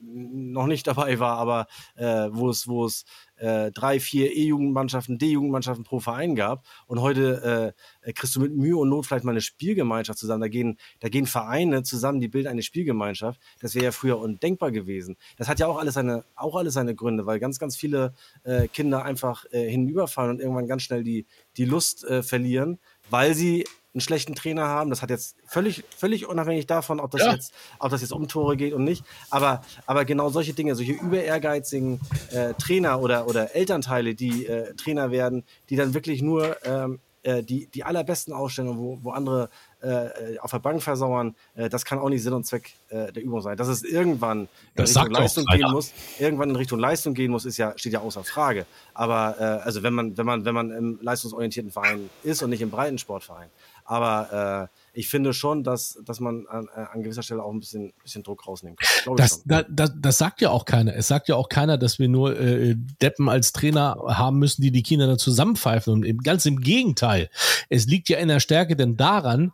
noch 0.02 0.66
nicht 0.66 0.86
dabei 0.86 1.18
war, 1.18 1.38
aber 1.38 1.66
äh, 1.96 2.28
wo 2.30 2.50
es, 2.50 2.66
wo 2.68 2.84
es 2.84 3.04
äh, 3.36 3.70
drei, 3.70 4.00
vier 4.00 4.34
E-Jugendmannschaften, 4.34 5.18
D-Jugendmannschaften 5.18 5.84
pro 5.84 6.00
Verein 6.00 6.34
gab. 6.34 6.64
Und 6.86 7.00
heute 7.00 7.74
äh, 8.02 8.12
kriegst 8.12 8.34
du 8.36 8.40
mit 8.40 8.54
Mühe 8.54 8.76
und 8.76 8.88
Not 8.88 9.06
vielleicht 9.06 9.24
mal 9.24 9.32
eine 9.32 9.40
Spielgemeinschaft 9.40 10.18
zusammen. 10.18 10.40
Da 10.40 10.48
gehen, 10.48 10.78
da 11.00 11.08
gehen 11.08 11.26
Vereine 11.26 11.82
zusammen, 11.82 12.20
die 12.20 12.28
bilden 12.28 12.48
eine 12.48 12.62
Spielgemeinschaft. 12.62 13.40
Das 13.60 13.74
wäre 13.74 13.86
ja 13.86 13.92
früher 13.92 14.18
undenkbar 14.18 14.70
gewesen. 14.70 15.16
Das 15.36 15.48
hat 15.48 15.60
ja 15.60 15.66
auch 15.66 15.78
alles 15.78 15.94
seine, 15.94 16.24
auch 16.34 16.56
alles 16.56 16.74
seine 16.74 16.94
Gründe, 16.94 17.26
weil 17.26 17.38
ganz, 17.38 17.58
ganz 17.58 17.76
viele 17.76 18.14
äh, 18.44 18.68
Kinder 18.68 19.04
einfach 19.04 19.44
äh, 19.50 19.68
hinüberfallen 19.68 20.32
und 20.32 20.40
irgendwann 20.40 20.66
ganz 20.66 20.82
schnell 20.82 21.04
die, 21.04 21.26
die 21.56 21.64
Lust 21.64 22.04
äh, 22.04 22.22
verlieren, 22.22 22.78
weil 23.10 23.34
sie 23.34 23.64
einen 23.96 24.02
schlechten 24.02 24.34
Trainer 24.34 24.68
haben. 24.68 24.90
Das 24.90 25.00
hat 25.00 25.08
jetzt 25.08 25.36
völlig, 25.46 25.84
völlig 25.96 26.28
unabhängig 26.28 26.66
davon, 26.66 27.00
ob 27.00 27.10
das 27.12 27.22
ja. 27.22 27.32
jetzt, 27.32 27.54
ob 27.78 27.90
das 27.90 28.02
jetzt 28.02 28.12
um 28.12 28.28
Tore 28.28 28.56
geht 28.56 28.74
und 28.74 28.84
nicht. 28.84 29.04
Aber, 29.30 29.62
aber 29.86 30.04
genau 30.04 30.28
solche 30.28 30.52
Dinge, 30.52 30.74
solche 30.74 30.92
über 30.92 31.22
ehrgeizigen 31.22 31.98
äh, 32.30 32.52
Trainer 32.54 33.00
oder, 33.00 33.26
oder 33.26 33.56
Elternteile, 33.56 34.14
die 34.14 34.46
äh, 34.46 34.74
Trainer 34.74 35.10
werden, 35.10 35.44
die 35.70 35.76
dann 35.76 35.94
wirklich 35.94 36.20
nur 36.20 36.56
ähm, 36.66 37.00
äh, 37.26 37.42
die, 37.42 37.66
die 37.66 37.82
allerbesten 37.82 38.32
ausstellen, 38.32 38.78
wo, 38.78 38.98
wo 39.02 39.10
andere 39.10 39.48
äh, 39.80 40.38
auf 40.38 40.52
der 40.52 40.58
Bank 40.58 40.82
versauern, 40.82 41.34
äh, 41.54 41.68
das 41.68 41.84
kann 41.84 41.98
auch 41.98 42.08
nicht 42.08 42.22
Sinn 42.22 42.32
und 42.32 42.46
Zweck 42.46 42.74
äh, 42.88 43.12
der 43.12 43.22
Übung 43.22 43.40
sein. 43.40 43.56
Dass 43.56 43.68
es 43.68 43.82
irgendwann 43.82 44.42
in 44.42 44.48
das 44.74 44.96
Richtung 44.96 45.10
Leistung 45.10 45.44
gehen 45.46 45.70
muss, 45.70 45.92
irgendwann 46.18 46.50
in 46.50 46.56
Richtung 46.56 46.78
Leistung 46.78 47.14
gehen 47.14 47.30
muss, 47.30 47.44
ist 47.44 47.56
ja, 47.56 47.72
steht 47.76 47.92
ja 47.92 48.00
außer 48.00 48.22
Frage. 48.24 48.66
Aber 48.94 49.38
also 49.64 49.82
wenn 49.82 49.92
man, 49.92 50.16
wenn 50.16 50.26
man, 50.26 50.44
wenn 50.44 50.54
man 50.54 50.70
im 50.70 50.98
leistungsorientierten 51.02 51.72
Verein 51.72 52.08
ist 52.22 52.42
und 52.42 52.50
nicht 52.50 52.62
im 52.62 52.70
Breitensportverein. 52.70 53.48
Aber 53.86 54.70
äh, 54.72 54.98
ich 54.98 55.08
finde 55.08 55.32
schon, 55.32 55.62
dass, 55.62 55.98
dass 56.04 56.20
man 56.20 56.46
an, 56.48 56.68
äh, 56.74 56.80
an 56.92 57.02
gewisser 57.02 57.22
Stelle 57.22 57.42
auch 57.42 57.52
ein 57.52 57.60
bisschen, 57.60 57.92
bisschen 58.02 58.22
Druck 58.22 58.46
rausnehmen 58.46 58.76
kann. 58.76 59.16
Das, 59.16 59.42
da, 59.44 59.62
das, 59.62 59.92
das 59.96 60.18
sagt 60.18 60.40
ja 60.40 60.50
auch 60.50 60.64
keiner. 60.64 60.94
Es 60.94 61.06
sagt 61.06 61.28
ja 61.28 61.36
auch 61.36 61.48
keiner, 61.48 61.78
dass 61.78 61.98
wir 61.98 62.08
nur 62.08 62.38
äh, 62.38 62.74
Deppen 63.00 63.28
als 63.28 63.52
Trainer 63.52 63.96
haben 64.08 64.38
müssen, 64.38 64.62
die 64.62 64.72
die 64.72 64.82
Kinder 64.82 65.06
dann 65.06 65.18
zusammenpfeifen. 65.18 65.92
Und 65.92 66.24
ganz 66.24 66.46
im 66.46 66.60
Gegenteil. 66.60 67.30
Es 67.68 67.86
liegt 67.86 68.08
ja 68.08 68.18
in 68.18 68.28
der 68.28 68.40
Stärke 68.40 68.76
denn 68.76 68.96
daran, 68.96 69.52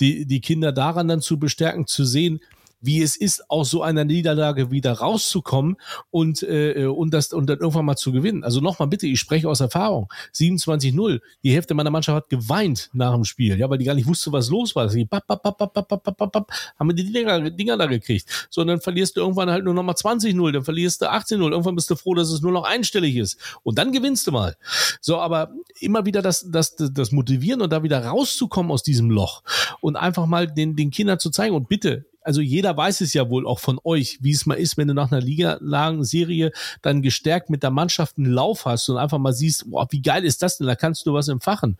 die, 0.00 0.26
die 0.26 0.40
Kinder 0.40 0.72
daran 0.72 1.08
dann 1.08 1.20
zu 1.20 1.38
bestärken, 1.38 1.86
zu 1.86 2.04
sehen, 2.04 2.40
wie 2.82 3.00
es 3.00 3.16
ist, 3.16 3.48
aus 3.48 3.70
so 3.70 3.82
einer 3.82 4.04
Niederlage 4.04 4.70
wieder 4.70 4.92
rauszukommen 4.92 5.76
und, 6.10 6.42
äh, 6.42 6.86
und, 6.86 7.14
das, 7.14 7.32
und 7.32 7.46
dann 7.46 7.60
irgendwann 7.60 7.86
mal 7.86 7.96
zu 7.96 8.12
gewinnen. 8.12 8.44
Also 8.44 8.60
nochmal 8.60 8.88
bitte, 8.88 9.06
ich 9.06 9.20
spreche 9.20 9.48
aus 9.48 9.60
Erfahrung. 9.60 10.12
27-0. 10.34 11.20
Die 11.42 11.52
Hälfte 11.52 11.74
meiner 11.74 11.90
Mannschaft 11.90 12.16
hat 12.16 12.28
geweint 12.28 12.90
nach 12.92 13.14
dem 13.14 13.24
Spiel, 13.24 13.58
ja, 13.58 13.70
weil 13.70 13.78
die 13.78 13.84
gar 13.84 13.94
nicht 13.94 14.06
wusste, 14.06 14.32
was 14.32 14.50
los 14.50 14.74
war. 14.76 14.88
Die 14.88 15.04
bap, 15.04 15.26
bap, 15.26 15.42
bap, 15.42 15.58
bap, 15.58 15.88
bap, 15.88 16.02
bap, 16.02 16.32
bap, 16.32 16.52
haben 16.78 16.88
wir 16.88 16.94
die 16.94 17.10
Dinger, 17.10 17.50
Dinger 17.50 17.76
da 17.76 17.86
gekriegt. 17.86 18.48
So, 18.50 18.60
und 18.60 18.66
dann 18.66 18.80
verlierst 18.80 19.16
du 19.16 19.20
irgendwann 19.20 19.50
halt 19.50 19.64
nur 19.64 19.74
noch 19.74 19.82
mal 19.82 19.94
20-0, 19.94 20.52
dann 20.52 20.64
verlierst 20.64 21.02
du 21.02 21.10
18-0. 21.10 21.50
Irgendwann 21.50 21.76
bist 21.76 21.90
du 21.90 21.96
froh, 21.96 22.14
dass 22.14 22.30
es 22.30 22.42
nur 22.42 22.52
noch 22.52 22.64
einstellig 22.64 23.16
ist. 23.16 23.38
Und 23.62 23.78
dann 23.78 23.92
gewinnst 23.92 24.26
du 24.26 24.32
mal. 24.32 24.56
So, 25.00 25.18
aber 25.18 25.52
immer 25.80 26.04
wieder 26.04 26.22
das, 26.22 26.50
das, 26.50 26.74
das 26.76 27.12
Motivieren 27.12 27.62
und 27.62 27.72
da 27.72 27.82
wieder 27.82 28.04
rauszukommen 28.04 28.72
aus 28.72 28.82
diesem 28.82 29.10
Loch 29.10 29.42
und 29.80 29.96
einfach 29.96 30.26
mal 30.26 30.46
den, 30.46 30.76
den 30.76 30.90
Kindern 30.90 31.18
zu 31.18 31.30
zeigen 31.30 31.54
und 31.54 31.68
bitte, 31.68 32.06
also 32.24 32.40
jeder 32.40 32.76
weiß 32.76 33.00
es 33.00 33.14
ja 33.14 33.28
wohl 33.28 33.46
auch 33.46 33.58
von 33.58 33.78
euch, 33.84 34.18
wie 34.20 34.32
es 34.32 34.46
mal 34.46 34.54
ist, 34.54 34.76
wenn 34.76 34.88
du 34.88 34.94
nach 34.94 35.10
einer 35.10 35.20
Liga-Serie 35.20 36.52
dann 36.80 37.02
gestärkt 37.02 37.50
mit 37.50 37.62
der 37.62 37.70
Mannschaft 37.70 38.18
einen 38.18 38.32
Lauf 38.32 38.64
hast 38.64 38.88
und 38.88 38.96
einfach 38.96 39.18
mal 39.18 39.32
siehst, 39.32 39.70
boah, 39.70 39.86
wie 39.90 40.02
geil 40.02 40.24
ist 40.24 40.42
das 40.42 40.58
denn? 40.58 40.66
Da 40.66 40.74
kannst 40.74 41.06
du 41.06 41.12
was 41.12 41.28
empfachen. 41.28 41.78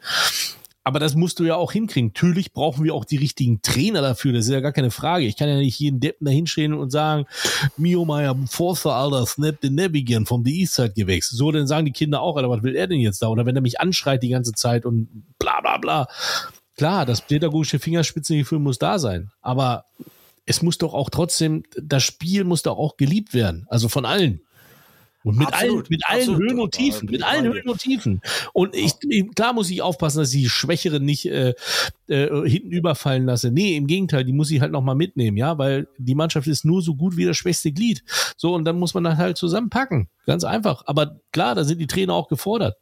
Aber 0.85 0.99
das 0.99 1.15
musst 1.15 1.39
du 1.39 1.45
ja 1.45 1.55
auch 1.55 1.71
hinkriegen. 1.71 2.09
Natürlich 2.09 2.53
brauchen 2.53 2.85
wir 2.85 2.95
auch 2.95 3.05
die 3.05 3.17
richtigen 3.17 3.63
Trainer 3.63 4.03
dafür. 4.03 4.33
Das 4.33 4.47
ist 4.47 4.53
ja 4.53 4.61
gar 4.61 4.73
keine 4.73 4.91
Frage. 4.91 5.27
Ich 5.27 5.37
kann 5.37 5.49
ja 5.49 5.57
nicht 5.57 5.79
jeden 5.79 6.01
Deppen 6.01 6.25
da 6.25 6.33
hinstehen 6.33 6.75
und 6.75 6.91
sagen, 6.91 7.27
Mio 7.77 8.05
Meyer, 8.05 8.37
Forster, 8.49 8.95
Alter, 8.95 9.25
Snap 9.27 9.59
the 9.63 9.71
Navigan 9.71 10.27
vom 10.27 10.45
The 10.45 10.61
East 10.61 10.75
Side 10.75 10.95
gewechselt. 10.97 11.39
So, 11.39 11.53
dann 11.53 11.69
sagen 11.69 11.87
die 11.87 11.93
Kinder 11.93 12.21
auch, 12.21 12.37
Alter, 12.37 12.51
was 12.51 12.65
will 12.65 12.75
er 12.75 12.89
denn 12.89 12.99
jetzt 12.99 13.23
da? 13.23 13.29
Oder 13.29 13.47
wenn 13.47 13.55
er 13.55 13.63
mich 13.63 13.81
anschreit 13.81 14.25
die 14.25 14.31
ganze 14.31 14.53
Zeit 14.53 14.85
und 14.85 15.09
bla, 15.39 15.61
bla, 15.61 15.79
bla. 15.79 16.09
Klar, 16.77 17.07
das 17.07 17.21
pädagogische 17.21 17.79
Fingerspitzengefühl 17.79 18.59
muss 18.59 18.79
da 18.79 18.99
sein. 18.99 19.31
Aber 19.41 19.85
es 20.47 20.63
muss 20.63 20.79
doch 20.79 20.95
auch 20.95 21.11
trotzdem, 21.11 21.63
das 21.81 22.03
Spiel 22.03 22.45
muss 22.45 22.63
doch 22.63 22.79
auch 22.79 22.97
geliebt 22.97 23.35
werden. 23.35 23.67
Also 23.69 23.89
von 23.89 24.05
allen. 24.05 24.43
Und 25.25 25.37
mit 25.39 25.49
absolut, 25.49 25.77
allen, 25.77 25.87
mit 25.89 26.03
allen 26.09 26.21
absolut, 26.21 26.43
Höhen 26.43 26.61
und 26.61 26.75
Tiefen, 26.75 27.11
mit 27.11 27.23
allen 27.23 27.45
Höhen 27.45 27.69
und 27.69 27.81
Tiefen. 27.81 28.21
Und 28.53 28.75
ich, 28.75 28.95
klar 29.37 29.53
muss 29.53 29.71
ich 29.71 29.81
aufpassen, 29.81 30.19
dass 30.19 30.35
ich 30.35 30.43
die 30.43 30.49
Schwächere 30.49 30.99
nicht 30.99 31.27
äh, 31.27 31.55
äh, 32.09 32.49
hinten 32.49 32.73
überfallen 32.73 33.25
lasse. 33.25 33.53
Nee, 33.53 33.77
im 33.77 33.87
Gegenteil, 33.87 34.25
die 34.25 34.33
muss 34.33 34.51
ich 34.51 34.61
halt 34.61 34.73
nochmal 34.73 34.97
mitnehmen, 34.97 35.37
ja, 35.37 35.59
weil 35.59 35.87
die 35.97 36.17
Mannschaft 36.17 36.49
ist 36.49 36.65
nur 36.65 36.83
so 36.83 36.97
gut 36.97 37.17
wie 37.17 37.25
das 37.25 37.37
schwächste 37.37 37.71
Glied. 37.71 38.03
So, 38.37 38.55
und 38.55 38.65
dann 38.65 38.81
muss 38.81 38.95
man 38.95 39.05
das 39.05 39.17
halt 39.17 39.37
zusammenpacken. 39.37 40.09
Ganz 40.27 40.43
einfach. 40.43 40.83
Aber 40.87 41.21
klar, 41.31 41.55
da 41.55 41.63
sind 41.63 41.79
die 41.79 41.87
Trainer 41.87 42.15
auch 42.15 42.27
gefordert. 42.27 42.77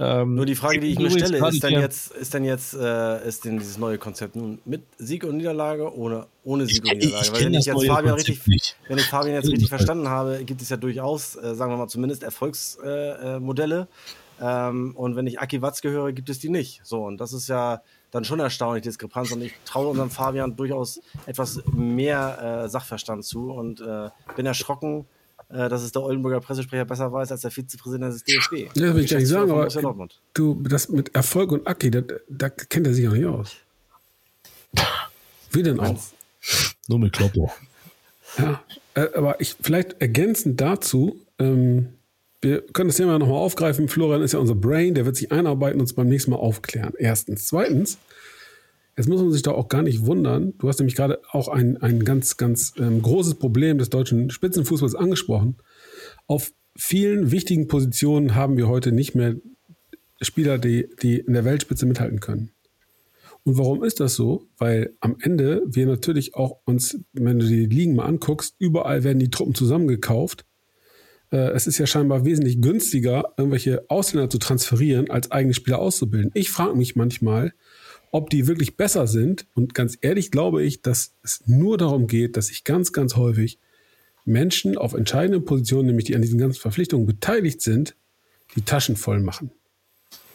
Ähm, 0.00 0.36
Nur 0.36 0.46
die 0.46 0.54
Frage, 0.54 0.78
die 0.78 0.92
ich 0.92 0.98
mir 0.98 1.10
stelle, 1.10 1.44
ist 1.48 1.64
dann 1.64 1.72
jetzt, 1.72 2.12
ist 2.12 2.32
dann 2.32 2.44
jetzt, 2.44 2.74
äh, 2.74 3.26
ist 3.26 3.44
denn 3.44 3.58
dieses 3.58 3.78
neue 3.78 3.98
Konzept 3.98 4.36
nun 4.36 4.60
mit 4.64 4.82
Sieg 4.96 5.24
und 5.24 5.38
Niederlage 5.38 5.92
oder 5.92 6.28
ohne 6.44 6.66
Sieg 6.66 6.84
ich, 6.84 6.92
und 6.92 6.98
Niederlage? 6.98 7.16
Ich, 7.18 7.28
ich 7.28 7.32
Weil 7.34 7.44
wenn 7.44 7.54
ich 7.54 7.66
jetzt 7.66 7.86
Fabian 7.86 8.14
richtig, 8.14 8.76
wenn 8.86 8.98
ich 8.98 9.06
Fabian 9.06 9.34
jetzt 9.34 9.48
richtig 9.48 9.68
verstanden 9.68 10.08
habe, 10.08 10.44
gibt 10.44 10.62
es 10.62 10.68
ja 10.68 10.76
durchaus, 10.76 11.34
äh, 11.34 11.54
sagen 11.56 11.72
wir 11.72 11.78
mal 11.78 11.88
zumindest 11.88 12.22
Erfolgsmodelle. 12.22 13.76
Äh, 13.76 13.80
äh 13.80 13.86
ähm, 14.40 14.94
und 14.96 15.16
wenn 15.16 15.26
ich 15.26 15.40
Aki 15.40 15.62
Watz 15.62 15.80
gehöre, 15.80 16.12
gibt 16.12 16.28
es 16.30 16.38
die 16.38 16.48
nicht. 16.48 16.80
So, 16.84 17.04
und 17.04 17.18
das 17.20 17.32
ist 17.32 17.48
ja 17.48 17.82
dann 18.10 18.24
schon 18.24 18.40
erstaunlich, 18.40 18.84
Diskrepanz. 18.84 19.32
Und 19.32 19.42
ich 19.42 19.52
traue 19.64 19.88
unserem 19.88 20.10
Fabian 20.10 20.56
durchaus 20.56 21.00
etwas 21.26 21.62
mehr 21.72 22.62
äh, 22.64 22.68
Sachverstand 22.68 23.24
zu 23.24 23.50
und 23.50 23.80
äh, 23.80 24.10
bin 24.36 24.46
erschrocken, 24.46 25.06
äh, 25.50 25.68
dass 25.68 25.82
es 25.82 25.92
der 25.92 26.02
Oldenburger 26.02 26.40
Pressesprecher 26.40 26.84
besser 26.84 27.12
weiß 27.12 27.32
als 27.32 27.40
der 27.40 27.50
Vizepräsident 27.50 28.12
des 28.12 28.24
DFB. 28.24 28.68
Das 28.74 28.94
will 28.94 29.04
ich 29.04 29.10
gar 29.10 29.18
nicht 29.18 29.28
sagen, 29.28 29.50
aber 29.50 29.68
du, 30.34 30.62
das 30.62 30.88
mit 30.88 31.14
Erfolg 31.14 31.52
und 31.52 31.66
Aki, 31.66 31.90
da, 31.90 32.02
da 32.28 32.50
kennt 32.50 32.86
er 32.86 32.94
sich 32.94 33.08
auch 33.08 33.12
nicht 33.12 33.26
aus. 33.26 33.56
Wie 35.50 35.62
denn 35.62 35.80
auch? 35.80 35.98
Nur 36.88 36.98
mit 36.98 37.12
Kloppo. 37.12 37.50
Ja, 38.36 38.62
äh, 38.94 39.08
aber 39.14 39.40
ich 39.40 39.56
vielleicht 39.60 40.00
ergänzend 40.00 40.60
dazu, 40.60 41.20
ähm, 41.38 41.94
wir 42.40 42.60
können 42.60 42.88
das 42.88 42.96
Thema 42.96 43.18
nochmal 43.18 43.38
aufgreifen. 43.38 43.88
Florian 43.88 44.22
ist 44.22 44.32
ja 44.32 44.38
unser 44.38 44.54
Brain, 44.54 44.94
der 44.94 45.06
wird 45.06 45.16
sich 45.16 45.32
einarbeiten 45.32 45.76
und 45.76 45.82
uns 45.82 45.94
beim 45.94 46.08
nächsten 46.08 46.30
Mal 46.30 46.36
aufklären. 46.36 46.92
Erstens. 46.98 47.46
Zweitens, 47.46 47.98
Jetzt 48.98 49.08
muss 49.08 49.20
man 49.22 49.30
sich 49.30 49.42
da 49.42 49.52
auch 49.52 49.68
gar 49.68 49.82
nicht 49.82 50.06
wundern. 50.06 50.54
Du 50.58 50.68
hast 50.68 50.80
nämlich 50.80 50.96
gerade 50.96 51.20
auch 51.30 51.46
ein, 51.46 51.76
ein 51.76 52.04
ganz, 52.04 52.36
ganz 52.36 52.72
ähm, 52.78 53.00
großes 53.00 53.36
Problem 53.36 53.78
des 53.78 53.90
deutschen 53.90 54.28
Spitzenfußballs 54.28 54.96
angesprochen. 54.96 55.56
Auf 56.26 56.52
vielen 56.76 57.30
wichtigen 57.30 57.68
Positionen 57.68 58.34
haben 58.34 58.56
wir 58.56 58.66
heute 58.66 58.90
nicht 58.90 59.14
mehr 59.14 59.36
Spieler, 60.20 60.58
die, 60.58 60.88
die 61.00 61.20
in 61.20 61.32
der 61.32 61.44
Weltspitze 61.44 61.86
mithalten 61.86 62.18
können. 62.18 62.50
Und 63.44 63.56
warum 63.56 63.84
ist 63.84 64.00
das 64.00 64.16
so? 64.16 64.48
Weil 64.58 64.96
am 64.98 65.16
Ende 65.20 65.62
wir 65.64 65.86
natürlich 65.86 66.34
auch 66.34 66.58
uns, 66.64 66.98
wenn 67.12 67.38
du 67.38 67.46
die 67.46 67.66
Ligen 67.66 67.94
mal 67.94 68.06
anguckst, 68.06 68.56
überall 68.58 69.04
werden 69.04 69.20
die 69.20 69.30
Truppen 69.30 69.54
zusammengekauft. 69.54 70.44
Äh, 71.30 71.52
es 71.52 71.68
ist 71.68 71.78
ja 71.78 71.86
scheinbar 71.86 72.24
wesentlich 72.24 72.60
günstiger, 72.60 73.34
irgendwelche 73.36 73.88
Ausländer 73.88 74.28
zu 74.28 74.38
transferieren, 74.38 75.08
als 75.08 75.30
eigene 75.30 75.54
Spieler 75.54 75.78
auszubilden. 75.78 76.32
Ich 76.34 76.50
frage 76.50 76.74
mich 76.74 76.96
manchmal, 76.96 77.52
ob 78.10 78.30
die 78.30 78.46
wirklich 78.46 78.76
besser 78.76 79.06
sind. 79.06 79.46
Und 79.54 79.74
ganz 79.74 79.98
ehrlich 80.00 80.30
glaube 80.30 80.62
ich, 80.62 80.82
dass 80.82 81.14
es 81.22 81.42
nur 81.46 81.78
darum 81.78 82.06
geht, 82.06 82.36
dass 82.36 82.48
sich 82.48 82.64
ganz, 82.64 82.92
ganz 82.92 83.16
häufig 83.16 83.58
Menschen 84.24 84.76
auf 84.76 84.94
entscheidenden 84.94 85.44
Positionen, 85.44 85.86
nämlich 85.86 86.04
die 86.06 86.14
an 86.14 86.22
diesen 86.22 86.38
ganzen 86.38 86.60
Verpflichtungen 86.60 87.06
beteiligt 87.06 87.62
sind, 87.62 87.96
die 88.56 88.62
Taschen 88.62 88.96
voll 88.96 89.20
machen. 89.20 89.50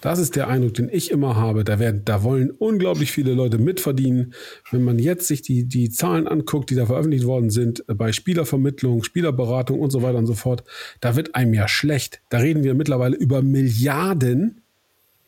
Das 0.03 0.19
ist 0.19 0.35
der 0.35 0.49
Eindruck, 0.49 0.73
den 0.73 0.89
ich 0.91 1.11
immer 1.11 1.37
habe. 1.37 1.63
Da, 1.63 1.79
werden, 1.79 2.01
da 2.03 2.23
wollen 2.23 2.51
unglaublich 2.51 3.09
viele 3.09 3.33
Leute 3.33 3.57
mitverdienen. 3.57 4.33
Wenn 4.69 4.83
man 4.83 4.99
jetzt 4.99 5.27
sich 5.27 5.43
die, 5.43 5.63
die 5.63 5.91
Zahlen 5.91 6.27
anguckt, 6.27 6.69
die 6.69 6.75
da 6.75 6.85
veröffentlicht 6.85 7.25
worden 7.25 7.49
sind, 7.49 7.85
bei 7.87 8.11
Spielervermittlung, 8.11 9.03
Spielerberatung 9.03 9.79
und 9.79 9.91
so 9.91 10.01
weiter 10.01 10.17
und 10.17 10.25
so 10.25 10.33
fort, 10.33 10.65
da 10.99 11.15
wird 11.15 11.35
einem 11.35 11.53
ja 11.53 11.69
schlecht. 11.69 12.21
Da 12.29 12.39
reden 12.39 12.65
wir 12.65 12.73
mittlerweile 12.73 13.15
über 13.15 13.41
Milliarden, 13.41 14.62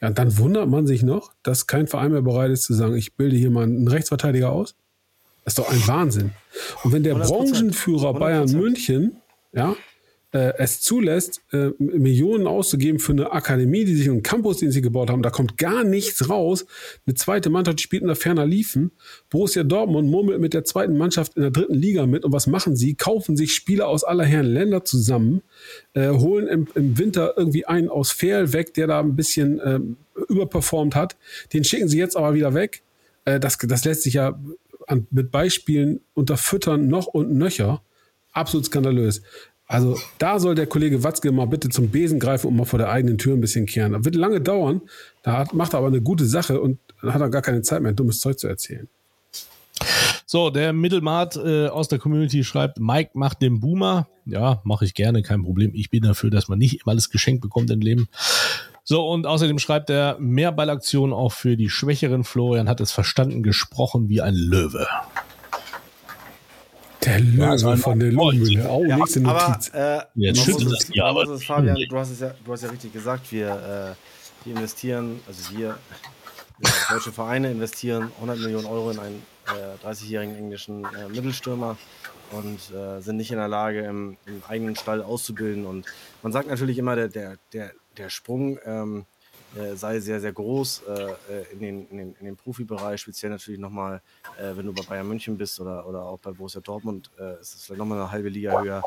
ja, 0.02 0.10
und 0.10 0.18
dann 0.18 0.38
wundert 0.38 0.70
man 0.70 0.88
sich 0.88 1.04
noch, 1.04 1.32
dass 1.44 1.68
kein 1.68 1.88
Verein 1.88 2.12
mehr 2.12 2.22
bereit 2.22 2.52
ist 2.52 2.64
zu 2.64 2.74
sagen, 2.74 2.96
ich 2.96 3.16
bilde 3.16 3.36
hier 3.36 3.50
mal 3.50 3.64
einen 3.64 3.88
Rechtsverteidiger 3.88 4.52
aus. 4.52 4.76
Das 5.44 5.54
ist 5.54 5.60
doch 5.60 5.70
ein 5.70 5.88
Wahnsinn. 5.88 6.32
Und 6.84 6.92
wenn 6.92 7.04
der 7.04 7.16
Branchenführer 7.16 8.10
100%. 8.10 8.20
Bayern 8.20 8.52
München, 8.52 9.18
ja, 9.54 9.76
äh, 10.36 10.54
es 10.58 10.82
zulässt, 10.82 11.42
äh, 11.54 11.70
Millionen 11.80 12.46
auszugeben 12.46 13.00
für 13.00 13.14
eine 13.14 13.32
Akademie, 13.32 13.86
die 13.86 13.96
sich 13.96 14.10
einen 14.10 14.22
Campus, 14.22 14.58
den 14.58 14.70
sie 14.70 14.82
gebaut 14.82 15.10
haben, 15.10 15.22
da 15.22 15.30
kommt 15.30 15.58
gar 15.58 15.86
nichts 15.86 16.30
raus. 16.30 16.66
Eine 17.06 17.14
zweite 17.14 17.50
Mannschaft, 17.50 17.80
spielt 17.80 18.02
in 18.02 18.08
der 18.08 18.18
Ferner 18.18 18.46
Liefen. 18.46 18.92
Borussia 19.30 19.64
Dortmund 19.64 20.12
murmelt 20.12 20.42
mit 20.42 20.54
der 20.54 20.66
zweiten 20.66 20.98
Mannschaft 20.98 21.38
in 21.38 21.44
der 21.44 21.52
dritten 21.52 21.76
Liga 21.76 22.06
mit. 22.06 22.26
Und 22.26 22.34
was 22.34 22.48
machen 22.48 22.76
sie? 22.76 22.96
Kaufen 22.96 23.38
sich 23.38 23.54
Spieler 23.54 23.88
aus 23.88 24.04
aller 24.04 24.26
Herren 24.26 24.48
Länder 24.48 24.84
zusammen, 24.84 25.42
äh, 25.94 26.10
holen 26.10 26.48
im, 26.48 26.68
im, 26.76 26.98
Winter 26.98 27.36
irgendwie 27.38 27.66
einen 27.66 27.88
aus 27.88 28.12
Fehl 28.12 28.52
weg, 28.52 28.74
der 28.74 28.88
da 28.88 29.00
ein 29.00 29.16
bisschen 29.16 29.60
äh, 29.60 29.80
überperformt 30.28 30.96
hat. 30.96 31.16
Den 31.54 31.64
schicken 31.64 31.88
sie 31.88 31.98
jetzt 31.98 32.18
aber 32.18 32.34
wieder 32.34 32.54
weg. 32.54 32.82
Äh, 33.24 33.40
das, 33.40 33.58
das 33.58 33.86
lässt 33.86 34.02
sich 34.02 34.16
ja 34.16 34.38
an, 34.86 35.08
mit 35.12 35.32
Beispielen 35.32 36.02
unterfüttern, 36.14 36.90
noch 36.90 37.08
und 37.08 37.32
nöcher. 37.32 37.82
absolut 38.34 38.66
skandalös. 38.66 39.22
Also 39.68 39.98
da 40.20 40.40
soll 40.40 40.56
der 40.56 40.68
Kollege 40.68 41.04
Watzke 41.04 41.32
mal 41.32 41.48
bitte 41.48 41.70
zum 41.70 41.90
Besen 41.90 42.20
greifen 42.20 42.48
und 42.48 42.56
mal 42.56 42.66
vor 42.66 42.80
der 42.80 42.90
eigenen 42.90 43.18
Tür 43.18 43.34
ein 43.34 43.42
bisschen 43.42 43.66
kehren. 43.66 43.94
Das 43.94 44.06
wird 44.06 44.16
lange 44.16 44.42
dauern, 44.42 44.82
da 45.24 45.46
macht 45.54 45.74
er 45.74 45.80
aber 45.80 45.88
eine 45.88 46.02
gute 46.02 46.26
Sache 46.26 46.62
und 46.62 46.80
dann 47.02 47.14
hat 47.14 47.22
er 47.22 47.30
gar 47.30 47.42
keine 47.42 47.62
Zeit 47.62 47.82
mehr, 47.82 47.94
dummes 47.94 48.20
Zeug 48.20 48.38
zu 48.38 48.48
erzählen. 48.48 48.88
So, 50.28 50.50
der 50.50 50.74
Mittelmart 50.74 51.36
äh, 51.36 51.68
aus 51.68 51.88
der 51.88 52.00
Community 52.00 52.44
schreibt, 52.44 52.80
Mike 52.80 53.12
macht 53.14 53.42
den 53.42 53.60
Boomer. 53.60 54.08
Ja, 54.26 54.60
mache 54.64 54.86
ich 54.86 54.94
gerne, 54.94 55.22
kein 55.22 55.44
Problem. 55.44 55.72
Ich 55.76 55.90
bin 55.90 56.04
dafür, 56.04 56.30
dass 56.30 56.48
man 56.48 56.58
nicht 56.58 56.82
immer 56.82 56.92
alles 56.92 57.10
geschenkt 57.10 57.42
bekommt 57.42 57.70
im 57.70 57.80
Leben. 57.80 58.08
So, 58.84 59.08
und 59.08 59.28
außerdem 59.28 59.60
schreibt 59.60 59.90
er, 59.90 60.18
mehr 60.20 60.52
Ballaktion 60.52 61.14
auch 61.14 61.32
für 61.32 61.58
die 61.58 61.70
Schwächeren. 61.70 62.24
Florian 62.24 62.70
hat 62.70 62.82
es 62.82 62.92
verstanden, 62.92 63.44
gesprochen 63.44 64.10
wie 64.10 64.22
ein 64.22 64.36
Löwe. 64.36 64.88
Der 67.06 67.20
Löwe 67.20 67.48
also 67.48 67.76
von 67.76 68.00
der 68.00 68.12
Lohmühle. 68.12 68.68
Oh, 68.70 68.84
ja, 68.84 68.98
nächste 68.98 69.22
Notiz. 69.22 69.72
Aber, 69.74 70.00
äh, 70.00 70.06
Jetzt 70.16 70.42
schüttelt 70.42 70.72
es, 70.72 70.90
ja, 70.94 71.06
aber 71.06 71.24
es, 71.24 71.44
Fabian, 71.44 71.78
du 71.90 71.98
hast 71.98 72.12
es 72.12 72.20
ja, 72.20 72.34
du 72.44 72.52
hast 72.52 72.64
ja 72.64 72.70
richtig 72.70 72.94
gesagt, 72.94 73.32
wir, 73.32 73.96
äh, 73.96 74.46
wir 74.46 74.56
investieren, 74.56 75.20
also 75.28 75.56
wir, 75.56 75.78
wir 76.58 76.72
deutsche 76.90 77.12
Vereine 77.12 77.52
investieren 77.52 78.12
100 78.16 78.40
Millionen 78.40 78.66
Euro 78.66 78.92
in 78.92 79.00
einen 79.00 79.22
äh, 79.48 79.86
30-jährigen 79.86 80.36
englischen 80.36 80.86
äh, 80.86 81.10
Mittelstürmer 81.10 81.78
und 82.32 82.60
äh, 82.76 83.02
sind 83.02 83.18
nicht 83.18 83.32
in 83.32 83.38
der 83.38 83.48
Lage, 83.48 83.82
im, 83.82 84.18
im, 84.26 84.42
eigenen 84.48 84.76
Stall 84.76 85.02
auszubilden. 85.02 85.66
Und 85.66 85.86
man 86.24 86.32
sagt 86.32 86.50
natürlich 86.50 86.78
immer, 86.78 86.96
der, 86.96 87.10
der, 87.10 87.38
der, 87.54 87.72
der 87.98 88.10
Sprung 88.10 88.58
ähm, 88.66 89.06
äh, 89.56 89.76
sei 89.76 90.00
sehr, 90.00 90.20
sehr 90.20 90.34
groß 90.34 90.84
äh, 90.88 90.92
äh, 90.92 91.16
in, 91.54 91.60
den, 91.60 91.88
in, 91.90 91.98
den, 91.98 92.16
in 92.20 92.26
den 92.26 92.36
Profibereich, 92.36 93.02
speziell 93.02 93.32
natürlich 93.32 93.60
nochmal, 93.60 94.02
äh, 94.38 94.56
wenn 94.56 94.66
du 94.66 94.74
bei 94.74 94.84
Bayern 94.84 95.08
München 95.08 95.38
bist 95.38 95.60
oder, 95.60 95.88
oder 95.88 96.04
auch 96.04 96.20
bei 96.20 96.32
Borussia 96.32 96.62
Dortmund, 96.62 97.10
äh, 97.20 97.40
ist 97.40 97.56
es 97.56 97.64
vielleicht 97.64 97.80
nochmal 97.80 98.00
eine 98.00 98.12
halbe 98.12 98.30
Liga 98.30 98.62
höher. 98.62 98.84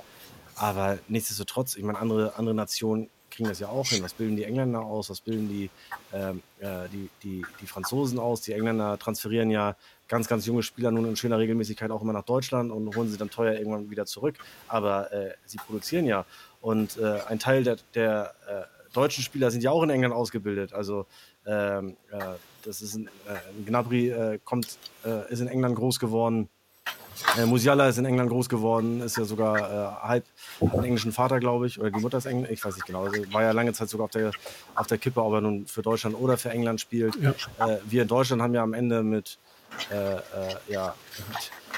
Aber 0.56 0.98
nichtsdestotrotz, 1.08 1.76
ich 1.76 1.84
meine, 1.84 1.98
andere, 1.98 2.36
andere 2.36 2.54
Nationen 2.54 3.08
kriegen 3.30 3.48
das 3.48 3.60
ja 3.60 3.68
auch 3.68 3.86
hin. 3.86 4.02
Was 4.02 4.14
bilden 4.14 4.36
die 4.36 4.44
Engländer 4.44 4.80
aus? 4.80 5.10
Was 5.10 5.20
bilden 5.20 5.48
die, 5.48 5.70
ähm, 6.12 6.42
äh, 6.58 6.88
die, 6.92 7.08
die, 7.22 7.46
die 7.60 7.66
Franzosen 7.66 8.18
aus? 8.18 8.40
Die 8.40 8.52
Engländer 8.52 8.98
transferieren 8.98 9.50
ja 9.50 9.76
ganz, 10.08 10.28
ganz 10.28 10.46
junge 10.46 10.62
Spieler 10.62 10.90
nun 10.90 11.06
in 11.06 11.16
schöner 11.16 11.38
Regelmäßigkeit 11.38 11.90
auch 11.90 12.02
immer 12.02 12.12
nach 12.12 12.24
Deutschland 12.24 12.72
und 12.72 12.96
holen 12.96 13.08
sie 13.08 13.16
dann 13.16 13.30
teuer 13.30 13.54
irgendwann 13.54 13.90
wieder 13.90 14.06
zurück. 14.06 14.36
Aber 14.66 15.12
äh, 15.12 15.34
sie 15.44 15.58
produzieren 15.58 16.06
ja. 16.06 16.24
Und 16.60 16.96
äh, 16.98 17.20
ein 17.28 17.38
Teil 17.38 17.62
der, 17.62 17.76
der 17.94 18.34
äh, 18.48 18.77
deutschen 18.92 19.22
Spieler 19.24 19.50
sind 19.50 19.62
ja 19.62 19.70
auch 19.70 19.82
in 19.82 19.90
England 19.90 20.14
ausgebildet. 20.14 20.72
Also 20.72 21.06
ähm, 21.46 21.96
äh, 22.10 22.18
das 22.64 22.82
ist 22.82 22.94
ein, 22.94 23.08
äh, 23.26 23.64
Gnabry 23.66 24.10
äh, 24.10 24.38
kommt, 24.44 24.78
äh, 25.04 25.32
ist 25.32 25.40
in 25.40 25.48
England 25.48 25.76
groß 25.76 25.98
geworden. 25.98 26.48
Äh, 27.36 27.46
Musiala 27.46 27.88
ist 27.88 27.98
in 27.98 28.04
England 28.04 28.30
groß 28.30 28.48
geworden, 28.48 29.00
ist 29.00 29.16
ja 29.16 29.24
sogar 29.24 29.56
äh, 29.58 30.06
halb 30.06 30.24
einen 30.60 30.84
englischen 30.84 31.12
Vater, 31.12 31.40
glaube 31.40 31.66
ich, 31.66 31.80
oder 31.80 31.90
die 31.90 32.00
Mutter 32.00 32.18
ist 32.18 32.26
Englisch, 32.26 32.50
ich 32.50 32.64
weiß 32.64 32.74
nicht 32.74 32.86
genau. 32.86 33.04
Also 33.04 33.32
war 33.32 33.42
ja 33.42 33.50
lange 33.52 33.72
Zeit 33.72 33.88
sogar 33.88 34.04
auf 34.04 34.10
der, 34.12 34.30
auf 34.74 34.86
der 34.86 34.98
Kippe, 34.98 35.22
ob 35.22 35.32
er 35.34 35.40
nun 35.40 35.66
für 35.66 35.82
Deutschland 35.82 36.16
oder 36.16 36.36
für 36.36 36.50
England 36.50 36.80
spielt. 36.80 37.16
Ja. 37.16 37.34
Wir 37.84 38.02
in 38.02 38.08
Deutschland 38.08 38.40
haben 38.40 38.54
ja 38.54 38.62
am 38.62 38.72
Ende 38.72 39.02
mit, 39.02 39.38
ja, 40.68 40.94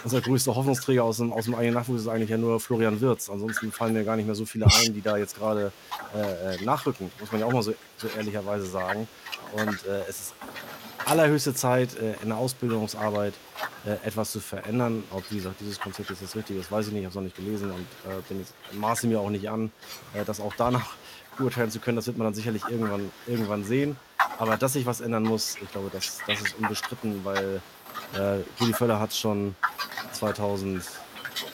unser 0.04 0.20
größter 0.20 0.54
Hoffnungsträger 0.54 1.04
aus 1.04 1.18
dem, 1.18 1.32
aus 1.32 1.44
dem 1.44 1.54
eigenen 1.54 1.74
Nachwuchs 1.74 2.02
ist 2.02 2.08
eigentlich 2.08 2.30
ja 2.30 2.38
nur 2.38 2.60
Florian 2.60 3.00
Wirz. 3.00 3.28
Ansonsten 3.30 3.72
fallen 3.72 3.92
mir 3.92 4.04
gar 4.04 4.16
nicht 4.16 4.26
mehr 4.26 4.34
so 4.34 4.44
viele 4.44 4.66
ein, 4.66 4.94
die 4.94 5.02
da 5.02 5.16
jetzt 5.16 5.36
gerade 5.36 5.72
äh, 6.14 6.54
äh, 6.54 6.64
nachrücken, 6.64 7.10
muss 7.20 7.30
man 7.32 7.40
ja 7.40 7.46
auch 7.46 7.52
mal 7.52 7.62
so, 7.62 7.74
so 7.96 8.08
ehrlicherweise 8.16 8.66
sagen. 8.66 9.08
Und 9.52 9.86
äh, 9.86 10.02
es 10.08 10.20
ist 10.20 10.34
allerhöchste 11.04 11.54
Zeit, 11.54 11.96
äh, 11.96 12.14
in 12.22 12.28
der 12.28 12.38
Ausbildungsarbeit 12.38 13.34
äh, 13.84 13.92
etwas 14.06 14.32
zu 14.32 14.40
verändern. 14.40 15.04
Ob, 15.10 15.24
wie 15.30 15.36
gesagt, 15.36 15.56
dieses 15.60 15.80
Konzept 15.80 16.10
ist 16.10 16.22
das 16.22 16.36
Richtige, 16.36 16.60
das 16.60 16.70
weiß 16.70 16.88
ich 16.88 16.92
nicht, 16.92 17.00
ich 17.00 17.06
habe 17.06 17.10
es 17.10 17.16
noch 17.16 17.22
nicht 17.22 17.36
gelesen 17.36 17.70
und 17.70 17.86
äh, 18.10 18.20
bin 18.28 18.38
jetzt, 18.38 18.54
maße 18.72 19.06
mir 19.06 19.20
auch 19.20 19.30
nicht 19.30 19.48
an, 19.48 19.70
das 20.26 20.40
auch 20.40 20.54
danach 20.56 20.94
beurteilen 21.38 21.70
zu 21.70 21.80
können. 21.80 21.96
Das 21.96 22.06
wird 22.06 22.18
man 22.18 22.26
dann 22.26 22.34
sicherlich 22.34 22.62
irgendwann, 22.68 23.10
irgendwann 23.26 23.64
sehen. 23.64 23.96
Aber 24.38 24.56
dass 24.56 24.74
sich 24.74 24.86
was 24.86 25.00
ändern 25.00 25.24
muss, 25.24 25.56
ich 25.60 25.70
glaube, 25.70 25.90
das, 25.92 26.18
das 26.26 26.40
ist 26.40 26.58
unbestritten, 26.58 27.24
weil 27.24 27.60
äh, 28.14 28.42
Rudi 28.60 28.72
Völler 28.72 28.98
hat 28.98 29.10
es 29.10 29.18
schon 29.18 29.54
2000 30.12 30.82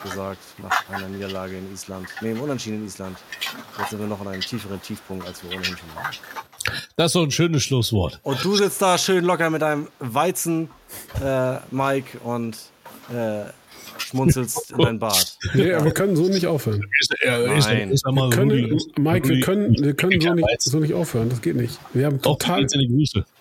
gesagt, 0.02 0.40
nach 0.62 0.88
einer 0.90 1.08
Niederlage 1.08 1.58
in 1.58 1.72
Island, 1.72 2.08
nee, 2.20 2.32
im 2.32 2.40
Unentschieden 2.40 2.80
in 2.80 2.86
Island. 2.86 3.18
Jetzt 3.78 3.90
sind 3.90 4.00
wir 4.00 4.06
noch 4.06 4.20
an 4.20 4.28
einem 4.28 4.40
tieferen 4.40 4.80
Tiefpunkt, 4.80 5.26
als 5.26 5.42
wir 5.42 5.50
ohnehin 5.50 5.76
schon 5.76 5.94
waren. 5.94 6.14
Das 6.96 7.06
ist 7.06 7.12
so 7.12 7.22
ein 7.22 7.30
schönes 7.30 7.62
Schlusswort. 7.62 8.18
Und 8.22 8.42
du 8.44 8.56
sitzt 8.56 8.82
da 8.82 8.98
schön 8.98 9.24
locker 9.24 9.50
mit 9.50 9.62
deinem 9.62 9.88
Weizen, 10.00 10.70
äh, 11.22 11.58
Mike, 11.70 12.18
und 12.20 12.56
äh, 13.12 13.44
schmunzelst 14.06 14.70
in 14.70 14.78
dein 14.78 14.98
Bart. 14.98 15.38
Ja, 15.54 15.84
wir 15.84 15.92
können 15.92 16.16
so 16.16 16.24
nicht 16.28 16.46
aufhören. 16.46 16.86
Nein. 17.24 17.90
wir 17.90 18.30
können, 18.30 18.78
Mike, 18.98 19.28
wir 19.28 19.40
können, 19.40 19.74
wir 19.78 19.94
können 19.94 20.20
so, 20.20 20.34
nicht, 20.34 20.62
so 20.62 20.78
nicht 20.78 20.94
aufhören. 20.94 21.28
Das 21.28 21.42
geht 21.42 21.56
nicht. 21.56 21.78
Wir 21.92 22.06
haben 22.06 22.20
total 22.20 22.66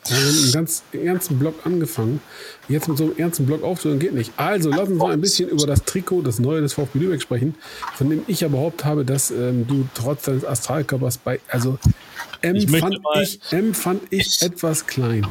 wir 0.07 0.17
haben 0.17 0.37
einen 0.37 0.51
ganz 0.51 0.83
ernsten 0.93 1.39
Block 1.39 1.55
angefangen. 1.65 2.21
Jetzt 2.67 2.87
mit 2.87 2.97
so 2.97 3.05
einem 3.05 3.17
ernsten 3.17 3.45
Block 3.45 3.63
aufzuhören, 3.63 3.99
geht 3.99 4.13
nicht. 4.13 4.31
Also, 4.37 4.69
lass 4.69 4.89
uns 4.89 4.97
mal 4.97 5.11
ein 5.11 5.21
bisschen 5.21 5.49
über 5.49 5.65
das 5.65 5.83
Trikot, 5.83 6.21
das 6.21 6.39
neue 6.39 6.61
des 6.61 6.73
VfB 6.73 6.99
Lübeck 6.99 7.21
sprechen, 7.21 7.55
von 7.95 8.09
dem 8.09 8.23
ich 8.27 8.41
ja 8.41 8.47
behauptet 8.47 8.85
habe, 8.85 9.05
dass 9.05 9.31
ähm, 9.31 9.65
du 9.67 9.87
trotz 9.93 10.23
deines 10.23 10.45
Astralkörpers 10.45 11.17
bei, 11.17 11.39
also 11.47 11.77
M, 12.41 12.55
ich 12.55 12.69
fand, 12.69 12.99
ich, 13.21 13.39
M 13.51 13.73
fand 13.73 14.01
ich 14.11 14.41
etwas 14.41 14.85
klein. 14.85 15.25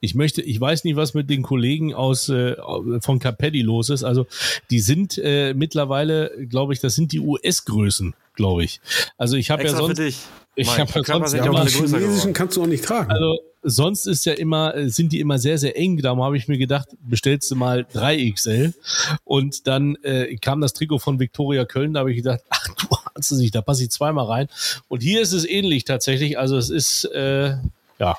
Ich 0.00 0.14
möchte, 0.14 0.42
ich 0.42 0.60
weiß 0.60 0.84
nicht, 0.84 0.96
was 0.96 1.14
mit 1.14 1.30
den 1.30 1.42
Kollegen 1.42 1.94
aus 1.94 2.28
äh, 2.28 2.56
von 3.00 3.18
Capelli 3.18 3.62
los 3.62 3.90
ist. 3.90 4.04
Also 4.04 4.26
die 4.70 4.80
sind 4.80 5.18
äh, 5.18 5.54
mittlerweile, 5.54 6.32
glaube 6.48 6.72
ich, 6.72 6.80
das 6.80 6.94
sind 6.94 7.12
die 7.12 7.20
US-Größen, 7.20 8.14
glaube 8.34 8.64
ich. 8.64 8.80
Also 9.18 9.36
ich 9.36 9.50
habe 9.50 9.64
ja 9.64 9.70
sonst, 9.70 9.98
ich 10.56 10.78
habe 10.78 10.90
ja 10.94 11.04
sonst 11.04 11.32
ja, 11.32 11.44
immer, 11.44 11.66
chinesischen 11.66 12.32
kannst 12.32 12.56
du 12.56 12.62
auch 12.62 12.66
nicht 12.66 12.84
tragen. 12.84 13.10
Also 13.10 13.38
sonst 13.64 14.06
ist 14.06 14.24
ja 14.26 14.34
immer, 14.34 14.72
sind 14.88 15.12
die 15.12 15.20
immer 15.20 15.38
sehr, 15.38 15.58
sehr 15.58 15.76
eng. 15.76 15.98
Darum 15.98 16.22
habe 16.22 16.36
ich 16.36 16.46
mir 16.48 16.58
gedacht, 16.58 16.88
bestellst 17.00 17.50
du 17.50 17.56
mal 17.56 17.86
3XL. 17.94 18.74
Und 19.24 19.66
dann 19.66 19.96
äh, 20.02 20.36
kam 20.36 20.60
das 20.60 20.74
Trikot 20.74 20.98
von 20.98 21.18
Victoria 21.18 21.64
Köln, 21.64 21.94
da 21.94 22.00
habe 22.00 22.10
ich 22.10 22.18
gedacht, 22.18 22.40
ach 22.50 22.68
du 22.68 22.96
hast 23.16 23.32
es 23.32 23.38
nicht, 23.38 23.54
da 23.54 23.62
passe 23.62 23.84
ich 23.84 23.90
zweimal 23.90 24.26
rein. 24.26 24.48
Und 24.88 25.02
hier 25.02 25.20
ist 25.20 25.32
es 25.32 25.44
ähnlich 25.44 25.84
tatsächlich. 25.84 26.38
Also 26.38 26.56
es 26.56 26.70
ist, 26.70 27.04
äh, 27.06 27.56
ja, 27.98 28.18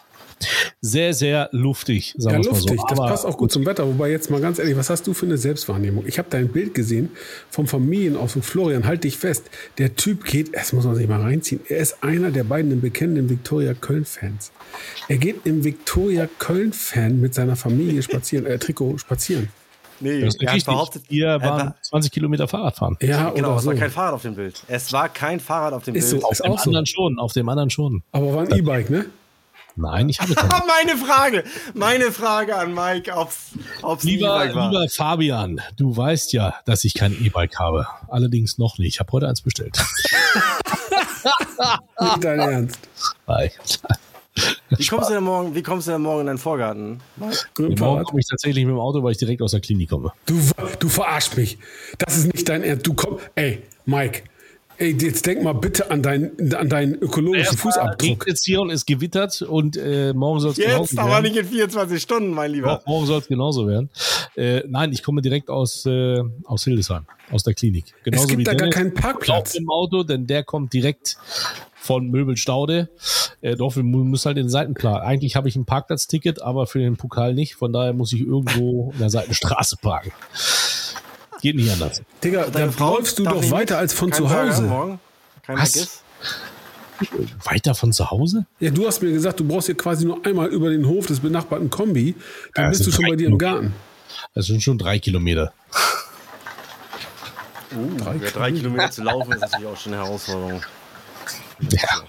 sehr, 0.81 1.13
sehr 1.13 1.49
luftig, 1.51 2.13
sagen 2.17 2.43
ja, 2.43 2.49
luftig. 2.49 2.79
So. 2.79 2.85
Das 2.87 2.97
passt 2.97 3.25
auch 3.25 3.37
gut 3.37 3.51
zum 3.51 3.65
Wetter. 3.65 3.87
Wobei 3.87 4.11
jetzt 4.11 4.29
mal 4.29 4.41
ganz 4.41 4.59
ehrlich, 4.59 4.77
was 4.77 4.89
hast 4.89 5.07
du 5.07 5.13
für 5.13 5.25
eine 5.25 5.37
Selbstwahrnehmung? 5.37 6.05
Ich 6.07 6.17
habe 6.19 6.29
dein 6.29 6.49
Bild 6.49 6.73
gesehen 6.73 7.11
vom 7.49 7.67
Familienausflug. 7.67 8.43
Florian, 8.43 8.85
halt 8.85 9.03
dich 9.03 9.17
fest. 9.17 9.49
Der 9.77 9.95
Typ 9.95 10.25
geht, 10.25 10.55
das 10.55 10.73
muss 10.73 10.85
man 10.85 10.95
sich 10.95 11.07
mal 11.07 11.21
reinziehen. 11.21 11.61
Er 11.67 11.77
ist 11.77 12.03
einer 12.03 12.31
der 12.31 12.43
beiden 12.43 12.79
bekennenden 12.81 13.29
Viktoria 13.29 13.73
Köln-Fans. 13.73 14.51
Er 15.07 15.17
geht 15.17 15.45
im 15.45 15.63
Viktoria 15.63 16.27
Köln-Fan 16.39 17.19
mit 17.19 17.33
seiner 17.33 17.55
Familie 17.55 18.03
spazieren, 18.03 18.45
äh, 18.45 18.59
Trikot 18.59 18.97
spazieren. 18.97 19.49
Nee, 19.99 20.21
das 20.21 20.35
ist 20.35 20.43
er 20.43 20.53
hat 20.53 20.65
behauptet, 20.65 21.03
ihr 21.09 21.27
waren 21.41 21.73
20 21.81 22.11
Kilometer 22.11 22.47
Fahrrad 22.47 22.75
fahren. 22.75 22.97
Ja, 23.01 23.29
genau, 23.29 23.55
es 23.55 23.63
so. 23.63 23.69
war 23.69 23.75
kein 23.75 23.89
Fahrrad 23.89 24.13
auf 24.13 24.21
dem 24.23 24.35
Bild. 24.35 24.61
Es 24.67 24.91
war 24.91 25.09
kein 25.09 25.39
Fahrrad 25.39 25.73
auf 25.73 25.83
dem 25.83 25.95
ist 25.95 26.09
Bild. 26.09 26.21
So, 26.21 26.27
auf 26.27 26.37
dem 26.37 26.51
anderen 26.51 26.85
so. 26.85 26.93
schon, 26.93 27.19
auf 27.19 27.33
dem 27.33 27.47
anderen 27.47 27.69
schon. 27.69 28.03
Aber 28.11 28.33
war 28.33 28.41
ein 28.43 28.51
E-Bike, 28.51 28.89
ne? 28.89 29.05
Nein, 29.75 30.09
ich 30.09 30.19
habe 30.19 30.33
keine. 30.35 30.63
meine 30.65 30.97
Frage, 30.97 31.43
meine 31.73 32.11
Frage 32.11 32.55
an 32.55 32.73
Mike, 32.73 33.11
ob's, 33.15 33.51
ob's 33.81 34.03
lieber, 34.03 34.35
E-Bike 34.43 34.55
war. 34.55 34.71
Lieber 34.71 34.87
Fabian, 34.89 35.61
du 35.77 35.95
weißt 35.95 36.33
ja, 36.33 36.55
dass 36.65 36.83
ich 36.83 36.93
kein 36.93 37.13
E-Bike 37.23 37.59
habe. 37.59 37.87
Allerdings 38.07 38.57
noch 38.57 38.77
nicht. 38.77 38.95
Ich 38.95 38.99
habe 38.99 39.11
heute 39.11 39.27
eins 39.27 39.41
bestellt. 39.41 39.77
Nicht 41.99 42.23
dein 42.23 42.39
Ernst. 42.39 42.79
Nein. 43.25 43.49
Wie 44.69 44.85
kommst, 44.85 45.09
du 45.09 45.13
denn 45.13 45.23
morgen, 45.23 45.55
wie 45.55 45.63
kommst 45.63 45.87
du 45.87 45.91
denn 45.91 46.01
morgen 46.01 46.21
in 46.21 46.27
deinen 46.27 46.37
Vorgarten? 46.37 46.99
Morgen 47.57 48.03
komme 48.03 48.19
ich 48.19 48.27
tatsächlich 48.27 48.65
mit 48.65 48.73
dem 48.73 48.79
Auto, 48.79 49.01
weil 49.01 49.13
ich 49.13 49.17
direkt 49.17 49.41
aus 49.41 49.51
der 49.51 49.61
Klinik 49.61 49.89
komme. 49.89 50.11
Du, 50.25 50.39
du 50.79 50.89
verarschst 50.89 51.37
mich. 51.37 51.57
Das 51.97 52.17
ist 52.17 52.33
nicht 52.33 52.47
dein 52.49 52.63
Ernst. 52.63 52.85
Du 52.85 52.93
kommst. 52.93 53.23
Ey, 53.35 53.63
Mike, 53.85 54.23
Ey, 54.77 54.95
jetzt 54.99 55.25
denk 55.25 55.41
mal 55.41 55.53
bitte 55.53 55.89
an, 55.89 56.01
dein, 56.01 56.31
an 56.53 56.69
deinen 56.69 56.95
ökologischen 56.95 57.57
Fußabdruck. 57.57 58.27
Jetzt 58.27 58.45
hier 58.45 58.61
und 58.61 58.69
es 58.69 58.85
gewittert 58.85 59.41
und 59.41 59.77
äh, 59.77 60.13
morgen 60.13 60.39
soll 60.39 60.51
es 60.51 60.57
genauso 60.57 60.73
werden. 60.73 60.87
Jetzt, 60.89 60.99
aber 60.99 61.21
nicht 61.21 61.35
in 61.37 61.45
24 61.45 62.01
Stunden, 62.01 62.31
mein 62.31 62.51
Lieber. 62.51 62.81
Morgen 62.85 63.05
soll 63.05 63.19
es 63.19 63.27
genauso 63.27 63.67
werden. 63.67 63.89
Äh, 64.35 64.63
nein, 64.67 64.91
ich 64.91 65.01
komme 65.01 65.21
direkt 65.21 65.49
aus, 65.49 65.85
äh, 65.85 66.21
aus 66.43 66.65
Hildesheim, 66.65 67.05
aus 67.31 67.43
der 67.43 67.53
Klinik. 67.53 67.93
Genauso 68.03 68.23
es 68.23 68.27
gibt 68.29 68.39
wie 68.39 68.43
da 68.43 68.53
Dennis. 68.53 68.75
gar 68.75 68.83
keinen 68.83 68.93
Parkplatz. 68.93 69.55
Im 69.55 69.69
Auto, 69.69 70.03
denn 70.03 70.27
der 70.27 70.43
kommt 70.43 70.73
direkt 70.73 71.17
von 71.75 72.09
Möbelstaude. 72.09 72.89
Äh, 73.41 73.55
doch, 73.55 73.75
wir 73.75 73.83
müssen 73.83 74.25
halt 74.25 74.37
den 74.37 74.49
Seitenplan. 74.49 75.01
Eigentlich 75.01 75.35
habe 75.35 75.47
ich 75.47 75.55
ein 75.55 75.65
Parkplatzticket, 75.65 76.41
aber 76.41 76.67
für 76.67 76.79
den 76.79 76.97
Pokal 76.97 77.33
nicht. 77.33 77.55
Von 77.55 77.71
daher 77.71 77.93
muss 77.93 78.11
ich 78.11 78.21
irgendwo 78.21 78.91
in 78.91 78.99
der 78.99 79.09
Seitenstraße 79.09 79.77
parken. 79.77 80.11
Geht 81.45 81.57
nicht 81.57 81.71
anders. 81.71 82.01
Digga, 82.23 82.47
dann 82.47 82.75
läufst 82.75 83.19
du 83.19 83.23
doch 83.23 83.51
weiter 83.51 83.77
als 83.77 83.93
von 83.93 84.11
zu 84.11 84.31
Hause. 84.31 84.97
Was? 85.45 86.01
Weiter 87.43 87.75
von 87.75 87.93
zu 87.93 88.09
Hause? 88.09 88.47
Ja, 88.59 88.71
du 88.71 88.87
hast 88.87 89.03
mir 89.03 89.11
gesagt, 89.11 89.39
du 89.39 89.47
brauchst 89.47 89.67
hier 89.67 89.77
quasi 89.77 90.05
nur 90.05 90.25
einmal 90.25 90.47
über 90.47 90.71
den 90.71 90.87
Hof 90.87 91.05
des 91.05 91.19
benachbarten 91.19 91.69
Kombi, 91.69 92.15
dann 92.55 92.63
ja, 92.63 92.69
bist 92.71 92.87
du 92.87 92.91
schon 92.91 93.05
bei 93.07 93.15
dir 93.15 93.27
im 93.27 93.37
Garten. 93.37 93.75
Das 94.33 94.47
sind 94.47 94.63
schon 94.63 94.79
drei 94.79 94.97
Kilometer. 94.97 95.53
Uh, 97.75 97.95
drei, 97.95 98.15
ja, 98.15 98.31
drei 98.31 98.51
Kilometer 98.51 98.89
zu 98.89 99.03
laufen 99.03 99.33
ist 99.33 99.41
natürlich 99.41 99.67
auch 99.67 99.77
schon 99.77 99.93
eine 99.93 100.03
Herausforderung. 100.03 100.63
Ja, 101.59 102.01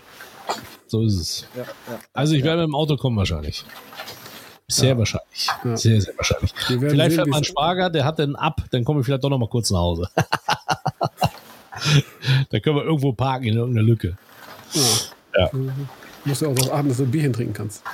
so 0.87 1.03
ist 1.03 1.15
es. 1.15 1.47
Ja, 1.55 1.63
ja, 1.63 1.99
also 2.15 2.33
ich 2.33 2.43
werde 2.43 2.63
mit 2.63 2.69
dem 2.69 2.75
Auto 2.75 2.97
kommen 2.97 3.19
wahrscheinlich. 3.19 3.67
Sehr 4.69 4.91
ja. 4.91 4.99
wahrscheinlich. 4.99 5.49
Ja. 5.65 5.77
Sehr, 5.77 6.01
sehr 6.01 6.15
wahrscheinlich. 6.17 6.53
Vielleicht 6.57 7.15
fährt 7.15 7.29
mein 7.29 7.45
Schwager, 7.45 7.89
der 7.89 8.05
hat 8.05 8.19
dann 8.19 8.35
ab, 8.35 8.63
dann 8.71 8.85
komme 8.85 9.01
ich 9.01 9.07
vielleicht 9.07 9.23
doch 9.23 9.31
noch 9.31 9.39
mal 9.39 9.49
kurz 9.49 9.71
nach 9.71 9.79
Hause. 9.79 10.09
dann 12.51 12.63
können 12.63 12.77
wir 12.77 12.85
irgendwo 12.85 13.13
parken 13.13 13.45
in 13.45 13.57
irgendeiner 13.57 13.87
Lücke. 13.87 14.17
Ja. 14.73 14.83
ja. 15.39 15.49
Du 15.53 15.71
musst 16.25 16.43
ja 16.43 16.49
auch 16.49 16.55
darauf 16.55 16.73
achten, 16.73 16.89
dass 16.89 16.97
du 16.97 17.05
ein 17.05 17.11
Bierchen 17.11 17.33
trinken 17.33 17.53
kannst. 17.53 17.85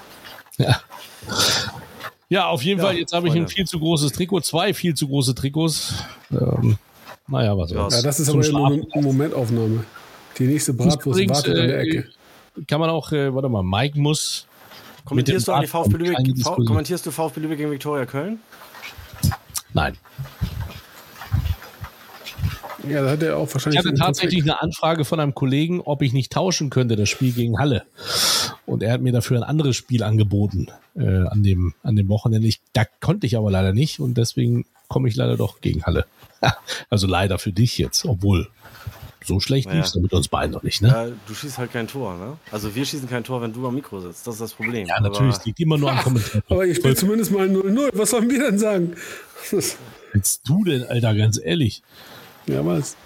Ja. 0.56 0.80
Ja, 2.30 2.46
auf 2.46 2.62
jeden 2.62 2.80
Fall. 2.80 2.96
Jetzt 2.96 3.12
habe 3.12 3.28
ich 3.28 3.34
ein 3.34 3.46
viel 3.46 3.66
zu 3.66 3.78
großes 3.78 4.12
Trikot, 4.12 4.40
zwei 4.40 4.72
viel 4.72 4.94
zu 4.94 5.06
große 5.06 5.34
Trikots. 5.34 5.92
Ähm, 6.30 6.78
naja, 7.28 7.56
was 7.58 7.68
soll's. 7.68 7.96
Ja, 7.96 8.02
das 8.02 8.20
ist 8.20 8.30
aber 8.30 8.40
eine 8.40 8.86
Momentaufnahme. 8.94 9.84
Die 10.38 10.44
nächste 10.44 10.72
Bratwurst 10.72 11.28
wartet 11.28 11.58
in 11.58 11.68
der 11.68 11.80
Ecke. 11.80 11.98
Äh, 12.56 12.64
kann 12.66 12.80
man 12.80 12.88
auch, 12.88 13.12
äh, 13.12 13.34
warte 13.34 13.50
mal, 13.50 13.62
Mike 13.62 14.00
muss 14.00 14.46
Kommentierst 15.04 15.48
du 15.48 15.66
VfB 15.66 15.96
Lübeck, 15.96 16.44
kommentierst 16.44 17.06
du 17.06 17.10
VfB 17.10 17.40
Lübeck 17.40 17.58
gegen 17.58 17.70
Viktoria 17.70 18.06
Köln? 18.06 18.38
Nein. 19.74 19.96
Ja, 22.88 23.02
da 23.04 23.10
hat 23.10 23.22
er 23.22 23.36
auch 23.36 23.52
wahrscheinlich. 23.52 23.80
Ich 23.80 23.86
hatte 23.86 23.96
tatsächlich 23.96 24.42
eine 24.42 24.60
Anfrage 24.60 25.04
von 25.04 25.20
einem 25.20 25.34
Kollegen, 25.34 25.80
ob 25.80 26.02
ich 26.02 26.12
nicht 26.12 26.32
tauschen 26.32 26.70
könnte, 26.70 26.96
das 26.96 27.08
Spiel 27.08 27.32
gegen 27.32 27.58
Halle. 27.58 27.84
Und 28.66 28.82
er 28.82 28.92
hat 28.92 29.00
mir 29.00 29.12
dafür 29.12 29.36
ein 29.38 29.44
anderes 29.44 29.76
Spiel 29.76 30.02
angeboten 30.02 30.68
äh, 30.96 31.26
an, 31.26 31.42
dem, 31.42 31.74
an 31.82 31.96
dem 31.96 32.08
Wochenende. 32.08 32.48
Ich, 32.48 32.60
da 32.72 32.84
konnte 33.00 33.26
ich 33.26 33.36
aber 33.36 33.50
leider 33.50 33.72
nicht 33.72 34.00
und 34.00 34.14
deswegen 34.14 34.66
komme 34.88 35.08
ich 35.08 35.16
leider 35.16 35.36
doch 35.36 35.60
gegen 35.60 35.84
Halle. 35.84 36.06
also 36.90 37.06
leider 37.06 37.38
für 37.38 37.52
dich 37.52 37.78
jetzt, 37.78 38.04
obwohl 38.04 38.48
so 39.26 39.40
schlecht 39.40 39.66
naja. 39.66 39.78
lief 39.78 39.86
es 39.86 39.94
mit 39.94 40.12
uns 40.12 40.28
beiden 40.28 40.52
noch 40.52 40.62
nicht, 40.62 40.82
ne? 40.82 40.88
Ja, 40.88 41.06
du 41.26 41.34
schießt 41.34 41.58
halt 41.58 41.72
kein 41.72 41.88
Tor, 41.88 42.16
ne? 42.16 42.36
Also 42.50 42.74
wir 42.74 42.84
schießen 42.84 43.08
kein 43.08 43.24
Tor, 43.24 43.42
wenn 43.42 43.52
du 43.52 43.66
am 43.66 43.74
Mikro 43.74 44.00
sitzt. 44.00 44.26
Das 44.26 44.34
ist 44.34 44.40
das 44.40 44.54
Problem. 44.54 44.86
Ja, 44.86 45.00
natürlich, 45.00 45.36
es 45.36 45.44
liegt 45.44 45.60
immer 45.60 45.78
nur 45.78 45.90
am 45.90 45.98
Kommentar. 45.98 46.42
Aber 46.48 46.66
ich 46.66 46.76
spiele 46.76 46.94
zumindest 46.94 47.30
mal 47.30 47.48
0-0. 47.48 47.90
Was 47.94 48.10
sollen 48.10 48.30
wir 48.30 48.40
denn 48.40 48.58
sagen? 48.58 48.94
Was 49.50 49.76
willst 50.12 50.48
du 50.48 50.64
denn, 50.64 50.84
Alter, 50.84 51.14
ganz 51.14 51.40
ehrlich? 51.42 51.82
Ja, 52.46 52.64
was? 52.64 52.96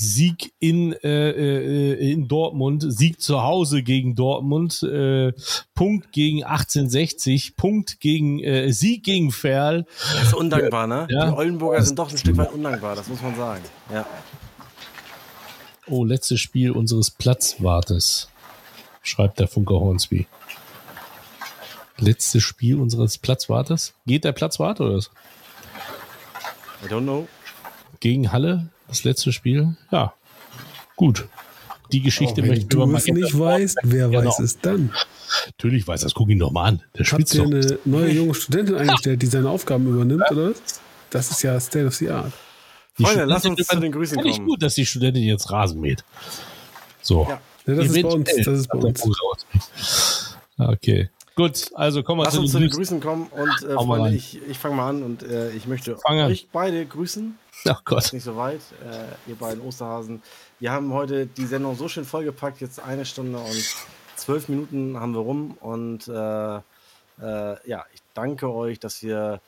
Sieg 0.00 0.54
in, 0.60 0.94
äh, 1.04 1.30
äh, 1.30 2.12
in 2.12 2.26
Dortmund, 2.26 2.86
Sieg 2.88 3.20
zu 3.20 3.42
Hause 3.42 3.82
gegen 3.82 4.14
Dortmund, 4.14 4.82
äh, 4.82 5.32
Punkt 5.74 6.12
gegen 6.12 6.42
1860, 6.42 7.54
Punkt 7.54 8.00
gegen 8.00 8.42
äh, 8.42 8.72
Sieg 8.72 9.04
gegen 9.04 9.30
Ferl. 9.30 9.84
Das 10.14 10.28
ist 10.28 10.34
undankbar, 10.34 10.86
ne? 10.86 11.06
Ja. 11.10 11.26
Die 11.26 11.36
Oldenburger 11.36 11.82
sind 11.82 11.98
doch 11.98 12.10
ein 12.10 12.16
Stück 12.16 12.38
weit 12.38 12.50
undankbar, 12.50 12.96
das 12.96 13.08
muss 13.08 13.20
man 13.20 13.36
sagen. 13.36 13.62
Ja. 13.92 14.06
Oh, 15.90 16.04
letztes 16.04 16.40
Spiel 16.40 16.70
unseres 16.70 17.10
Platzwartes, 17.10 18.28
schreibt 19.02 19.40
der 19.40 19.48
Funker 19.48 19.74
Hornsby. 19.74 20.28
Letztes 21.98 22.44
Spiel 22.44 22.76
unseres 22.76 23.18
Platzwartes? 23.18 23.92
Geht 24.06 24.22
der 24.22 24.30
Platzwart 24.30 24.80
oder 24.80 24.96
was? 24.96 25.10
I 26.84 26.88
don't 26.88 27.02
know. 27.02 27.26
Gegen 27.98 28.30
Halle, 28.30 28.68
das 28.86 29.02
letzte 29.02 29.32
Spiel? 29.32 29.76
Ja, 29.90 30.14
gut. 30.94 31.26
Die 31.90 32.02
Geschichte 32.02 32.40
Auch 32.40 32.46
möchte 32.46 32.66
du 32.66 32.94
es 32.94 33.06
nicht 33.06 33.36
weißt, 33.36 33.78
wer 33.82 34.08
genau. 34.10 34.28
weiß 34.28 34.38
es 34.38 34.60
dann? 34.60 34.92
Natürlich 35.46 35.88
weiß 35.88 36.02
das, 36.02 36.14
guck 36.14 36.28
ihn 36.28 36.38
doch 36.38 36.52
mal 36.52 36.66
an. 36.66 36.82
Der 36.96 37.04
Habt 37.04 37.34
ihr 37.34 37.42
eine 37.42 37.78
neue 37.84 38.10
junge 38.12 38.34
Studentin 38.34 38.76
eingestellt, 38.76 39.20
die 39.22 39.26
seine 39.26 39.50
Aufgaben 39.50 39.88
übernimmt, 39.88 40.22
ja. 40.30 40.36
oder? 40.36 40.52
Das 41.10 41.32
ist 41.32 41.42
ja 41.42 41.58
State 41.58 41.86
of 41.86 41.96
the 41.96 42.10
Art. 42.10 42.32
Freunde, 43.02 43.24
lass 43.24 43.44
uns 43.44 43.66
zu 43.66 43.80
den 43.80 43.92
Grüßen 43.92 44.18
kommen. 44.18 44.30
Ich 44.30 44.42
gut, 44.42 44.62
dass 44.62 44.74
die 44.74 44.86
Studentin 44.86 45.22
jetzt 45.22 45.50
Rasen 45.50 45.80
mäht. 45.80 46.04
So. 47.02 47.26
Ja. 47.28 47.40
ja 47.66 47.74
das, 47.74 47.86
ist 47.86 48.02
bei 48.02 48.08
uns, 48.08 48.30
das 48.36 48.46
ist 48.46 48.68
bei 48.68 48.78
uns. 48.78 50.36
Okay. 50.58 51.10
Gut, 51.36 51.70
also 51.74 52.02
kommen 52.02 52.20
wir 52.20 52.24
Lass 52.24 52.34
zu 52.34 52.40
uns 52.40 52.52
den 52.52 52.60
zu 52.60 52.68
den 52.68 52.76
Grüßen 52.76 53.00
kommen 53.00 53.26
und 53.28 53.62
äh, 53.62 53.74
Freunde, 53.74 54.14
ich, 54.14 54.38
ich 54.46 54.58
fange 54.58 54.74
mal 54.74 54.90
an 54.90 55.02
und 55.02 55.22
äh, 55.22 55.50
ich 55.52 55.66
möchte 55.66 55.96
euch 56.04 56.48
beide 56.52 56.84
grüßen. 56.84 57.38
Ach 57.66 57.82
Gott. 57.84 58.04
Ist 58.04 58.12
nicht 58.12 58.24
so 58.24 58.36
weit, 58.36 58.60
äh, 58.84 59.30
ihr 59.30 59.36
beiden 59.36 59.62
Osterhasen. 59.62 60.22
Wir 60.58 60.72
haben 60.72 60.92
heute 60.92 61.26
die 61.26 61.46
Sendung 61.46 61.76
so 61.76 61.88
schön 61.88 62.04
vollgepackt, 62.04 62.60
jetzt 62.60 62.80
eine 62.80 63.06
Stunde 63.06 63.38
und 63.38 63.74
zwölf 64.16 64.48
Minuten 64.48 64.98
haben 65.00 65.14
wir 65.14 65.20
rum 65.20 65.56
und 65.60 66.08
äh, 66.08 66.56
äh, 66.56 66.60
ja, 67.68 67.84
ich 67.94 68.02
danke 68.12 68.52
euch, 68.52 68.78
dass 68.78 69.02
wir 69.02 69.40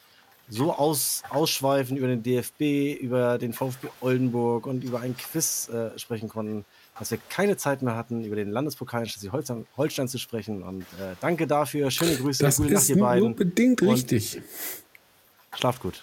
so 0.52 0.72
aus, 0.72 1.22
ausschweifen 1.30 1.96
über 1.96 2.08
den 2.08 2.22
DFB, 2.22 3.00
über 3.00 3.38
den 3.38 3.52
VfB 3.52 3.88
Oldenburg 4.00 4.66
und 4.66 4.84
über 4.84 5.00
ein 5.00 5.16
Quiz 5.16 5.68
äh, 5.68 5.98
sprechen 5.98 6.28
konnten, 6.28 6.64
dass 6.98 7.10
wir 7.10 7.18
keine 7.30 7.56
Zeit 7.56 7.80
mehr 7.82 7.96
hatten, 7.96 8.22
über 8.24 8.36
den 8.36 8.50
Landespokal 8.50 9.02
in 9.02 9.08
Schleswig-Holstein 9.08 9.66
Holstein 9.76 10.08
zu 10.08 10.18
sprechen. 10.18 10.62
Und 10.62 10.82
äh, 10.82 11.14
danke 11.20 11.46
dafür. 11.46 11.90
Schöne 11.90 12.16
Grüße. 12.16 12.42
Das 12.42 12.58
gute 12.58 12.74
ist 12.74 12.88
Nacht, 12.88 12.88
ihr 12.90 12.98
beiden. 12.98 13.28
nur 13.28 13.36
bedingt 13.36 13.80
richtig. 13.82 14.42
Schlaft 15.54 15.82
gut. 15.82 16.02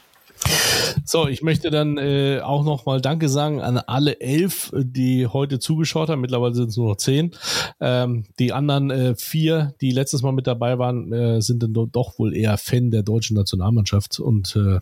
So, 1.05 1.27
ich 1.27 1.41
möchte 1.41 1.71
dann 1.71 1.97
äh, 1.97 2.39
auch 2.41 2.63
nochmal 2.63 3.01
Danke 3.01 3.29
sagen 3.29 3.61
an 3.61 3.77
alle 3.77 4.19
elf, 4.21 4.71
die 4.75 5.25
heute 5.25 5.57
zugeschaut 5.57 6.09
haben. 6.09 6.21
Mittlerweile 6.21 6.53
sind 6.53 6.69
es 6.69 6.77
nur 6.77 6.89
noch 6.89 6.97
zehn. 6.97 7.31
Ähm, 7.79 8.25
die 8.37 8.53
anderen 8.53 8.91
äh, 8.91 9.15
vier, 9.15 9.73
die 9.81 9.91
letztes 9.91 10.21
Mal 10.21 10.33
mit 10.33 10.45
dabei 10.45 10.77
waren, 10.77 11.11
äh, 11.11 11.41
sind 11.41 11.63
dann 11.63 11.73
doch 11.73 12.19
wohl 12.19 12.35
eher 12.35 12.57
Fan 12.57 12.91
der 12.91 13.03
deutschen 13.03 13.35
Nationalmannschaft 13.35 14.19
und 14.19 14.55
äh, 14.55 14.79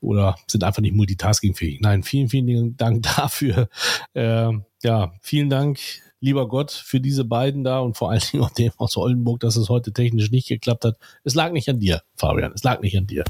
oder 0.00 0.36
sind 0.46 0.62
einfach 0.62 0.82
nicht 0.82 0.94
multitaskingfähig. 0.94 1.80
Nein, 1.80 2.02
vielen, 2.02 2.28
vielen 2.28 2.76
Dank 2.76 3.02
dafür. 3.16 3.68
Äh, 4.14 4.52
ja, 4.82 5.12
vielen 5.22 5.48
Dank 5.48 5.78
lieber 6.20 6.48
Gott, 6.48 6.70
für 6.70 7.00
diese 7.00 7.24
beiden 7.24 7.64
da 7.64 7.80
und 7.80 7.96
vor 7.96 8.10
allen 8.10 8.20
Dingen 8.32 8.44
auch 8.44 8.50
dem 8.50 8.72
aus 8.76 8.96
Oldenburg, 8.96 9.40
dass 9.40 9.56
es 9.56 9.68
heute 9.68 9.92
technisch 9.92 10.30
nicht 10.30 10.48
geklappt 10.48 10.84
hat. 10.84 10.96
Es 11.24 11.34
lag 11.34 11.52
nicht 11.52 11.68
an 11.68 11.78
dir, 11.78 12.02
Fabian. 12.16 12.52
Es 12.54 12.62
lag 12.62 12.80
nicht 12.80 12.96
an 12.96 13.06
dir. 13.06 13.24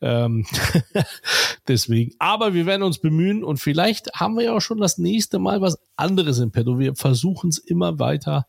Ähm, 0.00 0.46
deswegen. 1.68 2.14
Aber 2.18 2.54
wir 2.54 2.66
werden 2.66 2.82
uns 2.82 2.98
bemühen 2.98 3.42
und 3.42 3.58
vielleicht 3.58 4.12
haben 4.14 4.36
wir 4.36 4.44
ja 4.44 4.52
auch 4.52 4.60
schon 4.60 4.78
das 4.78 4.98
nächste 4.98 5.38
Mal 5.38 5.60
was 5.60 5.78
anderes 5.96 6.38
im 6.38 6.50
Petto. 6.50 6.78
Wir 6.78 6.94
versuchen 6.94 7.50
es 7.50 7.58
immer 7.58 7.98
weiter, 7.98 8.46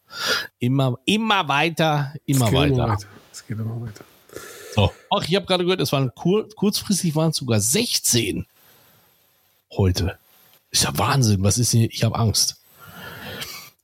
immer, 0.59 0.97
immer 1.05 1.47
weiter, 1.47 2.13
immer 2.25 2.51
weiter. 2.51 2.97
Es 3.31 3.45
geht 3.47 3.57
immer 3.57 3.81
weiter. 3.81 4.03
So. 4.75 4.91
Ach, 5.15 5.23
ich 5.27 5.35
habe 5.35 5.45
gerade 5.45 5.63
gehört, 5.63 5.79
es 5.79 5.93
waren 5.93 6.13
kur 6.13 6.47
kurzfristig 6.49 7.15
waren 7.15 7.29
es 7.29 7.37
sogar 7.37 7.61
16 7.61 8.45
heute. 9.71 10.17
Ist 10.71 10.83
ja 10.83 10.97
Wahnsinn. 10.97 11.41
Was 11.43 11.57
ist 11.57 11.71
hier? 11.71 11.89
Ich 11.89 12.03
habe 12.03 12.15
Angst. 12.15 12.61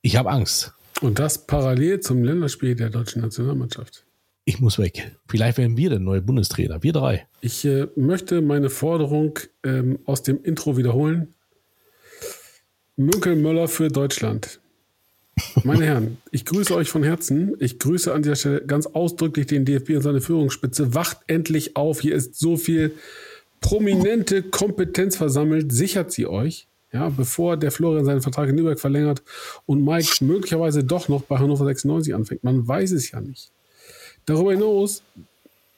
Ich 0.02 0.15
habe 0.15 0.32
Angst. 0.32 0.73
Und 1.02 1.19
das 1.19 1.45
parallel 1.45 1.99
zum 1.99 2.23
Länderspiel 2.23 2.76
der 2.76 2.90
deutschen 2.90 3.22
Nationalmannschaft. 3.22 4.06
Ich 4.45 4.60
muss 4.60 4.80
weg. 4.80 5.15
Vielleicht 5.28 5.60
werden 5.60 5.78
wir 5.78 5.90
der 5.91 5.99
neue 5.99 6.22
Bundestrainer. 6.22 6.82
Wir 6.82 6.94
drei. 6.94 7.28
Ich 7.41 7.64
äh, 7.65 7.88
möchte 7.95 8.41
meine 8.41 8.69
Forderung 8.69 9.38
ähm, 9.64 9.99
aus 10.06 10.23
dem 10.23 10.44
Intro 10.44 10.78
wiederholen. 10.78 11.36
Münkel 12.98 13.36
Möller 13.36 13.68
für 13.68 13.90
Deutschland. 13.90 14.60
Meine 15.64 15.86
Herren, 15.86 16.18
ich 16.32 16.45
grüße 16.45 16.76
euch 16.76 16.90
von 16.90 17.03
Herzen. 17.03 17.56
Ich 17.60 17.80
grüße 17.80 18.14
an 18.14 18.23
dieser 18.23 18.36
Stelle 18.36 18.65
ganz 18.65 18.88
ausdrücklich 18.88 19.48
den 19.48 19.65
DFB 19.65 19.91
und 19.91 20.02
seine 20.02 20.22
Führungsspitze. 20.22 20.94
Wacht 20.94 21.19
endlich 21.28 21.76
auf. 21.76 22.02
Hier 22.02 22.15
ist 22.15 22.38
so 22.38 22.57
viel 22.57 22.95
prominente 23.60 24.44
Kompetenz 24.44 25.15
versammelt. 25.15 25.72
Sichert 25.72 26.11
sie 26.11 26.26
euch 26.26 26.68
ja, 26.93 27.09
bevor 27.09 27.57
der 27.57 27.72
Florian 27.72 28.05
seinen 28.05 28.22
Vertrag 28.22 28.49
in 28.49 28.55
Nürnberg 28.55 28.80
verlängert 28.80 29.23
und 29.65 29.84
Mike 29.84 30.23
möglicherweise 30.23 30.84
doch 30.84 31.07
noch 31.07 31.22
bei 31.23 31.38
Hannover 31.38 31.65
96 31.65 32.13
anfängt. 32.13 32.43
Man 32.43 32.68
weiß 32.68 32.91
es 32.91 33.11
ja 33.11 33.22
nicht. 33.22 33.51
Darüber 34.26 34.51
hinaus, 34.51 35.01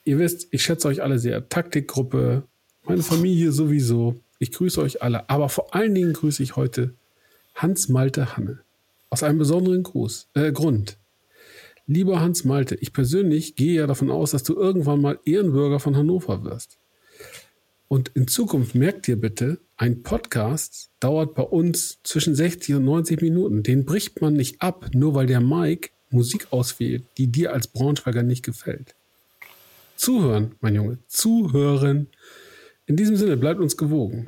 ihr 0.06 0.18
wisst, 0.18 0.48
ich 0.52 0.64
schätze 0.64 0.88
euch 0.88 1.03
alle 1.03 1.19
sehr. 1.19 1.48
Taktikgruppe, 1.49 2.44
meine 2.84 3.03
Familie 3.03 3.52
sowieso. 3.52 4.15
Ich 4.40 4.52
grüße 4.52 4.81
euch 4.81 5.02
alle. 5.02 5.30
Aber 5.30 5.49
vor 5.49 5.73
allen 5.76 5.94
Dingen 5.94 6.14
grüße 6.14 6.41
ich 6.41 6.56
heute 6.56 6.94
Hans 7.56 7.90
Malte 7.90 8.35
Hanne. 8.35 8.60
Aus 9.10 9.22
einem 9.22 9.38
besonderen 9.38 9.84
Gruß, 9.84 10.30
äh, 10.34 10.52
Grund. 10.52 10.98
Lieber 11.85 12.22
Hans 12.22 12.44
Malte, 12.44 12.76
ich 12.76 12.91
persönlich 12.91 13.56
gehe 13.56 13.73
ja 13.76 13.88
davon 13.88 14.10
aus, 14.10 14.31
dass 14.31 14.44
du 14.44 14.56
irgendwann 14.56 15.02
mal 15.02 15.19
Ehrenbürger 15.26 15.80
von 15.80 15.95
Hannover 15.95 16.44
wirst. 16.44 16.80
Und 17.88 18.12
in 18.16 18.28
Zukunft 18.28 18.76
merkt 18.76 19.08
ihr 19.08 19.20
bitte, 19.20 19.60
ein 19.78 20.04
Podcast 20.04 20.90
dauert 21.00 21.36
bei 21.36 21.44
uns 21.44 22.00
zwischen 22.04 22.36
60 22.36 22.76
und 22.76 22.86
90 22.86 23.22
Minuten. 23.22 23.64
Den 23.64 23.86
bricht 23.86 24.22
man 24.22 24.34
nicht 24.34 24.62
ab, 24.62 24.90
nur 24.94 25.14
weil 25.14 25.28
der 25.28 25.42
Mike 25.42 25.90
Musik 26.10 26.48
auswählt, 26.52 27.04
die 27.18 27.28
dir 27.28 27.54
als 27.54 27.68
Braunschweiger 27.68 28.24
nicht 28.24 28.44
gefällt. 28.44 28.96
Zuhören, 29.96 30.56
mein 30.62 30.76
Junge, 30.76 31.00
zuhören. 31.08 32.08
In 32.86 32.96
diesem 32.96 33.16
Sinne, 33.16 33.38
bleibt 33.38 33.60
uns 33.60 33.78
gewogen. 33.78 34.28